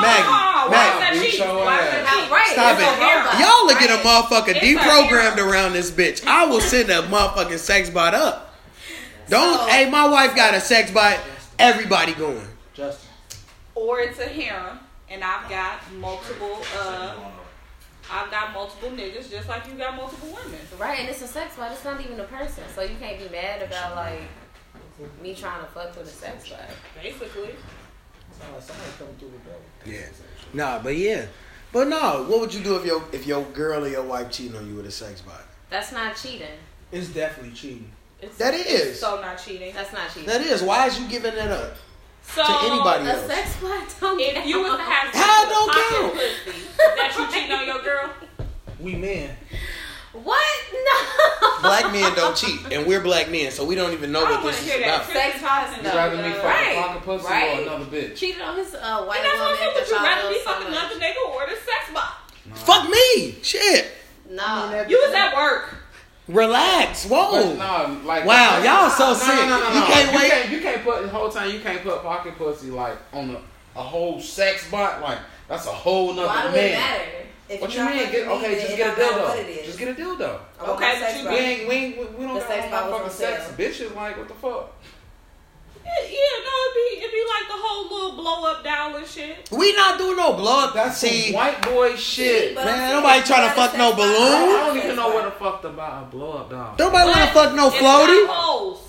Maggie, 0.00 0.28
Why 0.28 0.68
Maggie, 0.70 0.94
is 0.94 1.00
that 1.00 1.12
beat 1.12 1.30
cheating? 1.32 1.46
your 1.48 1.64
Why 1.64 1.78
is 1.78 1.82
ass. 1.86 1.90
that 1.90 2.04
Now, 2.04 2.10
cheating? 2.14 2.30
right, 2.30 2.52
Stop 2.52 2.72
it's 2.72 2.82
it. 2.82 2.86
a 2.86 3.00
robot. 3.00 3.40
Y'all 3.40 3.66
look 3.66 3.82
at 3.82 3.90
a 3.90 3.94
Right. 3.94 4.04
motherfucker 4.06 4.54
It's 4.54 4.64
deprogrammed 4.64 5.38
a- 5.38 5.48
around 5.48 5.72
this 5.72 5.90
bitch. 5.90 6.24
I 6.26 6.44
will 6.44 6.60
send 6.60 6.90
a 6.90 7.02
motherfucking 7.02 7.58
sex 7.58 7.90
bot 7.90 8.14
up. 8.14 8.54
Don't 9.28 9.58
So- 9.58 9.66
hey 9.66 9.90
my 9.90 10.06
wife 10.06 10.36
got 10.36 10.54
a 10.54 10.60
sex 10.60 10.92
bot, 10.92 11.18
everybody 11.58 12.12
going. 12.14 12.46
Justin. 12.74 13.08
Or 13.74 13.98
it's 13.98 14.20
a 14.20 14.28
harem, 14.28 14.78
and 15.08 15.24
I've 15.24 15.48
got 15.50 15.80
multiple. 15.94 16.62
uh 16.80 17.14
I've 18.10 18.30
got 18.30 18.52
multiple 18.52 18.90
niggas, 18.90 19.30
just 19.30 19.48
like 19.48 19.66
you 19.66 19.74
got 19.74 19.96
multiple 19.96 20.28
women. 20.28 20.60
Right, 20.78 21.00
and 21.00 21.08
it's 21.08 21.22
a 21.22 21.28
sex 21.28 21.56
bot. 21.56 21.72
It's 21.72 21.84
not 21.84 22.00
even 22.00 22.18
a 22.18 22.24
person, 22.24 22.64
so 22.74 22.82
you 22.82 22.96
can't 22.98 23.18
be 23.18 23.28
mad 23.28 23.62
about 23.62 23.94
like 23.96 24.22
me 25.22 25.34
trying 25.34 25.60
to 25.60 25.66
fuck 25.66 25.96
with 25.96 26.06
a 26.06 26.10
sex 26.10 26.48
bot. 26.48 26.60
Basically, 27.00 27.54
Somebody 28.60 28.90
coming 28.98 29.14
through 29.18 29.30
the 29.30 29.50
door. 29.50 29.60
Yeah. 29.84 30.06
Nah, 30.52 30.82
but 30.82 30.96
yeah. 30.96 31.26
But 31.72 31.88
no, 31.88 32.24
what 32.28 32.40
would 32.40 32.52
you 32.52 32.62
do 32.62 32.76
if 32.76 32.84
your 32.84 33.02
if 33.12 33.26
your 33.26 33.44
girl 33.44 33.84
or 33.84 33.88
your 33.88 34.02
wife 34.02 34.30
cheating 34.30 34.56
on 34.56 34.66
you 34.66 34.74
with 34.74 34.86
a 34.86 34.90
sex 34.90 35.20
bot? 35.20 35.42
That's 35.68 35.92
not 35.92 36.16
cheating. 36.16 36.48
It's 36.90 37.08
definitely 37.08 37.54
cheating. 37.54 37.92
it's 38.20 38.36
That 38.38 38.54
it's 38.54 38.98
so 38.98 39.20
not 39.20 39.38
cheating. 39.38 39.72
That's 39.72 39.92
not 39.92 40.08
cheating. 40.08 40.28
That 40.28 40.40
is. 40.40 40.62
Why 40.62 40.86
is 40.86 40.98
you 40.98 41.08
giving 41.08 41.34
that 41.36 41.50
up? 41.50 41.76
So 42.22 42.44
to 42.44 42.58
anybody 42.66 43.06
a 43.06 43.14
else. 43.14 43.26
sex 43.26 43.56
bot 43.60 43.94
don't 44.00 44.20
If 44.20 44.46
you 44.46 44.62
was 44.62 44.76
to 44.76 44.82
have 44.82 45.12
sex 45.12 45.16
How 45.18 45.48
don't 45.48 45.70
pocket 45.72 45.90
count? 45.90 46.12
pussy, 46.14 46.76
that 46.78 47.14
you 47.18 47.26
cheating 47.32 47.52
on 47.52 47.66
your 47.66 47.82
girl? 47.82 48.10
We 48.78 48.94
men. 48.94 49.36
What? 50.12 50.46
No. 50.72 51.48
Black 51.62 51.92
men 51.92 52.14
don't 52.16 52.36
cheat, 52.36 52.72
and 52.72 52.86
we're 52.86 53.00
black 53.00 53.30
men, 53.30 53.50
so 53.52 53.64
we 53.64 53.74
don't 53.76 53.92
even 53.92 54.10
know 54.10 54.24
I 54.24 54.30
what 54.32 54.42
this 54.42 54.56
to 54.58 54.62
is 54.64 54.70
hear 54.72 54.80
that. 54.80 55.02
about. 55.02 55.12
Sex 55.12 55.40
bots 55.42 55.76
You 55.76 55.82
No, 55.84 55.94
rather 55.94 56.16
me 56.16 56.22
no. 56.30 56.34
fuck 56.34 56.44
Right, 56.44 56.72
a 56.76 56.82
pocket 56.82 57.02
pussy 57.04 57.24
right. 57.26 57.58
or 57.58 57.62
another 57.62 57.84
bitch? 57.84 58.16
Cheated 58.16 58.40
on 58.42 58.56
his 58.56 58.74
uh, 58.74 59.04
white 59.04 59.18
And 59.18 59.26
that's 59.26 59.38
what 59.38 59.50
woman 59.50 59.50
I'm 59.50 59.56
saying. 59.56 59.74
Would 59.74 59.88
you 59.88 59.96
rather 59.96 60.22
love 60.24 60.32
be 60.32 60.40
fucking 60.40 60.66
another 60.68 60.94
nigga 60.96 61.34
or 61.34 61.46
the 61.46 61.56
sex 61.56 61.92
bot? 61.94 62.32
Fuck 62.54 62.88
me, 62.90 63.36
shit. 63.42 63.92
No. 64.28 64.84
You 64.88 64.98
was 65.04 65.14
at 65.14 65.34
work. 65.36 65.76
Relax. 66.30 67.06
Whoa. 67.06 67.56
But 67.56 67.58
no, 67.58 68.00
like 68.06 68.24
Wow, 68.24 68.62
y'all 68.62 68.90
so 68.90 69.08
no, 69.08 69.14
sick. 69.14 69.34
No, 69.34 69.46
no, 69.48 69.60
no, 69.60 69.68
You 69.74 69.80
no. 69.80 69.86
can't 69.86 70.12
you 70.12 70.18
wait. 70.18 70.30
Can't, 70.30 70.50
you 70.50 70.60
can't 70.60 70.84
put 70.84 71.02
the 71.02 71.08
whole 71.08 71.28
time. 71.28 71.50
You 71.52 71.60
can't 71.60 71.82
put 71.82 72.02
pocket 72.02 72.36
pussy 72.38 72.70
like 72.70 72.96
on 73.12 73.30
a, 73.30 73.78
a 73.78 73.82
whole 73.82 74.20
sex 74.20 74.70
bot. 74.70 75.00
Like 75.02 75.18
that's 75.48 75.66
a 75.66 75.70
whole 75.72 76.12
nother 76.14 76.28
Why 76.28 76.46
do 76.48 76.52
man. 76.52 77.02
If 77.48 77.60
What 77.60 77.72
you 77.74 77.80
you're 77.80 77.90
mean? 77.90 77.98
Get, 78.12 78.26
fucking 78.26 78.28
okay, 78.44 78.48
me, 78.54 78.60
just 78.60 78.76
get 78.76 78.86
a 78.88 78.92
it 78.92 78.96
don't 78.96 79.16
matter 79.16 79.28
What 79.28 79.38
it 79.40 79.46
dildo. 79.46 79.64
Just 79.66 79.78
get 79.78 79.88
a 79.88 79.94
dildo. 80.00 80.40
I 80.60 80.64
Okay, 80.70 81.00
but 81.00 81.16
you- 81.24 81.28
We 81.30 81.36
ain't 81.36 81.68
we 81.68 81.74
ain't, 81.74 81.98
we, 81.98 82.04
we 82.04 82.24
don't 82.26 82.34
The 82.34 82.40
got 82.40 82.48
sex 82.48 82.64
no 82.66 82.70
bot 82.70 82.90
was 82.90 83.00
motherfucking 83.00 83.04
on 83.04 83.10
sex. 83.10 83.46
sale. 83.46 83.90
Bitches 83.90 83.96
like 83.96 84.16
what 84.18 84.28
the 84.28 84.34
fuck? 84.34 84.72
Yeah, 85.84 86.06
yeah, 86.06 86.44
no, 86.44 86.54
it'd 86.66 86.74
be 86.74 86.98
it'd 87.00 87.10
be 87.12 87.24
like 87.28 87.48
the 87.48 87.56
whole 87.56 87.84
little 87.84 88.22
blow 88.22 88.50
up 88.50 88.62
doll 88.64 88.96
and 88.96 89.06
shit. 89.06 89.48
We 89.50 89.74
not 89.74 89.98
doing 89.98 90.16
no 90.16 90.34
blood. 90.34 90.74
That's 90.74 90.98
See, 90.98 91.26
some 91.26 91.34
white 91.34 91.62
boy 91.62 91.96
shit. 91.96 92.54
But 92.54 92.64
Man, 92.66 92.96
I'm 92.96 93.02
nobody 93.02 93.18
you 93.18 93.24
to 93.48 93.50
fuck 93.54 93.76
no 93.76 93.94
balloon. 93.94 94.14
I 94.32 94.64
don't 94.66 94.76
even 94.76 94.96
know 94.96 95.04
bot. 95.12 95.14
what 95.14 95.24
the 95.24 95.30
fuck 95.32 95.64
about 95.64 96.02
a 96.04 96.06
blow 96.06 96.32
up 96.32 96.50
doll. 96.50 96.74
nobody 96.78 97.08
want 97.10 97.20
to 97.28 97.34
fuck 97.34 97.54
no 97.54 97.68
It's 97.68 97.76
floaty. 97.76 98.26
got 98.26 98.36
holes. 98.36 98.86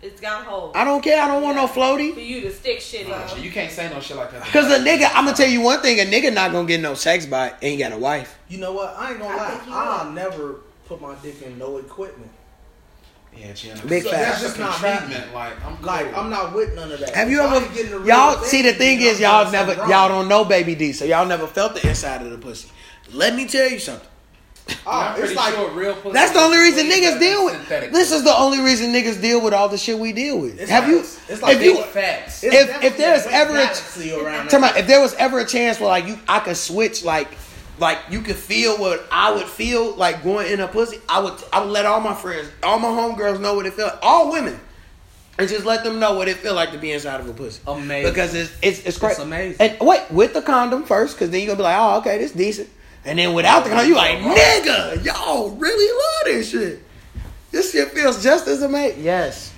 It's 0.00 0.20
got 0.20 0.44
holes 0.44 0.72
I 0.76 0.84
don't 0.84 1.02
care. 1.02 1.20
I 1.20 1.26
don't 1.26 1.42
want 1.42 1.56
no 1.56 1.66
floaty. 1.66 2.14
for 2.14 2.20
you 2.20 2.40
to 2.42 2.52
stick 2.52 2.80
shit 2.80 3.08
in. 3.08 3.28
shit, 3.28 3.38
you 3.42 3.50
can't 3.50 3.72
say 3.72 3.90
no 3.90 3.98
shit 3.98 4.16
like 4.16 4.30
that. 4.30 4.42
Cause 4.44 4.70
a 4.70 4.78
nigga, 4.78 5.08
I'm 5.12 5.24
gonna 5.24 5.36
tell 5.36 5.48
you 5.48 5.60
one 5.60 5.80
thing: 5.80 5.98
a 5.98 6.04
nigga 6.04 6.32
not 6.32 6.52
gonna 6.52 6.68
get 6.68 6.80
no 6.80 6.94
sex 6.94 7.26
by 7.26 7.52
Ain't 7.62 7.80
got 7.80 7.90
a 7.92 7.98
wife. 7.98 8.38
You 8.48 8.58
know 8.58 8.72
what? 8.74 8.94
I 8.96 9.10
ain't 9.10 9.18
gonna 9.18 9.34
I 9.34 9.36
lie. 9.36 9.48
think 9.58 9.72
I'll 9.72 10.04
would. 10.06 10.14
never 10.14 10.52
put 10.86 11.00
my 11.00 11.16
dick 11.20 11.42
in 11.42 11.58
no 11.58 11.78
equipment. 11.78 12.30
Yeah. 13.38 13.74
Big 13.86 14.02
So 14.02 14.10
facts. 14.10 14.40
that's 14.40 14.42
just 14.42 14.58
not 14.58 14.82
me. 14.82 14.88
treatment. 14.88 15.34
Like 15.34 15.64
I'm 15.64 15.76
cool. 15.76 15.86
Like 15.86 16.16
I'm 16.16 16.30
not 16.30 16.54
with 16.54 16.74
none 16.74 16.90
of 16.90 17.00
that. 17.00 17.14
Have 17.14 17.30
you 17.30 17.40
ever? 17.40 17.64
ain't 17.64 17.74
getting 17.74 17.92
the 17.92 18.06
Y'all 18.06 18.42
see 18.42 18.62
the 18.62 18.72
thing 18.72 19.00
is 19.00 19.20
y'all 19.20 19.50
never 19.50 19.74
something 19.74 19.90
y'all 19.90 20.08
don't 20.08 20.28
know 20.28 20.44
Baby 20.44 20.74
D, 20.74 20.92
so 20.92 21.04
y'all 21.04 21.26
never 21.26 21.46
felt 21.46 21.74
the 21.74 21.88
inside 21.88 22.22
of 22.22 22.30
the 22.30 22.38
pussy. 22.38 22.68
Let 23.12 23.34
me 23.36 23.46
tell 23.46 23.68
you 23.70 23.78
something. 23.78 24.06
Oh, 24.86 25.14
it's 25.16 25.34
like 25.34 25.54
sure 25.54 25.70
real 25.70 25.94
pussy 25.94 26.12
That's 26.12 26.32
the 26.32 26.40
only 26.40 26.58
reason 26.58 26.86
niggas 26.90 27.18
deal 27.18 27.46
with. 27.46 27.54
synthetic 27.54 27.90
This 27.92 28.12
is 28.12 28.22
the 28.22 28.36
only 28.36 28.60
reason 28.60 28.92
niggas 28.92 29.18
deal 29.20 29.40
with 29.42 29.54
all 29.54 29.68
the 29.70 29.78
shit 29.78 29.98
we 29.98 30.12
deal 30.12 30.38
with. 30.40 30.60
It's 30.60 30.70
Have 30.70 30.84
like- 30.84 30.92
you? 30.92 30.98
it's- 30.98 31.40
like 31.42 31.56
if 31.56 31.62
you? 31.62 31.82
facts. 31.84 32.44
if- 32.44 32.84
if 32.84 32.96
there's 32.98 33.24
ever 33.28 33.52
a- 33.54 33.62
galaxy 33.62 34.12
around 34.12 34.48
Tell 34.50 34.60
me, 34.60 34.68
that. 34.68 34.76
if 34.80 34.86
there 34.86 35.00
was 35.00 35.14
ever 35.14 35.38
a 35.38 35.46
chance 35.46 35.80
where 35.80 35.88
like 35.88 36.06
you, 36.06 36.18
I 36.28 36.40
could 36.40 36.56
switch 36.58 37.02
like, 37.02 37.28
like 37.80 37.98
you 38.10 38.20
could 38.20 38.36
feel 38.36 38.78
what 38.78 39.06
I 39.10 39.32
would 39.32 39.46
feel 39.46 39.94
like 39.94 40.22
going 40.22 40.50
in 40.52 40.60
a 40.60 40.68
pussy. 40.68 40.98
I 41.08 41.20
would, 41.20 41.34
I 41.52 41.60
would 41.60 41.70
let 41.70 41.86
all 41.86 42.00
my 42.00 42.14
friends, 42.14 42.50
all 42.62 42.78
my 42.78 42.88
homegirls 42.88 43.40
know 43.40 43.54
what 43.54 43.66
it 43.66 43.74
felt. 43.74 43.98
All 44.02 44.32
women, 44.32 44.58
and 45.38 45.48
just 45.48 45.64
let 45.64 45.84
them 45.84 45.98
know 45.98 46.14
what 46.14 46.28
it 46.28 46.36
feel 46.38 46.54
like 46.54 46.72
to 46.72 46.78
be 46.78 46.92
inside 46.92 47.20
of 47.20 47.28
a 47.28 47.32
pussy. 47.32 47.60
Amazing. 47.66 48.10
Because 48.10 48.34
it's 48.34 48.52
it's 48.62 48.80
it's 48.84 48.98
great. 48.98 49.12
It's 49.12 49.20
amazing. 49.20 49.56
And 49.60 49.86
wait, 49.86 50.10
with 50.10 50.34
the 50.34 50.42
condom 50.42 50.84
first, 50.84 51.16
because 51.16 51.30
then 51.30 51.40
you 51.40 51.46
gonna 51.46 51.58
be 51.58 51.62
like, 51.62 51.78
oh, 51.78 51.98
okay, 51.98 52.18
this 52.18 52.32
decent. 52.32 52.68
And 53.04 53.18
then 53.18 53.32
without 53.32 53.64
the 53.64 53.70
condom, 53.70 53.88
you 53.88 53.94
like, 53.94 54.18
nigga, 54.18 55.04
y'all 55.04 55.50
really 55.50 55.92
love 55.92 56.34
this 56.36 56.50
shit. 56.50 56.82
This 57.50 57.72
shit 57.72 57.88
feels 57.92 58.22
just 58.22 58.46
as 58.48 58.62
amazing. 58.62 59.04
Yes. 59.04 59.54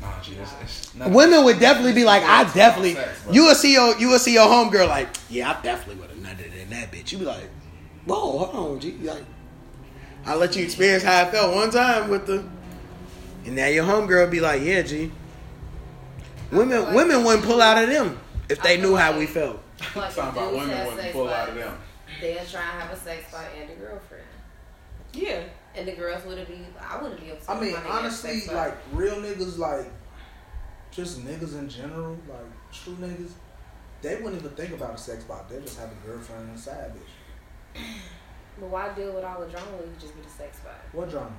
Nah, 0.00 0.20
G, 0.22 0.36
it's, 0.40 0.52
it's. 0.62 0.94
Women 0.94 1.44
would 1.44 1.58
definitely 1.58 1.94
be 1.94 2.04
like, 2.04 2.22
I 2.22 2.44
definitely. 2.52 2.92
about 2.92 3.06
sex, 3.06 3.22
bro. 3.22 3.32
You 3.32 3.44
will 3.44 3.54
see 3.54 3.72
your, 3.72 3.98
you 3.98 4.08
will 4.08 4.18
see 4.18 4.34
your 4.34 4.46
homegirl 4.46 4.88
like, 4.88 5.08
yeah, 5.30 5.50
I 5.50 5.62
definitely 5.62 6.00
would 6.00 6.09
have 6.09 6.09
nutted 6.09 6.09
in 6.70 6.80
that 6.80 6.90
bitch. 6.92 7.12
You 7.12 7.18
be 7.18 7.24
like, 7.24 7.48
whoa, 8.06 8.38
hold 8.38 8.54
on, 8.74 8.80
G. 8.80 8.92
Like, 9.02 9.24
I 10.24 10.34
let 10.34 10.56
you 10.56 10.64
experience 10.64 11.02
how 11.02 11.22
I 11.22 11.30
felt 11.30 11.54
one 11.54 11.70
time 11.70 12.10
with 12.10 12.26
the, 12.26 12.44
and 13.44 13.56
now 13.56 13.66
your 13.66 13.84
homegirl 13.84 14.30
be 14.30 14.40
like, 14.40 14.62
yeah, 14.62 14.82
G. 14.82 15.10
Women, 16.50 16.82
like- 16.84 16.94
women 16.94 17.24
wouldn't 17.24 17.44
pull 17.44 17.60
out 17.60 17.82
of 17.82 17.88
them 17.88 18.18
if 18.48 18.62
they 18.62 18.74
I 18.74 18.76
feel 18.76 18.90
knew 18.90 18.96
how 18.96 19.18
we 19.18 19.26
felt. 19.26 19.60
Like, 19.96 20.14
Talking 20.14 20.38
about 20.40 20.52
women 20.52 20.70
have 20.70 20.86
wouldn't 20.88 21.12
pull 21.12 21.28
out 21.28 21.48
of 21.48 21.54
them. 21.54 21.78
They'll 22.20 22.44
try 22.44 22.60
and 22.60 22.82
have 22.82 22.92
a 22.92 22.96
sex 22.96 23.30
fight 23.30 23.48
and 23.58 23.70
a 23.70 23.74
girlfriend. 23.74 24.24
Yeah. 25.14 25.42
And 25.74 25.88
the 25.88 25.92
girls 25.92 26.24
wouldn't 26.26 26.48
be. 26.48 26.66
I 26.78 27.00
wouldn't 27.00 27.20
be 27.20 27.30
upset. 27.30 27.56
I 27.56 27.60
mean, 27.60 27.70
if 27.70 27.76
my 27.76 27.80
nigga 27.80 27.84
had 27.84 27.94
a 27.94 27.98
honestly, 28.00 28.42
like 28.52 28.76
real 28.92 29.14
niggas, 29.16 29.56
like 29.56 29.86
just 30.90 31.24
niggas 31.24 31.56
in 31.56 31.68
general, 31.68 32.18
like 32.28 32.72
true 32.72 32.96
niggas, 33.00 33.30
they 34.02 34.16
wouldn't 34.16 34.36
even 34.42 34.50
think 34.56 34.72
about 34.72 34.94
a 34.94 34.98
sex 34.98 35.24
bot. 35.24 35.48
They 35.48 35.60
just 35.60 35.78
have 35.78 35.90
a 35.90 36.06
girlfriend 36.06 36.48
and 36.48 36.56
a 36.56 36.60
side 36.60 36.92
bitch. 36.94 37.80
But 38.58 38.68
why 38.68 38.92
deal 38.92 39.12
with 39.14 39.24
all 39.24 39.40
the 39.40 39.46
drama 39.46 39.70
when 39.78 39.88
you 39.88 39.94
just 39.98 40.14
get 40.16 40.26
a 40.26 40.28
sex 40.28 40.58
bot? 40.60 40.74
What 40.92 41.08
drama? 41.08 41.30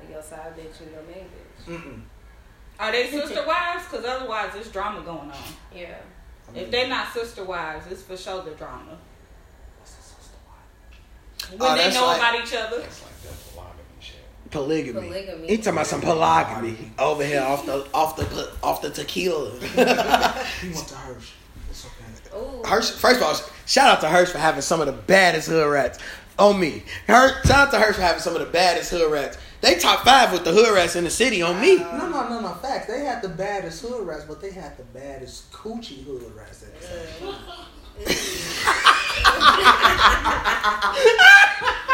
Like 0.00 0.08
your 0.10 0.22
side 0.22 0.56
bitch 0.56 0.80
and 0.80 0.90
your 0.90 1.02
main 1.02 1.26
bitch. 1.28 1.66
Mm-mm. 1.66 2.00
Are 2.80 2.90
they 2.92 3.10
sister 3.10 3.44
wives? 3.46 3.84
Because 3.90 4.04
otherwise, 4.06 4.54
there's 4.54 4.68
drama 4.70 5.02
going 5.02 5.30
on. 5.30 5.36
Yeah. 5.74 5.96
I 6.48 6.52
mean, 6.52 6.62
If 6.64 6.70
they're 6.70 6.88
not 6.88 7.12
sister 7.12 7.44
wives, 7.44 7.86
it's 7.90 8.02
for 8.02 8.16
sure 8.16 8.42
the 8.42 8.52
drama. 8.52 8.96
what's 9.80 9.94
the 9.96 10.02
sister 10.02 10.38
wife? 10.48 11.50
When 11.60 11.70
Oh, 11.70 11.76
they 11.76 11.92
know 11.92 12.06
like- 12.06 12.18
about 12.18 12.34
each 12.36 12.54
other. 12.54 12.78
It's 12.80 13.02
like 13.02 13.20
that 13.22 13.34
polygamy 14.52 14.52
shit. 14.52 14.54
Polygamy. 14.92 15.08
Polygamy. 15.08 15.48
He 15.48 15.56
talking 15.56 15.72
about 15.72 15.86
some 15.86 16.00
polygamy 16.00 16.76
over 16.98 17.24
here 17.24 17.42
off 17.42 17.66
the 17.66 17.86
off 17.92 18.16
the 18.16 18.50
off 18.62 18.82
the 18.82 18.90
tequila. 18.90 19.50
He 20.60 20.68
went 20.68 20.88
to 20.88 20.94
Hirsch. 20.94 21.32
It's 21.70 21.86
okay. 21.86 22.38
Ooh. 22.38 22.62
Hirsch, 22.64 22.90
first 22.90 23.16
of 23.16 23.22
all, 23.24 23.34
shout 23.66 23.88
out 23.88 24.00
to 24.02 24.08
Hirsch 24.08 24.30
for 24.30 24.38
having 24.38 24.62
some 24.62 24.80
of 24.80 24.86
the 24.86 24.92
baddest 24.92 25.48
hood 25.48 25.68
rats 25.70 25.98
on 26.38 26.60
me. 26.60 26.84
Hirsch, 27.06 27.46
shout 27.46 27.68
out 27.68 27.70
to 27.72 27.80
Hirsch 27.80 27.96
for 27.96 28.02
having 28.02 28.20
some 28.20 28.34
of 28.34 28.40
the 28.40 28.46
baddest 28.52 28.90
hood 28.90 29.10
rats. 29.10 29.38
They 29.60 29.76
top 29.76 30.04
five 30.04 30.32
with 30.32 30.44
the 30.44 30.52
hood 30.52 30.74
rats 30.74 30.96
in 30.96 31.04
the 31.04 31.10
city 31.10 31.40
on 31.40 31.60
me. 31.60 31.78
No, 31.78 32.08
no, 32.08 32.28
no, 32.28 32.40
no. 32.40 32.54
Facts. 32.54 32.86
They 32.86 33.04
had 33.04 33.22
the 33.22 33.28
baddest 33.28 33.82
hood 33.82 34.06
rats, 34.06 34.24
but 34.24 34.40
they 34.40 34.50
had 34.50 34.76
the 34.76 34.82
baddest 34.84 35.52
coochie 35.52 36.04
hood 36.04 36.34
rats 36.34 36.64
at 36.64 36.80
the 36.80 37.26
time. 37.26 37.36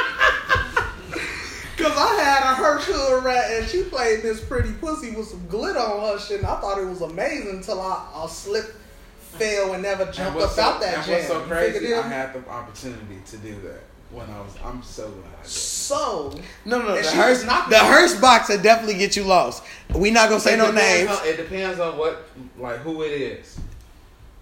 Cause 1.89 1.99
I 1.99 2.23
had 2.23 2.43
a 2.53 2.55
Hirsch 2.55 2.85
hood 2.85 3.25
rat 3.25 3.51
and 3.53 3.69
she 3.69 3.83
played 3.85 4.23
this 4.23 4.41
pretty 4.41 4.73
pussy 4.73 5.11
with 5.13 5.29
some 5.29 5.47
glitter 5.49 5.79
on 5.79 6.13
her 6.13 6.19
shit, 6.19 6.39
and 6.41 6.47
I 6.47 6.61
thought 6.61 6.79
it 6.79 6.87
was 6.87 7.01
amazing 7.03 7.51
until 7.51 7.81
I, 7.81 8.07
I 8.15 8.27
slipped, 8.27 8.75
fell, 9.21 9.73
and 9.75 9.83
never 9.83 10.05
jumped 10.13 10.37
what's 10.39 10.59
up 10.59 10.65
so, 10.75 10.75
out 10.77 10.81
that 10.81 10.95
and 10.99 11.05
jam. 11.07 11.15
what's 11.15 11.27
so 11.29 11.41
crazy? 11.43 11.73
figured 11.79 11.91
it 11.93 11.95
I 11.95 11.99
out? 11.99 12.05
had 12.13 12.33
the 12.35 12.49
opportunity 12.51 13.19
to 13.27 13.37
do 13.39 13.61
that 13.63 13.81
when 14.11 14.29
I 14.31 14.39
was. 14.41 14.55
I'm 14.65 14.83
so 14.83 15.09
glad 15.11 15.47
So 15.47 16.33
No, 16.65 16.81
no, 16.81 16.89
And 16.97 16.99
the 17.05 17.11
she 17.11 17.17
Hearst, 17.17 17.41
was 17.41 17.45
knocking 17.47 17.71
the 17.71 17.79
me. 17.79 17.85
Hearst 17.89 18.21
box 18.21 18.49
will 18.49 18.63
definitely 18.63 18.99
get 18.99 19.17
you 19.17 19.25
lost. 19.25 19.63
We 19.95 20.11
not 20.11 20.29
gonna 20.29 20.41
say 20.41 20.55
It 20.55 20.59
no 20.59 20.71
names. 20.71 21.11
on- 21.11 21.27
it 21.27 21.37
depends 21.37 21.79
on 21.81 21.97
what, 21.99 22.27
like, 22.59 22.79
who 22.81 23.03
it 23.03 23.13
is. 23.13 23.59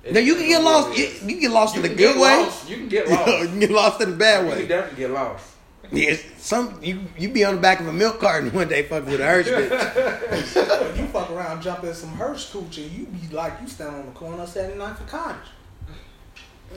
It 0.05 0.13
No, 0.15 0.21
you 0.21 0.35
can 0.37 0.47
get 0.49 0.63
lost. 0.63 0.97
You, 0.97 1.05
you 1.07 1.19
can 1.33 1.41
get 1.41 1.51
lost 1.51 1.75
You 1.77 1.83
in 1.83 1.89
the 1.91 1.95
good 1.97 2.17
way. 2.21 2.37
lost. 2.45 2.69
You 2.71 2.77
can 2.77 2.89
get 2.89 3.09
you 3.09 3.15
lost. 3.15 3.27
can 3.49 3.59
get 3.61 3.71
lost 3.71 4.01
in 4.01 4.11
the 4.11 4.17
bad 4.17 4.45
way. 4.45 4.51
You 4.53 4.57
can 4.61 4.69
definitely 4.69 4.99
get 4.99 5.11
lost. 5.11 5.45
Yeah, 5.93 6.17
some 6.39 6.79
you 6.83 7.01
you 7.19 7.29
be 7.29 7.45
on 7.45 7.57
the 7.57 7.61
back 7.61 7.81
of 7.81 7.87
a 7.87 7.93
milk 7.93 8.19
carton 8.21 8.51
one 8.55 8.69
day 8.69 8.83
fucking 8.85 9.11
with 9.11 9.21
a 9.21 9.25
Hershey 9.25 9.51
bitch. 9.51 10.89
When 10.89 10.97
you 10.99 11.07
fuck 11.13 11.31
around, 11.31 11.63
jump 11.63 11.85
in 11.85 11.95
some 11.95 12.11
Hirsch 12.11 12.51
cooch, 12.51 12.79
and 12.79 12.91
you 12.91 13.07
be 13.07 13.35
like 13.35 13.55
you 13.63 13.69
stand 13.69 13.95
on 13.95 14.07
the 14.07 14.13
corner 14.13 14.43
of 14.43 14.49
79th 14.49 14.99
for 14.99 15.05
Cottage. 15.05 15.37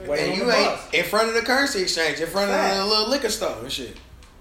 Waiting 0.06 0.30
And 0.30 0.38
you 0.38 0.46
the 0.46 0.54
ain't 0.56 0.66
bus. 0.76 0.94
in 0.94 1.04
front 1.04 1.28
of 1.28 1.34
the 1.34 1.42
currency 1.42 1.82
exchange, 1.82 2.20
in 2.20 2.28
front 2.28 2.50
of 2.50 2.76
the 2.76 2.86
little 2.86 3.08
liquor 3.10 3.28
store 3.28 3.56
and 3.60 3.70
shit. 3.72 3.96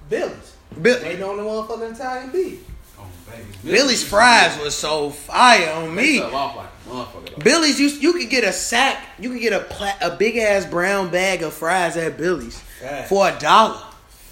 Billy's. 0.09 0.55
Bill, 0.79 1.01
Waiting 1.01 1.23
on 1.23 1.37
the 1.37 1.43
motherfucking 1.43 1.95
Italian 1.95 2.29
beef. 2.31 2.59
Oh, 2.99 3.05
baby. 3.29 3.43
Billy's 3.63 4.03
fries 4.07 4.57
was 4.61 4.75
so 4.75 5.09
fire 5.09 5.71
on 5.73 5.93
me. 5.95 6.19
fell 6.19 6.31
like 6.31 6.67
a 6.85 6.89
motherfucker. 6.89 7.29
though. 7.37 7.43
Billy's, 7.43 7.79
you 7.79 7.87
you 7.87 8.13
could 8.13 8.29
get 8.29 8.43
a 8.43 8.53
sack, 8.53 9.03
you 9.17 9.31
could 9.31 9.41
get 9.41 9.53
a 9.53 9.61
pla- 9.61 9.97
a 10.01 10.15
big 10.15 10.37
ass 10.37 10.65
brown 10.65 11.09
bag 11.09 11.41
of 11.41 11.53
fries 11.53 11.97
at 11.97 12.17
Billy's 12.17 12.59
Facts. 12.79 13.09
for 13.09 13.27
a 13.29 13.37
dollar. 13.39 13.81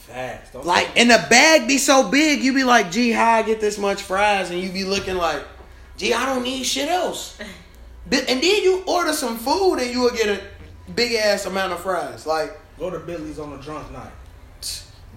Facts. 0.07 0.51
Don't 0.51 0.65
Like, 0.65 0.89
and 0.97 1.09
the 1.11 1.25
bag 1.29 1.67
be 1.67 1.77
so 1.77 2.09
big, 2.09 2.41
you 2.41 2.53
be 2.53 2.63
like, 2.63 2.91
gee, 2.91 3.11
how 3.11 3.33
I 3.33 3.41
get 3.43 3.59
this 3.59 3.77
much 3.77 4.01
fries? 4.01 4.49
And 4.51 4.59
you 4.59 4.71
be 4.71 4.83
looking 4.85 5.15
like, 5.17 5.43
gee, 5.97 6.13
I 6.13 6.25
don't 6.25 6.43
need 6.43 6.63
shit 6.63 6.89
else. 6.89 7.37
And 8.09 8.25
then 8.41 8.63
you 8.63 8.83
order 8.87 9.11
some 9.11 9.37
food 9.37 9.79
and 9.79 9.91
you 9.91 9.99
will 9.99 10.11
get 10.15 10.27
a 10.29 10.41
big 10.95 11.11
ass 11.15 11.45
amount 11.45 11.73
of 11.73 11.81
fries. 11.81 12.25
Like, 12.25 12.57
go 12.79 12.89
to 12.89 12.99
Billy's 12.99 13.37
on 13.37 13.51
a 13.51 13.57
drunk 13.61 13.91
night. 13.91 14.13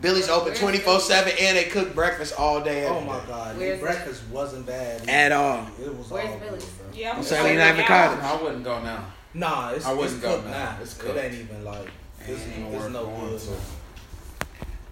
Billy's 0.00 0.28
open 0.28 0.54
24 0.54 0.98
7 0.98 1.32
and 1.40 1.56
they 1.56 1.64
cook 1.64 1.94
breakfast 1.94 2.34
all 2.36 2.60
day. 2.60 2.88
Oh 2.88 3.00
my 3.02 3.20
day. 3.20 3.26
god, 3.28 3.56
Where's 3.58 3.58
their 3.58 3.78
breakfast 3.78 4.22
wasn't 4.28 4.66
bad 4.66 5.08
At 5.08 5.30
all. 5.30 5.68
It 5.80 5.94
was 5.96 6.10
Where's 6.10 6.30
all 6.30 6.38
Billy's? 6.38 6.64
good, 6.64 6.78
bro. 6.78 6.86
Yeah, 6.94 7.12
I'm 7.16 7.22
Saying 7.22 7.56
just 7.56 7.58
not 7.58 7.74
even 7.74 7.84
cottage. 7.86 8.24
I 8.24 8.42
wouldn't 8.42 8.64
go 8.64 8.82
now. 8.82 9.06
Nah, 9.34 9.70
it's, 9.70 9.86
I 9.86 9.90
it's 9.92 10.00
wouldn't 10.00 10.22
go 10.22 10.34
cooked 10.36 10.46
now. 10.46 10.52
now. 10.52 10.76
It's 10.82 11.00
It 11.04 11.16
ain't 11.16 11.34
even 11.34 11.64
like 11.64 11.88
it's, 12.22 12.28
Ain't 12.46 12.74
it's 12.74 12.88
no 12.88 13.04
going 13.04 13.30
good. 13.30 13.40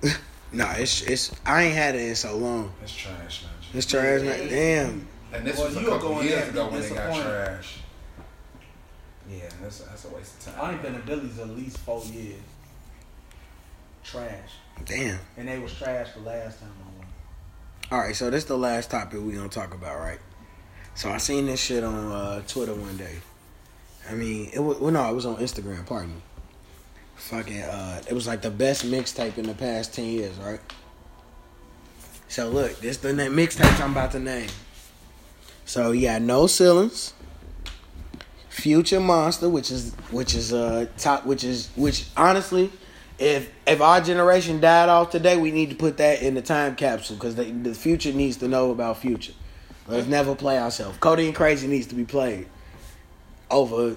To. 0.02 0.08
now. 0.52 0.64
Nah, 0.64 0.72
it's, 0.78 1.02
it's, 1.02 1.34
I 1.44 1.64
ain't 1.64 1.74
had 1.74 1.94
it 1.94 2.02
in 2.08 2.14
so 2.14 2.36
long. 2.36 2.72
It's 2.82 2.94
trash 2.94 3.44
now. 3.44 3.50
G. 3.60 3.78
It's 3.78 3.86
trash, 3.86 4.22
now. 4.22 4.36
damn. 4.48 5.08
And 5.32 5.46
this 5.46 5.56
Well, 5.58 5.66
was 5.66 5.76
a 5.76 5.80
you'll 5.80 5.90
couple 5.90 6.08
go 6.10 6.20
in 6.20 6.26
years 6.26 6.40
there 6.40 6.50
ago 6.50 6.68
when 6.70 6.80
they 6.80 6.88
got 6.88 7.22
trash. 7.22 7.78
Yeah, 9.30 9.48
that's, 9.60 9.80
that's 9.80 10.04
a 10.06 10.08
waste 10.08 10.48
of 10.48 10.54
time. 10.54 10.64
I 10.64 10.72
ain't 10.72 10.82
been 10.82 10.94
to 10.94 11.00
Billy's 11.00 11.38
at 11.38 11.50
least 11.50 11.78
four 11.78 12.02
years. 12.06 12.40
Trash, 14.02 14.52
Damn. 14.86 15.18
and 15.36 15.46
they 15.46 15.58
was 15.58 15.74
trash 15.74 16.14
the 16.14 16.20
last 16.20 16.60
time 16.60 16.70
I 16.82 16.98
went. 16.98 17.10
All 17.92 17.98
right, 17.98 18.16
so 18.16 18.30
this 18.30 18.44
the 18.44 18.56
last 18.56 18.90
topic 18.90 19.20
we 19.20 19.32
gonna 19.32 19.50
talk 19.50 19.74
about, 19.74 19.98
right? 19.98 20.18
So 20.94 21.10
I 21.10 21.18
seen 21.18 21.44
this 21.44 21.60
shit 21.60 21.84
on 21.84 22.10
uh, 22.10 22.42
Twitter 22.48 22.74
one 22.74 22.96
day. 22.96 23.16
I 24.08 24.14
mean, 24.14 24.48
it 24.54 24.60
was 24.60 24.78
well, 24.78 24.90
no, 24.92 25.10
it 25.10 25.14
was 25.14 25.26
on 25.26 25.36
Instagram. 25.36 25.84
Pardon 25.84 26.14
me. 26.14 26.22
Fucking, 27.18 27.60
uh, 27.60 28.00
it 28.08 28.14
was 28.14 28.26
like 28.26 28.40
the 28.40 28.50
best 28.50 28.86
mixtape 28.86 29.36
in 29.36 29.46
the 29.46 29.54
past 29.54 29.92
ten 29.92 30.06
years, 30.06 30.34
right? 30.38 30.60
So 32.28 32.48
look, 32.48 32.80
this 32.80 32.98
the 32.98 33.12
na- 33.12 33.24
mixtape 33.24 33.80
I'm 33.80 33.92
about 33.92 34.12
to 34.12 34.18
name. 34.18 34.48
So 35.64 35.92
got 35.98 36.22
no 36.22 36.46
ceilings. 36.46 37.12
Future 38.48 39.00
Monster, 39.00 39.48
which 39.48 39.70
is 39.70 39.92
which 40.10 40.34
is 40.34 40.52
uh 40.52 40.86
top, 40.96 41.26
which 41.26 41.44
is 41.44 41.68
which 41.76 42.06
honestly, 42.16 42.70
if 43.18 43.50
if 43.66 43.80
our 43.80 44.00
generation 44.00 44.60
died 44.60 44.88
off 44.88 45.10
today, 45.10 45.36
we 45.36 45.50
need 45.50 45.70
to 45.70 45.76
put 45.76 45.98
that 45.98 46.22
in 46.22 46.34
the 46.34 46.42
time 46.42 46.76
capsule 46.76 47.16
because 47.16 47.34
the, 47.34 47.44
the 47.44 47.74
future 47.74 48.12
needs 48.12 48.38
to 48.38 48.48
know 48.48 48.70
about 48.70 48.98
future. 48.98 49.32
Let's 49.86 50.06
never 50.06 50.34
play 50.34 50.58
ourselves. 50.58 50.98
Codeine 50.98 51.32
Crazy 51.32 51.66
needs 51.66 51.86
to 51.88 51.94
be 51.94 52.04
played 52.04 52.46
over. 53.50 53.96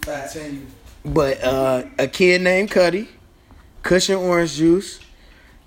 Continue. 0.00 0.66
But 1.04 1.42
uh, 1.42 1.84
a 1.98 2.06
kid 2.06 2.42
named 2.42 2.70
Cudi, 2.70 3.08
Cushion 3.82 4.16
Orange 4.16 4.54
Juice, 4.54 5.00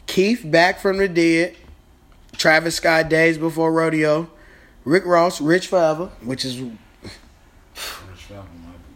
Keef 0.08 0.50
Back 0.50 0.80
from 0.80 0.98
the 0.98 1.08
Dead, 1.08 1.56
Travis 2.38 2.76
Scott 2.76 3.10
Days 3.10 3.38
Before 3.38 3.72
Rodeo, 3.72 4.30
Rick 4.86 5.06
Ross 5.06 5.42
Rich 5.42 5.68
Forever, 5.68 6.08
which 6.22 6.46
is 6.46 6.62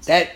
that 0.05 0.31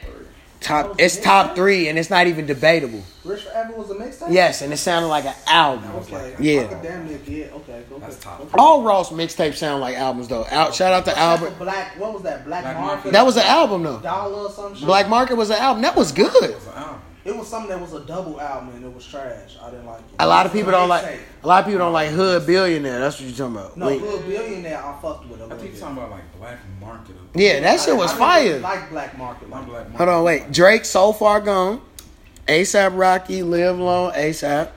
top. 0.64 0.96
It's 1.00 1.20
top 1.20 1.56
three, 1.56 1.88
and 1.90 2.00
it's 2.00 2.10
not 2.10 2.28
even 2.28 2.46
debatable. 2.46 3.04
Rich 3.24 3.44
Forever 3.44 3.74
was 3.74 3.90
a 3.92 3.96
mixtape. 3.96 4.32
Yes, 4.32 4.62
and 4.62 4.74
it 4.74 4.78
sounded 4.78 5.08
like 5.08 5.26
an 5.26 5.36
album. 5.48 5.92
Okay. 5.98 6.36
Yeah. 6.40 6.82
Damn 6.82 7.08
near 7.08 7.18
get. 7.20 7.54
Okay. 7.54 7.84
Go 7.90 8.00
That's 8.00 8.18
top. 8.20 8.42
Okay. 8.42 8.50
All 8.58 8.84
Ross 8.84 9.12
mixtapes 9.12 9.56
sound 9.56 9.82
like 9.82 9.96
albums 9.96 10.28
though. 10.28 10.46
Out, 10.50 10.74
shout 10.74 10.92
out 10.94 11.06
to 11.06 11.12
Except 11.12 11.40
for 11.40 11.46
Albert. 11.46 11.60
Black. 11.60 12.00
What 12.00 12.14
was 12.14 12.24
that? 12.24 12.46
Black, 12.46 12.64
Black 12.64 12.76
Market. 12.76 12.96
Market. 12.96 13.12
That 13.14 13.26
was 13.26 13.38
an 13.38 13.44
album 13.44 13.84
though. 13.84 14.00
dollar 14.00 14.48
or 14.48 14.52
some 14.52 14.76
shit. 14.76 14.86
Black 14.86 15.08
Market 15.08 15.36
was 15.36 15.50
an 15.52 15.58
album. 15.58 15.84
That 15.84 15.96
was 15.96 16.12
good. 16.12 16.44
It 16.44 16.56
was 16.56 16.68
an 16.68 16.74
album. 16.74 17.02
It 17.26 17.36
was 17.36 17.48
something 17.48 17.70
that 17.70 17.80
was 17.80 17.94
a 17.94 18.02
double 18.02 18.40
album 18.42 18.76
and 18.76 18.84
it 18.84 18.94
was 18.94 19.08
trash. 19.08 19.56
I 19.62 19.70
didn't 19.70 19.86
like 19.86 20.00
it. 20.00 20.06
A 20.20 20.28
lot 20.28 20.46
of 20.46 20.52
people 20.52 20.72
don't 20.72 20.90
like. 20.90 21.06
mixtape. 21.06 21.20
A 21.44 21.48
lot 21.48 21.60
of 21.62 21.66
people 21.66 21.80
don't 21.80 21.94
like 21.94 22.10
Hood 22.10 22.46
Billionaire. 22.46 23.00
That's 23.00 23.18
what 23.20 23.30
you're 23.30 23.38
talking 23.38 23.56
about. 23.56 23.78
No, 23.78 23.88
Wait. 23.88 24.02
Hood 24.02 24.28
Billionaire, 24.28 24.84
I 24.86 25.02
fucked 25.02 25.30
with 25.30 25.40
a 25.42 25.46
I 25.46 25.58
think 25.58 25.72
you're 25.72 25.80
talking 25.80 25.98
about 25.98 26.12
like 26.12 26.38
Black 26.38 26.60
Market. 26.82 27.16
Yeah, 27.34 27.62
that 27.62 27.80
shit 27.80 27.96
was 27.96 28.12
I 28.14 28.18
fire. 28.18 28.60
Like 28.60 28.90
Black 28.90 29.18
Market. 29.18 29.50
Like 29.50 29.66
Black 29.66 29.84
Market. 29.90 29.98
Hold 29.98 30.10
on, 30.10 30.24
wait. 30.26 30.52
Drake, 30.52 30.84
so 30.84 31.14
far 31.14 31.40
gone. 31.40 31.82
ASAP 32.48 32.98
Rocky, 32.98 33.42
Live 33.42 33.80
Long, 33.80 34.12
ASAP. 34.12 34.70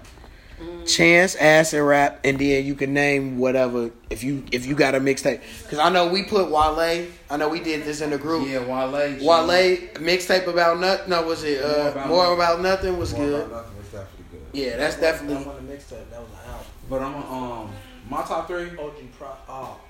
Chance, 0.86 1.34
Acid 1.36 1.82
Rap, 1.82 2.20
and 2.24 2.38
then 2.38 2.64
you 2.64 2.74
can 2.74 2.94
name 2.94 3.38
whatever 3.38 3.90
if 4.10 4.22
you 4.22 4.44
if 4.52 4.66
you 4.66 4.74
got 4.74 4.94
a 4.94 5.00
mixtape. 5.00 5.40
Cause 5.68 5.78
I 5.78 5.90
know 5.90 6.08
we 6.08 6.22
put 6.24 6.50
Wale. 6.50 7.06
I 7.28 7.36
know 7.36 7.48
we 7.48 7.60
did 7.60 7.84
this 7.84 8.00
in 8.00 8.10
the 8.10 8.18
group. 8.18 8.48
Yeah, 8.48 8.60
Wale. 8.60 8.92
Wale 8.92 9.76
mixtape 9.94 10.46
about 10.46 10.78
nothing. 10.80 11.10
No, 11.10 11.22
was 11.22 11.42
it 11.44 11.60
More 11.60 11.70
uh, 11.70 11.90
About 11.90 12.08
more 12.08 12.22
Nothing. 12.24 12.34
about 12.38 12.60
nothing 12.60 12.98
was 12.98 13.12
More 13.14 13.24
good. 13.26 13.46
About 13.46 13.64
Nothing 13.64 13.76
was 13.78 13.86
definitely 13.86 14.24
good. 14.30 14.42
Yeah, 14.52 14.76
that's 14.76 14.94
That 14.96 15.00
definitely 15.00 15.44
wasn't 15.46 15.58
a 15.70 15.72
mixtape. 15.72 16.10
That 16.10 16.20
was 16.20 16.30
an 16.30 16.50
album. 16.50 16.66
But 16.88 17.02
I'm 17.02 17.14
a, 17.14 17.32
um 17.62 17.72
my 18.08 18.22
top 18.22 18.46
three: 18.46 18.70
OG 18.78 18.94
Pro. 19.18 19.28
Oh, 19.48 19.80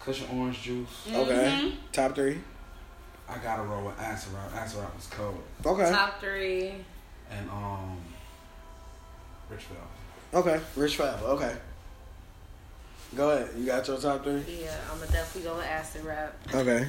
Kush 0.00 0.22
and 0.28 0.40
Orange 0.40 0.60
Juice. 0.62 0.88
okay. 1.12 1.72
Top 1.92 2.14
three. 2.14 2.38
I 3.28 3.38
gotta 3.38 3.62
roll 3.62 3.86
with 3.86 3.98
Acid 4.00 4.32
Rap. 4.34 4.52
Acid 4.54 4.80
Rap 4.80 4.94
was 4.96 5.06
cold. 5.06 5.40
Okay. 5.64 5.90
Top 5.90 6.20
three. 6.20 6.74
And 7.30 7.48
um, 7.48 7.98
Rich 9.48 9.62
Forever. 9.62 9.84
Okay. 10.34 10.60
Rich 10.76 10.96
Five. 10.96 11.22
Okay. 11.22 11.54
Go 13.16 13.30
ahead. 13.30 13.50
You 13.56 13.66
got 13.66 13.86
your 13.86 13.96
top 13.98 14.24
three. 14.24 14.42
Yeah, 14.60 14.74
I'm 14.90 14.98
gonna 14.98 15.10
definitely 15.12 15.48
go 15.48 15.56
with 15.56 15.66
acid 15.66 16.04
rap. 16.04 16.34
Okay. 16.52 16.88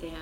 Damn. 0.00 0.12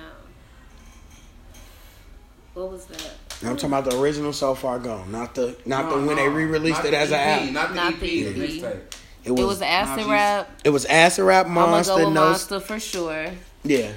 What 2.53 2.71
was 2.71 2.85
that? 2.87 3.13
I'm 3.41 3.55
talking 3.55 3.69
about 3.69 3.85
the 3.89 3.99
original 3.99 4.33
so 4.33 4.53
far 4.53 4.79
gone, 4.79 5.11
not 5.11 5.33
the 5.33 5.55
not 5.65 5.85
No, 5.85 6.01
the 6.01 6.07
when 6.07 6.15
no, 6.17 6.23
they 6.23 6.29
re-released 6.29 6.77
not 6.79 6.85
it 6.87 6.91
the 6.91 6.97
as 6.97 7.11
an 7.11 7.19
EP, 7.19 7.39
album. 7.39 7.53
Not 7.53 7.69
the 7.69 7.75
Not 7.75 7.93
EP, 7.93 7.99
the 8.01 8.23
the 8.23 8.43
EP. 8.43 8.49
mixtape. 8.49 8.81
It 9.23 9.31
was 9.31 9.39
it 9.41 9.45
was 9.45 9.61
acid 9.61 10.05
rap. 10.07 10.59
it 10.63 10.69
was 10.69 10.85
Acid 10.85 11.25
Rap 11.25 11.47
monster. 11.47 11.93
I'm 11.93 11.97
gonna 11.97 12.03
go 12.03 12.09
with 12.09 12.15
no 12.15 12.25
Monster 12.29 12.59
for 12.59 12.79
sure. 12.79 13.27
yeah. 13.63 13.91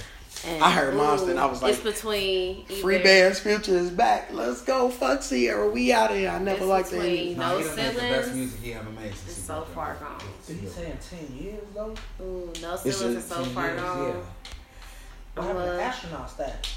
And, 0.45 0.62
I 0.62 0.70
heard 0.72 0.95
Monster 0.97 1.30
and 1.30 1.38
I 1.38 1.47
was 1.47 1.62
like, 1.62 1.74
it's 1.74 1.82
between 1.82 2.64
either, 2.68 2.80
Free 2.82 2.99
Bands 2.99 3.38
Future 3.38 3.76
is 3.76 3.90
back. 3.90 4.32
Let's 4.32 4.61
go, 4.62 4.88
fuck 4.90 5.22
Ciara. 5.22 5.70
We 5.70 5.93
out 5.93 6.11
of 6.11 6.16
here. 6.16 6.30
I 6.30 6.38
never 6.40 6.64
liked 6.64 6.90
that. 6.90 7.01
between- 7.01 7.38
Nah, 7.38 7.51
No 7.51 7.59
he 7.59 7.64
done 7.64 7.76
made 7.76 7.95
the 7.95 8.01
best 8.01 8.34
music 8.34 8.61
he 8.61 8.74
ever 8.74 8.90
made 8.90 9.14
since 9.14 9.38
It's 9.38 9.47
so 9.47 9.55
broke 9.55 9.68
far 9.68 9.95
gone. 10.01 10.18
did 10.47 10.57
he 10.57 10.66
say 10.66 10.86
in 10.90 10.99
ten 10.99 11.38
years 11.38 11.62
though? 11.74 11.95
Ooh, 12.20 12.53
no 12.61 12.74
It's 12.74 12.82
ceilings 12.82 13.18
is 13.18 13.24
so 13.24 13.45
far 13.45 13.68
years, 13.68 13.80
gone. 13.80 14.24
What 15.34 15.47
I'm 15.47 15.57
happened 15.57 15.70
uh, 15.78 15.82
astronaut 15.82 16.30
status? 16.30 16.76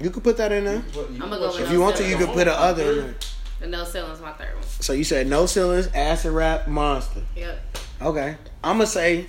You 0.00 0.10
could 0.10 0.22
put 0.24 0.36
that 0.36 0.52
in 0.52 0.64
there. 0.64 0.78
What, 0.80 1.10
you- 1.10 1.22
I'ma 1.22 1.36
go 1.38 1.48
If 1.56 1.60
no 1.66 1.72
you 1.72 1.80
want 1.80 1.96
to, 1.96 2.08
you 2.08 2.16
could 2.16 2.28
put 2.28 2.46
a 2.46 2.54
other 2.56 2.90
in 2.92 2.96
there. 2.98 3.14
The 3.60 3.66
no 3.68 3.84
ceilings 3.84 4.20
my 4.20 4.32
third 4.32 4.54
one. 4.54 4.62
So 4.80 4.92
you 4.92 5.04
said 5.04 5.26
no 5.26 5.46
ceilings, 5.46 5.88
Acid 5.94 6.32
Rap, 6.32 6.68
Monster. 6.68 7.22
Yep. 7.36 7.78
Okay, 8.02 8.36
I'm 8.62 8.76
gonna 8.78 8.86
say 8.86 9.26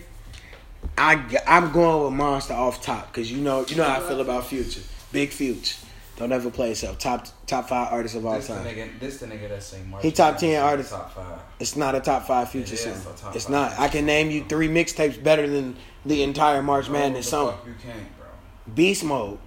I 0.98 1.42
I'm 1.48 1.72
going 1.72 2.04
with 2.06 2.14
Monster 2.14 2.54
off 2.54 2.82
top 2.82 3.08
because 3.12 3.32
you 3.32 3.42
know 3.42 3.66
you 3.68 3.76
know 3.76 3.84
how 3.84 3.98
I 4.04 4.08
feel 4.08 4.22
about 4.22 4.46
Future. 4.48 4.82
Big 5.12 5.30
Future. 5.30 5.78
Don't 6.18 6.32
ever 6.32 6.50
play 6.50 6.70
yourself. 6.70 6.98
Top 6.98 7.28
top 7.46 7.68
five 7.68 7.92
artists 7.92 8.16
of 8.16 8.26
all 8.26 8.36
This 8.36 8.48
the 8.48 8.54
time. 8.56 8.66
nigga, 8.66 9.00
this 9.00 9.18
the 9.18 9.26
nigga 9.28 9.50
that 9.50 9.62
sing 9.62 9.90
March 9.90 10.02
He 10.04 10.12
top 10.12 10.38
10 10.38 10.50
Madness, 10.52 10.64
artist. 10.72 10.92
Top 10.92 11.14
five. 11.14 11.40
It's 11.60 11.76
not 11.76 11.94
a 11.96 12.00
top 12.00 12.26
five 12.26 12.50
Future 12.50 12.74
It 12.76 12.80
is 12.88 13.04
song. 13.04 13.14
a 13.14 13.18
top 13.18 13.36
It's 13.36 13.46
five 13.46 13.52
not. 13.52 13.80
I 13.80 13.90
can 13.90 14.06
name 14.06 14.32
you 14.32 14.46
three 14.46 14.70
mixtapes 14.70 15.22
better 15.22 15.46
than 15.48 15.76
the 16.06 16.24
entire 16.24 16.62
March 16.64 16.90
Madness 16.90 17.30
no, 17.34 17.46
the 17.48 17.52
song. 17.52 17.58
fuck 17.58 17.68
You 17.68 17.74
can't, 17.84 18.18
bro. 18.18 18.28
Beast 18.74 19.04
Mode, 19.04 19.38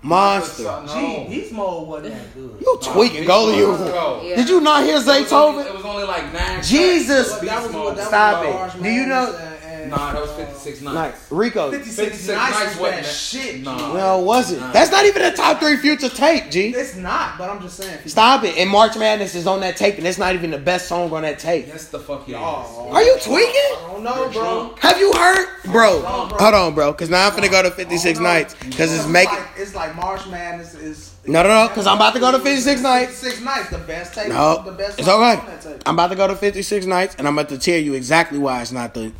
Monster. 0.00 0.62
No. 0.62 0.86
Gee, 0.86 1.28
Beast 1.40 1.52
Mode 1.52 1.88
wasn't 1.88 2.14
that 2.14 2.34
good. 2.34 2.56
You 2.60 2.78
tweaking, 2.82 3.24
go 3.24 3.50
to 3.50 3.56
you. 3.56 3.66
Mode 3.68 3.80
was 3.80 3.90
cold. 3.90 4.24
Yeah. 4.24 4.36
Did 4.36 4.48
you 4.48 4.60
not 4.60 4.84
hear 4.84 4.94
It 4.94 4.98
was 4.98 5.32
only- 5.32 5.64
It 5.64 5.74
was 5.74 5.84
only 5.84 6.04
like 6.04 6.32
nine. 6.32 6.62
Jesus. 6.62 7.28
tracks. 7.38 7.44
That 7.46 7.62
was 7.62 7.72
Beast 7.72 7.74
what 7.84 7.96
Mode. 7.96 8.06
Stop 8.06 8.44
it. 8.76 8.82
Do 8.82 8.88
you 8.90 9.06
know- 9.06 9.24
Madness 9.26 9.40
and- 9.40 9.48
and, 9.48 9.51
Nah, 9.96 10.12
that 10.12 10.20
was 10.22 10.30
uh, 10.30 10.36
56 10.36 10.80
Nice. 10.82 10.94
nights. 10.94 11.26
Rico. 11.30 11.70
56 11.70 11.96
56 12.10 12.28
nights 12.36 12.50
nights 12.58 12.70
was 12.74 12.80
wasn't 12.80 12.96
that 12.96 13.02
that- 13.04 13.12
shit. 13.14 13.62
Nah. 13.62 13.76
G. 13.78 13.94
Well, 13.94 14.24
was 14.24 14.52
it? 14.52 14.60
Nah. 14.60 14.72
That's 14.72 14.90
not 14.90 15.04
even 15.06 15.22
a 15.22 15.32
top 15.32 15.60
three 15.60 15.76
Future 15.76 16.08
tape, 16.08 16.50
G. 16.50 16.68
It's 16.68 16.96
not, 16.96 17.38
but 17.38 17.50
I'm 17.50 17.60
just 17.60 17.76
saying. 17.76 17.98
Stop 18.06 18.44
it. 18.44 18.56
And 18.56 18.70
March 18.70 18.96
Madness 18.96 19.34
is 19.34 19.46
on 19.46 19.60
that 19.60 19.76
tape, 19.76 19.98
and 19.98 20.06
it's 20.06 20.18
not 20.18 20.34
even 20.34 20.50
the 20.50 20.58
best 20.58 20.88
song 20.88 21.12
on 21.12 21.22
that 21.22 21.38
tape. 21.38 21.66
Yes, 21.68 21.88
the 21.88 21.98
fuck 21.98 22.28
it 22.28 22.32
is. 22.32 22.36
Oh, 22.38 22.88
Are 22.92 23.02
you 23.02 23.16
tweaking? 23.20 23.52
I 23.54 23.88
don't 23.92 24.02
know, 24.02 24.16
You're 24.24 24.32
bro. 24.32 24.42
drunk. 24.66 24.78
Have 24.80 24.98
you 24.98 25.12
heard, 25.12 25.46
bro? 25.66 26.00
No, 26.02 26.26
bro. 26.28 26.38
Hold 26.38 26.54
on, 26.54 26.74
bro, 26.74 26.92
because 26.92 27.10
now 27.10 27.26
I'm 27.26 27.32
finna 27.32 27.50
go 27.50 27.62
to 27.62 27.70
56 27.70 28.04
I 28.04 28.12
don't 28.14 28.22
know. 28.22 28.28
nights 28.32 28.54
because 28.54 28.92
it's 28.92 29.02
Because 29.04 29.08
making. 29.08 29.34
like, 29.34 29.48
it's 29.56 29.74
like 29.74 29.94
March 29.96 30.26
Madness 30.26 30.74
is 30.74 31.14
No, 31.26 31.42
no, 31.42 31.48
no, 31.48 31.68
because 31.68 31.86
I'm 31.86 31.96
about 31.96 32.14
to 32.14 32.20
go 32.20 32.32
to 32.32 32.38
56 32.40 32.80
nights. 32.80 33.14
Six 33.14 33.40
nights, 33.40 33.70
the 33.70 33.78
best 33.78 34.14
tape. 34.14 34.28
No, 34.28 34.62
the 34.64 34.72
best 34.72 34.98
it's 34.98 35.06
song 35.06 35.22
okay. 35.22 35.40
on 35.40 35.46
that 35.46 35.60
tape. 35.60 35.82
I'm 35.86 35.94
about 35.94 36.08
to 36.10 36.16
go 36.16 36.26
to 36.28 36.34
56 36.36 36.86
nights, 36.86 37.14
and 37.18 37.26
I'm 37.28 37.36
about 37.38 37.48
to 37.50 37.58
tell 37.58 37.78
you 37.78 37.94
exactly 37.94 38.38
why 38.38 38.60
it's 38.62 38.72
not 38.72 38.94
the, 38.94 39.12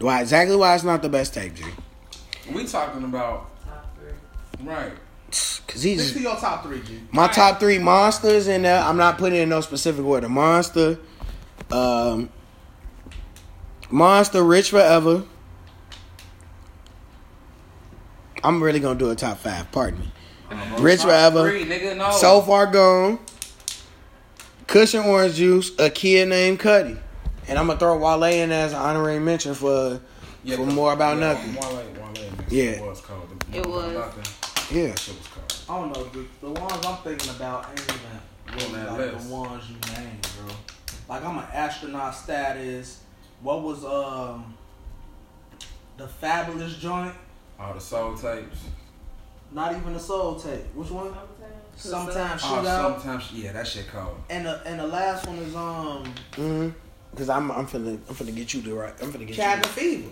why 0.00 0.20
exactly 0.20 0.56
why 0.56 0.74
it's 0.74 0.84
not 0.84 1.02
the 1.02 1.08
best 1.08 1.34
tape, 1.34 1.54
G. 1.54 1.64
We 2.52 2.66
talking 2.66 3.04
about 3.04 3.50
right. 4.62 4.92
Cause 5.66 5.82
he's 5.84 6.02
Stick 6.04 6.16
to 6.16 6.22
your 6.22 6.36
top 6.36 6.64
three, 6.64 6.82
G. 6.82 7.00
my 7.12 7.28
top 7.28 7.60
three 7.60 7.78
monsters 7.78 8.48
in 8.48 8.62
there. 8.62 8.82
I'm 8.82 8.96
not 8.96 9.18
putting 9.18 9.40
in 9.40 9.48
no 9.48 9.60
specific 9.60 10.04
order. 10.04 10.28
Monster, 10.28 10.98
um, 11.70 12.28
Monster, 13.90 14.42
Rich 14.42 14.70
Forever. 14.70 15.24
I'm 18.42 18.62
really 18.62 18.80
gonna 18.80 18.98
do 18.98 19.10
a 19.10 19.14
top 19.14 19.38
five. 19.38 19.70
Pardon 19.70 20.00
me. 20.00 20.12
Rich 20.78 21.00
Top 21.00 21.08
Forever. 21.08 21.50
Three, 21.50 21.64
nigga, 21.64 21.96
no. 21.96 22.10
So 22.10 22.40
far 22.40 22.66
gone. 22.66 23.18
Kush 24.66 24.94
and 24.94 25.04
orange 25.06 25.34
juice. 25.34 25.72
A 25.78 25.90
kid 25.90 26.28
named 26.28 26.58
Cudi. 26.58 26.98
And 27.48 27.58
I'm 27.58 27.66
gonna 27.66 27.78
throw 27.78 27.96
Wale 27.98 28.22
in 28.24 28.52
as 28.52 28.72
an 28.72 28.78
honorary 28.78 29.18
mention 29.18 29.54
for 29.54 30.00
Yeah, 30.44 30.56
for 30.56 30.66
more 30.66 30.92
about 30.92 31.18
yeah, 31.18 31.32
nothing. 31.32 31.54
Wale, 31.54 31.74
Wale. 31.76 32.30
Yeah. 32.48 32.62
It 32.64 32.82
was 32.84 33.00
cold. 33.00 33.28
The- 33.50 33.58
It 33.58 33.66
was. 33.66 33.92
nothing. 33.92 34.76
yeah. 34.76 34.88
That 34.88 34.98
shit 34.98 35.16
was 35.18 35.26
cold. 35.28 35.54
I 35.68 35.80
don't 35.80 35.92
know. 35.92 36.04
The, 36.04 36.26
the 36.46 36.60
ones 36.60 36.86
I'm 36.86 36.96
thinking 36.98 37.30
about 37.30 37.68
ain't 37.70 37.80
even 37.80 37.96
On 38.48 38.56
really 38.72 38.84
that 38.84 38.92
like 38.92 39.12
list. 39.14 39.28
the 39.28 39.34
ones 39.34 39.64
you 39.68 39.76
named, 39.94 40.28
bro. 40.44 40.54
Like 41.08 41.24
I'm 41.24 41.38
an 41.38 41.44
astronaut 41.52 42.14
status. 42.14 43.00
What 43.42 43.62
was 43.62 43.84
um 43.84 44.54
the 45.96 46.06
Fabolous 46.22 46.78
joint? 46.78 47.14
All 47.58 47.74
the 47.74 47.80
soul 47.80 48.14
tapes. 48.16 48.58
Not 49.52 49.74
even 49.76 49.92
the 49.94 49.98
soul 50.00 50.36
tape. 50.38 50.64
Which 50.74 50.90
one? 50.90 51.12
Sometimes 51.76 52.40
shoot 52.42 52.50
Oh, 52.50 52.64
sometimes, 53.00 53.32
yeah, 53.32 53.52
that 53.52 53.66
shit 53.66 53.88
cold. 53.88 54.16
And 54.28 54.44
the 54.46 54.60
and 54.66 54.78
the 54.80 54.86
last 54.86 55.26
one 55.26 55.38
is 55.38 55.54
um 55.56 56.04
Mm-hmm. 56.32 56.68
Cause 57.16 57.28
I'm 57.28 57.50
I'm 57.50 57.66
finna 57.66 57.98
I'm 58.08 58.14
finna 58.14 58.34
get 58.34 58.54
you 58.54 58.60
the 58.62 58.72
right. 58.74 58.94
I'm 59.02 59.12
finna 59.12 59.20
get 59.26 59.30
you 59.30 59.34
Cabin 59.36 59.64
you. 59.64 59.70
Fever. 59.70 60.08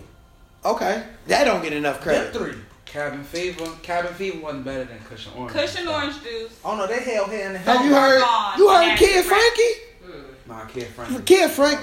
Okay. 0.65 1.03
That 1.27 1.45
don't 1.45 1.61
get 1.63 1.73
enough 1.73 2.03
Them 2.03 2.03
credit. 2.03 2.33
three. 2.33 2.55
Cabin 2.85 3.23
Fever. 3.23 3.65
Cabin 3.83 4.13
Fever 4.13 4.39
wasn't 4.39 4.65
better 4.65 4.83
than 4.85 4.99
Kush 4.99 5.27
and 5.27 5.35
Orange. 5.37 5.53
Kush 5.53 5.75
and 5.79 5.87
orange 5.87 6.21
juice. 6.23 6.59
Oh 6.65 6.75
no, 6.75 6.87
they 6.87 6.99
held 7.01 7.29
hand 7.29 7.55
in 7.55 7.61
hand. 7.61 7.77
Have 7.79 7.85
you 7.85 7.91
oh 7.95 7.99
heard? 7.99 8.21
Gone. 8.21 8.57
You 8.57 8.69
heard 8.69 8.83
Yeah, 8.87 8.95
Kid 8.97 9.25
Frank. 9.25 9.55
Frankie? 9.55 10.21
Nah, 10.47 10.65
Kid 10.65 10.87
Frank. 10.87 11.25
Kid 11.25 11.51
Frank- 11.51 11.79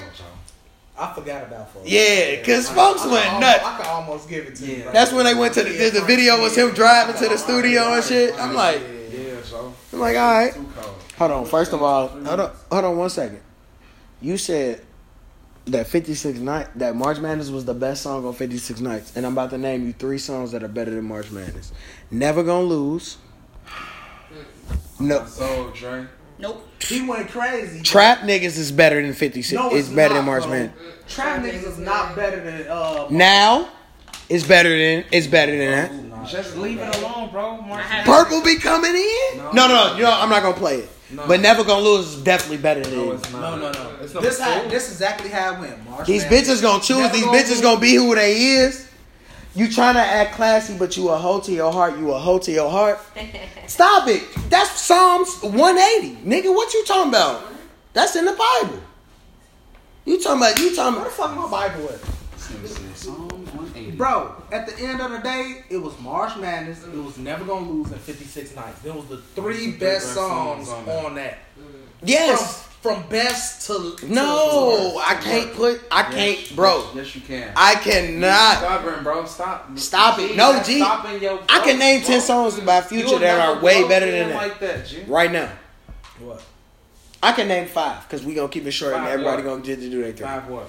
I 0.98 1.12
forgot 1.12 1.42
about 1.44 1.70
folks. 1.72 1.88
Yeah, 1.88 2.42
cause 2.42 2.68
folks 2.70 3.02
I, 3.02 3.12
went 3.12 3.32
I, 3.34 3.38
nuts. 3.40 3.64
I 3.64 3.76
could 3.76 3.86
almost 3.86 4.28
give 4.30 4.46
it 4.46 4.56
to 4.56 4.64
you. 4.66 4.76
Yeah. 4.78 4.84
right 4.86 4.92
That's 4.94 5.12
when 5.12 5.24
they 5.26 5.34
went 5.34 5.52
to 5.54 5.62
the, 5.62 5.70
the, 5.70 6.00
the 6.00 6.06
video 6.06 6.40
was 6.40 6.56
him 6.56 6.72
driving 6.72 7.14
to 7.16 7.28
the 7.28 7.36
studio 7.36 7.82
and 7.94 8.02
shit. 8.02 8.34
I'm 8.40 8.54
like, 8.54 8.80
Yeah, 9.12 9.42
so. 9.42 9.74
I'm 9.92 9.98
like, 10.00 10.16
all 10.16 10.32
right. 10.32 10.54
Hold 11.18 11.30
on. 11.30 11.44
First 11.46 11.72
of 11.74 11.82
all, 11.82 12.08
hold 12.08 12.40
on, 12.40 12.50
hold 12.72 12.84
on 12.84 12.96
one 12.96 13.10
second. 13.10 13.40
You 14.22 14.38
said 14.38 14.80
that 15.66 15.86
56 15.86 16.38
night 16.38 16.68
that 16.78 16.94
March 16.94 17.18
Madness 17.18 17.50
was 17.50 17.64
the 17.64 17.74
best 17.74 18.02
song 18.02 18.24
on 18.24 18.32
56 18.34 18.80
nights, 18.80 19.16
and 19.16 19.26
I'm 19.26 19.32
about 19.32 19.50
to 19.50 19.58
name 19.58 19.86
you 19.86 19.92
three 19.92 20.18
songs 20.18 20.52
that 20.52 20.62
are 20.62 20.68
better 20.68 20.92
than 20.92 21.04
March 21.04 21.30
Madness. 21.30 21.72
Never 22.10 22.42
gonna 22.42 22.66
lose. 22.66 23.18
No, 24.98 25.26
So, 25.26 25.72
Dre. 25.74 26.06
Nope. 26.38 26.66
He 26.82 27.06
went 27.06 27.28
crazy. 27.30 27.82
Trap 27.82 28.20
niggas 28.20 28.58
is 28.58 28.70
better 28.70 29.00
than 29.02 29.12
56. 29.12 29.52
No, 29.58 29.68
it's 29.68 29.86
it's 29.86 29.88
better 29.88 30.14
not, 30.14 30.20
than 30.20 30.26
March 30.26 30.42
bro. 30.44 30.52
Madness. 30.52 30.74
Trap 31.08 31.42
niggas 31.42 31.66
is 31.66 31.78
not 31.78 32.14
better 32.14 32.40
than 32.42 32.68
uh. 32.68 33.06
Now, 33.10 33.68
it's 34.28 34.46
better 34.46 34.70
than 34.70 35.04
it's 35.10 35.26
better 35.26 35.56
than 35.56 36.10
that. 36.10 36.26
Just 36.28 36.56
leave 36.56 36.78
it 36.78 36.96
alone, 36.96 37.30
bro. 37.30 37.60
March 37.62 37.84
Purple 38.04 38.42
be 38.42 38.56
coming 38.56 38.94
in. 38.94 39.38
No, 39.38 39.52
no, 39.52 39.68
no. 39.68 39.96
You 39.96 40.02
know, 40.02 40.12
I'm 40.12 40.28
not 40.28 40.42
gonna 40.42 40.56
play 40.56 40.76
it. 40.76 40.88
No. 41.10 41.24
But 41.28 41.40
never 41.40 41.62
gonna 41.62 41.82
lose 41.84 42.14
is 42.16 42.22
definitely 42.22 42.56
better 42.58 42.80
than. 42.82 42.96
No, 42.96 43.12
it's 43.12 43.32
not. 43.32 43.60
No, 43.60 43.70
no, 43.70 43.72
no. 43.72 43.90
It's 44.02 44.12
This 44.12 44.40
how 44.40 44.60
cool. 44.60 44.68
this 44.70 44.90
exactly 44.90 45.30
how 45.30 45.54
it 45.54 45.60
went. 45.60 45.88
March 45.88 46.06
These 46.06 46.22
Madness. 46.24 46.48
bitches 46.58 46.62
gonna 46.62 46.82
choose. 46.82 46.98
Never 46.98 47.14
These 47.14 47.24
gonna 47.24 47.38
bitches 47.38 47.48
lose. 47.50 47.60
gonna 47.60 47.80
be 47.80 47.94
who 47.94 48.14
they 48.16 48.36
is. 48.36 48.88
You 49.54 49.70
trying 49.72 49.94
to 49.94 50.00
act 50.00 50.34
classy, 50.34 50.76
but 50.76 50.96
you 50.96 51.08
a 51.08 51.16
hoe 51.16 51.40
to 51.40 51.52
your 51.52 51.72
heart. 51.72 51.96
You 51.96 52.12
a 52.12 52.18
hoe 52.18 52.38
to 52.40 52.50
your 52.52 52.70
heart. 52.70 52.98
Stop 53.68 54.08
it. 54.08 54.22
That's 54.50 54.80
Psalms 54.80 55.32
180, 55.42 56.16
nigga. 56.28 56.54
What 56.54 56.74
you 56.74 56.84
talking 56.84 57.08
about? 57.10 57.42
That's 57.92 58.16
in 58.16 58.24
the 58.26 58.32
Bible. 58.32 58.82
You 60.04 60.20
talking 60.20 60.38
about? 60.42 60.58
You 60.58 60.74
talking 60.74 60.94
about? 61.00 61.00
Where 61.02 61.04
the 61.04 61.10
fuck 61.10 61.34
my 61.36 61.48
Bible 61.68 61.88
at? 61.88 62.00
Psalms 63.96 63.98
180. 63.98 63.98
Bro, 63.98 64.42
at 64.52 64.66
the 64.66 64.78
end 64.82 65.00
of 65.00 65.10
the 65.10 65.18
day, 65.18 65.64
it 65.70 65.78
was 65.78 65.98
March 66.00 66.36
Madness. 66.36 66.84
It 66.84 66.94
was 66.94 67.18
Never 67.18 67.44
Gonna 67.44 67.68
Lose 67.68 67.90
in 67.92 67.98
56 67.98 68.54
Nights. 68.54 68.80
There 68.80 68.92
was 68.92 69.06
the 69.06 69.18
three 69.18 69.72
best 69.72 70.12
songs 70.12 70.68
on 70.68 71.14
that. 71.16 71.38
Yes. 72.02 72.62
From, 72.80 73.02
from 73.02 73.08
best 73.08 73.66
to 73.66 73.96
to 73.96 74.12
No, 74.12 74.92
worst. 74.94 75.10
I 75.10 75.14
can't 75.14 75.52
put. 75.54 75.80
I 75.90 76.02
can't, 76.04 76.54
bro. 76.54 76.88
Yes, 76.94 77.14
you 77.14 77.22
can. 77.22 77.52
I 77.56 77.74
cannot. 77.76 78.58
Stubborn, 78.58 79.02
bro. 79.02 79.24
Stop. 79.24 79.78
Stop 79.78 80.18
it. 80.20 80.36
No, 80.36 80.62
G. 80.62 80.78
your 80.78 81.40
I 81.48 81.60
can 81.64 81.78
name 81.78 82.02
ten 82.02 82.20
songs 82.20 82.60
by 82.60 82.82
Future 82.82 83.18
that 83.18 83.40
are 83.40 83.62
way 83.62 83.88
better 83.88 84.10
than 84.10 84.28
that 84.28 84.36
Like 84.36 84.60
that, 84.60 84.86
G. 84.86 85.02
right 85.06 85.32
now. 85.32 85.50
What? 86.20 86.42
I 87.22 87.32
can 87.32 87.48
name 87.48 87.66
five 87.66 88.02
because 88.02 88.24
we 88.24 88.34
gonna 88.34 88.48
keep 88.48 88.66
it 88.66 88.72
short 88.72 88.94
and 88.94 89.06
everybody 89.06 89.42
what? 89.42 89.62
gonna 89.62 89.76
to 89.76 89.76
do 89.76 90.02
their 90.02 90.12
thing. 90.12 90.26
Five 90.26 90.48
what? 90.48 90.68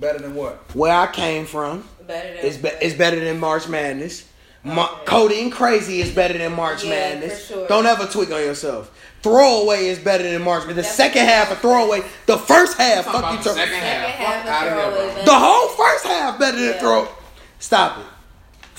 Better 0.00 0.18
than 0.18 0.34
what? 0.34 0.74
Where 0.74 0.92
I 0.92 1.06
came 1.06 1.46
from 1.46 1.84
Better 2.06 2.28
than 2.36 2.44
is 2.44 2.56
be- 2.58 2.68
is 2.80 2.94
better 2.94 3.18
than 3.20 3.38
March 3.40 3.68
Madness. 3.68 4.24
Ma- 4.64 4.98
Codeine 5.04 5.50
Crazy 5.50 6.00
is 6.00 6.10
better 6.10 6.36
than 6.36 6.52
March 6.54 6.82
Yeah, 6.82 6.90
Madness. 6.90 7.46
for 7.46 7.52
sure. 7.54 7.68
Don't 7.68 7.86
ever 7.86 8.06
tweak 8.06 8.32
on 8.32 8.40
yourself. 8.40 8.90
Throwaway 9.22 9.86
is 9.86 9.98
better 9.98 10.24
than 10.24 10.42
March 10.42 10.60
Madness. 10.66 10.76
The 10.76 10.82
That's 10.82 10.94
second 10.96 11.24
half 11.26 11.50
of 11.52 11.58
Throwaway, 11.60 12.02
the 12.26 12.36
first 12.38 12.76
half, 12.76 13.04
fuck 13.04 13.32
you. 13.32 13.38
the 13.38 13.42
second 13.44 13.54
Second 13.54 13.74
half. 13.74 14.08
half 14.08 14.44
Fuck 14.44 14.52
out 14.52 14.66
of 14.66 14.72
of 14.72 14.78
here, 14.78 14.82
Throwaway 14.90 15.06
bro. 15.06 15.14
better. 15.14 15.24
the 15.26 15.34
whole 15.34 15.68
first 15.68 16.06
half 16.06 16.38
better 16.38 16.56
than 16.58 16.66
Yeah. 16.74 16.78
Throw. 16.80 17.08
Stop 17.60 17.98
it. 17.98 18.04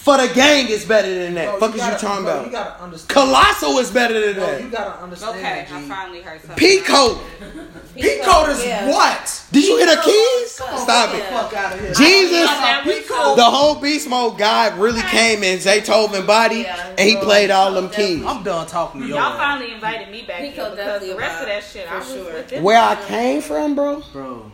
For 0.08 0.16
the 0.16 0.34
gang 0.34 0.70
is 0.70 0.86
better 0.86 1.14
than 1.14 1.34
that. 1.36 1.50
Bro, 1.50 1.60
fuck 1.60 1.76
is 1.76 1.82
gotta- 1.82 1.92
you 1.96 2.00
talking 2.00 2.24
bro, 2.24 2.34
about? 2.36 2.46
You 2.46 2.52
gotta 2.54 2.82
understand. 2.82 3.10
Colossal 3.10 3.78
is 3.80 3.92
better 3.92 4.14
than 4.26 4.36
Bro, 4.36 4.46
that. 4.46 4.62
you 4.64 4.70
gotta 4.70 5.04
understand. 5.04 5.36
Okay, 5.38 5.66
G. 5.68 5.76
I 5.76 5.82
finally 5.82 6.22
heard 6.22 6.40
something. 6.40 6.58
Peacoat. 6.58 7.20
Peacoat 7.98 8.50
is 8.50 8.66
Yeah. 8.66 8.88
what? 8.88 9.42
Did 9.52 9.66
you 9.66 9.76
hear 9.76 9.86
the 9.88 9.92
Peacoat 10.02 10.06
keys? 10.06 10.46
is 10.46 10.58
fuck. 10.60 10.80
Stop 10.80 11.14
it. 11.14 11.24
Fuck 11.26 11.54
out 11.56 11.74
of 11.74 11.80
here. 11.82 11.94
Jesus. 11.94 12.50
Yeah. 12.50 12.84
The 13.36 13.44
whole 13.44 13.76
Beast 13.76 14.08
Mode 14.08 14.38
guy 14.38 14.74
really 14.78 15.02
came 15.02 15.44
in 15.44 15.60
Zaytoven 15.60 16.26
body 16.26 16.60
Yeah. 16.60 16.86
and 16.98 17.00
he 17.02 17.18
played 17.18 17.52
all 17.52 17.74
them 17.74 17.90
keys. 17.90 18.24
I'm 18.26 18.44
done 18.44 18.66
talking 18.66 19.02
to 19.02 19.08
you. 19.08 19.16
Y'all 19.16 19.36
finally 19.36 19.74
invited 19.74 20.10
me 20.10 20.22
back 20.22 20.40
He 20.40 20.52
here 20.52 20.70
because 20.70 21.02
the 21.02 21.16
rest 21.18 21.42
of 21.42 21.48
that 21.48 21.64
shit, 21.70 21.92
I 21.92 21.98
was 21.98 22.08
sure. 22.08 22.62
Where 22.62 22.82
I 22.82 22.96
came 22.96 23.42
from, 23.42 23.76
bro. 23.76 24.02
Bro, 24.14 24.54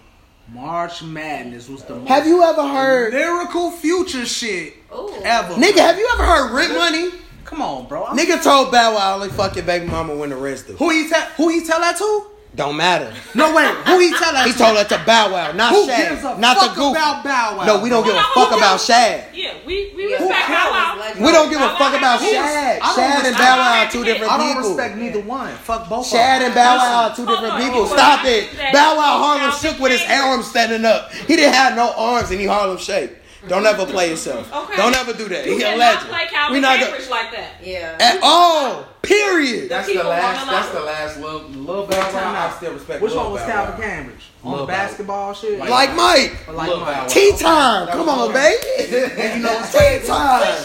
March 0.51 1.01
Madness 1.03 1.69
was 1.69 1.83
the 1.83 1.95
most 1.95 2.07
Have 2.09 2.27
you 2.27 2.43
ever 2.43 2.67
heard, 2.67 3.13
lyrical 3.13 3.71
future 3.71 4.25
shit 4.25 4.75
Ooh. 4.93 5.11
ever. 5.23 5.53
nigga? 5.55 5.77
Have 5.79 5.97
you 5.97 6.09
ever 6.13 6.23
heard 6.25 6.51
Rip 6.51 6.69
Money? 6.77 7.09
Come 7.45 7.61
on, 7.61 7.87
bro. 7.87 8.03
I'm- 8.03 8.17
Nigga 8.17 8.41
told 8.43 8.71
Bow 8.71 8.95
Wow 8.95 9.15
only 9.15 9.29
fuck 9.29 9.55
your 9.55 9.65
baby 9.65 9.85
mama 9.85 10.15
when 10.15 10.29
the 10.29 10.35
rest 10.35 10.67
do. 10.67 10.73
Who 10.73 10.89
he 10.89 11.07
tell? 11.09 11.21
Who 11.37 11.49
he 11.49 11.65
tell 11.65 11.79
that 11.79 11.97
to? 11.97 12.25
Don't 12.55 12.77
matter. 12.77 13.11
No 13.33 13.49
wait. 13.55 13.65
Who 13.89 13.97
he 13.97 14.13
tell 14.13 14.31
that 14.31 14.45
He 14.45 14.51
to? 14.53 14.57
told 14.59 14.77
that 14.77 14.87
to 14.89 15.01
Bow 15.09 15.33
Wow, 15.33 15.53
not 15.53 15.73
Who 15.73 15.87
Shad, 15.87 16.09
gives 16.13 16.23
a 16.23 16.37
not 16.37 16.57
fuck 16.57 16.75
the 16.75 16.81
goof. 16.81 16.91
about 16.93 17.23
Bow 17.23 17.57
Wow? 17.57 17.65
No, 17.65 17.81
we 17.81 17.89
don't 17.89 18.05
give 18.05 18.13
a 18.13 18.21
fuck 18.37 18.51
about 18.53 18.79
Shad. 18.79 19.25
Yeah, 19.33 19.57
we, 19.65 19.89
we 19.97 20.13
respect 20.13 20.29
Bow? 20.53 20.69
Wow. 20.69 21.13
We 21.17 21.31
don't 21.33 21.49
give 21.49 21.61
a 21.61 21.69
fuck 21.81 21.97
about. 21.97 22.21
Shad. 22.21 22.77
Shad 22.93 23.25
and 23.25 23.35
Bow 23.35 23.57
Wow 23.57 23.81
are 23.81 23.89
two 23.89 24.01
respect- 24.01 24.05
different 24.05 24.31
I 24.33 24.37
don't 24.37 24.47
people. 24.53 24.69
respect 24.69 24.97
neither 24.97 25.21
one. 25.21 25.49
Fuck 25.65 25.89
both. 25.89 26.05
Shad 26.05 26.43
and. 26.43 26.53
Bow 26.53 26.77
Wow 26.77 27.09
are 27.09 27.15
two 27.15 27.25
different 27.25 27.57
people. 27.57 27.87
Stop 27.87 28.21
it. 28.25 28.53
Bow 28.71 28.97
Wow 29.01 29.17
Harlem 29.17 29.51
shook 29.57 29.79
with 29.81 29.91
his 29.91 30.05
arms 30.07 30.45
standing 30.45 30.85
up. 30.85 31.11
He 31.11 31.35
didn't 31.35 31.55
have 31.55 31.75
no 31.75 31.91
arms 31.97 32.29
and 32.29 32.39
he 32.39 32.45
Harlem 32.45 32.77
shake. 32.77 33.17
Don't 33.47 33.65
ever 33.65 33.85
play 33.85 34.09
yourself. 34.09 34.51
Okay. 34.53 34.75
Don't 34.77 34.95
ever 34.95 35.13
do 35.13 35.27
that. 35.29 35.45
You 35.45 35.57
He 35.57 35.61
a 35.61 35.65
cannot 35.65 35.77
legend. 35.79 36.09
play 36.09 36.27
We 36.51 36.59
not 36.59 36.79
Cambridge 36.79 37.09
like 37.09 37.31
that. 37.31 37.49
Yeah. 37.61 37.97
at 37.99 38.19
all. 38.23 38.85
Period. 39.01 39.69
That's 39.69 39.87
people 39.87 40.03
the 40.03 40.09
last. 40.09 40.45
wanna 40.47 40.51
That's 40.51 40.69
the 40.73 40.79
last 40.79 41.19
little 41.19 41.41
little 41.49 41.85
Bow 41.87 42.13
Wow. 42.13 42.47
I 42.49 42.53
still 42.55 42.73
respect. 42.73 43.01
Which 43.01 43.11
Lil 43.11 43.23
one 43.23 43.31
was 43.33 43.41
Bow 43.41 43.47
Calvin 43.47 43.81
Cambridge? 43.81 44.23
On 44.43 44.51
the 44.51 44.57
Bow 44.57 44.61
Wow. 44.61 44.67
basketball 44.67 45.33
shit? 45.33 45.59
Like 45.59 45.93
Mike. 45.95 46.47
Like 46.47 46.67
Lil 46.69 46.79
Mike? 46.79 46.95
Bow 46.95 47.07
Tea 47.07 47.33
time. 47.37 47.87
Come 47.89 48.07
on, 48.09 48.31
hard. 48.31 48.33
baby. 48.33 49.11
And 49.21 49.37
you 49.41 49.43
know 49.45 49.53
what's 49.55 49.71
Tea 49.73 49.77
crazy? 49.77 50.07
time. 50.07 50.63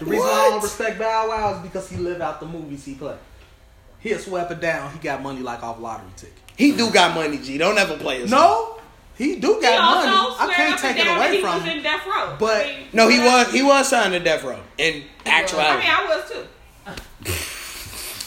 The 0.00 0.04
reason 0.04 0.26
I 0.28 0.48
don't 0.50 0.62
respect 0.62 0.98
Bow 0.98 1.28
Wow 1.28 1.54
is 1.56 1.62
because 1.62 1.88
he 1.90 1.96
live 1.96 2.20
out 2.20 2.40
the 2.40 2.46
movies 2.46 2.84
he 2.84 2.94
play. 2.94 3.16
He'll 4.00 4.18
sweep 4.18 4.50
it 4.50 4.60
down. 4.60 4.92
He 4.92 4.98
got 4.98 5.22
money 5.22 5.40
like 5.40 5.62
off 5.62 5.78
lottery 5.80 6.08
ticket. 6.16 6.34
He 6.56 6.72
do 6.76 6.90
got 6.90 7.14
money, 7.14 7.38
G. 7.38 7.56
Don't 7.58 7.78
ever 7.78 7.96
play 7.96 8.20
yourself. 8.20 8.77
No, 8.77 8.77
he 9.18 9.36
do 9.36 9.60
got 9.60 9.78
also 9.80 10.06
money. 10.38 10.52
I 10.52 10.54
can't 10.54 10.80
take 10.80 10.96
it 10.96 11.06
away 11.06 11.18
that 11.18 11.32
he 11.34 11.40
from 11.40 11.54
was 11.56 11.62
him. 11.64 11.76
in 11.78 11.82
death 11.82 12.06
row. 12.06 12.36
But- 12.38 12.64
I 12.64 12.68
mean, 12.68 12.86
No, 12.92 13.08
he 13.08 13.18
was 13.18 13.52
he 13.52 13.62
was 13.62 13.88
signed 13.88 14.12
to 14.14 14.20
Death 14.20 14.44
Row 14.44 14.58
in 14.78 14.94
I 14.94 14.96
mean, 14.96 15.04
actuality. 15.26 15.86
I 15.88 16.06
was 16.08 16.30
too. 16.30 16.44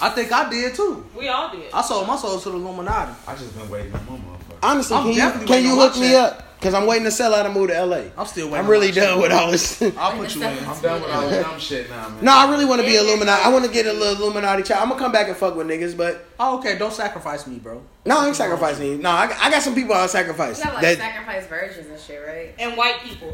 I 0.04 0.10
think 0.10 0.32
I 0.32 0.50
did 0.50 0.74
too. 0.76 1.06
We 1.16 1.28
all 1.30 1.50
did. 1.52 1.72
I 1.74 1.82
sold 1.82 2.08
my 2.08 2.16
soul 2.18 2.40
to 2.40 2.50
the 2.50 2.56
Illuminati. 2.56 3.14
I 3.28 3.36
just 3.36 3.58
been 3.58 3.70
waiting 3.70 3.94
on 3.94 4.06
my 4.06 4.14
motherfucker. 4.14 4.58
Honestly, 4.64 4.98
I'm 4.98 5.04
can 5.04 5.14
you 5.42 5.46
can 5.48 5.64
you 5.64 5.76
hook 5.76 5.96
me 5.98 6.16
up? 6.16 6.51
Cause 6.62 6.76
I'm 6.76 6.86
waiting 6.86 7.06
to 7.06 7.12
sell 7.12 7.34
out 7.34 7.46
and 7.48 7.56
move 7.56 7.70
to 7.70 7.86
LA. 7.86 8.04
I'm 8.16 8.28
still 8.28 8.46
waiting. 8.46 8.60
I'm 8.66 8.70
really 8.70 8.92
done 8.92 9.16
shit. 9.16 9.22
with 9.24 9.32
all 9.32 9.50
this. 9.50 9.82
I'll 9.98 10.12
put 10.16 10.36
you 10.36 10.44
in. 10.44 10.64
I'm 10.64 10.80
done 10.82 11.02
with 11.02 11.12
all 11.12 11.28
this 11.28 11.44
dumb 11.44 11.60
shit 11.60 11.90
now, 11.90 12.10
man. 12.10 12.24
no, 12.24 12.32
I 12.32 12.52
really 12.52 12.66
want 12.66 12.82
to 12.82 12.88
be 12.88 12.96
Illuminati. 12.96 13.42
I 13.44 13.50
want 13.50 13.66
to 13.66 13.72
get 13.72 13.88
a 13.88 13.94
little 13.94 14.24
Illuminati 14.24 14.62
child. 14.62 14.84
I'm 14.84 14.90
gonna 14.90 15.00
come 15.00 15.12
back 15.12 15.28
and 15.28 15.36
fuck 15.36 15.56
with 15.56 15.66
niggas, 15.68 15.98
but 15.98 16.24
Oh, 16.40 16.60
okay. 16.60 16.78
Don't 16.78 16.94
sacrifice 16.94 17.48
me, 17.48 17.58
bro. 17.58 17.82
no, 18.06 18.20
I 18.20 18.28
ain't 18.28 18.36
sacrificing 18.36 18.86
you. 18.86 18.98
No, 19.00 19.10
I, 19.10 19.36
I 19.40 19.50
got 19.50 19.64
some 19.64 19.74
people 19.74 19.96
I'll 19.96 20.08
sacrifice. 20.08 20.60
You 20.60 20.66
got 20.66 20.74
like 20.76 20.84
That 20.84 20.98
sacrifice 21.00 21.48
virgins 21.48 21.88
and 21.88 22.00
shit, 22.00 22.22
right? 22.28 22.54
And 22.60 22.78
white 22.78 23.00
people. 23.04 23.34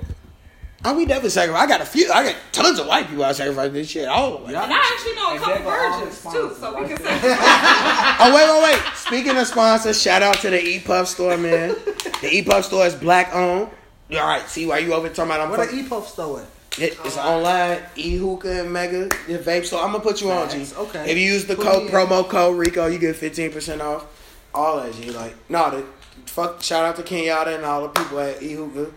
I 0.84 0.94
we 0.94 1.06
definitely 1.06 1.32
sacrifice. 1.32 1.64
I 1.64 1.68
got 1.68 1.82
a 1.82 1.86
few. 1.86 2.12
I 2.12 2.24
got 2.24 2.36
tons 2.52 2.78
of 2.80 2.88
white 2.88 3.08
people 3.08 3.24
I 3.26 3.32
sacrifice 3.32 3.72
this 3.72 3.90
shit. 3.90 4.08
All 4.08 4.38
of 4.38 4.50
it. 4.50 4.54
Yeah. 4.54 4.64
And 4.64 4.74
I 4.74 4.78
actually 4.78 5.16
know 5.16 5.28
a 5.30 5.32
And 5.34 5.42
couple 5.42 5.72
there 5.72 5.92
virgins 5.92 6.22
too, 6.22 6.56
so 6.60 6.80
we 6.82 6.88
can 6.88 6.98
say. 6.98 7.20
Oh 8.20 8.34
wait, 8.34 8.48
wait, 8.50 8.74
wait. 8.84 8.94
Speaking 8.96 9.38
of 9.38 9.48
sponsors, 9.48 10.02
shout 10.02 10.22
out 10.24 10.36
to 10.42 10.50
the 10.50 10.64
E 10.64 10.80
Puff 10.80 11.08
store, 11.08 11.38
man. 11.38 11.76
The 12.22 12.30
E 12.32 12.44
Puff 12.44 12.66
store 12.66 12.86
is 12.86 12.96
black 12.96 13.34
owned. 13.34 13.70
All 14.12 14.18
right, 14.28 14.48
see 14.48 14.66
why 14.66 14.78
you 14.80 14.94
over 14.94 15.10
talking 15.10 15.26
about 15.32 15.42
I'm 15.42 15.50
Where 15.50 15.60
the 15.60 15.66
fucking- 15.66 15.86
E 15.86 15.90
Puff 15.90 16.08
store 16.10 16.42
at? 16.42 16.48
It, 16.80 16.96
it's 17.04 17.18
online, 17.18 17.80
e 17.96 18.16
hookah 18.18 18.62
and 18.62 18.72
mega 18.72 19.08
the 19.28 19.40
vape 19.40 19.66
store. 19.66 19.82
I'm 19.84 19.92
gonna 19.94 20.04
put 20.04 20.22
you 20.22 20.30
on, 20.32 20.48
G. 20.50 20.64
Okay. 20.78 21.12
If 21.12 21.18
you 21.18 21.24
use 21.26 21.46
the 21.46 21.56
Put 21.56 21.66
code 21.66 21.84
me 21.84 21.90
in. 21.90 21.94
promo 21.96 22.28
code 22.30 22.56
Rico, 22.58 22.86
you 22.86 23.00
get 23.00 23.16
15 23.16 23.52
percent 23.52 23.82
off. 23.82 24.06
All 24.54 24.78
that 24.82 24.94
G. 24.94 25.10
Like, 25.10 25.36
no, 25.50 25.72
the 25.72 25.86
fuck. 26.28 26.62
Shout 26.62 26.86
out 26.86 26.96
to 26.98 27.02
Kenyatta 27.02 27.56
and 27.56 27.66
all 27.66 27.82
the 27.82 27.90
people 27.90 28.20
at 28.20 28.44
e 28.44 28.54
hookah 28.54 28.92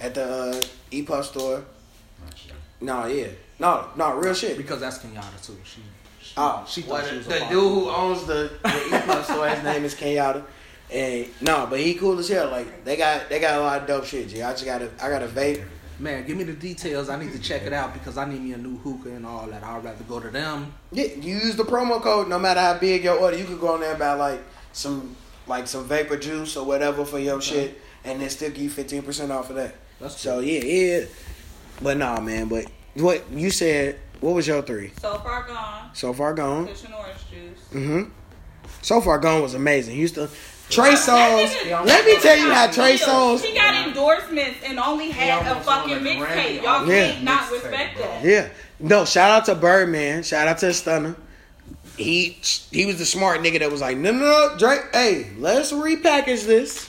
at 0.00 0.14
the 0.14 0.24
uh, 0.24 0.60
e 0.92 1.02
puff 1.02 1.26
store. 1.26 1.64
No, 2.80 3.06
yeah, 3.06 3.28
no, 3.58 3.86
no, 3.96 4.14
real 4.16 4.34
shit. 4.34 4.56
Because 4.56 4.80
that's 4.80 4.98
Kenyatta 4.98 5.44
too. 5.46 5.56
She, 5.64 5.80
she, 6.20 6.32
Oh, 6.36 6.64
she 6.68 6.82
well, 6.82 7.00
thought 7.00 7.04
she 7.08 7.10
the, 7.12 7.16
was 7.18 7.26
the 7.26 7.46
a 7.46 7.48
dude 7.48 7.72
who 7.72 7.90
owns 7.90 8.24
the, 8.26 8.50
the 8.62 8.86
e 8.86 9.00
puff 9.06 9.24
store, 9.24 9.48
his 9.48 9.62
name 9.62 9.84
is 9.84 9.94
Kenyatta. 9.94 10.42
And 10.90 11.26
no, 11.40 11.66
but 11.70 11.80
he 11.80 11.94
cool 11.94 12.18
as 12.18 12.28
hell. 12.28 12.50
Like 12.50 12.84
they 12.84 12.96
got 12.96 13.28
they 13.30 13.40
got 13.40 13.58
a 13.58 13.62
lot 13.62 13.80
of 13.80 13.86
dope 13.86 14.04
shit. 14.04 14.28
G. 14.28 14.42
I 14.42 14.52
just 14.52 14.64
got 14.64 14.82
a 14.82 14.90
I 15.00 15.08
got 15.08 15.22
a 15.22 15.26
vape. 15.26 15.64
Man, 15.98 16.26
give 16.26 16.36
me 16.36 16.44
the 16.44 16.52
details. 16.52 17.08
I 17.08 17.22
need 17.22 17.32
to 17.32 17.38
check 17.38 17.62
it 17.62 17.72
out 17.72 17.94
because 17.94 18.18
I 18.18 18.28
need 18.28 18.42
me 18.42 18.52
a 18.52 18.58
new 18.58 18.76
hookah 18.78 19.10
and 19.10 19.24
all 19.24 19.46
that. 19.46 19.62
I'd 19.62 19.84
rather 19.84 20.04
go 20.04 20.20
to 20.20 20.28
them. 20.28 20.74
Yeah, 20.90 21.06
use 21.14 21.54
the 21.56 21.62
promo 21.62 22.02
code. 22.02 22.28
No 22.28 22.38
matter 22.38 22.60
how 22.60 22.76
big 22.78 23.04
your 23.04 23.16
order, 23.18 23.38
you 23.38 23.44
could 23.44 23.60
go 23.60 23.74
on 23.74 23.80
there 23.80 23.90
and 23.90 23.98
buy 23.98 24.14
like 24.14 24.40
some 24.72 25.16
like 25.46 25.66
some 25.66 25.84
vapor 25.84 26.16
juice 26.16 26.56
or 26.56 26.66
whatever 26.66 27.04
for 27.04 27.18
your 27.18 27.40
shit, 27.40 27.80
and 28.04 28.20
then 28.20 28.28
still 28.28 28.50
give 28.50 28.62
you 28.62 28.70
fifteen 28.70 29.02
percent 29.02 29.32
off 29.32 29.48
of 29.48 29.56
that. 29.56 29.74
That's 30.02 30.20
So 30.20 30.40
yeah, 30.40 30.60
yeah. 30.64 31.04
But 31.80 31.96
nah, 31.96 32.20
man. 32.20 32.48
But 32.48 32.66
what 32.94 33.24
you 33.30 33.50
said? 33.50 33.98
What 34.20 34.34
was 34.34 34.46
your 34.46 34.62
three? 34.62 34.92
So 35.00 35.16
far 35.18 35.44
gone. 35.46 35.90
So 35.94 36.12
far 36.12 36.34
gone. 36.34 36.66
Kush 36.66 36.84
and 36.84 36.94
orange 36.94 37.18
juice. 37.30 37.58
Mm-hmm. 37.72 38.10
So 38.82 39.00
far 39.00 39.18
gone 39.18 39.40
was 39.42 39.54
amazing. 39.54 39.96
Houston. 39.96 40.28
Trey 40.70 40.90
That 40.90 40.98
Songz. 40.98 41.48
nigga- 41.70 41.86
Let 41.86 42.06
me 42.06 42.16
tell 42.20 42.36
you 42.36 42.52
how 42.52 42.66
Trey 42.70 42.92
He 42.96 42.98
Songz. 43.04 43.54
got 43.54 43.86
endorsements 43.88 44.58
and 44.64 44.78
only 44.78 45.10
had 45.10 45.42
a 45.46 45.60
fucking 45.60 45.90
won 45.90 46.06
a 46.06 46.10
mixtape. 46.10 46.62
Y'all 46.62 46.68
on 46.82 46.86
Yeah. 46.88 47.12
can't 47.12 47.24
not 47.24 47.50
respect 47.50 47.96
bro. 47.96 48.06
that. 48.06 48.24
Yeah. 48.24 48.48
No, 48.80 49.04
shout 49.04 49.30
out 49.30 49.44
to 49.46 49.54
Birdman. 49.54 50.22
Shout 50.22 50.48
out 50.48 50.58
to 50.58 50.72
Stunner. 50.72 51.14
He 51.96 52.38
he 52.70 52.86
was 52.86 52.98
the 52.98 53.04
smart 53.04 53.40
nigga 53.42 53.58
that 53.58 53.70
was 53.70 53.80
like, 53.82 53.96
no, 53.98 54.12
no, 54.12 54.18
no, 54.20 54.56
Drake. 54.58 54.80
Hey, 54.92 55.26
let's 55.38 55.72
repackage 55.72 56.46
this. 56.46 56.88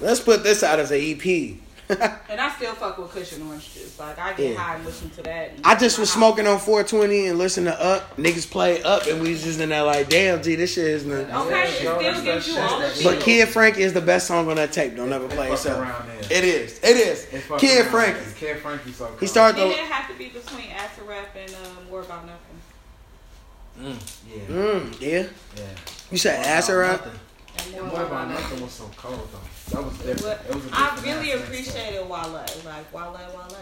Let's 0.00 0.20
put 0.20 0.42
this 0.44 0.62
out 0.62 0.78
as 0.78 0.90
an 0.90 1.00
EP. 1.00 1.56
And 2.30 2.38
I 2.40 2.50
still 2.54 2.74
fuck 2.74 2.98
with 2.98 3.10
Kush 3.10 3.32
and 3.32 3.48
orange 3.48 3.72
juice. 3.72 3.98
Like 3.98 4.18
I 4.18 4.32
get 4.34 4.52
Yeah. 4.52 4.58
high 4.58 4.76
and 4.76 4.84
listen 4.84 5.08
to 5.10 5.22
that. 5.22 5.52
I 5.64 5.74
just 5.74 5.98
was 5.98 6.12
smoking 6.12 6.46
on 6.46 6.58
420 6.58 7.26
and 7.28 7.38
listening 7.38 7.72
to 7.72 7.82
Up. 7.82 8.16
Niggas 8.18 8.50
play 8.50 8.82
Up, 8.82 9.06
and 9.06 9.22
we 9.22 9.30
was 9.30 9.42
just 9.42 9.58
in 9.60 9.70
there 9.70 9.82
like, 9.82 10.08
damn, 10.10 10.42
G, 10.42 10.54
this 10.54 10.74
shit 10.74 10.84
is. 10.86 11.06
Not. 11.06 11.46
Okay, 11.46 11.62
it 11.68 11.74
still 11.78 11.98
that's 11.98 12.20
gives 12.22 12.48
you 12.48 12.58
all 12.58 12.78
the 12.80 12.90
shit. 12.90 13.04
But. 13.04 13.20
Kid 13.20 13.48
Frank 13.48 13.78
is 13.78 13.92
the 13.94 14.00
best 14.02 14.26
song 14.26 14.48
on 14.50 14.56
that 14.56 14.72
tape. 14.72 14.94
Don't 14.96 15.12
ever 15.12 15.26
play 15.28 15.46
They 15.48 15.52
it. 15.54 15.56
fuck 15.56 15.58
So 15.58 15.80
around 15.80 16.08
there. 16.08 16.38
it 16.38 16.44
is. 16.44 16.78
It 16.82 16.96
is. 16.96 17.26
Kid 17.58 17.80
around 17.80 17.90
Frank. 17.90 18.16
there. 18.18 18.32
Kid 18.54 18.62
Frankie's 18.62 18.96
so 18.96 19.06
He 19.06 19.16
cold. 19.20 19.30
started 19.30 19.58
Then 19.60 19.68
the. 19.68 19.74
it 19.74 19.80
have 19.80 20.08
to 20.12 20.18
be 20.18 20.28
between 20.28 20.70
Acid 20.70 21.04
Rap 21.08 21.34
and 21.36 21.50
um, 21.54 21.88
More 21.90 22.00
About 22.02 22.26
Nothing. 22.26 23.98
Yeah. 24.30 24.38
Mm, 24.48 25.00
yeah. 25.00 25.26
Yeah. 25.56 25.62
You 26.10 26.18
said 26.18 26.44
acid 26.44 26.76
rap. 26.76 27.00
Nothing. 27.04 27.20
And 27.66 27.74
The 27.74 27.82
More 27.82 27.90
More 27.90 28.02
About 28.02 28.06
About 28.06 28.28
Nothing. 28.28 28.42
Nothing 28.44 28.62
was 28.62 28.72
so 28.72 28.90
cold 28.96 29.28
though. 29.32 29.76
That 29.76 29.84
was 29.84 29.98
different. 29.98 30.22
But 30.22 30.46
It 30.48 30.54
was 30.54 30.66
a 30.66 30.68
I 30.72 30.94
different 30.94 31.04
really 31.18 31.32
aspect, 31.32 31.48
appreciated 31.48 32.08
Wale. 32.08 32.28
Like 32.64 32.94
Wale, 32.94 33.12
Wale. 33.12 33.56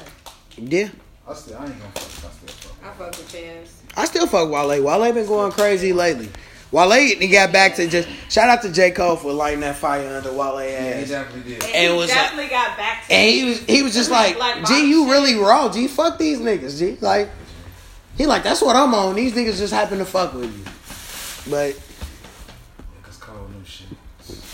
Yeah. 0.58 0.88
I 1.28 1.34
still, 1.34 1.58
I 1.58 1.64
ain't 1.66 1.78
gonna 1.78 1.90
fuck. 1.92 2.30
I 2.30 2.34
still 2.34 2.70
fuck. 2.70 2.84
I 2.84 2.94
fuck 2.94 3.18
with 3.18 3.32
Chance. 3.32 3.82
I 3.96 4.04
still 4.04 4.26
fuck 4.26 4.50
Wale. 4.50 4.82
Wale 4.82 5.12
been 5.12 5.26
going 5.26 5.52
crazy 5.52 5.92
lately. 5.92 6.28
Wale, 6.72 6.90
he 6.90 7.28
got 7.28 7.52
back 7.52 7.76
to 7.76 7.86
just 7.88 8.08
shout 8.28 8.48
out 8.48 8.62
to 8.62 8.72
J 8.72 8.90
Cole 8.90 9.16
for 9.16 9.32
lighting 9.32 9.60
that 9.60 9.76
fire 9.76 10.16
under 10.16 10.32
Wale 10.32 10.62
Yeah, 10.64 10.98
he 10.98 11.06
definitely 11.06 11.52
did. 11.52 11.62
And, 11.64 11.74
And 11.74 11.92
he 11.92 11.98
was 11.98 12.08
definitely 12.08 12.50
got 12.50 12.76
back 12.76 13.06
to 13.06 13.12
And 13.14 13.30
he 13.30 13.44
was 13.44 13.60
he 13.60 13.82
was 13.82 13.94
just 13.94 14.10
like, 14.10 14.38
Like, 14.38 14.66
G, 14.66 14.88
you 14.88 15.10
really 15.10 15.36
raw, 15.36 15.72
G. 15.72 15.86
Fuck 15.88 16.18
these 16.18 16.38
niggas, 16.38 16.78
G. 16.78 16.96
Like, 17.00 17.30
he 18.16 18.26
like 18.26 18.42
that's 18.42 18.62
what 18.62 18.76
I'm 18.76 18.94
on. 18.94 19.14
These 19.14 19.32
niggas 19.34 19.58
just 19.58 19.72
happen 19.72 19.98
to 19.98 20.04
fuck 20.04 20.34
with 20.34 20.52
you. 20.56 21.50
But 21.50 21.80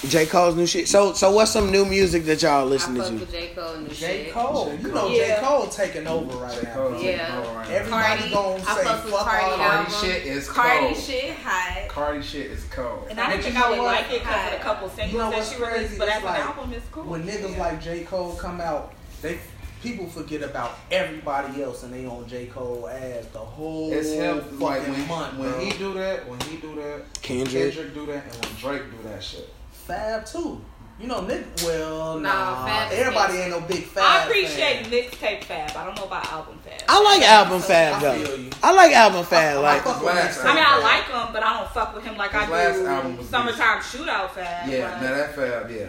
J 0.08 0.26
Cole's 0.26 0.56
new 0.56 0.66
shit. 0.66 0.88
So 0.88 1.12
so 1.12 1.30
what's 1.30 1.52
some 1.52 1.70
new 1.70 1.84
music 1.84 2.24
that 2.24 2.42
y'all 2.42 2.62
I 2.62 2.64
listening 2.64 3.02
fuck 3.02 3.10
to? 3.12 3.18
with 3.20 3.30
J. 3.30 3.48
Cole 3.54 3.74
and 3.74 3.86
the 3.86 3.94
J. 3.94 4.24
shit. 4.24 4.32
Cole. 4.32 4.74
You 4.82 4.88
know 4.88 5.08
Yeah. 5.08 5.40
J. 5.40 5.46
Cole 5.46 5.66
taking 5.68 6.06
over 6.08 6.36
right 6.38 6.54
J. 6.60 6.62
now. 6.64 6.74
Cole 6.74 6.88
bro. 6.90 7.00
Yeah. 7.00 7.38
over. 7.46 7.60
Everybody 7.72 7.90
Cardi, 7.90 8.30
gonna 8.34 8.54
I 8.54 8.74
say 8.76 8.84
fuck 8.84 9.04
with 9.04 9.14
Cardi 9.14 9.44
all 9.44 9.56
Cardi 9.56 9.62
album. 9.76 9.92
shit 10.00 10.26
is 10.26 10.48
cold. 10.48 10.56
Cardi 10.66 10.86
cold. 10.86 10.96
shit 10.96 11.30
hot. 11.36 11.88
Cardi 11.88 12.22
shit 12.22 12.46
is 12.50 12.64
cold. 12.64 13.06
And 13.10 13.20
I 13.20 13.30
didn't 13.30 13.42
think 13.44 13.56
I 13.56 13.70
would 13.70 13.78
like 13.78 14.10
it 14.10 14.20
because 14.22 14.46
of 14.52 14.58
the 14.58 14.64
couple 14.64 14.88
singles 14.88 15.12
You 15.12 15.18
know 15.18 15.30
that 15.30 15.44
she 15.44 15.62
released, 15.62 15.98
but 15.98 16.08
It's 16.08 16.16
as 16.16 16.22
like, 16.24 16.38
an 16.40 16.46
album, 16.48 16.72
it's 16.72 16.86
cool. 16.90 17.04
When 17.04 17.22
niggas 17.22 17.56
like 17.58 17.80
J. 17.80 18.02
Cole 18.02 18.34
come 18.34 18.60
out, 18.60 18.92
they 19.22 19.38
people 19.84 20.06
forget 20.08 20.42
about 20.42 20.78
everybody 20.90 21.62
else 21.62 21.84
and 21.84 21.92
they 21.94 22.06
on 22.06 22.26
J. 22.28 22.46
Cole 22.46 22.88
ass 22.88 23.26
the 23.32 23.38
whole 23.38 23.92
It's 23.92 24.10
him. 24.10 24.40
fucking 24.40 24.58
Like 24.58 24.82
when, 24.88 25.06
month, 25.06 25.38
when 25.38 25.50
bro. 25.52 25.60
he 25.60 25.70
do 25.78 25.94
that, 25.94 26.28
when 26.28 26.40
he 26.40 26.56
do 26.56 26.74
that, 26.74 27.02
Kendrick. 27.22 27.72
Kendrick 27.72 27.94
do 27.94 28.06
that, 28.06 28.24
and 28.24 28.44
when 28.44 28.54
Drake 28.56 28.90
do 28.90 29.08
that 29.08 29.22
shit. 29.22 29.48
Fab 29.86 30.24
too. 30.26 30.60
You 31.00 31.08
know, 31.08 31.20
Nick. 31.22 31.44
Well, 31.64 32.20
Nah, 32.20 32.32
nah. 32.32 32.66
Fab 32.66 32.92
everybody 32.92 33.38
ain't 33.38 33.50
no 33.50 33.60
big 33.60 33.82
Fab. 33.84 34.04
I 34.04 34.24
appreciate 34.24 34.86
fan. 34.86 34.92
mixtape 34.92 35.44
Fab. 35.44 35.76
I 35.76 35.84
don't 35.86 35.96
know 35.96 36.04
about 36.04 36.30
album 36.30 36.58
Fab. 36.64 36.80
I 36.88 37.02
like 37.02 37.22
album 37.22 37.58
I 37.58 37.60
Fab 37.60 38.00
feel 38.00 38.12
though. 38.24 38.34
you. 38.36 38.50
I 38.62 38.72
like 38.72 38.92
album 38.92 39.24
Fab. 39.24 39.56
I 39.56 39.60
Like 39.60 39.82
fuck 39.82 39.96
with 40.02 40.14
last 40.14 40.44
I 40.44 40.54
mean, 40.54 40.64
I 40.64 40.78
like 40.78 41.04
him, 41.26 41.32
but 41.32 41.42
I 41.42 41.58
don't 41.58 41.70
fuck 41.72 41.94
with 41.94 42.04
him 42.04 42.16
like 42.16 42.30
His 42.32 42.42
I 42.42 42.48
last 42.50 42.74
do 42.76 42.86
album 42.86 43.16
was 43.16 43.28
Summertime 43.28 43.78
Shootout 43.80 44.30
Fab. 44.30 44.68
Yeah, 44.68 44.84
Like, 44.92 45.02
now 45.02 45.14
that 45.14 45.34
Fab, 45.34 45.70
yeah. 45.70 45.86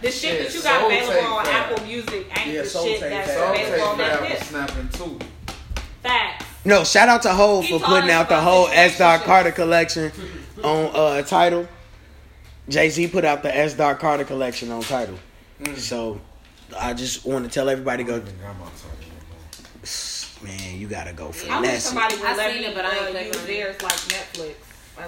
the 0.00 0.10
shit 0.10 0.14
shit, 0.14 0.46
that 0.46 0.54
you 0.54 0.62
got 0.62 0.84
available 0.84 1.32
on 1.36 1.44
Fab. 1.44 1.72
Apple 1.72 1.84
Music 1.86 2.38
ain't 2.38 2.46
Yeah, 2.52 2.62
the 2.62 2.68
shit 2.68 3.00
that's 3.00 3.28
Fab. 3.30 3.38
Soul 3.38 3.54
available 3.54 3.84
on 3.88 3.98
Tape 3.98 4.06
that 4.08 4.18
Fab 4.20 4.38
was 4.38 4.48
snapping 4.48 4.88
too. 4.88 5.18
Facts. 6.02 6.44
no, 6.64 6.82
shout 6.84 7.08
out 7.08 7.22
to 7.22 7.32
Hove 7.32 7.66
for 7.68 7.78
putting 7.78 8.10
out 8.10 8.28
the 8.28 8.40
whole 8.40 8.66
S. 8.68 8.98
Dot. 8.98 9.20
Carter 9.22 9.52
collection 9.52 10.10
on 10.64 10.90
uh 10.94 11.22
Tidal. 11.22 11.68
Jay 12.68 12.90
Z 12.90 13.08
put 13.08 13.24
out 13.24 13.42
the 13.42 13.56
S. 13.56 13.74
Dot 13.74 13.98
Carter 14.00 14.24
collection 14.24 14.70
on 14.70 14.82
Tidal. 14.82 15.18
So 15.76 16.20
I 16.78 16.94
just 16.94 17.24
want 17.24 17.44
to 17.44 17.50
tell 17.50 17.68
everybody 17.68 18.04
to 18.04 18.10
go. 18.10 18.20
Nigga, 18.20 18.30
I'm 18.48 18.62
outside 18.62 18.90
of 18.92 19.06
Man, 20.42 20.78
you 20.78 20.86
gotta 20.86 21.12
go 21.12 21.32
for 21.32 21.50
I 21.50 21.60
wish 21.60 21.70
that. 21.70 21.82
somebody 21.82 22.16
would 22.16 22.26
I 22.26 22.36
let 22.36 22.52
seen 22.52 22.62
me 22.62 22.68
it, 22.68 22.74
but 22.74 22.84
I 22.84 22.90
ain't 22.90 23.06
uh, 23.06 23.10
clicked 23.10 23.26
use 23.26 23.36
on 23.40 23.46
theirs 23.46 23.82
like 23.82 23.92
Netflix. 23.92 24.54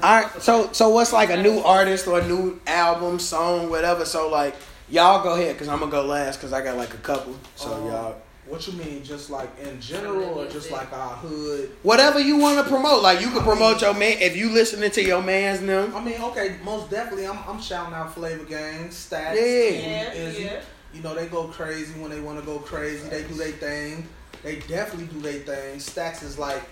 All 0.02 0.22
right, 0.22 0.42
so 0.42 0.72
so 0.72 0.88
what's 0.88 1.12
like 1.12 1.30
a 1.30 1.42
new 1.42 1.58
artist 1.60 2.06
or 2.06 2.20
a 2.20 2.26
new 2.26 2.60
album, 2.66 3.18
song, 3.18 3.68
whatever. 3.68 4.04
So 4.04 4.30
like 4.30 4.54
y'all 4.88 5.22
go 5.22 5.34
ahead 5.34 5.54
because 5.54 5.68
I'm 5.68 5.80
gonna 5.80 5.90
go 5.90 6.04
last 6.04 6.36
because 6.36 6.52
I 6.52 6.62
got 6.62 6.76
like 6.76 6.94
a 6.94 6.98
couple. 6.98 7.36
So 7.56 7.72
Um, 7.74 7.86
y'all, 7.86 8.16
What 8.48 8.66
you 8.66 8.72
mean? 8.74 9.04
Just 9.04 9.30
like 9.30 9.50
in 9.60 9.80
general, 9.80 10.38
or 10.38 10.48
just 10.48 10.70
like 10.70 10.92
our 10.92 11.16
hood? 11.16 11.70
whatever 11.82 12.18
you 12.18 12.36
want 12.38 12.58
to 12.64 12.70
promote, 12.70 13.02
like 13.02 13.20
you 13.20 13.30
can 13.30 13.42
promote 13.42 13.80
your 13.82 13.94
man 13.94 14.16
if 14.20 14.36
you 14.36 14.50
listening 14.50 14.90
to 14.92 15.02
your 15.02 15.22
man's 15.22 15.60
them. 15.60 15.94
I 15.94 16.02
mean, 16.02 16.20
okay, 16.20 16.56
most 16.64 16.90
definitely. 16.90 17.26
I'm, 17.26 17.38
I'm 17.46 17.60
shouting 17.60 17.94
out 17.94 18.14
Flavor 18.14 18.44
Gang, 18.44 18.90
Stacks, 18.90 19.38
Yeah. 19.38 19.44
Yeah, 19.44 20.12
Izzy. 20.12 20.42
yeah. 20.44 20.60
You 20.94 21.02
know, 21.02 21.14
they 21.14 21.26
go 21.26 21.44
crazy 21.48 21.92
when 22.00 22.10
they 22.10 22.20
want 22.20 22.40
to 22.40 22.46
go 22.46 22.58
crazy. 22.58 23.06
They 23.08 23.22
do 23.24 23.34
their 23.34 23.52
thing. 23.52 24.08
They 24.42 24.56
definitely 24.60 25.06
do 25.06 25.20
their 25.20 25.40
thing. 25.40 25.80
Stacks 25.80 26.22
is 26.22 26.38
like 26.38 26.62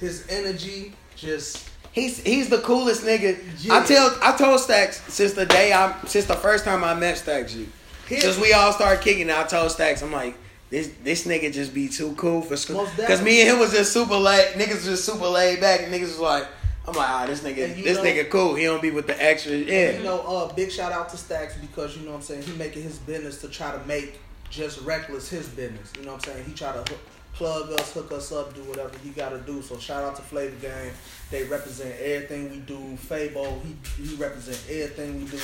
his 0.00 0.26
energy 0.28 0.94
just 1.16 1.68
He's 1.92 2.18
he's 2.18 2.48
the 2.48 2.58
coolest 2.58 3.04
nigga. 3.04 3.38
Yeah. 3.60 3.74
I 3.78 3.84
tell 3.84 4.18
I 4.20 4.36
told 4.36 4.58
Stacks 4.58 5.00
since 5.12 5.34
the 5.34 5.46
day 5.46 5.72
I 5.72 5.96
since 6.06 6.24
the 6.24 6.34
first 6.34 6.64
time 6.64 6.82
I 6.82 6.92
met 6.94 7.18
Stacks 7.18 7.54
you. 7.54 7.68
his, 8.08 8.22
Since 8.22 8.40
we 8.40 8.52
all 8.52 8.72
started 8.72 9.00
kicking, 9.00 9.30
I 9.30 9.44
told 9.44 9.70
Stacks 9.70 10.02
I'm 10.02 10.10
like. 10.10 10.36
This, 10.74 10.90
this 11.04 11.24
nigga 11.24 11.52
just 11.52 11.72
be 11.72 11.88
too 11.88 12.16
cool 12.16 12.42
for 12.42 12.56
school. 12.56 12.84
Cause 13.06 13.22
me 13.22 13.42
and 13.42 13.50
him 13.50 13.58
was 13.60 13.70
just 13.70 13.92
super 13.92 14.16
laid. 14.16 14.54
Niggas 14.54 14.84
just 14.84 15.04
super 15.04 15.28
laid 15.28 15.60
back. 15.60 15.82
And 15.82 15.94
niggas 15.94 16.00
was 16.00 16.18
like, 16.18 16.48
I'm 16.84 16.94
like, 16.94 17.08
ah, 17.08 17.26
this 17.26 17.42
nigga, 17.42 17.80
this 17.80 17.96
know- 17.98 18.02
nigga 18.02 18.28
cool. 18.28 18.56
He 18.56 18.64
don't 18.64 18.82
be 18.82 18.90
with 18.90 19.06
the 19.06 19.22
extra. 19.22 19.52
Yeah. 19.52 19.92
You 19.98 20.02
know, 20.02 20.18
uh, 20.22 20.52
big 20.52 20.72
shout 20.72 20.90
out 20.90 21.10
to 21.10 21.16
Stacks 21.16 21.56
because 21.58 21.96
you 21.96 22.04
know 22.04 22.10
what 22.10 22.16
I'm 22.16 22.22
saying. 22.22 22.42
He 22.42 22.52
making 22.54 22.82
his 22.82 22.98
business 22.98 23.40
to 23.42 23.48
try 23.48 23.70
to 23.70 23.86
make 23.86 24.18
just 24.50 24.80
reckless 24.80 25.28
his 25.28 25.46
business. 25.46 25.92
You 25.96 26.06
know 26.06 26.14
what 26.14 26.26
I'm 26.26 26.34
saying. 26.34 26.44
He 26.44 26.52
try 26.54 26.72
to 26.72 26.78
hook, 26.78 26.98
plug 27.34 27.70
us, 27.70 27.92
hook 27.92 28.10
us 28.10 28.32
up, 28.32 28.52
do 28.56 28.62
whatever 28.64 28.98
he 28.98 29.10
got 29.10 29.28
to 29.28 29.38
do. 29.38 29.62
So 29.62 29.78
shout 29.78 30.02
out 30.02 30.16
to 30.16 30.22
Flavor 30.22 30.56
Gang. 30.60 30.90
They 31.30 31.44
represent 31.44 31.94
everything 32.00 32.50
we 32.50 32.56
do. 32.56 32.98
Fabo, 33.08 33.62
he 33.62 34.02
he 34.02 34.16
represent 34.16 34.60
everything 34.68 35.20
we 35.20 35.30
do. 35.30 35.38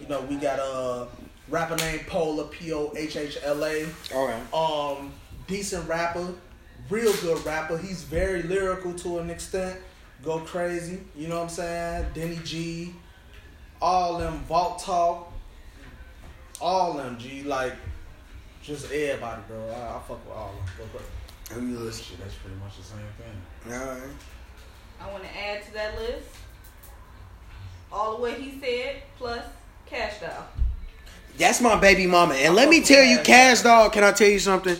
You 0.00 0.08
know, 0.08 0.22
we 0.22 0.34
got 0.38 0.58
uh 0.58 1.06
Rapper 1.52 1.76
name 1.76 2.00
Pola, 2.06 2.44
P 2.44 2.72
O 2.72 2.90
H 2.96 3.14
H 3.14 3.36
L 3.44 3.62
A. 3.62 3.86
Okay. 4.10 4.40
Um, 4.54 5.12
decent 5.46 5.86
rapper, 5.86 6.32
real 6.88 7.12
good 7.16 7.44
rapper. 7.44 7.76
He's 7.76 8.04
very 8.04 8.42
lyrical 8.42 8.94
to 8.94 9.18
an 9.18 9.28
extent. 9.28 9.78
Go 10.24 10.38
crazy, 10.38 11.00
you 11.14 11.28
know 11.28 11.36
what 11.36 11.42
I'm 11.44 11.48
saying? 11.50 12.06
Denny 12.14 12.38
G, 12.42 12.94
all 13.82 14.16
them 14.16 14.38
Vault 14.48 14.78
Talk, 14.78 15.30
all 16.58 16.94
them 16.94 17.18
G 17.18 17.42
like, 17.42 17.74
just 18.62 18.90
everybody, 18.90 19.42
bro. 19.46 19.68
I, 19.68 19.96
I 19.96 20.00
fuck 20.08 20.24
with 20.26 20.34
all 20.34 20.54
of 20.58 20.78
them. 20.78 20.88
Go 20.90 20.98
crazy. 20.98 21.60
Who 21.60 21.66
you 21.66 21.78
listen 21.80 22.04
Shit, 22.04 22.18
that's 22.20 22.34
pretty 22.36 22.56
much 22.60 22.78
the 22.78 22.82
same 22.82 23.00
thing. 23.18 23.78
All 23.78 23.94
right. 23.94 24.10
I 25.02 25.12
want 25.12 25.24
to 25.24 25.38
add 25.38 25.62
to 25.66 25.74
that 25.74 25.98
list 25.98 26.28
all 27.92 28.14
of 28.14 28.20
what 28.20 28.34
he 28.34 28.58
said 28.58 29.02
plus 29.11 29.11
cash 29.11 29.11
doll. 29.11 29.11
That's 31.38 31.60
my 31.60 31.76
baby 31.80 32.06
mama. 32.06 32.34
And 32.34 32.54
let 32.54 32.68
me 32.68 32.80
oh, 32.80 32.84
tell 32.84 33.04
you, 33.04 33.18
Cash 33.20 33.62
Doll, 33.62 33.90
can 33.90 34.04
I 34.04 34.12
tell 34.12 34.28
you 34.28 34.38
something? 34.38 34.76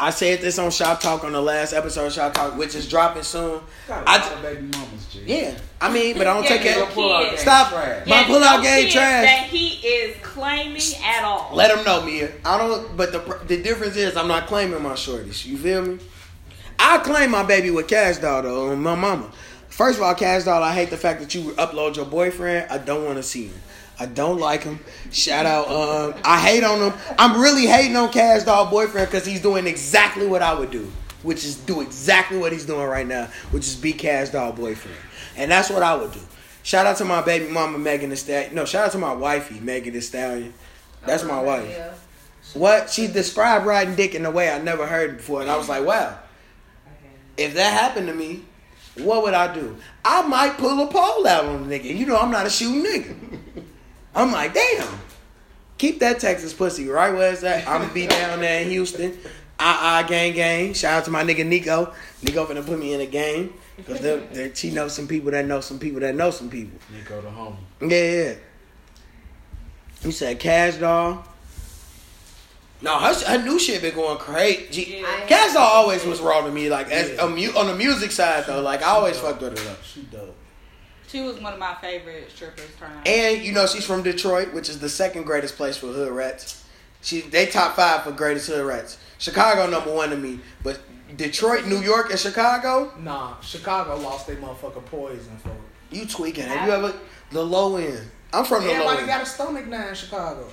I 0.00 0.10
said 0.10 0.40
this 0.40 0.58
on 0.58 0.72
Shop 0.72 1.00
Talk 1.00 1.22
on 1.22 1.30
the 1.32 1.40
last 1.40 1.72
episode 1.72 2.06
of 2.06 2.12
Shop 2.12 2.34
Talk, 2.34 2.56
which 2.56 2.74
is 2.74 2.88
dropping 2.88 3.22
soon. 3.22 3.60
Got 3.86 4.02
a 4.04 4.08
I 4.10 4.16
lot 4.18 4.28
j- 4.28 4.34
of 4.34 4.42
baby 4.42 4.62
mamas, 4.62 5.06
G. 5.12 5.22
Yeah. 5.26 5.54
I 5.80 5.92
mean, 5.92 6.18
but 6.18 6.26
I 6.26 6.34
don't 6.34 6.42
Yeah, 6.42 6.48
take 6.48 6.64
it. 6.64 6.88
pull 6.88 7.36
Stop. 7.36 7.68
trash. 7.70 8.06
My 8.08 8.20
Yeah, 8.22 8.26
pull 8.26 8.42
out 8.42 8.56
no 8.56 8.62
game 8.64 8.90
trash. 8.90 9.24
That 9.24 9.44
he 9.48 9.68
is 9.86 10.16
claiming 10.22 10.82
at 11.04 11.22
all. 11.22 11.54
Let 11.54 11.72
them 11.74 11.84
know, 11.84 12.04
Mia. 12.04 12.32
I 12.44 12.58
don't. 12.58 12.96
But 12.96 13.12
the 13.12 13.38
the 13.46 13.62
difference 13.62 13.94
is, 13.94 14.16
I'm 14.16 14.26
not 14.28 14.48
claiming 14.48 14.82
my 14.82 14.94
shorties. 14.94 15.46
You 15.46 15.56
feel 15.56 15.82
me? 15.82 15.98
I 16.80 16.98
claim 16.98 17.30
my 17.30 17.44
baby 17.44 17.70
with 17.70 17.86
Cash 17.86 18.18
Doll 18.18 18.42
though, 18.42 18.70
and 18.72 18.82
my 18.82 18.96
mama. 18.96 19.30
First 19.68 19.98
of 19.98 20.02
all, 20.04 20.14
Cash 20.16 20.44
Doll, 20.44 20.62
I 20.64 20.74
hate 20.74 20.90
the 20.90 20.96
fact 20.96 21.20
that 21.20 21.32
you 21.34 21.52
upload 21.52 21.94
your 21.96 22.06
boyfriend. 22.06 22.70
I 22.72 22.78
don't 22.78 23.04
want 23.04 23.18
to 23.18 23.22
see 23.22 23.46
him. 23.46 23.54
I 23.98 24.06
don't 24.06 24.38
like 24.38 24.64
him. 24.64 24.80
Shout 25.10 25.46
out. 25.46 25.68
Um, 25.68 26.20
I 26.24 26.40
hate 26.40 26.64
on 26.64 26.80
him. 26.80 26.98
I'm 27.18 27.40
really 27.40 27.66
hating 27.66 27.96
on 27.96 28.10
Cash 28.10 28.44
Doll 28.44 28.70
boyfriend 28.70 29.08
because 29.08 29.26
he's 29.26 29.40
doing 29.40 29.66
exactly 29.66 30.26
what 30.26 30.42
I 30.42 30.54
would 30.54 30.70
do, 30.70 30.90
which 31.22 31.44
is 31.44 31.56
do 31.56 31.80
exactly 31.80 32.38
what 32.38 32.52
he's 32.52 32.66
doing 32.66 32.86
right 32.86 33.06
now, 33.06 33.26
which 33.50 33.66
is 33.66 33.76
be 33.76 33.92
Cash 33.92 34.30
Doll 34.30 34.52
boyfriend, 34.52 34.96
and 35.36 35.50
that's 35.50 35.70
what 35.70 35.82
I 35.82 35.94
would 35.94 36.12
do. 36.12 36.20
Shout 36.62 36.86
out 36.86 36.96
to 36.98 37.04
my 37.04 37.22
baby 37.22 37.50
mama 37.50 37.78
Megan 37.78 38.10
Thee 38.10 38.16
Stallion. 38.16 38.54
No, 38.54 38.64
shout 38.64 38.86
out 38.86 38.92
to 38.92 38.98
my 38.98 39.12
wifey 39.12 39.60
Megan 39.60 39.92
Thee 39.92 40.00
Stallion. 40.00 40.54
That's 41.04 41.24
my 41.24 41.40
wife. 41.42 41.98
What 42.54 42.90
she 42.90 43.06
described 43.06 43.66
riding 43.66 43.94
dick 43.94 44.14
in 44.14 44.24
a 44.24 44.30
way 44.30 44.50
I 44.50 44.58
never 44.60 44.86
heard 44.86 45.16
before, 45.16 45.40
and 45.42 45.50
I 45.50 45.56
was 45.56 45.68
like, 45.68 45.84
wow. 45.84 46.18
If 47.36 47.54
that 47.54 47.72
happened 47.72 48.08
to 48.08 48.14
me, 48.14 48.44
what 48.96 49.22
would 49.22 49.34
I 49.34 49.52
do? 49.54 49.76
I 50.04 50.22
might 50.26 50.58
pull 50.58 50.82
a 50.82 50.86
pole 50.86 51.26
out 51.26 51.46
on 51.46 51.68
the 51.68 51.78
nigga. 51.78 51.96
You 51.96 52.06
know 52.06 52.16
I'm 52.16 52.30
not 52.30 52.46
a 52.46 52.50
shooting 52.50 52.84
nigga. 52.84 53.62
I'm 54.14 54.32
like, 54.32 54.54
damn. 54.54 54.98
Keep 55.78 56.00
that 56.00 56.20
Texas 56.20 56.52
pussy 56.52 56.88
right 56.88 57.12
where 57.12 57.32
it's 57.32 57.42
at. 57.42 57.66
I'm 57.68 57.82
gonna 57.82 57.92
be 57.94 58.06
down 58.18 58.40
there 58.40 58.62
in 58.62 58.70
Houston. 58.70 59.18
Ah 59.58 60.00
ah 60.02 60.06
gang 60.08 60.32
gang. 60.32 60.74
Shout 60.74 60.94
out 60.94 61.04
to 61.06 61.10
my 61.10 61.24
nigga 61.24 61.46
Nico. 61.46 61.92
Nico 62.22 62.46
finna 62.46 62.64
put 62.64 62.78
me 62.78 62.94
in 62.94 63.00
a 63.00 63.06
game. 63.06 63.52
Cause 63.86 64.00
they 64.00 64.18
they 64.32 64.54
she 64.54 64.70
knows 64.70 64.94
some 64.94 65.08
people 65.08 65.30
that 65.32 65.44
know 65.46 65.60
some 65.60 65.78
people 65.78 66.00
that 66.00 66.14
know 66.14 66.30
some 66.30 66.50
people. 66.50 66.78
Nico 66.92 67.20
the 67.20 67.28
homie. 67.28 67.56
Yeah, 67.80 68.24
yeah. 68.28 68.34
You 70.02 70.12
said 70.12 70.38
Cash 70.38 70.76
Doll. 70.76 71.24
No, 72.80 72.98
her, 72.98 73.14
her 73.14 73.38
new 73.44 73.60
shit 73.60 73.80
been 73.80 73.94
going 73.94 74.18
crazy. 74.18 74.98
Yeah. 75.00 75.26
Cash 75.26 75.54
Doll 75.54 75.62
always 75.62 76.04
was 76.04 76.20
raw 76.20 76.42
to 76.44 76.50
me. 76.50 76.68
Like 76.68 76.90
as 76.90 77.16
a 77.18 77.28
mu- 77.28 77.56
on 77.56 77.68
the 77.68 77.74
music 77.76 78.10
side 78.10 78.44
though, 78.46 78.60
like 78.60 78.82
I 78.82 78.90
always 78.90 79.18
fucked 79.18 79.40
with 79.42 79.58
her. 79.58 79.64
Though. 79.64 79.76
She 79.84 80.02
dope. 80.02 80.36
She 81.12 81.20
was 81.20 81.38
one 81.40 81.52
of 81.52 81.58
my 81.58 81.74
favorite 81.74 82.30
strippers. 82.30 82.64
Trying. 82.78 83.06
And 83.06 83.44
you 83.44 83.52
know 83.52 83.66
she's 83.66 83.84
from 83.84 84.02
Detroit, 84.02 84.54
which 84.54 84.70
is 84.70 84.80
the 84.80 84.88
second 84.88 85.24
greatest 85.24 85.56
place 85.56 85.76
for 85.76 85.88
hood 85.88 86.10
rats. 86.10 86.64
She 87.02 87.20
they 87.20 87.44
top 87.46 87.76
five 87.76 88.04
for 88.04 88.12
greatest 88.12 88.48
hood 88.48 88.64
rats. 88.64 88.96
Chicago 89.18 89.68
number 89.68 89.92
one 89.92 90.08
to 90.10 90.16
me, 90.16 90.40
but 90.62 90.80
Detroit, 91.14 91.66
New 91.66 91.80
York, 91.80 92.08
and 92.10 92.18
Chicago, 92.18 92.90
Nah, 92.98 93.38
Chicago 93.40 93.96
lost 93.98 94.26
their 94.26 94.36
motherfucking 94.36 94.86
poison 94.86 95.36
for 95.36 95.50
it. 95.50 95.96
you 95.98 96.06
tweaking. 96.06 96.44
Have 96.44 96.66
you 96.66 96.72
ever 96.72 96.94
the 97.30 97.44
low 97.44 97.76
end? 97.76 98.10
I'm 98.32 98.46
from 98.46 98.62
the 98.64 98.68
low 98.70 98.74
end. 98.74 98.82
Everybody 98.84 99.06
got 99.06 99.22
a 99.22 99.26
stomach 99.26 99.66
now 99.66 99.88
in 99.88 99.94
Chicago. 99.94 100.48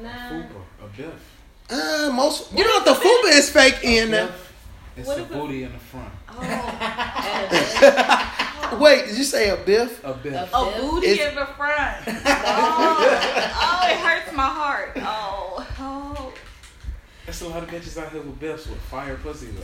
Nah. 0.00 0.08
Fupa, 0.08 0.62
a 0.82 0.96
biff. 0.96 1.34
Uh, 1.70 2.10
most 2.14 2.50
you 2.52 2.64
know 2.64 2.70
what 2.70 2.84
the 2.86 2.94
fupa 2.94 3.36
is 3.36 3.50
fake 3.50 3.80
in 3.82 4.10
there. 4.12 4.30
It's 4.96 5.06
What 5.06 5.18
a 5.18 5.22
is 5.24 5.30
it? 5.30 5.32
booty 5.34 5.62
in 5.64 5.72
the 5.72 5.78
front. 5.78 6.12
Oh. 6.40 8.24
Wait, 8.80 9.06
did 9.06 9.16
you 9.16 9.24
say 9.24 9.48
a 9.50 9.56
biff? 9.56 10.02
A 10.04 10.12
biff. 10.14 10.52
A 10.52 10.56
A 10.56 10.78
booty 10.80 11.06
It's- 11.08 11.28
in 11.30 11.34
the 11.34 11.46
front. 11.46 11.96
oh, 12.06 12.10
oh, 13.60 13.88
it 13.90 13.96
hurts 13.98 14.32
my 14.34 14.46
heart. 14.46 14.92
Oh, 14.96 15.66
oh. 15.78 16.32
There's 17.24 17.40
a 17.42 17.48
lot 17.48 17.62
of 17.62 17.68
bitches 17.70 18.00
out 18.02 18.12
here 18.12 18.20
with 18.22 18.38
biffs 18.38 18.66
with 18.66 18.78
fire 18.82 19.16
pussy 19.16 19.46
though. 19.48 19.62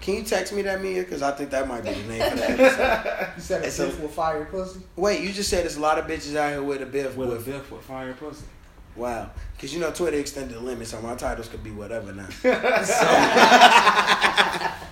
Can 0.00 0.14
you 0.14 0.22
text 0.22 0.52
me 0.54 0.62
that, 0.62 0.80
Mia? 0.80 1.02
Because 1.02 1.20
I 1.22 1.32
think 1.32 1.50
that 1.50 1.68
might 1.68 1.84
be 1.84 1.92
the 1.92 2.08
name 2.08 2.30
for 2.30 2.36
that. 2.36 2.50
episode. 2.60 3.32
You 3.36 3.42
said 3.42 3.64
It's 3.64 3.78
a 3.78 3.84
a- 3.84 3.86
biff 3.88 4.00
with 4.00 4.12
fire 4.12 4.44
pussy? 4.46 4.80
Wait, 4.96 5.20
you 5.20 5.32
just 5.32 5.50
said 5.50 5.64
there's 5.64 5.76
a 5.76 5.80
lot 5.80 5.98
of 5.98 6.06
bitches 6.06 6.36
out 6.36 6.50
here 6.52 6.62
with 6.62 6.80
a 6.82 6.86
biff. 6.86 7.16
With 7.16 7.32
a 7.32 7.36
biff 7.40 7.70
with 7.70 7.82
fire 7.82 8.14
pussy. 8.14 8.44
wow. 8.96 9.30
Because 9.56 9.74
you 9.74 9.80
know 9.80 9.90
Twitter 9.90 10.16
extended 10.18 10.56
the 10.56 10.60
limit, 10.60 10.86
so 10.86 11.00
my 11.02 11.14
titles 11.16 11.48
could 11.48 11.62
be 11.62 11.70
whatever 11.70 12.12
now. 12.14 12.28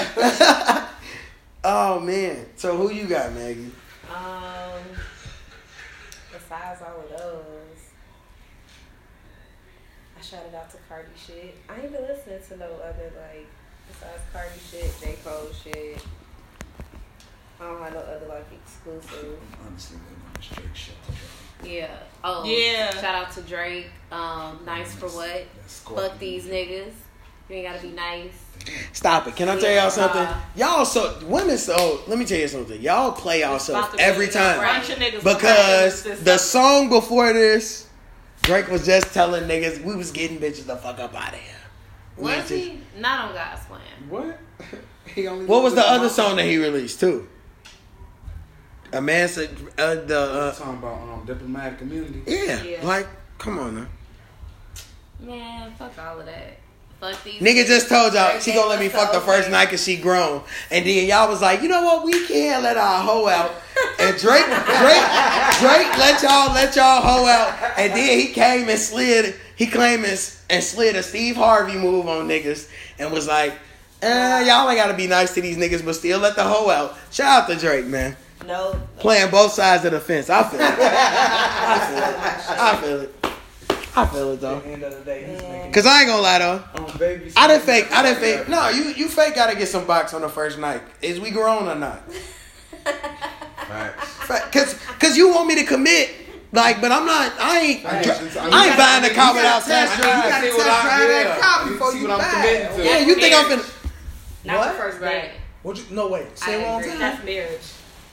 oh, 1.64 2.00
man. 2.00 2.46
So 2.56 2.76
who 2.76 2.90
you 2.90 3.06
got, 3.06 3.32
Maggie? 3.32 3.70
Um, 4.08 4.82
besides 6.32 6.82
all 6.82 7.00
of 7.00 7.08
those, 7.10 7.80
I 10.18 10.22
shouted 10.22 10.54
out 10.54 10.70
to 10.70 10.76
Cardi 10.88 11.08
shit. 11.16 11.56
I 11.68 11.80
ain't 11.80 11.92
been 11.92 12.02
listening 12.02 12.40
to 12.48 12.56
no 12.56 12.72
other 12.76 13.12
like 13.16 13.46
besides 13.88 14.22
Cardi 14.32 14.58
shit, 14.70 14.92
J 15.00 15.16
Cole 15.24 15.48
shit. 15.52 16.04
I 17.60 17.64
don't 17.64 17.82
have 17.82 17.92
no 17.92 18.00
other 18.00 18.26
like 18.26 18.46
exclusive. 18.64 19.38
Honestly, 19.64 19.98
man, 19.98 20.42
straight 20.42 20.66
shit. 20.74 20.94
Yeah. 21.62 21.94
Oh. 22.24 22.44
Yeah. 22.44 22.90
Shout 23.00 23.14
out 23.14 23.32
to 23.32 23.42
Drake. 23.42 23.90
Um, 24.10 24.60
nice 24.64 24.94
for 24.94 25.08
what? 25.08 25.46
Fuck 25.66 26.18
these 26.18 26.46
niggas. 26.46 26.92
You 27.48 27.56
ain't 27.56 27.68
gotta 27.68 27.86
be 27.86 27.92
nice. 27.94 28.49
Stop 28.92 29.26
it. 29.28 29.36
Can 29.36 29.48
I 29.48 29.58
tell 29.58 29.72
y'all 29.74 29.90
something? 29.90 30.26
Y'all 30.56 30.84
so 30.84 31.18
women 31.24 31.56
so 31.58 32.00
let 32.06 32.18
me 32.18 32.24
tell 32.24 32.38
you 32.38 32.48
something. 32.48 32.80
Y'all 32.80 33.12
play 33.12 33.40
yourself 33.40 33.78
About 33.84 33.90
to 33.92 33.96
be 33.96 34.02
every 34.02 34.28
time. 34.28 34.58
bunch 34.58 34.90
of 34.90 34.98
niggas 34.98 35.24
Because 35.24 36.04
the 36.22 36.38
song 36.38 36.88
before 36.88 37.32
this, 37.32 37.88
Drake 38.42 38.68
was 38.68 38.84
just 38.84 39.12
telling 39.14 39.44
niggas 39.44 39.82
we 39.82 39.96
was 39.96 40.10
getting 40.10 40.38
bitches 40.38 40.66
the 40.66 40.76
fuck 40.76 40.98
up 40.98 41.14
out 41.14 41.32
of 41.34 41.38
here. 41.40 41.54
We 42.16 42.24
Was 42.24 42.34
ain't 42.34 42.48
just- 42.48 42.52
he? 42.94 43.00
Not 43.00 43.28
on 43.28 43.34
God's 43.34 43.64
plan. 43.64 43.80
What? 44.08 44.38
he 45.14 45.26
only 45.26 45.46
What 45.46 45.62
was 45.62 45.74
the 45.74 45.82
other 45.88 46.08
song 46.08 46.36
that 46.36 46.44
he 46.44 46.58
released 46.58 47.00
too? 47.00 47.28
A 48.92 49.00
man 49.00 49.28
said 49.28 49.50
uh, 49.78 49.94
the 49.94 50.18
uh, 50.20 50.52
talking 50.52 50.74
about 50.78 51.00
um 51.08 51.24
diplomatic 51.24 51.80
immunity. 51.80 52.22
yeah, 52.26 52.62
Yeah. 52.62 52.84
like 52.86 53.06
come 53.38 53.58
on 53.58 53.74
now. 53.76 53.86
Man, 55.20 55.72
fuck 55.78 55.96
all 55.98 56.18
of 56.20 56.26
that. 56.26 56.58
Fuck 57.00 57.24
these 57.24 57.40
Nigga 57.40 57.66
just 57.66 57.88
told 57.88 58.12
y'all 58.12 58.38
she 58.40 58.52
gonna 58.52 58.68
let 58.68 58.78
me 58.78 58.88
fuck 58.90 59.10
the 59.12 59.20
first 59.20 59.50
night 59.50 59.70
cause 59.70 59.82
she 59.82 59.96
grown, 59.96 60.42
and 60.70 60.84
then 60.84 61.06
y'all 61.08 61.28
was 61.30 61.40
like, 61.40 61.62
you 61.62 61.68
know 61.68 61.82
what, 61.82 62.04
we 62.04 62.26
can't 62.26 62.62
let 62.62 62.76
our 62.76 63.02
hoe 63.02 63.26
out, 63.26 63.52
and 63.98 64.18
Drake, 64.18 64.44
Drake, 64.44 65.06
Drake 65.60 65.98
let 65.98 66.22
y'all 66.22 66.52
let 66.52 66.76
y'all 66.76 67.00
hoe 67.00 67.26
out, 67.26 67.78
and 67.78 67.92
then 67.94 68.18
he 68.20 68.26
came 68.34 68.68
and 68.68 68.78
slid, 68.78 69.34
he 69.56 69.66
claimed 69.66 70.04
and, 70.04 70.20
and 70.50 70.62
slid 70.62 70.94
a 70.94 71.02
Steve 71.02 71.36
Harvey 71.36 71.74
move 71.78 72.06
on 72.06 72.28
niggas, 72.28 72.68
and 72.98 73.10
was 73.10 73.26
like, 73.26 73.54
eh, 74.02 74.46
y'all 74.46 74.68
ain't 74.68 74.76
gotta 74.78 74.92
be 74.94 75.06
nice 75.06 75.32
to 75.32 75.40
these 75.40 75.56
niggas, 75.56 75.82
but 75.82 75.94
still 75.94 76.18
let 76.18 76.36
the 76.36 76.44
hoe 76.44 76.68
out. 76.68 76.98
Shout 77.10 77.44
out 77.44 77.48
to 77.48 77.56
Drake, 77.56 77.86
man, 77.86 78.14
No. 78.46 78.78
playing 78.98 79.30
both 79.30 79.52
sides 79.52 79.86
of 79.86 79.92
the 79.92 80.00
fence. 80.00 80.28
I 80.28 80.42
feel 80.42 80.60
it. 80.60 80.66
I 80.70 81.86
feel 81.88 81.98
it. 81.98 82.60
I 82.60 82.76
feel 82.82 83.00
it. 83.00 83.14
I 83.96 84.06
feel 84.06 84.30
it 84.32 84.40
though. 84.40 84.60
the 84.60 84.66
end 84.68 84.82
of 84.84 84.98
the 84.98 85.04
day, 85.04 85.70
Cause 85.72 85.86
I 85.86 86.00
ain't 86.00 86.08
gonna 86.08 86.22
lie 86.22 86.38
though. 86.38 86.62
Um. 86.74 86.86
I 87.36 87.46
didn't 87.48 87.62
fake. 87.62 87.90
I 87.92 88.02
didn't 88.02 88.18
fake. 88.18 88.48
No, 88.48 88.68
you 88.68 88.84
you 88.90 89.08
fake. 89.08 89.34
Gotta 89.34 89.56
get 89.56 89.68
some 89.68 89.86
box 89.86 90.14
on 90.14 90.22
the 90.22 90.28
first 90.28 90.58
night. 90.58 90.82
Is 91.02 91.18
we 91.20 91.30
grown 91.30 91.68
or 91.68 91.74
not? 91.74 92.02
Facts. 92.84 94.50
Cause 94.52 94.74
cause 94.98 95.16
you 95.16 95.30
want 95.30 95.48
me 95.48 95.54
to 95.56 95.64
commit. 95.64 96.10
Like, 96.52 96.80
but 96.80 96.90
I'm 96.90 97.06
not. 97.06 97.32
I 97.38 97.60
ain't. 97.60 97.82
Facts. 97.82 98.18
dri- 98.18 98.40
I 98.40 98.48
I 98.48 98.66
ain't 98.68 98.76
buying 98.76 99.02
the 99.02 99.10
car 99.14 99.30
you 99.30 99.36
without 99.36 99.62
test 99.62 99.68
test 99.68 100.02
drive. 100.02 100.12
drive. 100.14 100.30
gotta 100.30 100.46
test 100.46 100.56
drive 100.58 101.08
that 101.08 101.24
yeah. 101.26 101.40
car 101.40 101.64
You 101.66 101.72
before 101.72 101.92
see 101.92 102.00
you 102.00 102.10
I'm 102.10 102.18
buy. 102.18 102.82
Yeah, 102.84 102.98
you 102.98 103.14
think 103.14 103.34
I'm 103.36 103.44
finna? 103.58 103.86
Not 104.44 104.58
What? 104.58 104.72
the 104.72 104.78
first 104.78 105.00
night. 105.00 105.30
What 105.62 105.76
you? 105.76 105.84
No 105.94 106.08
wait. 106.08 106.38
Say 106.38 106.54
I 106.54 106.58
it 106.66 106.72
one 106.72 106.82
time. 106.82 106.98
That's 106.98 107.24
marriage. 107.24 107.60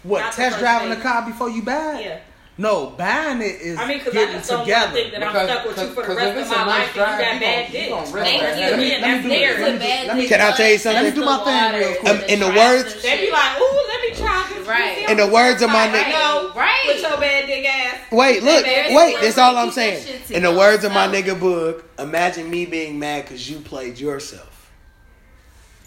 What? 0.04 0.20
Not 0.20 0.34
Test 0.34 0.56
first 0.56 0.60
driving 0.60 0.90
the 0.90 0.98
car 0.98 1.26
before 1.26 1.49
you 1.49 1.64
buy? 1.64 1.99
Yeah. 1.99 2.20
No, 2.60 2.88
buying 2.98 3.40
it 3.42 3.62
is 3.62 3.78
I 3.78 3.88
mean, 3.88 4.00
because 4.00 4.16
I 4.16 4.32
just 4.32 4.50
don't 4.50 4.62
together. 4.66 4.88
to 4.88 4.94
think 4.94 5.14
that 5.14 5.24
I'm 5.24 5.46
stuck 5.48 5.66
with 5.68 5.78
you 5.78 5.88
for 5.94 6.08
the 6.08 6.16
rest 6.16 6.38
of 6.52 6.58
my 6.58 6.66
nice 6.66 6.68
life 6.68 6.88
and 6.88 6.88
you 6.88 6.94
drive, 7.04 7.20
got 7.22 7.34
you 7.36 7.40
bad 7.40 7.66
gon- 7.66 7.72
you 7.74 7.80
dick. 7.80 7.90
gon' 7.90 8.12
risk 8.12 8.26
Thank 8.26 8.42
you. 8.42 8.48
Let 8.48 8.58
me- 8.58 8.62
Yeah, 8.62 8.68
let 8.68 8.80
me 8.80 8.90
that's 8.90 9.24
do 9.24 9.30
theirs. 9.30 9.58
this. 9.58 9.62
Let 9.62 9.74
me- 10.02 10.08
let 10.08 10.18
me- 10.18 10.28
Can 10.28 10.42
I 10.42 10.52
tell 10.58 10.70
you 10.72 10.78
something? 10.80 11.04
Let 11.04 11.14
me 11.16 11.20
do 11.22 11.26
my 11.26 11.38
thing 11.46 11.80
real 11.80 11.96
quick. 12.00 12.10
Um, 12.10 12.22
in 12.30 12.40
the 12.40 12.48
words- 12.50 13.02
They 13.04 13.26
be 13.28 13.32
like, 13.32 13.60
ooh, 13.62 13.82
let 13.88 14.02
me 14.02 14.16
try 14.18 14.46
this. 14.58 14.68
Right. 14.68 15.06
In 15.10 15.18
the 15.18 15.28
words 15.28 15.62
of 15.62 15.70
my 15.70 15.88
nigga- 15.88 16.10
No, 16.10 16.52
Right. 16.56 16.74
With 16.88 17.02
your 17.02 17.18
bad 17.18 17.46
dick 17.46 17.66
ass. 17.66 17.96
Wait, 18.12 18.42
look, 18.42 18.66
man, 18.66 18.94
wait. 18.96 19.22
That's 19.22 19.38
all 19.38 19.56
I'm 19.56 19.70
saying. 19.72 20.04
In 20.32 20.42
the 20.42 20.52
words 20.52 20.84
of 20.84 20.92
my 20.92 21.08
nigga 21.08 21.40
book, 21.40 21.88
imagine 22.00 22.50
me 22.50 22.66
being 22.66 22.98
mad 22.98 23.26
because 23.26 23.48
you 23.48 23.60
played 23.60 24.00
yourself. 24.00 24.72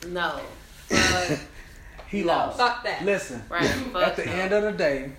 No. 0.07 0.39
Uh, 0.93 1.37
He 2.09 2.23
No. 2.23 2.27
lost. 2.33 2.59
Fuck 2.59 2.83
that. 2.85 3.05
Listen, 3.05 3.45
right. 3.49 3.71
At 3.95 4.17
the 4.17 4.27
end 4.29 4.53
of 4.53 4.63
the 4.65 4.73
day, 4.73 5.11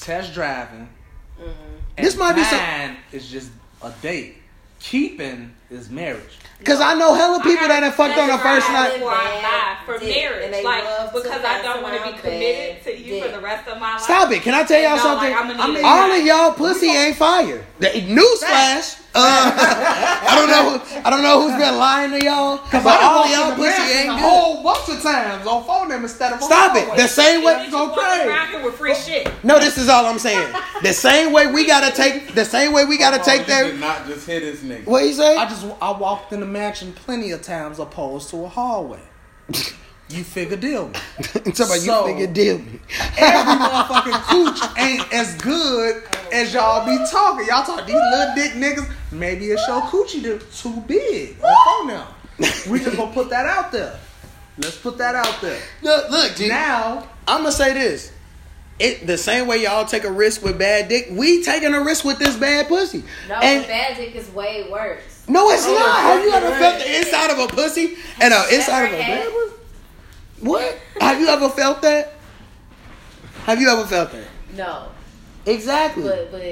test 0.00 0.34
driving. 0.34 0.88
Mhm. 1.40 1.52
This 1.96 2.16
might 2.16 2.34
be 2.34 2.44
some- 2.44 2.58
buying 2.58 2.96
is 3.12 3.28
just 3.28 3.48
a 3.82 3.90
date. 4.02 4.36
Keeping 4.80 5.54
is 5.70 5.90
marriage. 5.90 6.38
Cause 6.64 6.80
I 6.80 6.94
know 6.94 7.14
hella 7.14 7.40
people 7.42 7.66
that 7.68 7.82
have 7.82 7.94
fucked 7.96 8.16
on 8.18 8.28
the 8.28 8.38
first 8.38 8.68
night. 8.70 8.94
Before 8.94 9.12
I 9.12 9.40
die 9.40 9.76
for 9.86 9.98
Dick, 9.98 10.16
and 10.16 10.50
marriage, 10.52 10.64
like 10.64 11.12
because 11.12 11.44
I 11.44 11.62
don't 11.62 11.82
want 11.82 11.96
to 11.96 12.12
be 12.12 12.18
committed 12.18 12.76
bad 12.76 12.84
to 12.84 12.98
you 12.98 13.22
for 13.22 13.28
the 13.28 13.40
rest 13.40 13.68
of 13.68 13.78
my 13.80 13.92
life. 13.92 14.02
Stop 14.02 14.32
it. 14.32 14.42
Can 14.42 14.54
I 14.54 14.62
tell 14.64 14.80
y'all 14.80 14.96
No, 14.96 15.02
something? 15.02 15.30
like, 15.30 15.40
I'ma 15.40 15.88
All 15.88 16.12
of 16.12 16.24
y'all 16.24 16.52
pussy 16.52 16.88
ain't 16.90 17.16
fire. 17.16 17.64
The- 17.80 17.88
Newsflash. 17.90 18.98
Uh, 19.18 19.52
I 20.30 20.34
don't 20.38 20.50
know. 20.50 21.02
I 21.04 21.10
don't 21.10 21.22
know 21.22 21.42
who's 21.42 21.58
been 21.60 21.76
lying 21.76 22.10
to 22.12 22.24
y'all, 22.24 22.60
but 22.70 22.86
all 22.86 23.24
of 23.24 23.30
y'all 23.30 23.54
pussy 23.56 23.82
ain't 23.92 24.08
good. 24.08 24.14
a 24.14 24.14
good. 24.14 24.20
whole 24.20 24.62
bunch 24.62 24.88
of 24.88 25.02
times 25.02 25.46
on 25.46 25.64
phone 25.64 25.88
them 25.88 26.02
instead 26.04 26.32
of 26.32 26.42
Stop 26.42 26.76
it. 26.76 26.84
hallway. 26.84 26.96
The 27.02 27.08
same 27.08 27.40
Bitch, 27.40 27.58
way. 27.58 27.64
you 27.66 27.70
go 27.70 27.88
crazy. 27.90 28.64
with 28.64 28.74
free 28.74 28.94
shit. 28.94 29.28
No, 29.44 29.58
this 29.58 29.76
is 29.78 29.88
all 29.88 30.06
I'm 30.06 30.18
saying. 30.18 30.54
The 30.82 30.92
same 30.92 31.32
way 31.32 31.50
we 31.50 31.66
gotta 31.66 31.94
take. 31.94 32.34
The 32.34 32.44
same 32.44 32.72
way 32.72 32.84
we 32.84 32.96
gotta 32.98 33.18
take 33.22 33.40
You 33.42 33.46
that. 33.46 33.62
did 33.72 33.80
not 33.80 34.06
just 34.06 34.26
hit 34.26 34.40
this 34.40 34.60
nigga. 34.60 34.86
What 34.86 35.04
you 35.04 35.12
say? 35.12 35.36
I 35.36 35.48
just 35.48 35.66
I 35.82 35.90
walked 35.90 36.32
in 36.32 36.40
the 36.40 36.46
mansion 36.46 36.92
plenty 36.92 37.30
of 37.32 37.42
times 37.42 37.78
opposed 37.78 38.30
to 38.30 38.44
a 38.44 38.48
hallway. 38.48 39.00
You 40.10 40.24
figure 40.24 40.56
deal 40.56 40.88
me. 40.88 40.92
Talking 41.22 41.52
about 41.52 41.68
So- 41.78 42.06
you 42.06 42.12
figure 42.14 42.32
deal 42.32 42.58
me. 42.58 42.80
Every 43.18 43.54
motherfucking 43.54 44.22
cooch 44.22 44.78
ain't 44.78 45.12
as 45.12 45.34
good 45.36 46.02
as 46.32 46.52
y'all 46.54 46.86
be 46.86 46.96
talking. 47.10 47.46
Y'all 47.46 47.64
talk 47.64 47.86
these 47.86 47.94
little 47.94 48.34
dick 48.34 48.52
niggas. 48.52 48.90
Maybe 49.12 49.46
it's 49.50 49.66
your 49.68 49.82
coochie 49.82 50.22
too- 50.22 50.40
too 50.54 50.80
big. 50.86 51.36
On 51.42 51.54
phone 51.66 51.88
now. 51.88 52.08
We 52.70 52.78
just 52.80 52.96
gonna 52.96 53.12
put 53.12 53.28
that 53.30 53.46
out 53.46 53.70
there. 53.72 53.98
Let's 54.58 54.76
put 54.78 54.96
that 54.98 55.14
out 55.14 55.40
there. 55.42 55.60
Look, 55.82 56.10
look, 56.10 56.34
G. 56.36 56.48
Now, 56.48 57.06
I'm 57.26 57.38
gonna 57.42 57.52
say 57.52 57.74
this. 57.74 58.12
It 58.78 59.06
the 59.06 59.18
same 59.18 59.46
way 59.48 59.62
y'all 59.64 59.84
take 59.84 60.04
a 60.04 60.10
risk 60.10 60.42
with 60.42 60.56
bad 60.58 60.88
dick, 60.88 61.08
we 61.10 61.42
taking 61.42 61.74
a 61.74 61.82
risk 61.82 62.04
with 62.04 62.18
this 62.18 62.36
bad 62.36 62.68
pussy. 62.68 63.02
No, 63.28 63.34
and 63.34 63.66
bad 63.66 63.96
dick 63.96 64.14
is 64.14 64.28
way 64.30 64.68
worse. 64.70 65.02
no, 65.28 65.50
it's 65.50 65.66
Oh, 65.66 65.74
not. 65.74 66.00
Have 66.00 66.24
you 66.24 66.30
ever 66.32 66.48
felt 66.58 66.78
the 66.78 66.96
inside 66.98 67.30
of 67.32 67.38
a 67.40 67.48
pussy 67.48 67.96
and 68.20 68.32
the 68.32 68.54
inside 68.54 68.84
of 68.86 68.92
a 68.94 68.96
Never 68.98 69.20
bad 69.20 69.32
pussy? 69.32 69.54
What? 70.40 70.78
Have 71.00 71.20
you 71.20 71.26
ever 71.28 71.48
felt 71.48 71.82
that? 71.82 72.14
Have 73.44 73.60
you 73.60 73.68
ever 73.68 73.84
felt 73.86 74.12
that? 74.12 74.26
No, 74.56 74.88
Exactly. 75.46 76.02
but 76.04 76.30
but 76.30 76.42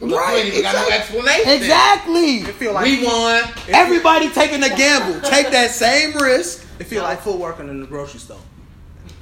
Look, 0.00 0.28
we 0.28 0.34
ain't 0.36 0.62
got 0.62 0.74
no 0.88 0.94
explanation. 0.96 1.50
Exactly. 1.50 2.36
it 2.36 2.54
feel 2.54 2.72
like 2.72 2.84
We 2.84 3.04
won. 3.04 3.42
Everybody 3.68 4.30
taking 4.30 4.62
a 4.62 4.68
gamble. 4.68 5.20
Take 5.28 5.50
that 5.50 5.70
same 5.72 6.14
risk. 6.16 6.64
it 6.78 6.84
feel 6.84 7.02
like 7.02 7.20
food 7.22 7.40
working 7.40 7.68
in 7.68 7.80
the 7.80 7.86
grocery 7.88 8.20
store. 8.20 8.38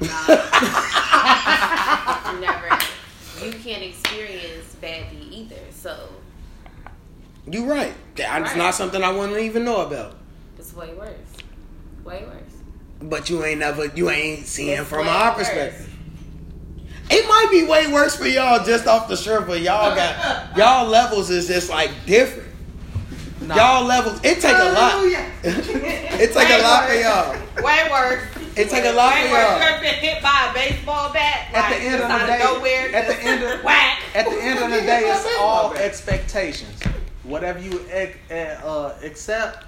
No. 0.01 0.09
never. 2.41 2.69
You 3.45 3.53
can't 3.53 3.83
experience 3.83 4.75
bad 4.81 5.07
D 5.11 5.17
either. 5.33 5.57
So 5.73 5.97
You're 7.51 7.65
right. 7.67 7.95
That's 8.17 8.51
Right. 8.51 8.59
not 8.59 8.75
something 8.75 9.03
I 9.03 9.11
wouldn't 9.11 9.39
even 9.39 9.65
know 9.65 9.81
about. 9.87 10.17
it's 10.59 10.75
way 10.75 10.93
worse. 10.95 11.15
Way 12.09 12.25
worse. 12.25 12.63
But 13.03 13.29
you 13.29 13.45
ain't 13.45 13.61
never 13.61 13.85
you 13.87 14.09
ain't 14.09 14.47
seeing 14.47 14.79
It's 14.79 14.89
from 14.89 15.07
our 15.07 15.37
worse. 15.37 15.47
perspective. 15.47 15.95
It 17.11 17.29
might 17.29 17.49
be 17.51 17.65
way 17.65 17.93
worse 17.93 18.17
for 18.17 18.27
y'all 18.27 18.65
just 18.65 18.87
off 18.87 19.09
the 19.09 19.17
shirt, 19.17 19.47
but 19.47 19.61
y'all 19.61 19.95
got 19.95 20.57
y'all 20.57 20.89
levels 20.89 21.29
is 21.29 21.49
just 21.49 21.69
like 21.69 21.91
different. 22.07 22.49
Nah. 23.43 23.55
Y'all 23.57 23.85
levels 23.85 24.21
it 24.25 24.41
take 24.41 24.57
a 24.57 24.73
lot. 24.73 25.05
it 25.45 26.33
take 26.33 26.49
a 26.51 26.63
lot 26.63 26.89
for 26.89 26.95
y'all. 26.95 27.33
Way 27.63 27.89
worse. 27.91 28.25
It 28.57 28.71
take 28.71 28.87
a 28.87 28.93
lot 28.93 29.15
Way 29.15 29.27
for 29.27 29.33
worse. 29.35 29.43
You 29.43 29.53
y'all. 29.53 29.63
ever 29.63 29.83
been 29.83 29.95
hit 29.95 30.23
by 30.23 30.49
a 30.51 30.55
baseball 30.55 31.13
bat? 31.13 31.49
At 31.53 31.71
like, 31.71 31.79
the 31.79 31.85
end 31.85 31.95
of 31.95 32.01
just 32.01 32.09
the 32.09 32.15
out 32.15 32.27
day, 32.27 32.45
nowhere, 32.45 32.95
at 32.95 33.07
the 33.07 33.23
end 33.23 33.43
of 33.45 33.65
whack. 33.65 34.01
At 34.15 34.25
the 34.25 34.43
end 34.43 34.59
of 34.65 34.71
the 34.71 34.81
day, 34.81 35.01
it's 35.05 35.27
all 35.39 35.75
expectations. 35.77 36.83
Whatever 37.23 37.59
you 37.61 37.81
uh, 38.31 38.95
accept, 39.05 39.68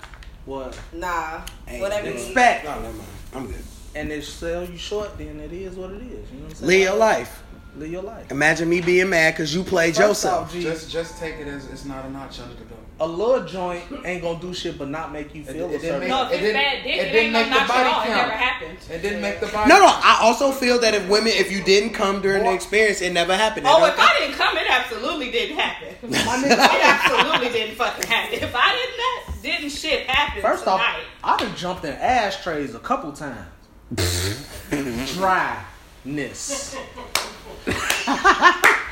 what 0.51 0.79
Nah. 0.93 1.43
Hey, 1.67 1.81
Whatever. 1.81 2.09
you- 2.09 2.15
expect, 2.15 2.65
No, 2.65 2.75
never 2.81 2.93
mind. 2.93 3.09
I'm 3.35 3.47
good. 3.47 3.63
and 3.95 4.11
it 4.11 4.25
sell 4.25 4.65
you 4.65 4.77
short, 4.77 5.17
then 5.17 5.39
it 5.41 5.53
is 5.53 5.77
what 5.77 5.91
it 5.91 6.03
is. 6.03 6.03
You 6.03 6.39
know 6.39 6.43
what 6.45 6.51
I'm 6.51 6.55
saying? 6.57 6.67
Live 6.69 6.81
your 6.81 6.97
life. 6.97 7.43
Live 7.77 7.91
your 7.93 8.03
life. 8.03 8.31
Imagine 8.33 8.69
me 8.69 8.81
being 8.81 9.09
mad 9.11 9.35
because 9.35 9.55
you 9.55 9.63
played 9.63 9.95
First 9.95 10.01
yourself. 10.09 10.49
off, 10.49 10.53
Just 10.61 10.91
just 10.91 11.19
take 11.19 11.37
it 11.37 11.47
as 11.47 11.67
it's 11.67 11.85
not 11.85 12.05
a 12.05 12.11
notch 12.11 12.41
under 12.41 12.55
the 12.55 12.65
belt. 12.65 12.80
A 13.01 13.07
little 13.07 13.45
joint 13.47 13.83
ain't 14.05 14.21
gonna 14.23 14.39
do 14.39 14.53
shit 14.53 14.77
but 14.79 14.89
not 14.91 15.11
make 15.13 15.35
you 15.35 15.43
feel 15.43 15.71
It- 15.71 15.75
it 15.75 15.77
a 15.77 15.79
didn't 15.79 15.83
certain. 15.83 16.01
make- 16.01 16.09
No, 16.11 16.29
It 16.29 16.39
didn't- 16.41 16.53
bad 16.53 16.83
dick, 16.85 16.95
it 16.97 16.99
it, 17.09 17.13
didn't 17.13 17.33
make 17.33 17.47
the 17.47 17.51
body 17.67 17.71
off. 17.89 18.05
It 18.05 18.09
count. 18.09 18.19
never 18.29 18.31
happened. 18.33 18.79
It 18.91 19.03
didn't 19.03 19.21
make 19.23 19.41
the 19.41 19.47
body. 19.47 19.69
No, 19.71 19.79
no. 19.79 19.87
I 19.87 20.19
also 20.23 20.53
feel 20.53 20.79
that 20.81 20.95
if 20.95 21.07
women, 21.09 21.33
if 21.35 21.51
you 21.51 21.63
didn't 21.63 21.91
come 21.95 22.21
during 22.21 22.45
the 22.45 22.53
experience, 22.53 23.01
it 23.01 23.13
never 23.13 23.35
happened. 23.35 23.67
Oh, 23.67 23.71
it 23.71 23.75
Oh, 23.77 23.81
don't- 23.87 23.95
if 23.95 23.99
I 24.01 24.19
didn't 24.19 24.37
come, 24.37 24.57
it 24.59 24.67
absolutely 24.71 25.31
didn't 25.31 25.57
happen. 25.59 25.89
My 26.11 26.19
It 26.19 26.25
nigga, 26.51 26.83
absolutely 26.83 27.49
didn't 27.49 27.77
fucking 27.77 28.07
happen. 28.07 28.35
If 28.39 28.55
I 28.55 28.73
didn't, 28.73 28.97
that 28.99 29.25
didn't 29.43 29.71
shit 29.71 30.07
happen 30.07 30.43
first 30.43 30.67
off. 30.67 30.83
I 31.25 31.37
done 31.39 31.55
jumped 31.57 31.85
in 31.85 31.93
ashtrays 31.95 32.75
a 32.75 32.79
couple 32.81 33.13
times. 33.13 33.47
Dryness. 35.17 36.77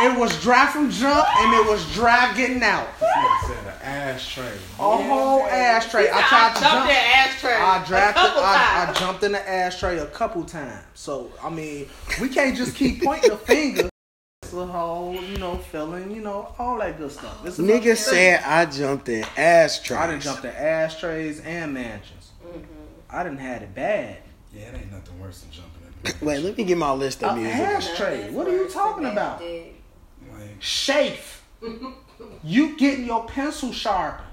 it 0.00 0.18
was 0.18 0.40
dry 0.42 0.66
from 0.66 0.90
jump 0.90 1.26
and 1.38 1.54
it 1.54 1.70
was 1.70 1.84
dry 1.94 2.32
getting 2.34 2.62
out. 2.62 2.88
Nigga 2.98 3.46
said 3.46 3.66
an 3.66 3.82
ashtray. 3.82 4.52
A 4.78 4.96
whole 4.96 5.42
ashtray. 5.46 6.08
I 6.08 6.18
I 6.18 6.22
tried 6.22 6.54
to 6.54 6.60
jumped 6.60 6.72
jump. 6.78 6.90
in 6.90 6.96
ashtray 6.96 7.54
I 7.54 7.82
a 7.82 7.86
drafted. 7.86 8.22
I, 8.24 8.86
I 8.88 8.92
jumped 8.98 9.22
in 9.22 9.32
the 9.32 9.48
ashtray 9.48 9.98
a 9.98 10.06
couple 10.06 10.44
times. 10.44 10.84
So 10.94 11.30
I 11.42 11.50
mean, 11.50 11.88
we 12.20 12.28
can't 12.28 12.56
just 12.56 12.74
keep 12.74 13.02
pointing 13.02 13.30
the 13.30 13.36
finger. 13.36 13.88
It's 14.42 14.52
a 14.52 14.66
whole, 14.66 15.14
you 15.14 15.38
know, 15.38 15.56
feeling, 15.58 16.10
you 16.10 16.20
know, 16.20 16.52
all 16.58 16.78
that 16.78 16.98
good 16.98 17.12
stuff. 17.12 17.46
It's 17.46 17.58
another 17.58 17.78
Nigga 17.78 17.82
thing. 17.84 17.96
said 17.96 18.42
I 18.44 18.66
jumped 18.66 19.08
in 19.08 19.24
ashtrays. 19.36 19.98
I 20.00 20.06
done 20.08 20.20
jumped 20.20 20.44
in 20.44 20.50
ashtrays 20.50 21.40
and 21.40 21.72
mansions. 21.74 22.30
I 23.08 23.22
didn't 23.22 23.38
had 23.38 23.62
it 23.62 23.74
bad. 23.74 24.18
Yeah, 24.54 24.62
it 24.68 24.74
ain't 24.74 24.92
nothing 24.92 25.18
worse 25.20 25.40
than 25.42 25.50
jumping 25.52 25.70
in. 26.04 26.12
Wait, 26.26 26.38
let 26.42 26.56
me 26.58 26.64
get 26.64 26.76
my 26.76 26.92
list 26.92 27.22
of 27.22 27.36
A 27.36 27.40
music. 27.40 27.60
ashtray. 27.60 28.30
What 28.30 28.46
are 28.48 28.56
you 28.56 28.68
talking 28.68 29.04
about? 29.06 29.38
bad 29.38 29.46
dick. 29.46 29.64
Like, 29.66 29.71
Shafe. 30.62 31.42
you 32.44 32.76
getting 32.76 33.04
your 33.04 33.26
pencil 33.26 33.72
sharpened 33.72 34.28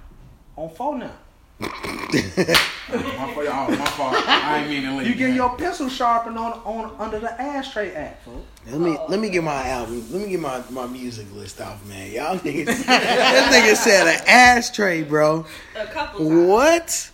on 0.56 0.70
phone 0.70 1.00
now. 1.00 1.12
my 1.60 1.68
fault. 1.68 3.48
Oh, 3.50 3.76
my 3.78 3.86
fault. 3.86 4.16
I 4.16 4.60
ain't 4.60 4.70
mean 4.70 4.84
to 4.84 4.96
leave. 4.96 5.08
You 5.08 5.16
getting 5.16 5.36
your 5.36 5.58
pencil 5.58 5.90
sharpened 5.90 6.38
on 6.38 6.54
on 6.64 6.96
under 7.00 7.20
the 7.20 7.42
ashtray 7.42 7.94
act, 7.94 8.24
folks. 8.24 8.46
Let 8.68 8.80
me 8.80 8.98
let 9.10 9.20
me 9.20 9.30
get 9.30 9.44
my 9.44 9.68
album. 9.68 10.06
Let 10.12 10.22
me 10.22 10.30
get 10.30 10.40
my, 10.40 10.64
my 10.70 10.88
music 10.88 11.26
list 11.34 11.60
off, 11.60 11.86
man. 11.88 12.12
Y'all 12.12 12.38
niggas. 12.38 12.66
this 12.66 12.86
nigga 12.86 13.76
said 13.76 14.08
an 14.08 14.22
ashtray, 14.28 15.04
bro. 15.04 15.46
A 15.76 15.86
couple 15.88 16.20
times. 16.30 16.48
What? 16.48 17.12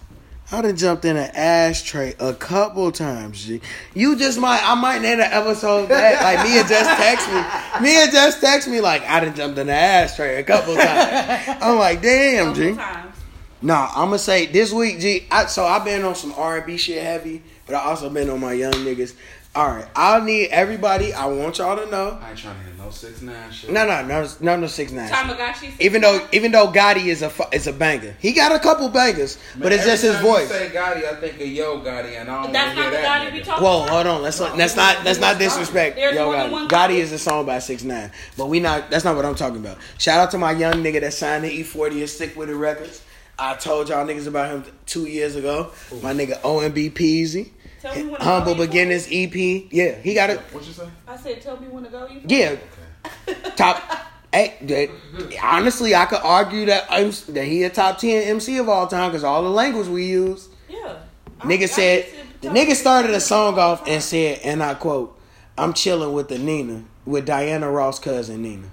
I 0.52 0.62
done 0.62 0.78
jumped 0.78 1.06
in 1.06 1.18
an 1.18 1.32
ashtray 1.34 2.14
a 2.20 2.34
couple 2.34 2.92
times, 2.92 3.44
G. 3.46 3.62
You 3.96 4.16
just 4.16 4.40
might, 4.40 4.62
I 4.64 4.76
might 4.76 5.02
name 5.02 5.20
an 5.20 5.32
episode 5.32 5.88
that, 5.90 6.22
like, 6.22 6.48
Mia 6.48 6.64
just 6.64 6.90
text 7.02 7.28
me. 7.30 7.42
Mia 7.82 8.12
just 8.12 8.42
text 8.42 8.68
me, 8.68 8.80
like, 8.80 9.02
I 9.04 9.22
done 9.22 9.36
jumped 9.36 9.58
in 9.58 9.70
an 9.70 9.76
ashtray 9.76 10.40
a 10.40 10.44
couple 10.44 10.76
times. 10.76 11.58
I'm 11.62 11.80
like, 11.80 12.02
damn, 12.02 12.54
Couple 12.54 12.62
G. 12.62 12.76
times. 12.76 13.16
Nah, 13.64 13.90
I'm 13.96 14.10
gonna 14.10 14.20
say 14.20 14.46
this 14.46 14.72
week, 14.72 15.00
G. 15.00 15.26
I, 15.32 15.48
so 15.48 15.66
I've 15.66 15.84
been 15.84 16.04
on 16.04 16.14
some 16.14 16.34
R&B 16.38 16.78
shit 16.78 17.02
heavy, 17.02 17.42
but 17.66 17.74
I 17.74 17.80
also 17.80 18.10
been 18.12 18.30
on 18.30 18.40
my 18.40 18.54
young 18.54 18.74
niggas. 18.74 19.16
All 19.56 19.70
right, 19.70 19.88
I 19.96 20.20
need 20.24 20.50
everybody. 20.50 21.12
I 21.14 21.26
want 21.26 21.58
y'all 21.58 21.76
to 21.84 21.90
know. 21.90 22.20
I 22.22 22.30
ain't 22.30 22.38
trying 22.38 22.56
to 22.58 22.64
hear 22.64 22.74
no 22.86 22.92
six 22.92 23.22
nine 23.22 23.52
shit. 23.52 23.70
No, 23.72 23.86
no, 23.86 24.06
no, 24.06 24.28
no, 24.40 24.56
no 24.58 24.68
six 24.68 24.92
nine. 24.92 25.10
Tamagotchi. 25.10 25.72
Even 25.80 26.02
though, 26.02 26.26
even 26.32 26.52
though 26.52 26.68
Gotti 26.68 27.06
is 27.08 27.22
a 27.22 27.30
fu- 27.30 27.44
is 27.52 27.68
a 27.68 27.74
banger, 27.74 28.16
he 28.20 28.32
got 28.34 28.52
a 28.54 28.60
couple 28.60 28.88
bangers, 28.90 29.38
but 29.58 29.72
it's 29.72 29.86
just 29.86 30.04
his 30.04 30.18
voice. 30.20 30.48
Say 30.50 30.70
Gotti, 30.74 31.04
I 31.06 31.16
think 31.20 31.36
of 31.42 31.48
Yo 31.48 31.80
Gotti, 31.80 32.20
and 32.20 32.30
I 32.30 32.44
don't 32.44 32.54
That's 32.54 32.76
not 32.76 32.86
the 32.86 32.92
hear 32.92 33.02
guy 33.02 33.02
that 33.20 33.24
that 33.26 33.34
we 33.34 33.42
talking 33.42 33.64
Whoa, 33.64 33.78
about. 33.84 33.90
hold 33.90 34.08
on. 34.08 34.22
Let's 34.22 34.40
not, 34.40 34.58
let's 34.58 34.76
not 34.76 35.04
let's 35.04 35.20
not 35.20 35.38
disrespect 35.40 35.96
There's 35.96 36.16
Yo 36.16 36.30
Gotti. 36.32 36.50
Gotti 36.50 36.70
Gotti. 36.70 36.96
is 36.96 37.12
a 37.12 37.20
song 37.20 37.46
by 37.46 37.60
Six 37.60 37.84
Nine, 37.84 38.12
but 38.38 38.48
we 38.48 38.60
not. 38.60 38.90
That's 38.90 39.04
not 39.06 39.16
what 39.16 39.26
I'm 39.26 39.36
talking 39.36 39.58
about. 39.60 39.78
Shout 39.98 40.20
out 40.20 40.32
to 40.32 40.38
my 40.38 40.52
young 40.52 40.76
nigga 40.76 41.02
that 41.02 41.14
signed 41.14 41.44
the 41.44 41.50
E40 41.64 42.00
and 42.02 42.10
Sick 42.10 42.36
Wid 42.36 42.50
It 42.50 42.56
Records. 42.56 43.02
I 43.38 43.56
told 43.56 43.90
y'all 43.90 44.06
niggas 44.06 44.28
about 44.28 44.50
him 44.50 44.64
two 44.86 45.08
years 45.08 45.36
ago. 45.36 45.72
My 46.02 46.14
nigga 46.14 46.40
OMB 46.42 46.92
Peezy. 46.94 47.50
Tell 47.86 47.96
me 47.96 48.10
when 48.10 48.20
to 48.20 48.24
Humble 48.26 48.56
go, 48.56 48.62
you 48.62 48.68
Beginnings 48.68 49.08
EP. 49.12 49.36
Yeah, 49.72 49.96
he 50.02 50.14
got 50.16 50.30
it. 50.32 50.40
What 50.52 50.66
you 50.66 50.74
say? 50.74 50.90
I 51.08 51.16
said, 51.18 51.42
tell 51.42 51.60
me 51.60 51.68
when 51.68 51.84
to 51.84 51.90
go. 51.90 52.08
You 52.08 52.22
Yeah, 52.28 52.56
top. 53.56 53.82
Hey, 54.34 54.56
that- 54.62 54.90
honestly, 55.44 55.94
I 55.94 56.06
could 56.06 56.22
argue 56.24 56.66
that 56.66 56.88
I'm, 56.90 57.12
that 57.34 57.46
he 57.46 57.64
a 57.64 57.70
top 57.70 58.00
ten 58.00 58.24
MC 58.24 58.58
of 58.58 58.68
all 58.70 58.88
time 58.88 59.12
because 59.12 59.24
all 59.24 59.44
the 59.44 59.50
language 59.50 59.88
we 59.88 60.06
use. 60.06 60.50
Yeah. 60.68 60.98
I- 61.40 61.44
I 61.44 61.48
Nigga 61.48 61.70
said 61.70 62.06
used 62.06 62.42
to 62.42 62.50
the 62.50 62.56
nigga 62.56 62.74
started 62.76 63.12
a 63.12 63.20
song 63.20 63.60
off 63.60 63.88
and 63.88 64.02
said, 64.02 64.40
and 64.44 64.64
I 64.64 64.74
quote, 64.74 65.18
"I'm 65.58 65.74
chilling 65.74 66.14
with 66.14 66.28
the 66.30 66.40
Nina 66.40 66.84
with 67.06 67.26
Diana 67.26 67.70
Ross' 67.70 68.00
cousin 68.00 68.42
Nina." 68.42 68.68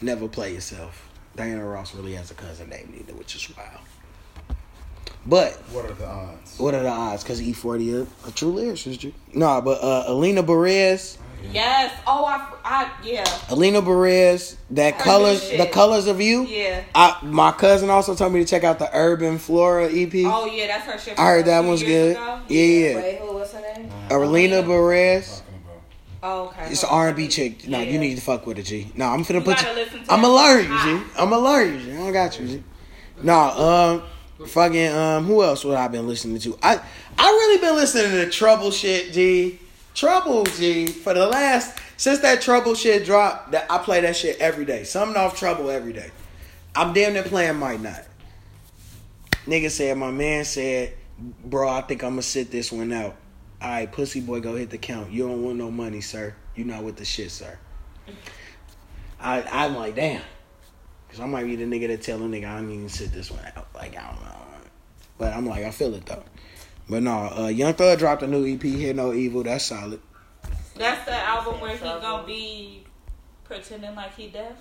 Never 0.00 0.28
play 0.28 0.54
yourself. 0.54 1.08
Diana 1.36 1.64
Ross 1.64 1.94
really 1.94 2.14
has 2.14 2.30
a 2.30 2.34
cousin 2.34 2.68
named 2.70 2.90
Nina, 2.90 3.18
which 3.18 3.34
is 3.34 3.56
wild. 3.56 3.80
But 5.26 5.52
What 5.72 5.84
are 5.86 5.92
the 5.94 6.06
odds? 6.06 6.58
what 6.58 6.74
are 6.74 6.82
the 6.82 6.88
odds? 6.88 7.22
Because 7.22 7.40
E40 7.40 8.06
a, 8.24 8.28
a 8.28 8.32
true 8.32 8.52
lyricist, 8.52 8.98
G. 8.98 9.14
Nah, 9.34 9.60
but 9.60 9.82
uh, 9.82 10.04
Alina 10.08 10.42
Baraz, 10.42 11.18
Yes. 11.52 11.92
Oh, 12.06 12.24
I, 12.24 12.52
I 12.64 12.90
yeah. 13.04 13.24
Alina 13.50 13.82
Baraz, 13.82 14.56
that 14.70 14.94
Her 14.94 15.02
colors, 15.02 15.50
the 15.50 15.66
colors 15.66 16.06
of 16.06 16.20
you. 16.20 16.42
Yeah. 16.46 16.84
I, 16.94 17.18
my 17.24 17.50
cousin 17.50 17.90
also 17.90 18.14
told 18.14 18.32
me 18.32 18.40
to 18.40 18.46
check 18.46 18.62
out 18.62 18.78
the 18.78 18.88
Urban 18.96 19.38
Flora 19.38 19.88
E 19.90 20.04
EP. 20.04 20.12
Oh 20.26 20.46
yeah, 20.46 20.68
that's 20.68 20.84
her 20.86 20.98
shit. 20.98 21.18
I 21.18 21.26
heard 21.26 21.46
that 21.46 21.64
one's 21.64 21.82
good. 21.82 22.12
ago. 22.12 22.40
Yeah, 22.48 22.62
yeah. 22.62 22.96
Wait, 22.96 23.18
who? 23.18 23.34
What's 23.34 23.52
her 23.54 23.60
name? 23.60 23.90
Alina 24.10 24.62
Baraz. 24.62 25.42
Oh, 26.22 26.46
okay. 26.46 26.68
It's 26.70 26.84
an 26.84 26.90
R 26.92 27.08
and 27.08 27.16
B 27.16 27.26
chick. 27.26 27.66
No, 27.66 27.80
you 27.80 27.98
need 27.98 28.14
to 28.14 28.20
fuck 28.20 28.46
with 28.46 28.58
it, 28.58 28.62
G. 28.62 28.92
No, 28.94 29.06
I'm 29.06 29.24
finna 29.24 29.34
You 29.34 29.40
put 29.40 29.58
you. 29.58 29.64
gotta 29.66 29.74
listen 29.80 30.04
to 30.04 30.12
I'm 30.12 30.22
that. 30.22 30.28
gonna 30.28 30.34
learn 30.34 30.64
you, 30.64 30.70
Ah. 30.70 30.84
G. 30.84 31.20
I'm 31.20 31.30
gonna 31.30 31.38
learn 31.42 31.74
you, 31.74 31.80
G. 31.92 31.96
I 31.96 32.10
got 32.12 32.38
you, 32.38 32.46
G. 32.46 32.62
Nah, 33.20 33.92
um, 33.94 34.02
fucking 34.48 34.92
um, 34.92 35.24
who 35.24 35.42
else 35.42 35.64
would 35.64 35.76
I 35.76 35.88
been 35.88 36.06
listening 36.06 36.38
to? 36.40 36.58
I 36.62 36.80
I 37.18 37.26
really 37.26 37.60
been 37.60 37.74
listening 37.74 38.12
to 38.12 38.30
Trouble 38.30 38.70
shit, 38.70 39.12
G. 39.12 39.58
Trouble, 39.94 40.44
G. 40.44 40.86
For 40.86 41.14
the 41.14 41.26
last 41.26 41.78
since 41.96 42.20
that 42.20 42.40
Trouble 42.40 42.74
shit 42.74 43.04
dropped, 43.04 43.52
that 43.52 43.70
I 43.70 43.78
play 43.78 44.00
that 44.00 44.16
shit 44.16 44.38
every 44.38 44.64
day. 44.64 44.84
Something 44.84 45.16
off 45.16 45.38
Trouble 45.38 45.70
every 45.70 45.92
day. 45.92 46.10
I'm 46.74 46.92
damn 46.92 47.12
near 47.12 47.22
playing 47.22 47.56
Might 47.56 47.80
Not. 47.80 48.04
Nigga 49.46 49.70
said, 49.70 49.96
my 49.98 50.10
man 50.10 50.44
said, 50.44 50.94
bro, 51.44 51.68
I 51.68 51.82
think 51.82 52.02
I'm 52.02 52.10
gonna 52.10 52.22
sit 52.22 52.50
this 52.50 52.72
one 52.72 52.92
out. 52.92 53.16
All 53.60 53.68
right, 53.68 53.90
pussy 53.90 54.20
boy, 54.20 54.40
go 54.40 54.56
hit 54.56 54.70
the 54.70 54.78
count. 54.78 55.12
You 55.12 55.28
don't 55.28 55.42
want 55.44 55.58
no 55.58 55.70
money, 55.70 56.00
sir. 56.00 56.34
You 56.54 56.64
not 56.64 56.82
with 56.82 56.96
the 56.96 57.04
shit, 57.04 57.30
sir. 57.30 57.58
I 59.20 59.42
I'm 59.42 59.76
like, 59.76 59.94
damn, 59.94 60.22
because 61.12 61.20
I 61.22 61.26
might 61.26 61.44
be 61.44 61.56
the 61.56 61.64
nigga 61.66 61.88
that 61.88 62.00
tell 62.00 62.16
a 62.16 62.22
nigga 62.22 62.48
I 62.48 62.56
don't 62.56 62.70
even 62.72 62.88
sit 62.88 63.12
this 63.12 63.30
one 63.30 63.40
out. 63.54 63.68
Like 63.74 63.94
I 63.98 64.10
don't 64.10 64.22
know, 64.24 64.46
but 65.18 65.34
I'm 65.34 65.44
like, 65.46 65.62
I 65.62 65.70
feel 65.70 65.92
it 65.94 66.06
though. 66.06 66.22
But 66.88 67.02
no, 67.02 67.30
uh, 67.36 67.48
Young 67.48 67.74
Thug 67.74 67.98
dropped 67.98 68.22
a 68.22 68.26
new 68.26 68.46
EP, 68.46 68.62
Hear 68.62 68.94
No 68.94 69.12
Evil. 69.12 69.42
That's 69.42 69.66
solid. 69.66 70.00
That's 70.74 71.04
the 71.04 71.14
album 71.14 71.60
where 71.60 71.76
he 71.76 71.84
gonna 71.84 72.26
be 72.26 72.84
pretending 73.44 73.94
like 73.94 74.16
he 74.16 74.28
deaf. 74.28 74.54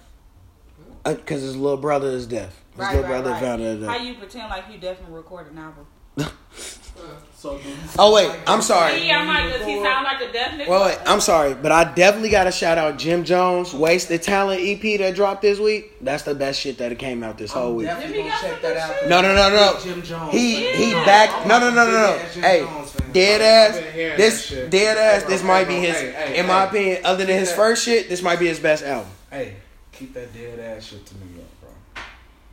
Because 1.06 1.41
Uh, 1.41 1.45
his 1.45 1.56
little 1.56 1.78
brother 1.78 2.10
is 2.10 2.28
deaf. 2.28 2.49
His 2.72 2.80
Right, 2.80 2.95
little 2.95 3.03
right, 3.03 3.07
brother 3.10 3.32
right. 3.32 3.40
found 3.41 3.86
out. 3.86 3.98
How 3.98 4.03
you 4.03 4.15
pretend 4.15 4.49
like 4.49 4.65
you 4.69 4.78
deaf 4.78 4.99
and 4.99 5.15
record 5.15 5.49
an 5.49 5.57
album? 5.57 5.88
So, 7.42 7.60
Oh, 7.98 8.14
wait, 8.14 8.30
I'm 8.46 8.62
sorry. 8.62 9.08
Yeah, 9.08 9.22
I'm 9.22 9.28
like, 9.28 9.52
does 9.52 9.66
he 9.66 9.82
sound 9.82 10.04
like 10.04 10.22
a 10.22 10.32
deaf 10.32 10.52
nigga? 10.52 10.68
Well, 10.68 10.86
wait, 10.86 11.00
I'm 11.08 11.20
sorry, 11.20 11.56
but 11.56 11.72
I 11.72 11.92
definitely 11.92 12.30
got 12.30 12.44
to 12.44 12.52
shout 12.52 12.78
out 12.78 13.00
Jim 13.00 13.24
Jones, 13.24 13.74
Wasted 13.74 14.22
Talent 14.22 14.62
EP 14.64 15.00
that 15.00 15.16
dropped 15.16 15.42
this 15.42 15.58
week. 15.58 15.92
That's 16.02 16.22
the 16.22 16.36
best 16.36 16.60
shit 16.60 16.78
that 16.78 16.96
came 17.00 17.24
out 17.24 17.40
this 17.40 17.52
whole 17.52 17.78
week. 17.78 17.88
definitely 17.88 18.20
gonna 18.20 18.30
check 18.40 18.62
that 18.62 18.78
out. 18.78 19.10
No, 19.10 19.22
no, 19.24 19.34
no, 19.34 19.50
no. 19.50 19.80
Jim 19.82 20.04
Jones. 20.04 20.32
He 20.32 20.54
fan. 20.54 20.76
he 20.76 20.92
Yeah. 20.92 21.06
back. 21.06 21.48
No, 21.48 21.60
no, 21.60 21.72
no, 21.72 21.86
no, 21.88 21.92
no. 21.92 22.14
Big 22.14 22.22
ass 22.22 22.34
Jim 22.36 22.44
Hey, 22.44 23.12
dead 23.12 23.42
ass. 23.42 24.18
This 24.18 24.50
dead 24.70 24.98
ass. 25.00 25.24
This 25.24 25.44
might 25.44 25.68
be 25.68 25.80
his. 25.80 25.98
hey, 25.98 26.12
hey, 26.12 26.38
In 26.40 26.46
my 26.46 26.66
opinion, 26.66 27.04
other 27.04 27.26
than 27.26 27.40
his 27.40 27.52
first 27.52 27.84
shit, 27.84 28.08
this 28.08 28.22
might 28.22 28.38
be 28.38 28.46
his 28.46 28.60
best 28.60 28.84
album. 28.84 29.10
Hey, 29.32 29.56
keep 29.92 30.14
that 30.14 30.32
dead 30.32 30.60
ass 30.60 30.84
shit 30.86 31.04
to 31.08 31.16
New 31.18 31.41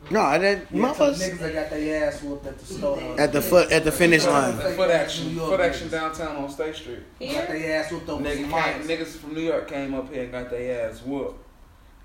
York, 0.09 0.11
bro. 0.11 0.21
No, 0.23 0.39
that 0.39 0.41
Yeah, 0.41 0.55
to 0.59 0.73
the 0.73 0.79
motherfuckers 0.79 1.29
niggas 1.29 1.39
that 1.39 1.53
got 1.53 1.69
their 1.69 2.07
ass 2.07 2.21
whooped 2.23 2.45
at 2.47 2.59
the 2.59 2.65
store. 2.65 2.99
at 3.17 3.31
the 3.33 3.41
foot 3.41 3.71
at 3.71 3.83
the 3.83 3.91
finish 3.91 4.25
line. 4.25 4.57
That 4.57 4.75
foot 4.75 4.89
action, 4.91 5.27
New 5.27 5.33
York 5.35 5.49
foot 5.51 5.59
action 5.61 5.89
downtown 5.89 6.35
on 6.37 6.49
State 6.49 6.75
Street. 6.75 6.99
Got 7.19 7.47
their 7.47 7.81
ass 7.81 7.91
whooped 7.91 8.09
over 8.09 8.23
Nigga 8.23 8.41
some 8.41 8.51
came, 8.51 8.81
niggas 8.97 9.07
from 9.17 9.33
New 9.33 9.41
York 9.41 9.67
came 9.69 9.93
up 9.93 10.11
here 10.13 10.23
and 10.23 10.31
got 10.31 10.49
their 10.49 10.89
ass 10.89 11.01
whooped. 11.03 11.45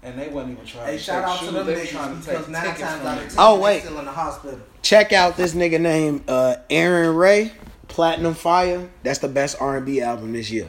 And 0.03 0.19
they 0.21 0.29
wasn't 0.29 0.53
even 0.53 0.67
trying 0.67 0.87
Hey, 0.87 0.93
to 0.93 0.99
shout 0.99 1.23
take 1.23 1.31
out 1.31 1.39
to 1.39 1.45
shoes. 1.47 1.55
them 1.55 1.67
They 1.67 1.75
niggas 1.87 2.21
because 2.27 2.49
nine 2.49 2.65
times 2.65 2.83
out 3.07 3.19
of 3.19 3.25
ten, 3.29 3.35
Oh, 3.39 3.57
they 3.57 3.63
wait. 3.63 3.81
still 3.83 3.99
in 4.01 4.05
the 4.05 4.11
hospital. 4.13 4.61
Check 4.83 5.13
out 5.15 5.37
this 5.39 5.55
nigga 5.55 5.81
named 5.81 6.29
uh, 6.29 6.57
Arin 6.69 7.17
Ray, 7.17 7.53
Platinum 7.89 8.35
Fire. 8.35 8.91
That's 9.03 9.21
the 9.21 9.29
best 9.29 9.57
R 9.63 9.79
and 9.79 9.87
B 9.87 10.03
album 10.03 10.35
this 10.35 10.51
year. 10.51 10.69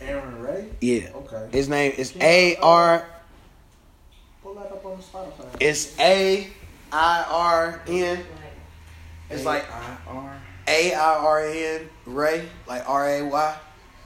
Arin 0.00 0.40
Ray. 0.46 0.68
Yeah, 0.80 1.08
Okay. 1.12 1.48
his 1.50 1.68
name 1.68 1.92
is 1.96 2.14
A 2.20 2.54
R. 2.62 3.04
Pull 4.44 4.54
that 4.54 4.66
up 4.70 4.84
on 4.86 4.98
Spotify. 4.98 5.46
It's 5.58 5.98
A 5.98 6.46
I 6.92 7.24
R 7.28 7.82
N. 7.86 8.24
It's 9.30 9.44
like 9.44 9.70
I-R. 9.70 10.40
A 10.66 10.94
I 10.94 11.16
R 11.16 11.46
N 11.46 11.88
Ray, 12.06 12.48
like 12.66 12.88
R 12.88 13.08
A 13.08 13.22
Y. 13.22 13.56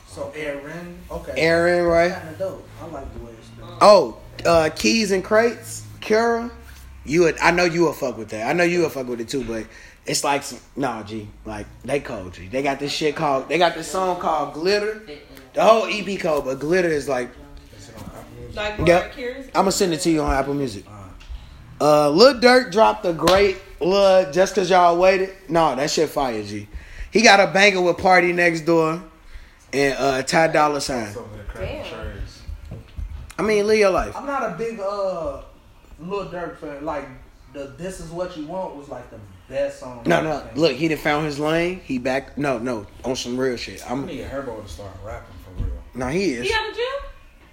So 0.07 0.33
Arin. 0.37 0.97
Okay. 1.11 1.33
Arin 1.43 1.91
Ray. 1.91 2.11
Kind 2.15 2.29
of 2.29 2.39
dope. 2.39 2.69
I 2.81 2.87
like 2.87 3.13
the 3.15 3.25
way 3.25 3.33
it's 3.33 3.49
done. 3.51 3.79
Oh, 3.81 4.19
uh, 4.45 4.71
Keys 4.75 5.13
N 5.13 5.23
Krates, 5.23 5.87
Kara. 6.01 6.51
You 7.05 7.23
would, 7.23 7.39
I 7.39 7.51
know 7.51 7.65
you 7.65 7.87
would 7.87 7.97
fuck 7.97 8.17
with 8.17 8.29
that. 8.29 8.49
I 8.49 8.53
know 8.53 8.63
you 8.63 8.83
would 8.83 8.93
fuck 8.93 9.09
with 9.09 9.21
it 9.21 9.29
too, 9.29 9.43
but 9.43 9.67
it's 10.07 10.23
like 10.23 10.43
some, 10.43 10.61
nah, 10.77 11.03
G. 11.03 11.29
Like 11.45 11.67
they 11.85 12.01
cold, 12.01 12.35
G. 12.35 12.49
They 12.49 12.63
got 12.63 12.79
this 12.79 12.93
shit 12.93 13.17
called. 13.17 13.49
They 13.49 13.59
got 13.59 13.75
this 13.75 13.89
song 13.89 14.21
called 14.21 14.55
Glitter. 14.55 15.03
The 15.55 15.63
whole 15.63 15.87
EP 15.87 16.19
cold, 16.21 16.45
but 16.45 16.59
Glitter 16.61 16.89
is 16.89 17.09
like. 17.09 17.31
like 18.55 18.87
Yep. 18.87 19.15
I'm 19.19 19.53
gonna 19.53 19.73
send 19.73 19.93
it 19.95 20.01
to 20.01 20.11
you 20.11 20.23
on 20.23 20.35
Apple 20.35 20.55
Music. 20.55 20.85
Uh, 21.83 22.09
Lil 22.11 22.35
Durk 22.35 22.71
dropped 22.71 23.05
a 23.07 23.13
great 23.13 23.57
Lil 23.81 24.31
just 24.31 24.55
cause 24.55 24.71
y'all 24.71 24.97
waited. 24.97 25.31
No, 25.49 25.75
that 25.75 25.91
shit 25.91 26.09
fire, 26.11 26.41
G. 26.45 26.69
He 27.11 27.23
got 27.23 27.41
a 27.41 27.53
banger 27.53 27.81
with 27.81 27.97
PartyNextDoor 27.97 29.03
and 29.73 29.99
uh 29.99 30.23
Ty 30.23 30.49
Dolla 30.49 30.81
Sign. 30.81 31.09
It's 31.09 31.17
over 31.17 31.35
there 31.35 31.45
cracking 31.45 31.83
Damn. 32.71 32.79
I 33.37 33.43
mean, 33.43 33.67
live 33.67 33.79
your 33.81 33.91
life. 33.91 34.17
I'm 34.17 34.27
not 34.27 34.49
a 34.49 34.55
big 34.57 34.79
uh 34.79 35.43
Lil 35.99 36.27
Durk 36.31 36.57
fan. 36.59 36.85
Like 36.85 37.09
the 37.53 37.75
"This 37.77 37.99
Is 37.99 38.11
What 38.11 38.37
You 38.37 38.47
Want" 38.47 38.77
was 38.77 38.89
like 38.89 39.11
the 39.11 39.19
best 39.49 39.81
song. 39.81 40.05
No, 40.07 40.23
no. 40.23 40.47
Look, 40.55 40.75
he 40.75 40.87
done 40.87 40.99
found 40.99 41.27
his 41.27 41.41
lane. 41.41 41.81
He 41.81 41.99
back. 41.99 42.39
No, 42.39 42.59
no. 42.59 42.87
On 43.05 43.17
some 43.17 43.37
real 43.37 43.57
shit. 43.57 43.83
I'm. 43.91 44.03
I'm. 44.03 44.07
need 44.07 44.25
Herbo 44.25 44.63
to 44.63 44.69
start 44.69 44.93
rapping 45.05 45.35
for 45.45 45.65
real. 45.65 45.73
No, 45.95 46.07
he 46.07 46.35
is. 46.35 46.47
He 46.47 46.55
out 46.55 46.71
of 46.71 46.77
jail? 46.77 47.12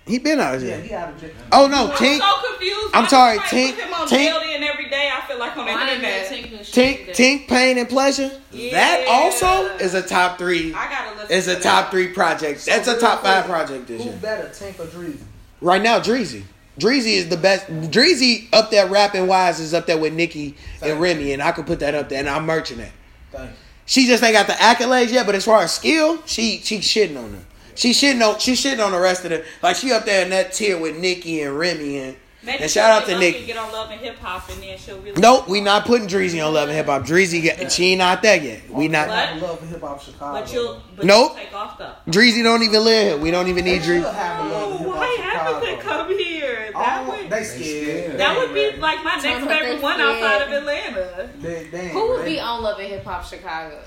He 0.09 0.17
been 0.17 0.39
out 0.39 0.55
of 0.55 0.63
Yeah, 0.63 0.77
jail. 0.77 0.81
he 0.81 0.93
out 0.93 1.09
of 1.09 1.21
jail. 1.21 1.29
Oh 1.51 1.67
no, 1.67 1.85
I'm 1.91 1.97
Tink, 1.97 2.17
so 2.19 2.49
confused. 2.49 2.89
I'm 2.95 3.07
sorry, 3.07 3.37
somebody 3.37 3.71
Tink- 3.73 3.93
on 3.99 4.07
Tink- 4.07 4.09
jail 4.09 4.39
then 4.39 4.63
every 4.63 4.89
day. 4.89 5.09
I 5.13 5.25
feel 5.27 5.37
like 5.39 5.55
on 5.55 5.65
the 5.65 5.71
internet. 5.71 6.29
been 6.29 6.41
taking 6.43 6.59
Tink, 6.59 7.15
Tink, 7.15 7.47
Pain 7.47 7.77
and 7.77 7.87
Pleasure. 7.87 8.31
Yeah. 8.51 8.71
That 8.71 9.07
also 9.07 9.67
is 9.77 9.93
a 9.93 10.01
top 10.01 10.37
three. 10.39 10.73
I 10.73 10.89
gotta 10.89 11.15
listen. 11.15 11.31
Is 11.37 11.45
to 11.45 11.51
a 11.51 11.53
that. 11.55 11.63
top 11.63 11.91
three 11.91 12.07
project. 12.07 12.65
That's 12.65 12.87
a 12.87 12.99
top 12.99 13.21
five 13.21 13.45
project 13.45 13.87
this 13.87 14.01
Who 14.03 14.09
year. 14.09 14.19
better, 14.19 14.49
Tank 14.49 14.79
or 14.79 14.85
Dreezy? 14.87 15.19
Right 15.61 15.81
now, 15.81 15.99
Dreezy. 15.99 16.43
Dreezy 16.79 17.13
is 17.17 17.29
the 17.29 17.37
best. 17.37 17.67
Dreezy 17.67 18.47
up 18.53 18.71
there 18.71 18.87
rapping 18.87 19.27
wise 19.27 19.59
is 19.59 19.73
up 19.73 19.85
there 19.85 19.97
with 19.97 20.13
Nicki 20.13 20.55
and 20.81 20.99
Remy, 20.99 21.33
and 21.33 21.41
I 21.43 21.51
could 21.51 21.67
put 21.67 21.79
that 21.81 21.93
up 21.93 22.09
there, 22.09 22.19
and 22.19 22.29
I'm 22.29 22.45
merching 22.45 22.77
that. 22.79 22.91
Thank 23.31 23.49
you. 23.51 23.55
She 23.85 24.05
just 24.07 24.23
ain't 24.23 24.33
got 24.33 24.47
the 24.47 24.53
accolades 24.53 25.11
yet, 25.11 25.25
but 25.25 25.35
as 25.35 25.45
far 25.45 25.61
as 25.61 25.73
skill, 25.73 26.19
she 26.25 26.59
she 26.63 26.77
shitting 26.79 27.17
on 27.17 27.31
them. 27.33 27.45
She 27.79 27.91
shitting 27.91 28.21
on 28.27 28.37
she 28.39 28.53
shitting 28.53 28.85
on 28.85 28.91
the 28.91 28.99
rest 28.99 29.23
of 29.23 29.29
the 29.31 29.45
like 29.63 29.77
she 29.77 29.93
up 29.93 30.03
there 30.03 30.21
in 30.23 30.31
that 30.31 30.51
tier 30.51 30.77
with 30.77 30.97
Nicki 30.97 31.41
and 31.43 31.57
Remy 31.57 31.97
and 31.99 32.17
Maybe 32.41 32.63
and 32.63 32.71
shout 32.71 32.89
out 32.89 33.05
to 33.05 33.11
she'll 33.11 33.19
Nicki. 33.19 33.45
Get 33.45 33.57
on 33.57 33.69
Love 33.73 33.89
and 33.91 33.99
Hip 33.99 34.17
Hop, 34.19 34.49
and 34.49 34.63
then 34.63 34.77
she'll 34.77 34.99
really. 35.01 35.19
Nope, 35.19 35.49
we 35.49 35.59
not 35.59 35.83
putting 35.85 36.07
Dreezy 36.07 36.45
on 36.45 36.53
Love 36.53 36.69
and 36.69 36.77
Hip 36.77 36.85
Hop. 36.87 37.03
Dreezy, 37.03 37.41
get- 37.41 37.69
she 37.71 37.87
ain't 37.91 37.99
not 37.99 38.21
there 38.21 38.41
yet. 38.41 38.69
We 38.69 38.87
not. 38.87 39.09
have 39.09 39.41
love 39.41 39.61
and 39.61 39.69
hip 39.69 39.81
hop 39.81 40.01
Chicago. 40.01 40.39
But 40.39 40.53
you'll. 40.53 40.81
But 40.95 41.05
Nope. 41.05 41.31
You'll 41.35 41.43
take 41.45 41.53
off 41.53 41.77
though. 41.77 41.93
Dreezy 42.07 42.41
don't 42.43 42.63
even 42.63 42.83
live 42.83 43.07
here. 43.07 43.17
We 43.17 43.29
don't 43.31 43.47
even 43.49 43.63
need 43.65 43.81
They 43.81 43.99
Dreezy. 43.99 44.13
have 44.13 44.45
a 44.45 44.49
love 44.49 44.81
Oh, 44.81 44.87
why 44.89 45.17
haven't 45.21 45.61
they 45.65 45.75
come 45.83 46.17
here? 46.17 46.69
That 46.73 47.05
Oh, 47.07 47.11
would. 47.11 47.29
they 47.29 47.43
scared. 47.43 48.19
That 48.19 48.37
would 48.37 48.53
be 48.53 48.71
like 48.77 49.03
my 49.03 49.11
next 49.11 49.23
Tell 49.23 49.39
them 49.39 49.47
they 49.49 49.59
favorite 49.59 49.81
one 49.81 49.99
outside 50.01 50.41
of 50.41 50.49
Atlanta. 50.53 51.29
They, 51.39 51.63
they 51.65 51.89
Who 51.89 52.07
would 52.09 52.19
ready. 52.19 52.35
be 52.35 52.39
on 52.39 52.61
Love 52.63 52.79
and 52.79 52.87
Hip 52.87 53.03
Hop 53.05 53.25
Chicago? 53.25 53.81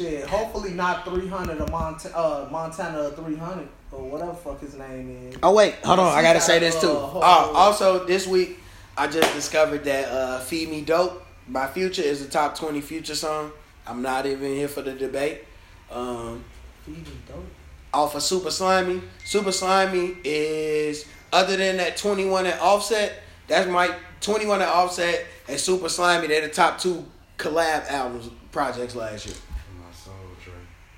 Shit, 0.00 0.24
hopefully 0.26 0.70
not 0.70 1.04
300 1.04 1.60
or 1.60 1.66
Mont- 1.66 2.06
uh, 2.14 2.48
Montana 2.50 3.10
300 3.10 3.68
or 3.92 4.08
whatever 4.08 4.32
fuck 4.32 4.58
his 4.60 4.74
name 4.74 5.28
is. 5.30 5.36
Oh 5.42 5.52
wait, 5.54 5.74
hold 5.84 5.98
on. 5.98 6.16
I 6.16 6.22
gotta 6.22 6.40
say 6.40 6.58
this 6.58 6.80
too. 6.80 6.90
uh, 6.90 7.20
also, 7.54 8.06
this 8.06 8.26
week 8.26 8.58
I 8.96 9.06
just 9.08 9.34
discovered 9.34 9.84
that 9.84 10.08
uh, 10.08 10.40
"Feed 10.40 10.70
Me 10.70 10.80
Dope" 10.80 11.22
by 11.48 11.66
Future 11.66 12.00
is 12.02 12.22
a 12.22 12.28
top 12.28 12.56
twenty 12.56 12.80
Future 12.80 13.14
song. 13.14 13.52
I'm 13.86 14.00
not 14.00 14.24
even 14.24 14.54
here 14.54 14.68
for 14.68 14.80
the 14.80 14.92
debate. 14.92 15.44
Um, 15.90 16.44
Feed 16.86 16.96
me 17.06 17.12
dope. 17.28 17.44
off 17.92 18.14
of 18.14 18.22
Super 18.22 18.48
Slimey. 18.48 19.02
Super 19.26 19.50
Slimey 19.50 20.16
is 20.24 21.04
other 21.32 21.56
than 21.56 21.76
that 21.76 21.96
21 21.98 22.46
and 22.46 22.58
Offset. 22.60 23.12
That's 23.48 23.68
my 23.68 23.94
21 24.20 24.62
and 24.62 24.70
Offset 24.70 25.26
and 25.48 25.58
Super 25.58 25.86
Slimey. 25.88 26.28
They're 26.28 26.46
the 26.46 26.52
top 26.54 26.78
two 26.78 27.04
collab 27.38 27.86
albums 27.90 28.30
projects 28.52 28.94
last 28.94 29.26
year. 29.26 29.34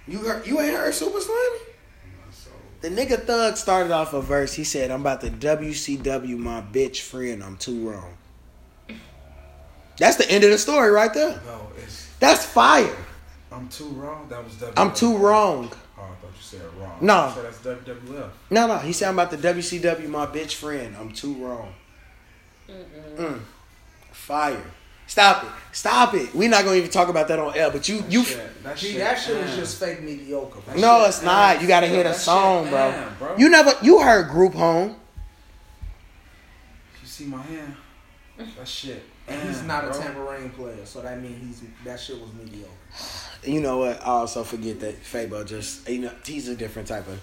My 0.06 0.12
soul, 0.12 0.14
Dre. 0.14 0.14
You 0.14 0.18
heard, 0.28 0.46
you 0.46 0.60
ain't 0.60 0.76
heard 0.76 0.94
Super 0.94 1.18
Slimey? 1.18 1.58
The 2.82 2.88
nigga 2.88 3.22
Thug 3.22 3.56
started 3.56 3.92
off 3.92 4.12
a 4.12 4.20
verse. 4.20 4.54
He 4.54 4.64
said, 4.64 4.90
"I'm 4.90 5.02
about 5.02 5.20
to 5.20 5.30
WCW 5.30 6.36
my 6.36 6.60
bitch 6.60 7.00
friend. 7.00 7.42
I'm 7.42 7.56
too 7.56 7.88
wrong." 7.88 8.16
That's 9.98 10.16
the 10.16 10.28
end 10.28 10.42
of 10.42 10.50
the 10.50 10.58
story 10.58 10.90
right 10.90 11.14
there. 11.14 11.40
no, 11.46 11.68
it's 11.76 12.08
That's 12.18 12.44
fire. 12.44 12.96
I'm 13.52 13.68
too 13.68 13.88
wrong. 13.90 14.26
That 14.28 14.42
was 14.42 14.54
WWF. 14.54 14.72
I'm 14.76 14.92
too 14.92 15.16
wrong. 15.16 15.70
Oh, 15.96 16.02
I 16.02 16.06
thought 16.06 16.32
you 16.36 16.42
said 16.42 16.60
wrong. 16.76 16.98
No. 17.00 17.32
That's 17.40 17.58
WWF. 17.58 18.30
No, 18.50 18.66
no. 18.66 18.78
He 18.78 18.92
said, 18.92 19.08
"I'm 19.08 19.18
about 19.18 19.30
to 19.30 19.36
WCW 19.36 20.08
my 20.08 20.26
bitch 20.26 20.54
friend. 20.54 20.96
I'm 20.98 21.12
too 21.12 21.34
wrong." 21.34 21.74
Mm. 22.68 23.40
Fire. 24.10 24.64
Stop 25.06 25.44
it. 25.44 25.50
Stop 25.72 26.14
it. 26.14 26.34
We're 26.34 26.48
not 26.48 26.64
gonna 26.64 26.76
even 26.76 26.90
talk 26.90 27.08
about 27.08 27.28
that 27.28 27.38
on 27.38 27.54
air. 27.56 27.70
But 27.70 27.88
you, 27.88 28.02
you. 28.08 28.24
Shit, 28.24 28.62
that 28.62 28.76
Gee, 28.76 28.88
shit, 28.92 28.98
that 28.98 29.18
shit 29.18 29.36
is 29.38 29.56
just 29.56 29.78
fake 29.80 30.02
mediocre. 30.02 30.60
Bro. 30.60 30.74
No, 30.76 31.00
shit 31.00 31.08
it's 31.08 31.22
not. 31.22 31.60
You 31.60 31.68
gotta 31.68 31.86
ass. 31.86 31.92
hear 31.92 32.02
the 32.02 32.08
That 32.10 32.14
shit 32.14 32.22
song, 32.24 32.68
bro. 32.70 32.90
damn, 32.90 33.18
bro. 33.18 33.36
You 33.36 33.48
never. 33.48 33.72
You 33.82 34.00
heard 34.00 34.28
Group 34.30 34.54
Home. 34.54 34.96
You 37.02 37.08
see 37.08 37.24
my 37.26 37.42
hand? 37.42 37.74
That 38.38 38.66
shit. 38.66 39.02
And 39.28 39.40
he's 39.48 39.58
damn, 39.58 39.66
not 39.68 39.84
a 39.84 39.98
tambourine 39.98 40.50
player, 40.50 40.84
so 40.84 41.00
that 41.02 41.20
means 41.20 41.60
he's 41.60 41.70
that 41.84 42.00
shit 42.00 42.20
was 42.20 42.30
mediocre. 42.34 42.70
You 43.44 43.60
know 43.60 43.78
what? 43.78 44.00
I 44.02 44.06
also 44.06 44.42
forget 44.44 44.80
that 44.80 45.02
Fabo 45.02 45.46
just 45.46 45.88
you 45.88 46.00
know 46.00 46.12
he's 46.24 46.48
a 46.48 46.56
different 46.56 46.88
type 46.88 47.06
of. 47.08 47.20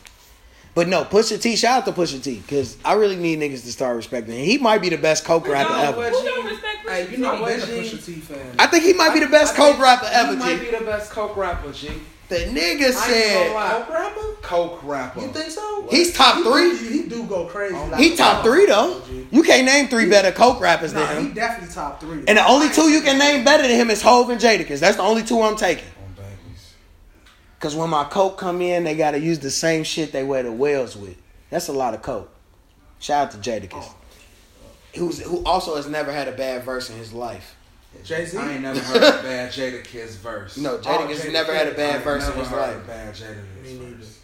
But 0.80 0.88
no, 0.88 1.04
Pusha 1.04 1.42
T. 1.42 1.58
Shout 1.58 1.80
out 1.80 1.94
to 1.94 2.02
Pusha 2.02 2.24
T. 2.24 2.36
Because 2.36 2.78
I 2.86 2.94
really 2.94 3.18
need 3.18 3.38
niggas 3.40 3.64
to 3.66 3.72
start 3.74 3.98
respecting 3.98 4.36
him. 4.40 4.46
He 4.46 4.58
might 4.58 4.82
be 4.82 4.88
the 4.88 4.98
best 4.98 5.26
coke 5.26 5.46
rapper 5.46 5.74
ever. 5.74 6.10
Who 6.10 6.24
don't 6.24 6.46
respect 6.46 6.88
Hey, 6.88 7.06
Pusha 7.06 7.12
you 7.12 7.18
know 7.18 7.32
T? 7.32 7.36
I've 7.36 7.40
a 7.40 7.42
what, 7.42 7.68
G? 7.68 7.72
Pusha 7.98 8.06
T 8.06 8.12
fan. 8.14 8.56
I 8.58 8.68
think 8.68 8.84
he 8.86 8.94
might 8.94 9.14
be 9.14 9.20
the 9.20 9.28
best 9.28 9.56
I 9.56 9.58
coke 9.58 9.72
think 9.74 9.84
rapper 9.84 10.06
He 10.08 10.14
ever, 10.16 10.36
might 10.38 10.58
G. 10.60 10.72
be 10.72 10.78
the 10.78 10.86
best 10.86 11.12
coke 11.12 11.36
rapper, 11.36 11.74
G. 11.74 11.90
The 12.30 12.36
nigga 12.36 12.86
I 12.86 12.92
said. 12.92 13.52
Coke 13.52 13.90
rapper? 13.90 14.22
Coke 14.42 14.80
rapper. 14.84 15.20
You 15.20 15.28
think 15.34 15.50
so? 15.52 15.86
He's 15.92 16.14
top 16.14 16.38
He 16.38 16.44
three. 16.44 16.70
do- 16.80 16.90
He 17.04 17.10
do 17.10 17.24
go 17.26 17.44
crazy. 17.48 17.76
Oh, 17.76 17.88
like 17.88 18.00
he 18.00 18.14
a 18.14 18.16
top 18.16 18.46
three 18.46 18.66
though. 18.66 19.02
You 19.32 19.44
can't 19.44 19.66
name 19.66 19.90
three 19.90 20.10
better 20.10 20.32
coke 20.32 20.62
rappers 20.62 20.94
Nah, 20.94 21.06
than 21.08 21.18
him. 21.18 21.28
he 21.28 21.34
definitely 21.34 21.74
top 21.76 22.00
three. 22.00 22.24
And 22.26 22.38
the 22.38 22.48
only 22.48 22.70
two 22.70 22.84
you 22.84 23.02
can 23.02 23.18
name 23.20 23.44
better 23.44 23.64
than 23.68 23.76
him 23.76 23.90
is 23.90 24.02
Hove 24.02 24.30
and 24.30 24.40
Jadakiss. 24.40 24.80
That's 24.80 24.96
the 24.96 25.04
only 25.04 25.24
two 25.24 25.42
I'm 25.42 25.58
taking. 25.58 25.84
On 27.62 27.70
babies. 27.70 27.74
Cause 27.74 27.76
when 27.76 27.90
my 27.90 28.04
coke 28.06 28.38
come 28.38 28.62
in, 28.62 28.84
they 28.84 28.96
gotta 28.96 29.20
use 29.20 29.40
the 29.40 29.52
same 29.52 29.84
shit 29.84 30.12
they 30.12 30.24
wear 30.24 30.44
the 30.44 30.52
whales 30.52 30.96
with. 30.96 31.18
That's 31.50 31.68
a 31.68 31.74
lot 31.74 31.94
of 31.94 32.02
coke. 32.02 32.30
Shout 33.00 33.28
out 33.28 33.32
to 33.32 33.38
Jadakiss. 33.50 33.72
Oh. 33.74 33.96
Who's 34.96 35.20
who 35.22 35.44
also 35.46 35.76
has 35.76 35.88
never 35.88 36.12
had 36.12 36.28
a 36.28 36.32
bad 36.32 36.64
verse 36.64 36.90
in 36.90 36.98
his 36.98 37.14
life. 37.14 37.56
Jay 38.04 38.26
Z. 38.26 38.38
I 38.38 38.54
ain't 38.54 38.62
never 38.62 38.80
heard 38.80 38.98
a 38.98 39.24
bad 39.24 39.52
Jadakiss 39.52 40.18
verse. 40.18 40.58
No, 40.58 40.76
oh, 40.76 40.80
Jadakiss 40.80 41.22
Jadakiss. 41.22 41.34
never 41.34 41.54
had 41.54 41.68
a 41.68 41.74
bad 41.74 41.96
ain't 41.96 42.04
verse 42.04 42.28
in 42.28 42.34
his 42.36 42.48
heard 42.48 42.76
life. 42.76 42.84
a 42.84 42.88
bad 42.88 43.16
Jada 43.16 43.36
Me 43.36 43.44
Kiss 43.64 43.72
neither. 43.74 43.96
verse. 43.96 44.20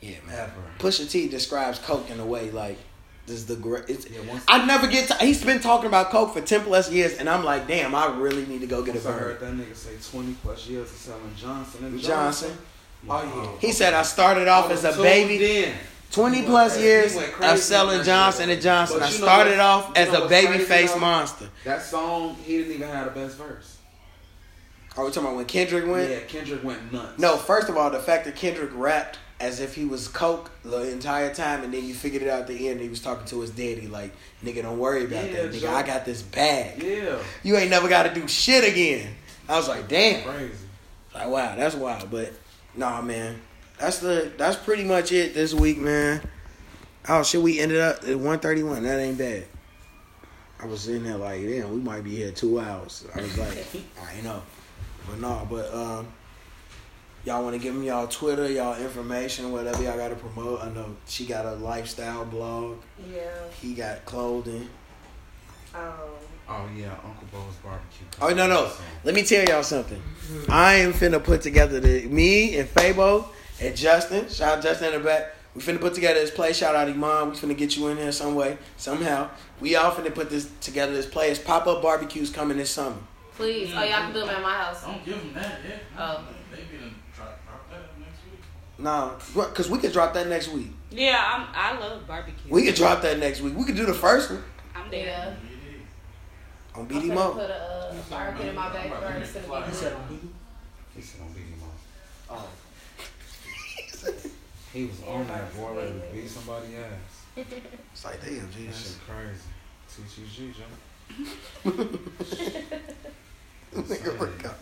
Yeah, 0.00 0.16
man. 0.26 0.38
Ever. 0.38 0.52
Pusha 0.78 1.10
T 1.10 1.28
describes 1.28 1.78
coke 1.78 2.10
in 2.10 2.20
a 2.20 2.26
way 2.26 2.50
like 2.50 2.76
this 2.76 2.89
is 3.30 3.46
the 3.46 3.56
great. 3.56 3.84
It's, 3.88 4.08
Yeah, 4.10 4.20
once- 4.28 4.44
I 4.48 4.64
never 4.66 4.86
get. 4.86 5.08
To, 5.08 5.14
he's 5.16 5.44
been 5.44 5.60
talking 5.60 5.86
about 5.86 6.10
coke 6.10 6.34
for 6.34 6.40
ten 6.40 6.62
plus 6.62 6.90
years, 6.90 7.14
and 7.18 7.28
I'm 7.28 7.44
like, 7.44 7.66
damn, 7.66 7.94
I 7.94 8.06
really 8.16 8.44
need 8.46 8.60
to 8.60 8.66
go 8.66 8.82
get 8.82 8.94
a 8.94 8.98
Once 8.98 9.06
I 9.06 9.12
heard 9.12 9.40
that 9.40 9.52
nigga 9.54 9.74
say 9.76 9.90
20 10.10 10.34
plus 10.42 10.66
years 10.66 10.90
of 10.90 10.96
selling 10.96 11.32
Johnson 11.36 11.84
and 11.84 11.98
Johnson. 12.00 12.56
Oh, 13.08 13.22
yeah. 13.22 13.58
He 13.66 13.72
said 13.72 13.94
I 13.94 14.02
started 14.02 14.46
off 14.48 14.70
as 14.70 14.84
a 14.84 14.92
baby. 15.02 15.38
Then. 15.38 15.74
Twenty 16.12 16.42
plus 16.42 16.76
He 16.76 16.82
years 16.82 17.14
went 17.14 17.32
crazy 17.32 17.52
of 17.54 17.58
selling 17.60 18.02
Johnson 18.02 18.50
and 18.50 18.60
Johnson. 18.60 18.98
But 18.98 19.06
I 19.06 19.10
started 19.10 19.50
what- 19.52 19.60
off 19.60 19.96
as 19.96 20.12
a 20.12 20.26
baby 20.28 20.58
face 20.58 20.92
though? 20.92 20.98
monster. 20.98 21.48
That 21.64 21.82
song, 21.82 22.36
he 22.44 22.58
didn't 22.58 22.72
even 22.74 22.88
have 22.88 23.14
the 23.14 23.20
best 23.20 23.36
verse. 23.36 23.76
Are 24.96 25.04
we 25.04 25.10
talking 25.12 25.22
about 25.22 25.36
when 25.36 25.44
Kendrick 25.46 25.86
went? 25.86 26.10
Yeah, 26.10 26.18
Kendrick 26.26 26.64
went 26.64 26.92
nuts. 26.92 27.16
No, 27.18 27.36
first 27.36 27.68
of 27.68 27.76
all, 27.76 27.90
the 27.90 28.00
fact 28.00 28.24
that 28.24 28.34
Kendrick 28.34 28.70
rapped 28.74 29.18
as 29.40 29.58
if 29.58 29.74
he 29.74 29.86
was 29.86 30.06
coke 30.06 30.50
the 30.62 30.92
entire 30.92 31.34
time, 31.34 31.64
and 31.64 31.72
then 31.72 31.84
you 31.84 31.94
figured 31.94 32.22
it 32.22 32.28
out 32.28 32.40
at 32.42 32.46
the 32.46 32.68
end. 32.68 32.80
He 32.80 32.88
was 32.88 33.00
talking 33.00 33.26
to 33.26 33.40
his 33.40 33.50
daddy, 33.50 33.88
like, 33.88 34.12
"Nigga, 34.44 34.62
don't 34.62 34.78
worry 34.78 35.04
about 35.06 35.24
Yeah, 35.24 35.46
that, 35.46 35.52
nigga. 35.52 35.68
I 35.68 35.82
got 35.82 36.04
this 36.04 36.22
bag. 36.22 36.82
Yeah. 36.82 37.18
You 37.42 37.56
ain't 37.56 37.70
never 37.70 37.88
got 37.88 38.02
to 38.04 38.14
do 38.14 38.28
shit 38.28 38.70
again." 38.70 39.14
I 39.48 39.56
was 39.56 39.66
like, 39.66 39.88
"Damn." 39.88 40.22
Crazy. 40.22 40.52
Like, 41.14 41.28
wow, 41.28 41.56
that's 41.56 41.74
wild. 41.74 42.10
But 42.10 42.32
nah, 42.76 43.00
man, 43.02 43.40
that's 43.78 43.98
the 43.98 44.30
that's 44.36 44.56
pretty 44.56 44.84
much 44.84 45.10
it 45.10 45.34
this 45.34 45.54
week, 45.54 45.78
man. 45.78 46.20
Oh 47.08 47.22
shit, 47.22 47.40
we 47.40 47.58
ended 47.58 47.80
up 47.80 48.04
at 48.06 48.18
one 48.18 48.38
thirty 48.38 48.62
one. 48.62 48.82
That 48.82 49.00
ain't 49.00 49.18
bad. 49.18 49.46
I 50.62 50.66
was 50.66 50.82
sitting 50.82 51.04
there 51.04 51.16
like, 51.16 51.40
damn, 51.40 51.72
we 51.72 51.80
might 51.80 52.04
be 52.04 52.16
here 52.16 52.30
two 52.30 52.60
hours. 52.60 53.06
I 53.14 53.22
was 53.22 53.38
like, 53.38 53.66
I 54.18 54.20
know, 54.20 54.42
but 55.08 55.18
no, 55.18 55.46
but 55.50 55.74
um, 55.74 56.08
y'all 57.24 57.42
want 57.42 57.54
to 57.54 57.60
give 57.60 57.74
me 57.74 57.86
y'all 57.88 58.06
Twitter, 58.06 58.50
y'all 58.50 58.80
information, 58.80 59.52
whatever 59.52 59.82
y'all 59.82 59.96
got 59.96 60.08
to 60.08 60.16
promote. 60.16 60.62
I 60.62 60.70
know 60.70 60.96
she 61.06 61.26
got 61.26 61.44
a 61.46 61.52
lifestyle 61.54 62.24
blog. 62.24 62.78
Yeah. 63.12 63.28
He 63.60 63.74
got 63.74 64.04
clothing. 64.04 64.68
Um, 65.74 65.82
Oh, 66.52 66.68
yeah, 66.76 66.90
Uncle 67.04 67.28
Bo's 67.30 67.54
barbecue. 67.62 68.04
Oh 68.20 68.30
no 68.34 68.48
no! 68.48 68.72
Let 69.04 69.14
me 69.14 69.22
tell 69.22 69.44
y'all 69.44 69.62
something. 69.62 70.02
I 70.48 70.74
am 70.74 70.92
finna 70.92 71.22
put 71.22 71.42
together 71.42 71.78
the 71.78 72.06
me 72.08 72.58
and 72.58 72.68
Fabo 72.68 73.26
and 73.60 73.76
Justin. 73.76 74.28
Shout 74.28 74.58
out 74.58 74.64
Justin 74.64 74.92
in 74.94 75.00
the 75.00 75.06
back. 75.06 75.32
We 75.54 75.62
finna 75.62 75.80
put 75.80 75.94
together 75.94 76.18
this 76.18 76.32
play. 76.32 76.52
Shout 76.52 76.74
out 76.74 76.88
Iman. 76.88 77.30
We 77.30 77.36
finna 77.36 77.56
get 77.56 77.76
you 77.76 77.86
in 77.86 77.98
here 77.98 78.10
some 78.10 78.34
way, 78.34 78.58
somehow. 78.76 79.30
We 79.60 79.76
all 79.76 79.92
finna 79.92 80.12
put 80.12 80.28
this 80.28 80.50
together. 80.60 80.92
This 80.92 81.06
play. 81.06 81.30
It's 81.30 81.38
pop 81.38 81.68
up 81.68 81.82
barbecues 81.82 82.30
coming 82.30 82.56
this 82.56 82.70
summer. 82.70 82.96
please. 83.36 83.72
Oh, 83.72 83.84
y'all 83.84 83.90
can 84.00 84.12
do 84.12 84.18
them 84.18 84.30
at 84.30 84.42
my 84.42 84.50
house. 84.56 84.82
Don't 84.84 85.04
give 85.04 85.18
them 85.18 85.32
that, 85.34 85.60
yeah. 85.64 85.76
Oh. 85.96 86.24
Maybe 86.50 86.78
then 86.80 86.94
drop, 87.14 87.46
drop 87.46 87.70
that 87.70 87.76
up 87.76 87.96
next 87.96 88.18
week. 88.28 88.40
Nah, 88.80 89.10
cause 89.34 89.68
we 89.68 89.78
could 89.78 89.92
drop 89.92 90.14
that 90.14 90.26
next 90.28 90.48
week. 90.48 90.72
Yeah, 90.90 91.20
I'm, 91.22 91.46
I 91.54 91.78
love 91.78 92.06
barbecue. 92.06 92.50
We 92.52 92.64
could 92.64 92.74
drop 92.74 93.02
that 93.02 93.18
next 93.18 93.40
week. 93.42 93.54
We 93.56 93.64
could 93.64 93.76
do 93.76 93.84
the 93.86 93.94
first 93.94 94.30
one 94.30 94.42
I'm 94.74 94.90
there. 94.90 95.06
Yeah. 95.06 95.34
on 96.74 96.82
I'm 96.82 96.88
BD 96.88 97.08
gonna 97.08 97.14
Mo. 97.14 97.32
put 97.32 97.50
a 97.50 97.54
uh, 97.54 97.92
fire 98.08 98.34
pit 98.36 98.46
in 98.48 98.54
my 98.54 98.72
back 98.72 98.90
first 99.00 99.36
and 99.36 99.44
He 99.44 99.70
be 99.70 99.76
said 99.76 99.92
on 99.92 100.02
Google. 100.08 100.28
He 100.96 101.02
said 101.02 101.20
on 101.20 101.28
Biggie 101.28 101.58
Mo. 101.60 101.66
Oh. 102.30 102.48
He 104.72 104.84
was 104.86 105.02
on 105.02 105.26
that 105.26 105.52
boy 105.56 105.76
ready 105.76 105.90
to 105.90 105.98
beat 106.12 106.28
somebody 106.28 106.76
ass. 106.76 107.44
It's 107.92 108.04
like 108.04 108.20
damn, 108.24 108.36
That 108.36 108.52
Jesus. 108.56 108.92
shit 108.92 109.00
crazy. 109.04 109.50
TTG, 109.90 110.54
Joe. 110.54 110.64
Nigga 113.74 114.20
Rico. 114.20 114.54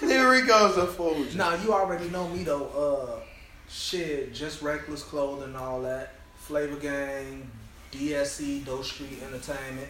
Nigga 0.00 0.30
Rico's 0.30 0.76
a 0.76 0.86
fool. 0.86 1.24
Nah, 1.34 1.54
you 1.62 1.72
already 1.72 2.08
know 2.10 2.28
me 2.28 2.42
though. 2.44 2.66
Uh, 2.68 3.20
shit, 3.68 4.34
just 4.34 4.62
reckless 4.62 5.02
clothing, 5.02 5.44
and 5.44 5.56
all 5.56 5.82
that. 5.82 6.14
Flavor 6.36 6.76
Gang, 6.76 7.48
DSC, 7.92 8.64
Doe 8.64 8.82
Street 8.82 9.22
Entertainment. 9.24 9.88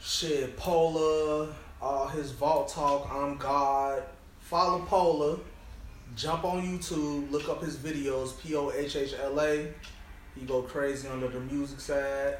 Shit, 0.00 0.56
Polar, 0.56 1.54
all 1.80 2.08
his 2.08 2.32
Vault 2.32 2.68
Talk. 2.68 3.08
I'm 3.12 3.36
God. 3.36 4.02
Follow 4.40 4.80
Pola. 4.80 5.38
Jump 6.16 6.44
on 6.44 6.62
YouTube. 6.62 7.30
Look 7.30 7.48
up 7.48 7.62
his 7.62 7.76
videos. 7.76 8.38
P 8.40 8.54
O 8.54 8.70
H 8.70 8.96
H 8.96 9.14
L 9.22 9.40
A. 9.40 9.68
He 10.34 10.44
go 10.46 10.62
crazy 10.62 11.08
under 11.08 11.28
the 11.28 11.40
music 11.40 11.80
side. 11.80 12.38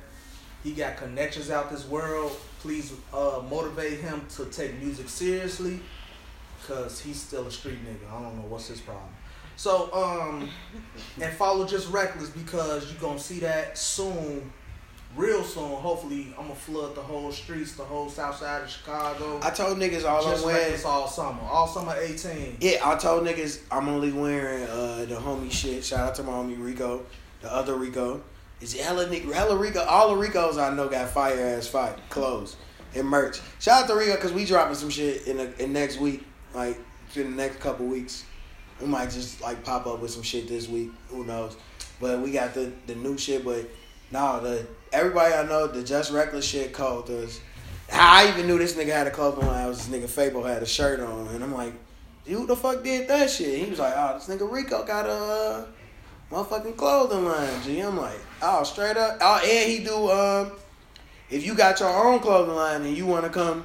He 0.63 0.73
got 0.73 0.97
connections 0.97 1.51
out 1.51 1.71
this 1.71 1.87
world. 1.87 2.37
Please 2.65 2.95
uh, 3.13 3.43
motivate 3.51 4.01
him 4.01 4.23
to 4.37 4.47
take 4.47 4.81
music 4.83 5.07
seriously, 5.11 5.81
cause 6.67 6.99
he's 6.99 7.21
still 7.21 7.47
a 7.47 7.51
street 7.51 7.77
nigga. 7.85 8.11
I 8.11 8.23
don't 8.23 8.37
know 8.37 8.47
what's 8.49 8.69
his 8.69 8.81
problem. 8.81 9.11
So 9.57 9.93
um, 9.93 10.49
and 11.21 11.31
follow 11.35 11.67
just 11.67 11.93
reckless 11.93 12.31
because 12.31 12.91
you 12.91 12.99
gonna 12.99 13.19
see 13.19 13.41
that 13.41 13.77
soon, 13.77 14.51
real 15.15 15.45
soon. 15.45 15.73
Hopefully, 15.73 16.29
I'm 16.39 16.45
gonna 16.45 16.55
flood 16.55 16.95
the 16.95 17.03
whole 17.03 17.31
streets, 17.33 17.75
the 17.75 17.85
whole 17.85 18.09
south 18.09 18.37
side 18.37 18.63
of 18.63 18.71
Chicago. 18.71 19.41
I 19.43 19.51
told 19.51 19.77
niggas 19.77 20.09
all 20.09 20.27
I'm 20.27 20.43
wearing. 20.43 20.81
all 20.87 21.07
summer, 21.07 21.43
all 21.43 21.69
summer 21.69 21.95
18. 22.01 22.57
Yeah, 22.63 22.79
I 22.83 22.97
told 22.97 23.27
niggas 23.27 23.61
I'm 23.71 23.91
only 23.91 24.11
wearing 24.11 24.65
uh, 24.65 25.05
the 25.07 25.17
homie 25.17 25.53
shit. 25.53 25.85
Shout 25.85 26.01
out 26.01 26.15
to 26.15 26.23
my 26.23 26.33
homie 26.33 26.59
Rico, 26.59 27.05
the 27.43 27.53
other 27.53 27.75
Rico. 27.75 28.23
Is 28.65 28.73
hella 28.81 29.07
hella 29.07 29.57
Rico. 29.57 29.85
All 29.85 30.09
the 30.09 30.17
Ricos 30.17 30.57
I 30.57 30.75
know 30.75 30.89
got 30.89 31.11
fire 31.11 31.39
ass 31.39 31.67
fight 31.67 31.99
clothes 32.09 32.57
and 32.95 33.07
merch. 33.07 33.43
Shout 33.61 33.83
out 33.83 33.89
to 33.89 33.95
Rico 33.95 34.15
because 34.15 34.33
we 34.33 34.47
dropping 34.47 34.75
some 34.75 34.89
shit 34.89 35.27
in 35.27 35.37
the 35.37 35.63
in 35.63 35.75
next 35.75 36.01
week, 36.01 36.25
like 36.55 36.79
in 37.15 37.37
the 37.37 37.37
next 37.37 37.61
couple 37.61 37.85
weeks. 37.85 38.25
We 38.81 38.87
might 38.87 39.11
just 39.11 39.43
like 39.43 39.63
pop 39.65 39.87
up 39.87 40.01
with 40.01 40.13
some 40.13 40.23
shit 40.23 40.49
this 40.49 40.67
week. 40.67 40.91
Who 41.09 41.27
knows? 41.27 41.59
But 42.01 42.21
we 42.21 42.31
got 42.31 42.55
the 42.55 42.73
the 42.87 42.95
new 42.95 43.19
shit. 43.19 43.45
But 43.45 43.69
no, 44.11 44.41
the 44.41 44.67
everybody 44.95 45.35
I 45.35 45.45
know 45.45 45.67
the 45.67 45.85
just 45.85 46.11
reckless 46.11 46.47
shit 46.47 46.73
cold. 46.73 47.09
Cause 47.09 47.43
I 47.93 48.31
even 48.31 48.47
knew 48.47 48.57
this 48.57 48.75
nigga 48.75 48.95
had 48.95 49.07
a 49.07 49.11
clothing 49.11 49.47
line. 49.47 49.63
I 49.63 49.69
was 49.69 49.87
this 49.87 49.95
nigga 49.95 50.09
Fable 50.09 50.43
had 50.43 50.63
a 50.63 50.67
shirt 50.67 51.01
on, 51.01 51.29
and 51.29 51.45
I'm 51.45 51.53
like, 51.53 51.75
who 52.25 52.47
the 52.47 52.57
fuck 52.57 52.83
did 52.83 53.09
that 53.09 53.29
shit? 53.29 53.63
He 53.63 53.69
was 53.69 53.79
like, 53.79 53.93
oh, 53.95 54.15
this 54.15 54.35
nigga 54.35 54.51
Rico 54.51 54.87
got 54.87 55.05
a 55.05 55.13
uh, 55.13 55.67
motherfucking 56.31 56.79
clothing 56.79 57.27
line. 57.27 57.63
G, 57.63 57.81
I'm 57.81 57.99
like, 57.99 58.19
oh, 58.45 58.63
straight 58.65 58.97
up. 58.97 59.19
Oh, 59.21 59.41
and 59.43 59.71
he 59.71 59.85
do 59.85 60.11
um, 60.11 60.53
if 61.31 61.45
you 61.45 61.55
got 61.55 61.81
your 61.81 61.89
own 61.89 62.21
clothing 62.21 62.55
line 62.55 62.83
and 62.83 62.97
you 62.97 63.07
want 63.07 63.25
to 63.25 63.31
come 63.31 63.65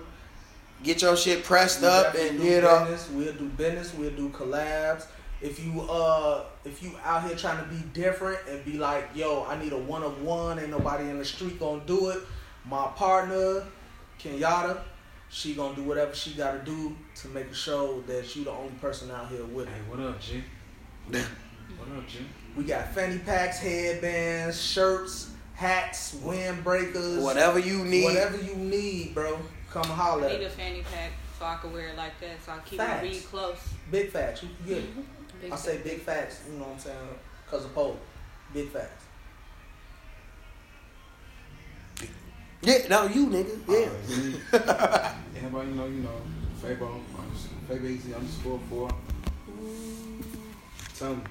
get 0.84 1.02
your 1.02 1.16
shit 1.18 1.44
pressed 1.44 1.82
We 1.82 1.88
up 1.88 2.16
and 2.16 2.38
do 2.38 2.44
get 2.44 2.64
up. 2.64 2.88
business. 2.88 3.10
We'll 3.12 3.34
do 3.34 3.50
business. 3.50 3.94
We'll 3.94 4.12
do 4.12 4.30
collabs. 4.30 5.06
If 5.42 5.64
you 5.64 5.82
uh 5.82 6.44
if 6.66 6.84
you 6.84 6.92
out 7.04 7.24
here 7.26 7.36
trying 7.36 7.64
to 7.64 7.70
be 7.70 7.82
different 7.94 8.40
and 8.50 8.64
be 8.66 8.74
like, 8.78 9.10
yo, 9.16 9.46
I 9.46 9.62
need 9.62 9.72
a 9.74 9.78
one 9.78 10.04
of 10.04 10.22
one. 10.22 10.60
Ain't 10.60 10.70
nobody 10.70 11.10
in 11.10 11.18
the 11.18 11.26
street 11.26 11.60
gonna 11.60 11.82
do 11.86 12.10
it. 12.10 12.20
My 12.66 12.88
partner, 12.88 13.64
Kenyatta, 14.22 14.80
she 15.30 15.54
gonna 15.56 15.76
do 15.76 15.84
whatever 15.84 16.14
she 16.14 16.34
gotta 16.34 16.60
do 16.60 16.96
to 17.16 17.28
make 17.30 17.48
a 17.48 17.54
show 17.54 18.02
that 18.02 18.36
you 18.36 18.44
the 18.44 18.52
only 18.52 18.74
person 18.82 19.12
out 19.12 19.30
here 19.30 19.46
with 19.46 19.68
it. 19.68 19.72
Hey, 19.72 19.82
what 19.90 20.00
up, 20.00 20.20
G? 20.20 20.44
What 21.78 21.98
up, 21.98 22.08
G? 22.08 22.20
We 22.60 22.66
got 22.66 22.90
fanny 22.90 23.20
packs, 23.20 23.60
headbands, 23.60 24.62
shirts, 24.62 25.30
hats, 25.54 26.14
windbreakers, 26.16 27.22
Whatever 27.22 27.58
you 27.58 27.86
need. 27.86 28.04
whatever 28.04 28.36
you 28.36 28.54
need, 28.54 29.16
bro. 29.16 29.40
Come 29.72 29.86
holler. 29.86 30.28
I 30.28 30.34
need 30.34 30.44
a 30.44 30.50
fanny 30.50 30.82
pack 30.82 31.12
so 31.40 31.46
I 31.46 31.56
can 31.56 31.72
wear 31.72 31.88
it 31.88 31.96
like 31.96 32.20
that, 32.20 32.44
so 32.46 32.52
I 32.52 32.58
keep 32.66 32.80
Facts. 32.80 33.02
my 33.02 33.10
read 33.10 33.24
close. 33.24 33.60
Big 33.90 34.12
facts. 34.12 34.44
You 34.44 34.50
can 34.58 34.68
get 34.68 34.78
it. 34.80 35.42
Big 35.42 35.52
I 35.54 35.56
say 35.56 35.78
big 35.78 36.02
facts, 36.02 36.42
you 36.52 36.58
know 36.58 36.66
what 36.66 36.74
I'm 36.74 36.80
saying? 36.80 36.98
Because 37.46 37.64
of 37.64 37.74
Poe. 37.74 37.96
Big 38.54 38.68
facts. 38.68 39.06
Yeah, 42.62 42.88
no, 42.90 43.06
you 43.06 43.28
nigga. 43.28 43.58
Oh, 43.70 43.90
yeah. 44.52 44.60
Alright, 44.60 45.16
Everybody 45.38 45.70
know, 45.70 45.86
you 45.86 46.02
know, 46.02 46.22
Fabo, 46.62 47.00
Fabeezy 47.70 48.14
underscore 48.14 48.60
four. 48.70 48.90
Mm. 49.50 50.26
Tell 50.98 51.16
me, 51.16 51.22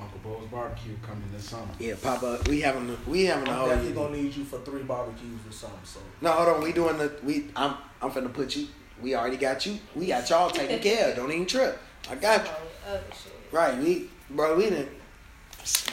Uncle 0.00 0.18
Bo's 0.22 0.46
barbecue 0.50 0.94
coming 1.02 1.24
this 1.32 1.44
summer. 1.50 1.66
Yeah, 1.78 1.94
pop 2.00 2.22
up. 2.22 2.46
We 2.48 2.60
having 2.60 2.86
the 2.86 2.96
we 3.06 3.24
having 3.24 3.44
the 3.44 3.50
I'm 3.50 3.56
whole 3.58 3.68
definitely 3.68 3.92
year. 3.92 4.08
gonna 4.08 4.16
need 4.22 4.36
you 4.36 4.44
for 4.44 4.58
three 4.60 4.82
barbecues 4.82 5.40
or 5.48 5.52
something. 5.52 5.78
So 5.84 6.00
No, 6.20 6.32
hold 6.32 6.48
on. 6.56 6.62
We 6.62 6.72
doing 6.72 6.98
the 6.98 7.12
we. 7.22 7.46
I'm 7.56 7.74
I'm 8.00 8.10
finna 8.10 8.32
put 8.32 8.54
you. 8.56 8.68
We 9.02 9.14
already 9.14 9.36
got 9.36 9.64
you. 9.66 9.78
We 9.94 10.06
got 10.06 10.28
y'all 10.30 10.50
taken 10.50 10.78
care 10.88 11.10
of. 11.10 11.16
Don't 11.16 11.30
even 11.32 11.46
trip. 11.46 11.78
I 12.10 12.14
got 12.16 12.44
you. 12.44 12.50
All 12.50 12.94
other 12.94 13.02
shit. 13.12 13.32
Right. 13.52 13.76
We 13.78 14.08
bro. 14.30 14.56
We 14.56 14.64
didn't. 14.64 14.88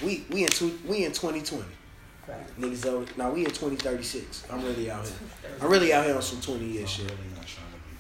We 0.04 0.26
we 0.30 0.44
in 0.44 0.50
two, 0.50 0.78
we 0.88 1.04
in 1.06 1.12
2020. 1.12 1.64
facts. 2.26 2.52
Niggas 2.60 2.86
over. 2.86 3.06
Now 3.18 3.32
we 3.32 3.42
in 3.42 3.52
2036. 3.52 4.46
I'm 4.52 4.64
really 4.64 4.90
out 4.90 5.06
here. 5.06 5.16
I'm 5.62 5.70
really 5.70 5.92
out 5.94 6.06
here 6.06 6.16
on 6.16 6.22
some 6.22 6.40
20 6.42 6.64
year 6.66 6.88
shit. 6.88 7.06
really 7.06 7.16
not 7.36 7.46
trying 7.46 7.68
to 7.68 7.78
be 7.78 7.96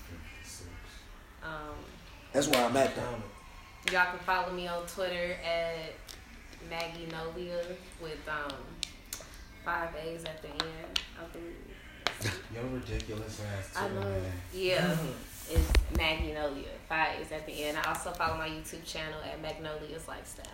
Um, 1.43 1.75
That's 2.31 2.47
where 2.47 2.65
I'm 2.65 2.77
at 2.77 2.95
though. 2.95 3.01
Damn 3.85 3.93
it. 3.93 3.97
y'all 3.97 4.09
can 4.11 4.19
follow 4.25 4.51
me 4.53 4.67
on 4.67 4.85
Twitter 4.87 5.35
at 5.43 5.93
Maggie 6.69 7.07
Nolia 7.07 7.63
with 8.01 8.19
um 8.27 8.57
five 9.63 9.89
A's 10.03 10.23
at 10.25 10.41
the 10.41 10.49
end. 10.49 10.99
I 11.19 11.25
believe. 11.31 12.33
Yo, 12.53 12.61
ridiculous 12.73 13.41
ass 13.41 13.71
I 13.75 13.89
know. 13.89 13.99
man. 14.01 14.21
Yeah, 14.53 14.95
it's 15.49 15.71
Magnolia. 15.97 16.69
Five 16.87 17.19
A's 17.19 17.31
at 17.31 17.45
the 17.45 17.63
end. 17.65 17.77
I 17.77 17.89
also 17.89 18.11
follow 18.11 18.37
my 18.37 18.47
YouTube 18.49 18.85
channel 18.85 19.19
at 19.23 19.41
Magnolia's 19.41 20.07
Lifestyle. 20.07 20.45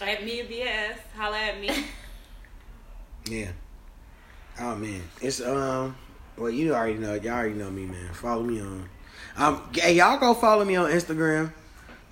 At 0.00 0.24
me 0.24 0.42
BS, 0.42 0.96
holla 1.16 1.38
at 1.38 1.60
me. 1.60 1.70
Yeah. 3.28 3.50
Oh 4.60 4.76
man, 4.76 5.02
it's 5.20 5.40
um. 5.40 5.96
Well, 6.36 6.48
you 6.50 6.72
already 6.76 6.94
know. 6.94 7.14
Y'all 7.14 7.32
already 7.32 7.54
know 7.54 7.70
me, 7.70 7.86
man. 7.86 8.12
Follow 8.12 8.44
me 8.44 8.60
on. 8.60 8.88
Um, 9.36 9.62
hey, 9.72 9.94
y'all 9.94 10.18
go 10.18 10.34
follow 10.34 10.64
me 10.64 10.76
on 10.76 10.90
Instagram. 10.90 11.52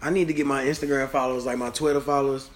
I 0.03 0.11
need 0.11 0.29
to 0.29 0.35
get 0.35 0.47
my 0.47 0.65
Instagram 0.65 1.09
followers 1.09 1.47
like 1.47 1.57
my 1.59 1.71
Twitter 1.71 2.01
followers. 2.01 2.51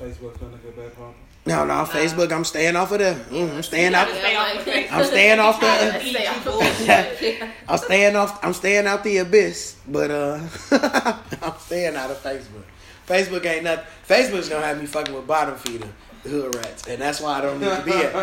Facebook 0.00 0.40
gonna 0.40 0.56
get 0.58 0.76
back 0.76 0.98
on. 0.98 1.14
No, 1.46 1.66
no, 1.66 1.74
Facebook. 1.84 2.32
I'm 2.32 2.44
staying 2.44 2.74
off 2.74 2.90
of 2.92 2.98
there. 3.00 3.14
Mm, 3.16 3.56
I'm 3.56 3.62
staying 3.62 3.90
You 3.92 3.96
out. 3.98 4.08
stay 4.08 4.34
off 4.34 4.56
of 4.56 4.64
Facebook. 4.64 4.92
I'm 4.92 5.04
staying 5.04 5.38
off 5.38 5.60
the- 5.60 5.66
Trying 5.66 5.92
to 5.92 6.00
Stay 6.00 6.12
feed 6.12 6.26
off 6.26 6.44
you 6.46 6.50
of 6.52 6.58
bullshit. 6.58 7.18
Facebook. 7.18 7.50
I'm 7.68 7.78
staying 7.78 8.16
off. 8.16 8.44
I'm 8.44 8.52
staying 8.54 8.86
out 8.86 9.04
the 9.04 9.18
abyss, 9.18 9.76
but 9.86 10.10
uh, 10.10 10.40
I'm 11.42 11.58
staying 11.58 11.96
out 11.96 12.10
of 12.10 12.22
Facebook. 12.22 12.64
Facebook 13.06 13.44
ain't 13.44 13.64
nothing. 13.64 13.84
Facebook's 14.08 14.48
gonna 14.48 14.64
have 14.64 14.80
me 14.80 14.86
fucking 14.86 15.14
with 15.14 15.26
bottom 15.26 15.56
feeder 15.56 15.88
hood 16.22 16.54
rats, 16.54 16.86
and 16.88 16.98
that's 17.02 17.20
why 17.20 17.36
I 17.38 17.40
don't 17.42 17.60
need 17.60 17.66
to 17.76 17.82
be 17.84 17.92
at. 17.92 18.14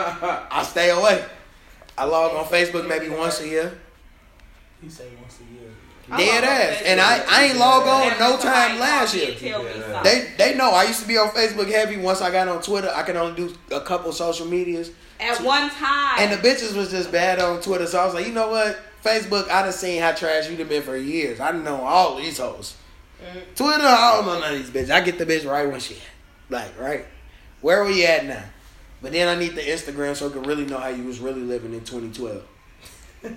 I 0.51 0.63
stay 0.63 0.89
away. 0.89 1.23
I 1.95 2.05
log 2.05 2.33
on 2.35 2.45
Facebook 2.45 2.87
maybe 2.87 3.09
once 3.09 3.39
a 3.41 3.47
year. 3.47 3.77
He 4.81 4.89
say 4.89 5.05
once 5.21 5.37
a 5.39 5.53
year. 5.53 5.60
I 6.11 6.17
Dead 6.17 6.43
log 6.43 6.51
ass, 6.51 6.81
and 6.85 6.99
I, 7.01 7.23
I 7.29 7.43
ain't 7.45 7.57
log 7.57 7.87
on 7.87 8.19
no 8.19 8.37
time 8.37 8.79
last 8.79 9.15
year. 9.15 9.29
and 9.31 9.37
tell 9.39 9.63
me 9.63 9.69
Yeah. 9.69 9.93
something. 9.93 10.03
They 10.03 10.33
they 10.37 10.55
know 10.57 10.71
I 10.71 10.83
used 10.83 11.01
to 11.01 11.07
be 11.07 11.17
on 11.17 11.29
Facebook 11.29 11.71
heavy. 11.71 11.97
Once 11.97 12.21
I 12.21 12.31
got 12.31 12.47
on 12.47 12.61
Twitter, 12.61 12.91
I 12.93 13.03
can 13.03 13.15
only 13.17 13.35
do 13.35 13.55
a 13.71 13.81
couple 13.81 14.11
social 14.11 14.45
medias. 14.45 14.91
At 15.19 15.39
one 15.41 15.69
time. 15.69 16.15
And 16.19 16.31
the 16.31 16.37
bitches 16.37 16.75
was 16.75 16.89
just 16.91 17.11
bad 17.11 17.39
on 17.39 17.61
Twitter, 17.61 17.85
so 17.87 17.99
I 17.99 18.05
was 18.05 18.13
like, 18.15 18.25
you 18.27 18.33
know 18.33 18.49
what? 18.49 18.77
Facebook, 19.03 19.49
I 19.49 19.63
done 19.63 19.71
seen 19.71 20.01
how 20.01 20.11
trash 20.11 20.49
you 20.49 20.57
done 20.57 20.67
been 20.67 20.83
for 20.83 20.95
years. 20.97 21.39
I 21.39 21.51
done 21.51 21.63
know 21.63 21.81
all 21.81 22.17
these 22.17 22.37
hoes. 22.39 22.75
Mm. 23.23 23.55
Twitter, 23.55 23.83
I 23.85 24.15
don't 24.15 24.25
know 24.25 24.39
none 24.39 24.53
of 24.55 24.59
these 24.59 24.69
bitches. 24.69 24.91
I 24.91 25.01
get 25.01 25.17
the 25.17 25.25
bitch 25.25 25.49
right 25.49 25.69
when 25.69 25.79
she. 25.79 25.97
Like, 26.49 26.77
right? 26.79 27.05
Where 27.61 27.83
we 27.85 28.05
at 28.05 28.25
now? 28.25 28.43
But 29.01 29.13
then 29.13 29.27
I 29.27 29.39
need 29.39 29.55
the 29.55 29.61
Instagram 29.61 30.15
so 30.15 30.27
I 30.27 30.31
can 30.31 30.43
really 30.43 30.65
know 30.65 30.77
how 30.77 30.89
you 30.89 31.03
was 31.03 31.19
really 31.19 31.41
living 31.41 31.73
in 31.73 31.79
2012. 31.81 32.43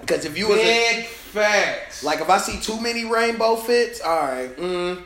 Because 0.00 0.24
if 0.24 0.36
you 0.36 0.48
was 0.48 0.58
a, 0.58 0.62
Big 0.96 1.06
facts. 1.06 2.02
like, 2.04 2.20
if 2.20 2.28
I 2.28 2.38
see 2.38 2.60
too 2.60 2.80
many 2.80 3.04
rainbow 3.04 3.56
fits, 3.56 4.00
all 4.00 4.20
right, 4.20 4.54
mm, 4.56 5.02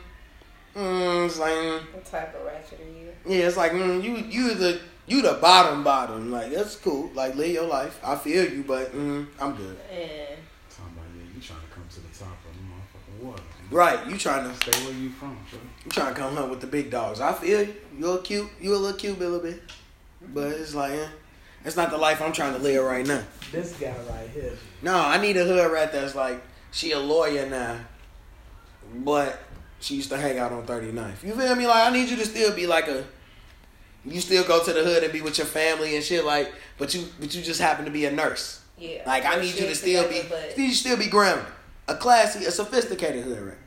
mm, 0.75 1.25
it's 1.25 1.37
like, 1.39 1.51
mm, 1.51 1.93
What 1.93 2.05
type 2.05 2.35
of 2.35 2.45
ratchet 2.45 2.79
are 2.81 2.83
you? 2.83 3.07
yeah, 3.25 3.47
it's 3.47 3.57
like 3.57 3.73
mm, 3.73 4.01
you 4.03 4.15
you 4.17 4.53
the 4.55 4.79
you 5.05 5.21
the 5.21 5.33
bottom 5.41 5.83
bottom. 5.83 6.31
Like 6.31 6.51
that's 6.51 6.75
cool. 6.77 7.11
Like 7.13 7.35
live 7.35 7.51
your 7.51 7.63
life. 7.67 7.99
I 8.03 8.15
feel 8.15 8.43
you, 8.51 8.63
but 8.67 8.91
mm, 8.93 9.27
I'm 9.39 9.55
good. 9.55 9.77
Yeah. 9.91 9.97
Talking 10.69 10.93
about 10.93 11.05
yeah, 11.15 11.35
you 11.35 11.41
trying 11.41 11.59
to 11.61 11.67
come 11.73 11.83
to 11.89 11.99
the 12.01 12.17
top 12.17 12.29
of 12.29 12.53
the 12.55 12.63
motherfucking 12.63 13.25
water. 13.27 13.43
Right, 13.69 14.07
you 14.09 14.17
trying 14.17 14.49
to 14.49 14.55
Stay 14.55 14.83
where 14.85 14.93
you 14.95 15.09
from, 15.09 15.37
bro. 15.51 15.59
you 15.85 15.91
trying 15.91 16.13
to 16.13 16.19
come 16.19 16.35
hunt 16.35 16.49
with 16.49 16.61
the 16.61 16.67
big 16.67 16.89
dogs. 16.89 17.21
I 17.21 17.33
feel 17.33 17.63
you. 17.63 17.75
You're 17.99 18.17
cute. 18.19 18.49
You 18.59 18.73
a 18.73 18.77
little 18.77 18.97
cute, 18.97 19.15
a 19.17 19.19
little 19.19 19.39
bit. 19.39 19.61
But 20.33 20.47
it's 20.53 20.73
like, 20.73 20.91
eh, 20.93 21.07
it's 21.67 21.75
not 21.75 21.89
the 21.91 21.97
life 21.97 22.21
I'm 22.21 22.31
trying 22.31 22.53
to 22.53 22.59
live 22.59 22.83
right 22.85 23.05
now. 23.05 23.21
This 23.51 23.73
guy 23.73 23.93
right 24.09 24.29
here. 24.33 24.53
No, 24.81 24.97
I 24.97 25.21
need 25.21 25.35
a 25.35 25.43
hood 25.43 25.69
rat 25.69 25.91
that's 25.91 26.15
like 26.15 26.41
she 26.71 26.91
a 26.93 26.99
lawyer 26.99 27.45
now, 27.45 27.77
but 28.95 29.37
she 29.81 29.95
used 29.95 30.09
to 30.09 30.17
hang 30.17 30.39
out 30.39 30.53
on 30.53 30.65
39th. 30.65 31.23
You 31.23 31.33
feel 31.35 31.55
me? 31.55 31.67
Like 31.67 31.87
I 31.87 31.91
need 31.91 32.09
you 32.09 32.15
to 32.15 32.25
still 32.25 32.55
be 32.55 32.65
like 32.67 32.87
a. 32.87 33.03
You 34.05 34.21
still 34.21 34.45
go 34.45 34.63
to 34.63 34.71
the 34.71 34.81
hood 34.83 35.03
and 35.03 35.11
be 35.11 35.21
with 35.21 35.37
your 35.37 35.47
family 35.47 35.95
and 35.95 36.03
shit, 36.03 36.23
like, 36.23 36.53
but 36.77 36.93
you 36.93 37.05
but 37.19 37.35
you 37.35 37.41
just 37.43 37.59
happen 37.59 37.83
to 37.83 37.91
be 37.91 38.05
a 38.05 38.11
nurse. 38.11 38.61
Yeah. 38.77 39.03
Like 39.05 39.25
I 39.25 39.35
need 39.41 39.53
you 39.53 39.67
to 39.67 39.75
still 39.75 40.03
still 40.03 40.09
be, 40.09 40.27
but- 40.29 40.57
you 40.57 40.73
still 40.73 40.97
be 40.97 41.07
grounded, 41.07 41.45
a 41.89 41.95
classy, 41.95 42.45
a 42.45 42.51
sophisticated 42.51 43.25
hood 43.25 43.41
rat. 43.41 43.57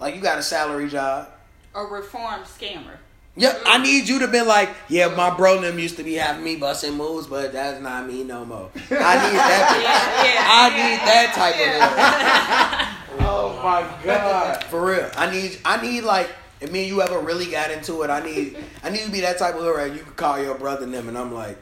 Like 0.00 0.16
you 0.16 0.20
got 0.20 0.38
a 0.38 0.42
salary 0.42 0.88
job. 0.88 1.28
a 1.72 1.84
reformed 1.84 2.46
scammer. 2.46 2.96
Yep, 3.36 3.62
I 3.66 3.78
need 3.78 4.08
you 4.08 4.20
to 4.20 4.28
be 4.28 4.40
like, 4.42 4.70
yeah, 4.88 5.08
my 5.08 5.36
bro 5.36 5.60
them 5.60 5.78
used 5.78 5.96
to 5.96 6.04
be 6.04 6.14
having 6.14 6.44
me 6.44 6.54
busting 6.54 6.94
moves, 6.94 7.26
but 7.26 7.52
that's 7.52 7.80
not 7.80 8.06
me 8.06 8.22
no 8.22 8.44
more. 8.44 8.70
I 8.74 8.78
need 8.78 8.90
that. 8.90 9.80
Yeah, 9.84 10.34
yeah. 10.34 10.46
I 10.48 10.68
need 10.70 11.00
that 11.00 11.32
type 11.34 11.54
of 11.54 12.88
hood. 12.88 12.90
Oh 13.26 13.58
my 13.62 14.04
god. 14.04 14.64
For 14.64 14.84
real, 14.86 15.10
I 15.16 15.30
need, 15.30 15.58
I 15.64 15.80
need 15.80 16.02
like, 16.02 16.28
if 16.60 16.70
me 16.70 16.80
and 16.80 16.88
you 16.88 17.00
ever 17.02 17.18
really 17.18 17.46
got 17.46 17.70
into 17.70 18.02
it, 18.02 18.10
I 18.10 18.20
need, 18.24 18.56
I 18.82 18.90
need 18.90 19.02
to 19.04 19.10
be 19.10 19.20
that 19.20 19.38
type 19.38 19.54
of 19.54 19.62
hood 19.62 19.76
rat. 19.76 19.92
You 19.92 20.00
could 20.00 20.16
call 20.16 20.40
your 20.40 20.56
brother 20.56 20.84
and 20.84 20.92
them, 20.92 21.08
and 21.08 21.16
I'm 21.16 21.32
like, 21.32 21.58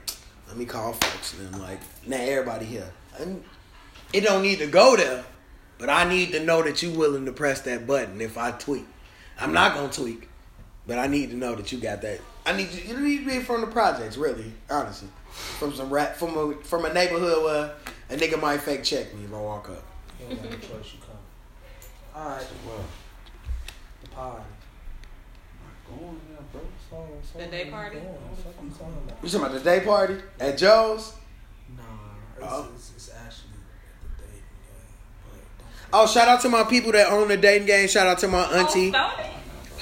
let 0.49 0.57
me 0.57 0.65
call 0.65 0.93
folks 0.93 1.39
and 1.39 1.53
them, 1.53 1.61
like, 1.61 1.81
now 2.07 2.19
everybody 2.19 2.65
here. 2.66 2.90
And 3.19 3.44
it 4.12 4.23
don't 4.23 4.43
need 4.43 4.59
to 4.59 4.66
go 4.66 4.97
there, 4.97 5.24
but 5.78 5.89
I 5.89 6.09
need 6.09 6.32
to 6.32 6.40
know 6.44 6.62
that 6.62 6.82
you 6.82 6.90
willing 6.90 7.27
to 7.27 7.32
press 7.32 7.61
that 7.62 7.86
button 7.86 8.20
if 8.20 8.36
I 8.36 8.51
tweak. 8.51 8.86
I'm 9.39 9.53
not 9.53 9.74
gonna 9.74 9.93
tweak, 9.93 10.28
but 10.86 10.98
I 10.98 11.06
need 11.06 11.30
to 11.30 11.36
know 11.36 11.54
that 11.54 11.70
you 11.72 11.78
got 11.78 12.02
that. 12.02 12.20
I 12.44 12.52
need 12.56 12.70
you. 12.70 12.94
You 12.94 13.00
need 13.00 13.18
to 13.24 13.26
be 13.26 13.38
from 13.40 13.60
the 13.60 13.66
projects, 13.68 14.16
really, 14.16 14.52
honestly, 14.70 15.09
from 15.30 15.74
some 15.74 15.90
rat, 15.90 16.16
from 16.16 16.36
a 16.36 16.54
from 16.64 16.84
a 16.84 16.92
neighborhood 16.92 17.44
where 17.44 17.72
a 18.10 18.16
nigga 18.16 18.40
might 18.40 18.60
fake 18.60 18.82
check 18.82 19.14
me 19.14 19.24
if 19.24 19.32
I 19.32 19.36
walk 19.40 19.68
up. 19.70 19.82
You 20.20 20.34
don't 20.36 20.42
got 20.42 20.52
a 20.52 20.56
choice. 20.56 20.92
You 20.94 20.98
come. 21.00 22.20
All 22.22 22.28
right. 22.30 22.46
Well, 22.66 22.84
The 24.02 24.09
party. 24.10 24.42
go 25.88 26.06
on 26.06 26.20
there, 26.28 26.38
bro. 26.52 26.60
So, 26.90 27.06
so 27.32 27.38
The 27.38 27.46
day 27.46 27.70
party? 27.70 27.98
What 27.98 28.38
you 28.38 28.44
talking 28.44 28.96
about? 29.06 29.18
You 29.22 29.28
talking 29.28 29.46
about 29.46 29.52
the 29.52 29.60
day 29.60 29.80
party 29.84 30.16
at 30.40 30.59
Joe's? 30.59 31.14
Nah, 31.76 31.82
it's, 32.36 32.46
Oh. 32.52 32.68
it's, 32.74 32.92
it's 32.96 33.10
actually 33.10 33.50
the 34.02 34.22
dating 34.22 34.42
game. 34.42 35.30
But 35.90 35.98
Oh, 36.00 36.06
shout 36.06 36.28
out 36.28 36.40
to 36.42 36.48
my 36.48 36.64
people 36.64 36.92
that 36.92 37.10
own 37.10 37.28
the 37.28 37.36
dating 37.36 37.66
game. 37.66 37.88
Shout 37.88 38.06
out 38.06 38.18
to 38.18 38.28
my 38.28 38.46
oh, 38.50 38.59
auntie. 38.59 38.90
Oh, 38.90 38.92
Sony? 38.98 39.28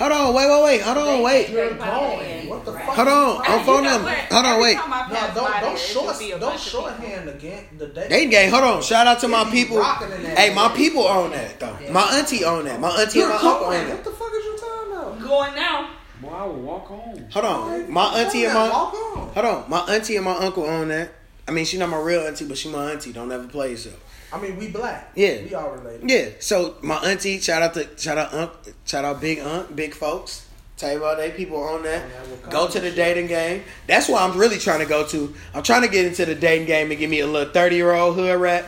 Hold 0.00 0.12
on, 0.12 0.34
wait, 0.34 0.48
wait, 0.48 0.64
wait. 0.64 0.80
Hold 0.82 0.96
on, 0.96 1.22
wait. 1.22 1.50
You're 1.50 1.74
going. 1.74 2.48
What 2.48 2.64
the 2.64 2.72
fuck? 2.72 2.82
Hold 2.96 3.08
on, 3.08 3.44
Hey, 3.44 3.52
I'm 3.52 3.64
phone 3.66 3.76
you 3.76 3.82
know 3.82 3.90
number. 3.90 4.08
what? 4.08 4.18
Hold 4.32 4.46
on, 4.46 4.60
wait. 4.62 4.74
time 4.76 4.92
I 4.92 4.98
No, 5.08 5.14
pass 5.14 5.34
don't 5.34 5.44
don't 5.44 5.62
there, 5.62 5.76
short 5.76 6.08
it'll 6.08 6.18
be 6.18 6.26
a 6.32 6.38
don't 6.38 6.40
bunch 6.40 6.54
of 6.54 6.64
people. 6.72 6.80
shorthand 6.80 7.28
again 7.28 7.64
the 7.76 7.86
dating. 7.88 8.08
Dating 8.10 8.30
game. 8.30 8.50
Hold 8.50 8.64
on. 8.64 8.82
Shout 8.82 9.06
out 9.06 9.20
to 9.20 9.28
my 9.28 9.44
people. 9.50 9.76
rocking 9.76 10.10
in 10.12 10.24
Hey, 10.24 10.54
my 10.54 10.68
people 10.74 11.02
own 11.02 11.30
that 11.32 11.60
though. 11.60 11.76
My 11.92 12.02
auntie 12.18 12.44
own 12.46 12.64
that. 12.64 12.80
My 12.80 12.88
auntie 12.88 13.18
You're 13.18 13.30
and 13.30 13.42
my 13.42 13.50
uncle 13.50 13.66
own 13.66 13.72
that. 13.88 13.88
What 13.96 14.04
the 14.04 14.10
fuck 14.10 14.32
is 14.34 14.44
you 14.44 14.56
talking 14.58 14.92
about? 14.92 15.20
Going 15.20 15.54
now. 15.54 15.90
Boy, 16.22 16.28
I 16.30 16.44
will 16.46 16.54
walk 16.54 16.86
home. 16.86 17.26
Hold 17.32 17.44
on. 17.44 17.92
My 17.92 18.04
auntie 18.20 18.44
and 18.46 18.54
my 18.54 18.68
Walk 18.70 18.94
on. 18.94 19.28
hold 19.34 19.46
on. 19.46 19.64
My 19.70 19.80
auntie 19.80 20.16
and 20.16 20.24
my 20.24 20.34
uncle 20.36 20.64
own 20.64 20.88
that. 20.88 21.10
I 21.46 21.52
mean, 21.52 21.64
she 21.66 21.76
not 21.78 21.88
my 21.90 21.98
real 22.00 22.22
auntie, 22.22 22.46
but 22.46 22.56
she 22.56 22.70
my 22.70 22.92
auntie. 22.92 23.12
Don't 23.12 23.30
ever 23.32 23.46
play 23.48 23.72
yourself. 23.72 23.96
I 24.32 24.40
mean, 24.40 24.56
we 24.56 24.68
black. 24.68 25.12
Yeah. 25.14 25.42
We 25.42 25.54
all 25.54 25.70
related. 25.70 26.08
Yeah. 26.08 26.28
So 26.38 26.76
my 26.82 26.96
auntie, 26.96 27.40
shout 27.40 27.62
out 27.62 27.74
to 27.74 27.88
shout 27.98 28.18
out 28.18 28.32
Unc, 28.32 28.52
shout 28.84 29.04
out 29.04 29.20
Big 29.20 29.38
Aunt, 29.38 29.74
Big 29.74 29.94
folks. 29.94 30.46
Tell 30.76 30.92
you 30.92 30.98
about 30.98 31.18
they 31.18 31.30
people 31.30 31.58
on 31.62 31.82
that. 31.82 32.04
Oh, 32.22 32.26
that 32.36 32.50
Go 32.50 32.66
to 32.68 32.80
the 32.80 32.88
shit. 32.88 32.96
dating 32.96 33.26
game. 33.26 33.64
That's 33.86 34.08
what 34.08 34.22
I'm 34.22 34.38
really 34.38 34.56
trying 34.58 34.80
to 34.80 34.86
go 34.86 35.06
to. 35.08 35.34
I'm 35.52 35.62
trying 35.62 35.82
to 35.82 35.88
get 35.88 36.06
into 36.06 36.24
the 36.24 36.34
dating 36.34 36.66
game 36.66 36.90
and 36.90 36.98
give 36.98 37.10
me 37.10 37.20
a 37.20 37.26
little 37.26 37.52
30 37.52 37.76
year 37.76 37.92
old 37.92 38.14
hood 38.14 38.40
rat. 38.40 38.64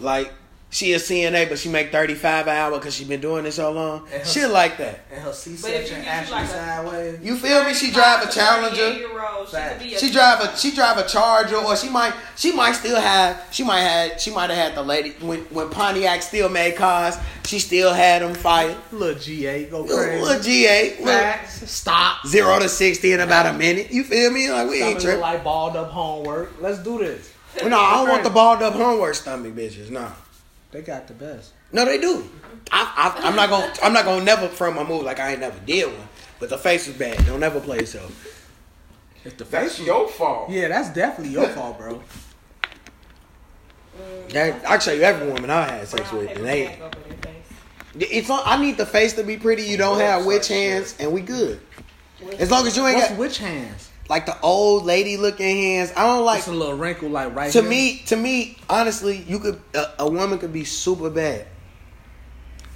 Like 0.00 0.32
she 0.70 0.92
a 0.92 0.96
CNA, 0.96 1.48
but 1.48 1.58
she 1.58 1.68
make 1.70 1.90
35 1.90 2.46
an 2.46 2.54
hour 2.56 2.78
because 2.78 2.94
she 2.94 3.04
been 3.04 3.20
doing 3.22 3.44
this 3.44 3.54
so 3.56 3.72
long. 3.72 4.02
And 4.12 4.22
her- 4.22 4.24
Shit 4.28 4.50
like 4.50 4.76
that. 4.76 5.00
And 5.10 5.22
her 5.22 5.28
you 5.28 5.34
C-section 5.34 6.04
actually 6.04 6.32
like 6.32 6.46
sideways. 6.48 7.20
You 7.22 7.36
feel 7.36 7.64
me? 7.64 7.72
She 7.72 7.90
drive 7.90 8.28
a 8.28 8.30
Challenger. 8.30 8.92
She 8.94 9.00
could 9.02 9.14
a 9.14 9.98
She 9.98 10.10
drive 10.12 10.40
a 10.40 10.56
she 10.56 10.74
drive 10.74 10.98
a 10.98 11.08
Charger, 11.08 11.56
or 11.56 11.74
she 11.76 11.88
might 11.88 12.12
she 12.36 12.52
might 12.52 12.72
still 12.72 13.00
have 13.00 13.42
she 13.50 13.64
might 13.64 13.80
have 13.80 14.20
she 14.20 14.30
might 14.30 14.50
have 14.50 14.58
had 14.58 14.74
the 14.74 14.82
lady 14.82 15.10
when 15.20 15.40
when 15.44 15.70
Pontiac 15.70 16.20
still 16.22 16.48
made 16.50 16.76
cars. 16.76 17.16
She 17.46 17.58
still 17.60 17.94
had 17.94 18.20
them 18.20 18.34
fired. 18.34 18.76
Little 18.92 19.14
G8, 19.14 19.70
go 19.70 19.80
Little, 19.80 19.96
crazy. 19.96 20.22
little 20.22 20.42
G8, 20.42 20.96
Facts. 21.04 21.70
Stop. 21.70 22.26
zero 22.26 22.58
to 22.58 22.68
sixty 22.68 23.12
in 23.12 23.20
about 23.20 23.46
a 23.46 23.56
minute. 23.56 23.90
You 23.90 24.04
feel 24.04 24.30
me? 24.30 24.50
Like 24.52 24.68
we 24.68 24.78
Stop 24.80 24.88
ain't 24.90 24.98
it 24.98 25.02
tripping. 25.02 25.20
like 25.22 25.42
balled 25.44 25.74
up 25.76 25.88
homework. 25.90 26.52
Let's 26.60 26.78
do 26.80 26.98
this. 26.98 27.32
No, 27.64 27.80
I 27.80 27.94
don't 27.94 28.08
want 28.10 28.22
the 28.22 28.28
balled 28.30 28.62
up 28.62 28.74
homework 28.74 29.14
stomach 29.14 29.54
bitches. 29.54 29.88
No, 29.88 30.12
They 30.70 30.82
got 30.82 31.08
the 31.08 31.14
best. 31.14 31.52
no, 31.72 31.84
they 31.84 31.98
do. 31.98 32.28
I, 32.70 33.14
I, 33.22 33.28
I'm 33.28 33.34
not 33.36 33.48
gonna 33.48 33.72
I'm 33.82 33.92
not 33.92 34.04
gonna 34.04 34.24
never 34.24 34.48
front 34.48 34.76
my 34.76 34.84
move 34.84 35.02
like 35.02 35.18
I 35.18 35.30
ain't 35.30 35.40
never 35.40 35.58
did 35.60 35.86
one. 35.86 36.08
But 36.38 36.50
the 36.50 36.58
face 36.58 36.86
is 36.86 36.96
bad. 36.96 37.24
Don't 37.26 37.42
ever 37.42 37.60
play 37.60 37.78
yourself. 37.78 38.46
If 39.24 39.36
the 39.36 39.44
That's 39.44 39.76
face, 39.78 39.86
your 39.86 40.08
fault. 40.08 40.50
yeah, 40.50 40.68
that's 40.68 40.90
definitely 40.90 41.32
your 41.32 41.48
fault, 41.48 41.78
bro. 41.78 42.02
Mm. 43.98 44.28
That, 44.30 44.64
I 44.64 44.68
can 44.72 44.80
show 44.80 44.92
you 44.92 45.02
every 45.02 45.26
woman 45.26 45.50
I 45.50 45.68
had 45.70 45.88
sex 45.88 46.12
with, 46.12 46.30
and 46.36 46.44
they 46.46 46.78
It's 47.98 48.30
on, 48.30 48.42
I 48.44 48.60
need 48.60 48.76
the 48.76 48.86
face 48.86 49.14
to 49.14 49.24
be 49.24 49.36
pretty. 49.36 49.62
You 49.64 49.76
don't 49.76 49.98
have 49.98 50.24
witch 50.26 50.48
hands, 50.48 50.94
and 51.00 51.12
we 51.12 51.20
good. 51.22 51.60
As 52.38 52.50
long 52.50 52.66
as 52.66 52.76
you 52.76 52.86
ain't 52.86 52.96
What's 52.96 53.08
got 53.10 53.18
which 53.18 53.38
hands? 53.38 53.87
Like 54.08 54.26
the 54.26 54.38
old 54.40 54.84
lady 54.84 55.16
looking 55.16 55.56
hands. 55.56 55.92
I 55.96 56.04
don't 56.06 56.24
like. 56.24 56.38
It's 56.38 56.48
a 56.48 56.52
little 56.52 56.76
wrinkle, 56.76 57.08
like 57.10 57.34
right 57.34 57.52
To 57.52 57.60
here. 57.60 57.70
me, 57.70 57.98
to 58.06 58.16
me, 58.16 58.56
honestly, 58.68 59.18
you 59.28 59.38
could 59.38 59.60
a, 59.74 60.02
a 60.04 60.10
woman 60.10 60.38
could 60.38 60.52
be 60.52 60.64
super 60.64 61.10
bad, 61.10 61.46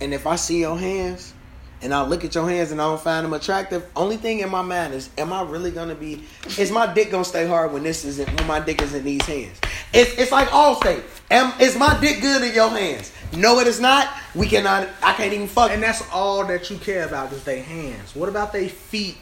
and 0.01 0.13
if 0.13 0.27
I 0.27 0.37
see 0.37 0.61
your 0.61 0.79
hands, 0.79 1.33
and 1.81 1.93
I 1.93 2.07
look 2.07 2.25
at 2.25 2.35
your 2.35 2.49
hands 2.49 2.71
and 2.71 2.81
I 2.81 2.85
don't 2.85 3.01
find 3.01 3.25
them 3.25 3.33
attractive, 3.33 3.85
only 3.97 4.17
thing 4.17 4.39
in 4.41 4.51
my 4.51 4.63
mind 4.63 4.95
is, 4.95 5.11
am 5.19 5.33
I 5.33 5.43
really 5.43 5.71
gonna 5.71 5.95
be? 5.95 6.23
Is 6.59 6.71
my 6.71 6.93
dick 6.93 7.11
gonna 7.11 7.25
stay 7.25 7.47
hard 7.47 7.73
when 7.73 7.83
this 7.83 8.05
isn't 8.05 8.29
when 8.39 8.47
my 8.47 8.61
dick 8.61 8.81
is 8.83 8.95
in 8.95 9.05
these 9.05 9.23
hands? 9.23 9.59
It's 9.93 10.17
it's 10.19 10.33
like 10.33 10.49
Allstate. 10.49 11.03
Am 11.31 11.53
is 11.61 11.77
my 11.77 11.99
dick 12.01 12.21
good 12.21 12.43
in 12.43 12.55
your 12.55 12.69
hands? 12.71 13.11
No, 13.35 13.59
it 13.61 13.67
is 13.67 13.81
not. 13.81 14.13
We 14.35 14.47
cannot. 14.47 14.87
I 15.03 15.15
can't 15.15 15.33
even 15.33 15.47
fuck. 15.49 15.71
and 15.71 15.83
that's 15.83 16.03
all 16.13 16.45
that 16.47 16.69
you 16.71 16.77
care 16.77 17.07
about 17.07 17.33
is 17.33 17.43
their 17.45 17.63
hands. 17.63 18.15
What 18.15 18.29
about 18.29 18.53
their 18.53 18.69
feet? 18.69 19.17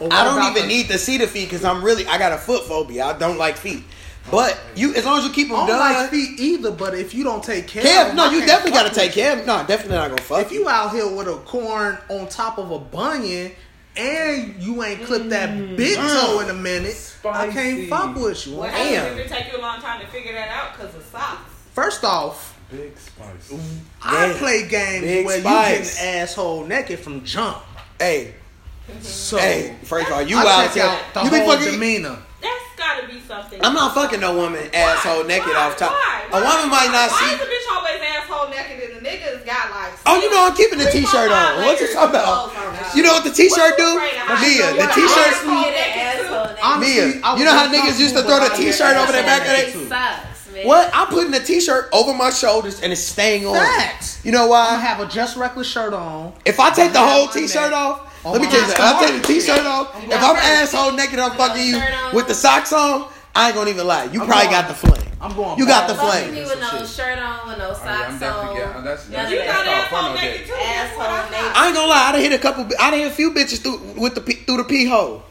Or 0.00 0.08
I 0.12 0.24
don't 0.24 0.42
even 0.50 0.62
the- 0.62 0.68
need 0.68 0.88
to 0.88 0.98
see 0.98 1.18
the 1.18 1.26
feet 1.26 1.48
because 1.48 1.64
I'm 1.64 1.82
really 1.82 2.06
I 2.06 2.18
got 2.18 2.32
a 2.32 2.38
foot 2.38 2.64
phobia. 2.64 3.04
I 3.06 3.18
don't 3.18 3.38
like 3.38 3.56
feet. 3.56 3.84
But 4.30 4.60
you, 4.76 4.94
as 4.94 5.06
long 5.06 5.18
as 5.18 5.24
you 5.24 5.32
keep 5.32 5.48
them 5.48 5.56
I 5.56 5.66
don't 5.66 5.68
done, 5.68 5.94
like 5.94 6.10
feet 6.10 6.38
either, 6.38 6.70
but 6.70 6.94
if 6.94 7.14
you 7.14 7.24
don't 7.24 7.42
take 7.42 7.66
care 7.66 7.82
Kev, 7.82 8.00
of 8.02 8.06
them, 8.08 8.16
no, 8.16 8.30
you 8.30 8.44
definitely 8.44 8.72
got 8.72 8.86
to 8.86 8.94
take 8.94 9.12
care 9.12 9.32
of. 9.32 9.38
Them. 9.38 9.46
No, 9.46 9.66
definitely 9.66 9.96
not 9.96 10.10
gonna 10.10 10.20
fuck. 10.20 10.42
If 10.42 10.52
you 10.52 10.68
out 10.68 10.92
here 10.92 11.08
with 11.08 11.28
a 11.28 11.36
corn 11.38 11.96
on 12.10 12.28
top 12.28 12.58
of 12.58 12.70
a 12.70 12.78
bunion 12.78 13.52
and 13.96 14.54
you 14.62 14.82
ain't 14.82 15.04
clipped 15.04 15.30
that 15.30 15.50
mm. 15.50 15.76
big 15.76 15.96
mm. 15.96 16.20
toe 16.20 16.40
in 16.40 16.50
a 16.50 16.54
minute, 16.54 17.16
I 17.24 17.48
can't 17.48 17.88
fuck 17.88 18.16
with 18.16 18.46
you. 18.46 18.56
What 18.56 18.70
Damn. 18.70 19.02
happens 19.02 19.20
it 19.20 19.28
take 19.28 19.50
you 19.50 19.58
a 19.58 19.62
long 19.62 19.80
time 19.80 20.00
to 20.00 20.06
figure 20.08 20.32
that 20.34 20.50
out 20.50 20.76
because 20.76 20.94
of 20.94 21.02
socks? 21.04 21.50
First 21.72 22.04
off, 22.04 22.58
Big 22.70 22.98
spice. 22.98 23.58
I 24.02 24.26
Yeah. 24.26 24.38
play 24.38 24.68
games 24.68 25.00
Big 25.04 25.26
where 25.26 25.40
spice. 25.40 25.78
you 25.78 25.84
getting 25.84 26.20
asshole 26.20 26.64
naked 26.64 26.98
from 26.98 27.24
jump. 27.24 27.62
hey, 27.98 28.34
So 29.02 29.36
hey, 29.38 29.76
first 29.84 30.06
of 30.08 30.12
all, 30.14 30.22
you 30.22 30.36
I 30.38 30.40
out 30.42 30.64
check 30.66 30.72
here. 30.74 30.84
out 30.84 31.14
the 31.14 31.22
You 31.24 31.30
be 31.30 31.38
whole 31.38 31.56
fucking. 31.56 31.72
demeanor. 31.72 32.18
That's 32.40 32.64
gotta 32.76 33.06
be 33.06 33.20
something. 33.20 33.60
I'm 33.64 33.74
not 33.74 33.94
fucking 33.94 34.20
no 34.20 34.34
woman 34.36 34.68
asshole 34.74 35.24
naked 35.24 35.48
Why? 35.48 35.54
off 35.68 35.76
top. 35.76 35.92
Why? 35.92 36.24
A 36.32 36.40
woman 36.40 36.70
might 36.70 36.90
not 36.92 37.10
Why 37.10 37.18
see. 37.18 37.34
is 37.34 37.40
the 37.40 37.46
bitch 37.46 37.68
always 37.76 38.00
asshole 38.00 38.48
naked 38.48 38.90
and 38.90 39.04
the 39.04 39.08
niggas 39.08 39.44
got 39.46 39.70
like? 39.70 39.92
Oh, 40.06 40.20
you 40.20 40.30
know 40.30 40.46
I'm 40.46 40.56
keeping 40.56 40.78
the 40.78 40.90
t-shirt 40.90 41.30
on. 41.30 41.62
What 41.64 41.80
you 41.80 41.92
talking 41.92 42.10
about? 42.10 42.50
clothes. 42.50 42.94
You 42.96 43.02
know 43.02 43.12
what 43.12 43.24
the 43.24 43.30
t-shirt 43.32 43.76
What 43.76 43.76
do? 43.76 43.94
Mia, 44.40 44.72
the 44.72 44.88
t-shirt. 44.94 45.10
what 45.10 45.34
Asshole 45.34 45.54
naked 45.54 45.74
naked, 45.74 45.94
too. 45.94 46.24
asshole 46.24 46.46
naked. 46.46 46.62
Honestly, 46.62 46.94
Mia, 46.94 47.36
you 47.38 47.44
know 47.44 47.52
how 47.54 47.66
niggas 47.72 47.98
used 48.00 48.14
to 48.16 48.22
throw 48.22 48.40
the 48.40 48.54
t-shirt 48.56 48.96
over 48.96 49.12
their 49.12 49.22
back 49.24 49.42
of 49.42 49.46
their- 49.48 49.66
naked, 49.66 49.88
man. 49.90 50.24
What? 50.64 50.90
I'm 50.92 51.06
putting 51.08 51.30
the 51.30 51.38
t-shirt 51.40 51.88
over 51.92 52.12
my 52.14 52.30
shoulders 52.30 52.80
and 52.82 52.90
it's 52.92 53.02
staying 53.02 53.46
on. 53.46 53.54
Facts. 53.54 54.24
You 54.24 54.32
know 54.32 54.46
why? 54.48 54.70
I 54.70 54.74
have 54.76 54.98
a 54.98 55.06
just 55.06 55.36
reckless 55.36 55.68
shirt 55.68 55.92
on. 55.92 56.32
If 56.44 56.58
I 56.58 56.70
take 56.70 56.92
the 56.92 56.98
I 56.98 57.02
have 57.06 57.12
whole 57.12 57.28
t-shirt 57.28 57.72
off, 57.72 58.07
On 58.28 58.32
let 58.32 58.40
me 58.42 58.46
my 58.46 58.52
tell 58.52 58.60
you 58.60 58.66
something. 58.66 58.84
I 58.84 58.88
stomach. 58.92 59.08
take 59.10 59.22
the 59.22 59.28
t-shirt 59.28 59.66
off. 59.66 59.96
I'm 59.96 60.02
If 60.10 60.22
I'm 60.22 60.36
first. 60.36 60.74
asshole 60.74 60.92
naked, 60.92 61.18
I'm 61.18 61.32
fucking 61.36 61.66
you 61.66 61.80
with 62.12 62.28
the 62.28 62.34
socks 62.34 62.72
on. 62.72 63.08
I 63.34 63.46
ain't 63.48 63.54
gonna 63.56 63.70
even 63.70 63.86
lie. 63.86 64.04
You 64.04 64.20
I'm 64.22 64.26
probably 64.26 64.44
going- 64.48 64.50
got 64.50 64.68
the 64.68 64.74
flame. 64.74 65.04
I'm 65.20 65.34
going. 65.34 65.58
You 65.58 65.66
got 65.66 65.88
the 65.88 65.94
bald. 65.94 66.10
Fuck 66.12 66.20
flame. 66.22 66.34
me 66.34 66.40
with 66.42 66.60
no 66.60 66.86
shirt 66.86 67.18
on, 67.18 67.48
with 67.48 67.58
no 67.58 67.64
Oh, 67.64 67.80
yeah, 67.84 67.90
I'm 67.96 68.10
socks 68.10 68.20
definitely 68.20 68.48
on. 68.48 68.56
getting- 68.56 68.84
that's- 68.84 69.08
None 69.08 69.24
of 69.26 69.30
You 69.32 69.38
that's- 69.38 69.56
got 69.56 69.64
that. 69.64 69.88
called 69.90 70.04
asshole 70.06 70.14
naked 70.22 70.46
too. 70.46 70.54
Asshole 70.54 71.02
I'm 71.02 71.30
naked. 71.32 71.52
I 71.56 71.66
ain't 71.66 71.74
gonna 71.76 71.86
lie. 71.88 72.08
I 72.08 72.12
done 72.12 72.20
hit 72.20 72.32
a 72.32 72.38
couple. 72.38 72.64
I 72.78 72.90
done 72.90 73.00
hit 73.00 73.08
a 73.12 73.14
few 73.14 73.30
bitches 73.32 73.62
through 73.62 73.80
with 73.96 74.14
the 74.14 74.20
pee- 74.20 74.42
through 74.46 74.56
the 74.58 74.64
pee 74.64 74.84
hole. 74.86 75.22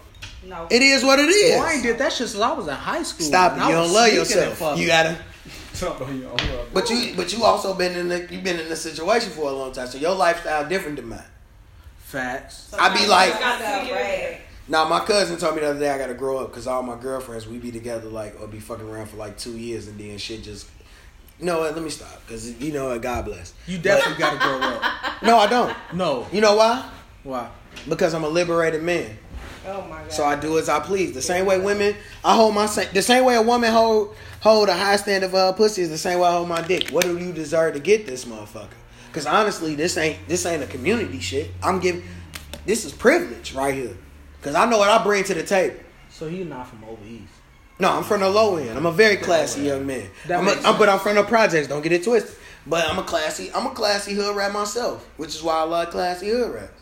No. 0.45 0.67
It 0.69 0.81
is 0.81 1.03
what 1.03 1.19
it 1.19 1.27
is. 1.29 1.55
Boy, 1.59 1.65
I 1.65 1.67
ain't 1.71 1.77
is. 1.77 1.83
did 1.83 1.97
that 1.99 2.11
shit 2.13 2.29
since 2.29 2.41
I 2.41 2.51
was 2.53 2.67
in 2.67 2.73
high 2.75 3.03
school. 3.03 3.25
Stop 3.27 3.57
it. 3.57 3.63
You 3.63 3.71
don't 3.71 3.91
love 3.93 4.09
yourself. 4.13 4.77
You 4.79 4.87
gotta. 4.87 5.17
Talk 5.79 6.01
on 6.01 6.19
your 6.19 6.31
own. 6.31 6.37
But 6.73 6.89
you 6.89 7.13
but 7.15 7.31
you 7.33 7.43
also 7.43 7.73
been 7.73 7.95
in 7.95 8.07
the 8.09 8.27
you 8.31 8.39
been 8.39 8.59
in 8.59 8.67
this 8.69 8.81
situation 8.81 9.29
for 9.31 9.49
a 9.49 9.53
long 9.53 9.71
time, 9.73 9.87
so 9.87 9.97
your 9.99 10.15
lifestyle 10.15 10.65
different 10.67 10.95
than 10.95 11.07
mine. 11.09 11.21
Facts. 12.07 12.73
I 12.79 12.87
be 12.97 13.05
like- 13.05 13.33
You 13.33 13.39
gotta 13.41 14.37
Now 14.69 14.87
my 14.87 15.01
cousin 15.01 15.37
told 15.37 15.55
me 15.55 15.61
the 15.61 15.71
other 15.71 15.79
day 15.79 15.89
I 15.89 15.97
gotta 15.97 16.13
grow 16.13 16.37
up 16.37 16.51
because 16.51 16.65
all 16.65 16.81
my 16.81 16.95
girlfriends 16.95 17.45
we 17.47 17.57
be 17.57 17.69
together 17.69 18.07
like 18.07 18.39
or 18.39 18.47
be 18.47 18.61
fucking 18.61 18.87
around 18.87 19.07
for 19.07 19.17
like 19.17 19.37
two 19.37 19.57
years 19.57 19.87
and 19.87 19.99
then 19.99 20.17
shit 20.17 20.41
just. 20.41 20.67
You 21.37 21.47
know? 21.47 21.59
Let 21.59 21.77
me 21.77 21.89
stop 21.89 22.21
because 22.25 22.49
you 22.61 22.71
know 22.71 22.87
what? 22.87 23.01
God 23.01 23.25
bless. 23.25 23.53
You 23.67 23.77
definitely 23.77 24.19
got 24.19 24.31
to 24.33 24.37
grow 24.39 24.57
up. 24.61 24.83
No, 25.21 25.37
I 25.37 25.47
don't. 25.47 25.75
No. 25.93 26.27
You 26.31 26.39
know 26.39 26.55
why? 26.55 26.89
Why? 27.23 27.49
Because 27.89 28.13
I'm 28.13 28.23
a 28.23 28.29
liberated 28.29 28.83
man. 28.83 29.17
Oh 29.65 29.81
my 29.81 29.97
god. 30.03 30.13
So 30.13 30.23
I 30.23 30.35
do 30.37 30.57
as 30.59 30.69
I 30.69 30.79
please. 30.79 31.11
The 31.13 31.21
same 31.21 31.45
way 31.45 31.59
women, 31.59 31.93
I 32.23 32.35
hold 32.35 32.55
my 32.55 32.67
the 32.67 33.01
same 33.01 33.25
way 33.25 33.35
a 33.35 33.41
woman 33.41 33.73
hold 33.73 34.15
hold 34.39 34.69
a 34.69 34.73
high 34.73 34.95
standard 34.95 35.31
for 35.31 35.37
her 35.39 35.51
pussy 35.53 35.81
is 35.81 35.89
the 35.89 35.97
same 35.97 36.19
way 36.19 36.29
I 36.29 36.31
hold 36.31 36.47
my 36.47 36.61
dick. 36.61 36.87
What 36.89 37.03
do 37.03 37.17
you 37.17 37.33
deserve 37.33 37.73
to 37.73 37.81
get 37.81 38.05
this 38.07 38.23
motherfucker? 38.23 38.69
Because 39.07 39.25
honestly, 39.25 39.75
this 39.75 39.97
ain't 39.97 40.27
this 40.27 40.45
ain't 40.45 40.63
a 40.63 40.67
community 40.67 41.19
shit. 41.19 41.51
I'm 41.63 41.79
giving 41.79 42.03
this 42.65 42.85
is 42.85 42.91
privilege 42.91 43.53
right 43.53 43.73
here. 43.73 43.97
Because 44.39 44.55
I 44.55 44.69
know 44.69 44.77
what 44.77 44.89
I 44.89 45.03
bring 45.03 45.23
to 45.25 45.33
the 45.33 45.43
table. 45.43 45.79
So 46.09 46.27
he 46.29 46.43
not 46.43 46.67
from 46.67 46.83
over 46.83 47.03
east. 47.05 47.33
No, 47.79 47.91
I'm 47.91 48.03
from 48.03 48.21
the 48.21 48.29
low 48.29 48.57
end. 48.57 48.77
I'm 48.77 48.85
a 48.85 48.91
very 48.91 49.17
classy 49.17 49.61
young 49.61 49.85
man. 49.85 50.09
That 50.27 50.39
I'm 50.39 50.47
a, 50.47 50.51
makes 50.51 50.65
I'm, 50.65 50.77
but 50.77 50.89
I'm 50.89 50.99
from 50.99 51.15
the 51.15 51.23
projects. 51.23 51.67
Don't 51.67 51.81
get 51.81 51.91
it 51.91 52.03
twisted. 52.03 52.35
But 52.65 52.89
I'm 52.89 52.97
a 52.97 53.03
classy. 53.03 53.51
I'm 53.53 53.67
a 53.67 53.71
classy 53.71 54.13
hood 54.13 54.35
rat 54.35 54.51
myself, 54.51 55.07
which 55.17 55.35
is 55.35 55.43
why 55.43 55.59
I 55.59 55.63
love 55.63 55.89
classy 55.89 56.29
hood 56.29 56.53
rats. 56.53 56.81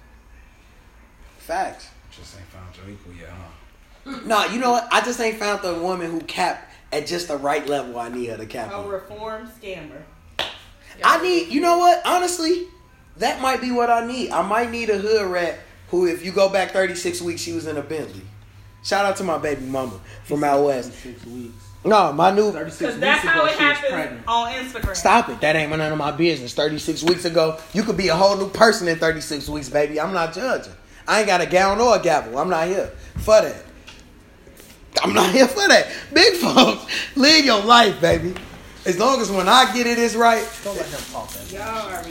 Facts. 1.37 1.89
Just 2.11 2.37
ain't 2.37 2.47
found 2.47 2.75
your 2.77 2.89
equal 2.89 3.13
yet, 3.13 3.29
huh? 3.29 4.19
No, 4.25 4.45
you 4.45 4.59
know 4.59 4.71
what? 4.71 4.87
I 4.91 5.01
just 5.01 5.19
ain't 5.19 5.37
found 5.37 5.61
the 5.61 5.75
woman 5.75 6.11
who 6.11 6.21
cap 6.21 6.71
at 6.91 7.05
just 7.05 7.27
the 7.27 7.37
right 7.37 7.67
level 7.67 7.99
I 7.99 8.09
need 8.09 8.29
her 8.29 8.37
to 8.37 8.45
cap. 8.45 8.71
A 8.71 8.75
on. 8.75 8.87
reformed 8.87 9.49
scammer. 9.61 10.01
I 11.03 11.21
need, 11.21 11.49
you 11.49 11.61
know 11.61 11.77
what? 11.77 12.01
Honestly, 12.05 12.67
that 13.17 13.41
might 13.41 13.61
be 13.61 13.71
what 13.71 13.89
I 13.89 14.05
need. 14.05 14.31
I 14.31 14.41
might 14.41 14.71
need 14.71 14.89
a 14.89 14.97
hood 14.97 15.29
rat 15.29 15.59
who, 15.89 16.05
if 16.07 16.25
you 16.25 16.31
go 16.31 16.49
back 16.49 16.71
36 16.71 17.21
weeks, 17.21 17.41
she 17.41 17.53
was 17.53 17.67
in 17.67 17.77
a 17.77 17.81
Bentley. 17.81 18.21
Shout 18.83 19.05
out 19.05 19.15
to 19.17 19.23
my 19.23 19.37
baby 19.37 19.65
mama 19.65 19.99
from 20.23 20.43
out 20.43 20.63
west. 20.63 20.93
Six 20.93 21.25
weeks. 21.25 21.53
No, 21.83 22.11
my 22.13 22.31
new. 22.31 22.51
Thirty-six 22.51 22.79
Because 22.79 22.93
weeks 22.95 23.01
that's 23.01 23.23
ago, 23.23 23.31
how 23.31 23.45
it 23.45 23.49
she 23.49 23.55
was 23.55 23.77
happens 23.77 23.93
pregnant. 23.93 24.27
on 24.27 24.51
Instagram. 24.53 24.95
Stop 24.95 25.29
it. 25.29 25.41
That 25.41 25.55
ain't 25.55 25.69
none 25.69 25.91
of 25.91 25.97
my 25.97 26.11
business. 26.11 26.53
36 26.53 27.03
weeks 27.03 27.25
ago, 27.25 27.59
you 27.73 27.83
could 27.83 27.97
be 27.97 28.07
a 28.07 28.15
whole 28.15 28.37
new 28.37 28.49
person 28.49 28.87
in 28.87 28.97
36 28.97 29.49
weeks, 29.49 29.69
baby. 29.69 29.99
I'm 29.99 30.13
not 30.13 30.33
judging. 30.33 30.73
I 31.07 31.19
ain't 31.19 31.27
got 31.27 31.41
a 31.41 31.45
gown 31.45 31.79
or 31.79 31.95
a 31.95 31.99
gavel. 32.01 32.37
I'm 32.39 32.49
not 32.49 32.67
here 32.67 32.87
for 33.17 33.39
that. 33.41 33.55
I'm 35.03 35.13
not 35.13 35.31
here 35.31 35.47
for 35.47 35.67
that. 35.67 35.87
Big 36.13 36.33
folks, 36.35 36.85
live 37.15 37.45
your 37.45 37.61
life, 37.63 37.99
baby. 38.01 38.33
As 38.85 38.99
long 38.99 39.19
as 39.19 39.31
when 39.31 39.49
I 39.49 39.73
get 39.73 39.87
it 39.87 39.97
is 39.97 40.15
right, 40.15 40.47
Don't 40.63 40.77
let 40.77 40.85
him 40.85 40.99
talk 41.11 41.27
that. 41.29 41.51
Y'all 41.51 41.89
are 41.89 42.03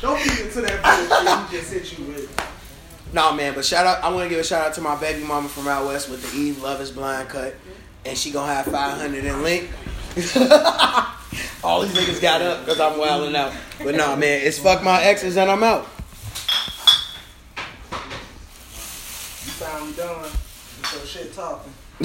Don't 0.00 0.18
feed 0.18 0.46
into 0.46 0.62
that 0.62 0.82
bullshit 0.82 1.50
he 1.50 1.56
just 1.58 1.72
hit 1.72 1.98
you 1.98 2.04
with. 2.06 3.12
No 3.12 3.34
man, 3.34 3.54
but 3.54 3.64
shout 3.64 3.84
out. 3.84 4.02
I 4.02 4.08
want 4.08 4.24
to 4.24 4.30
give 4.30 4.38
a 4.38 4.44
shout 4.44 4.66
out 4.66 4.74
to 4.74 4.80
my 4.80 4.96
baby 4.96 5.22
mama 5.22 5.48
from 5.48 5.68
out 5.68 5.84
west 5.84 6.08
with 6.08 6.30
the 6.30 6.38
Eve 6.38 6.62
Love 6.62 6.80
is 6.80 6.90
Blind 6.90 7.28
cut, 7.28 7.56
and 8.06 8.16
she 8.16 8.30
gonna 8.30 8.50
have 8.52 8.64
500 8.64 9.22
in 9.22 9.42
link. 9.42 9.68
All 11.62 11.82
these 11.82 11.94
niggas 11.94 12.22
got 12.22 12.40
up 12.40 12.64
because 12.64 12.80
I'm 12.80 12.98
wilding 12.98 13.36
out. 13.36 13.52
But 13.84 13.96
no 13.96 14.16
man, 14.16 14.46
it's 14.46 14.58
fuck 14.58 14.82
my 14.82 15.02
exes 15.02 15.36
and 15.36 15.50
I'm 15.50 15.62
out. 15.62 15.82
You 19.44 19.52
finally 19.52 19.92
done. 19.92 20.30
Get 20.82 20.92
your 20.94 21.04
shit 21.04 21.34
talking. 21.34 21.72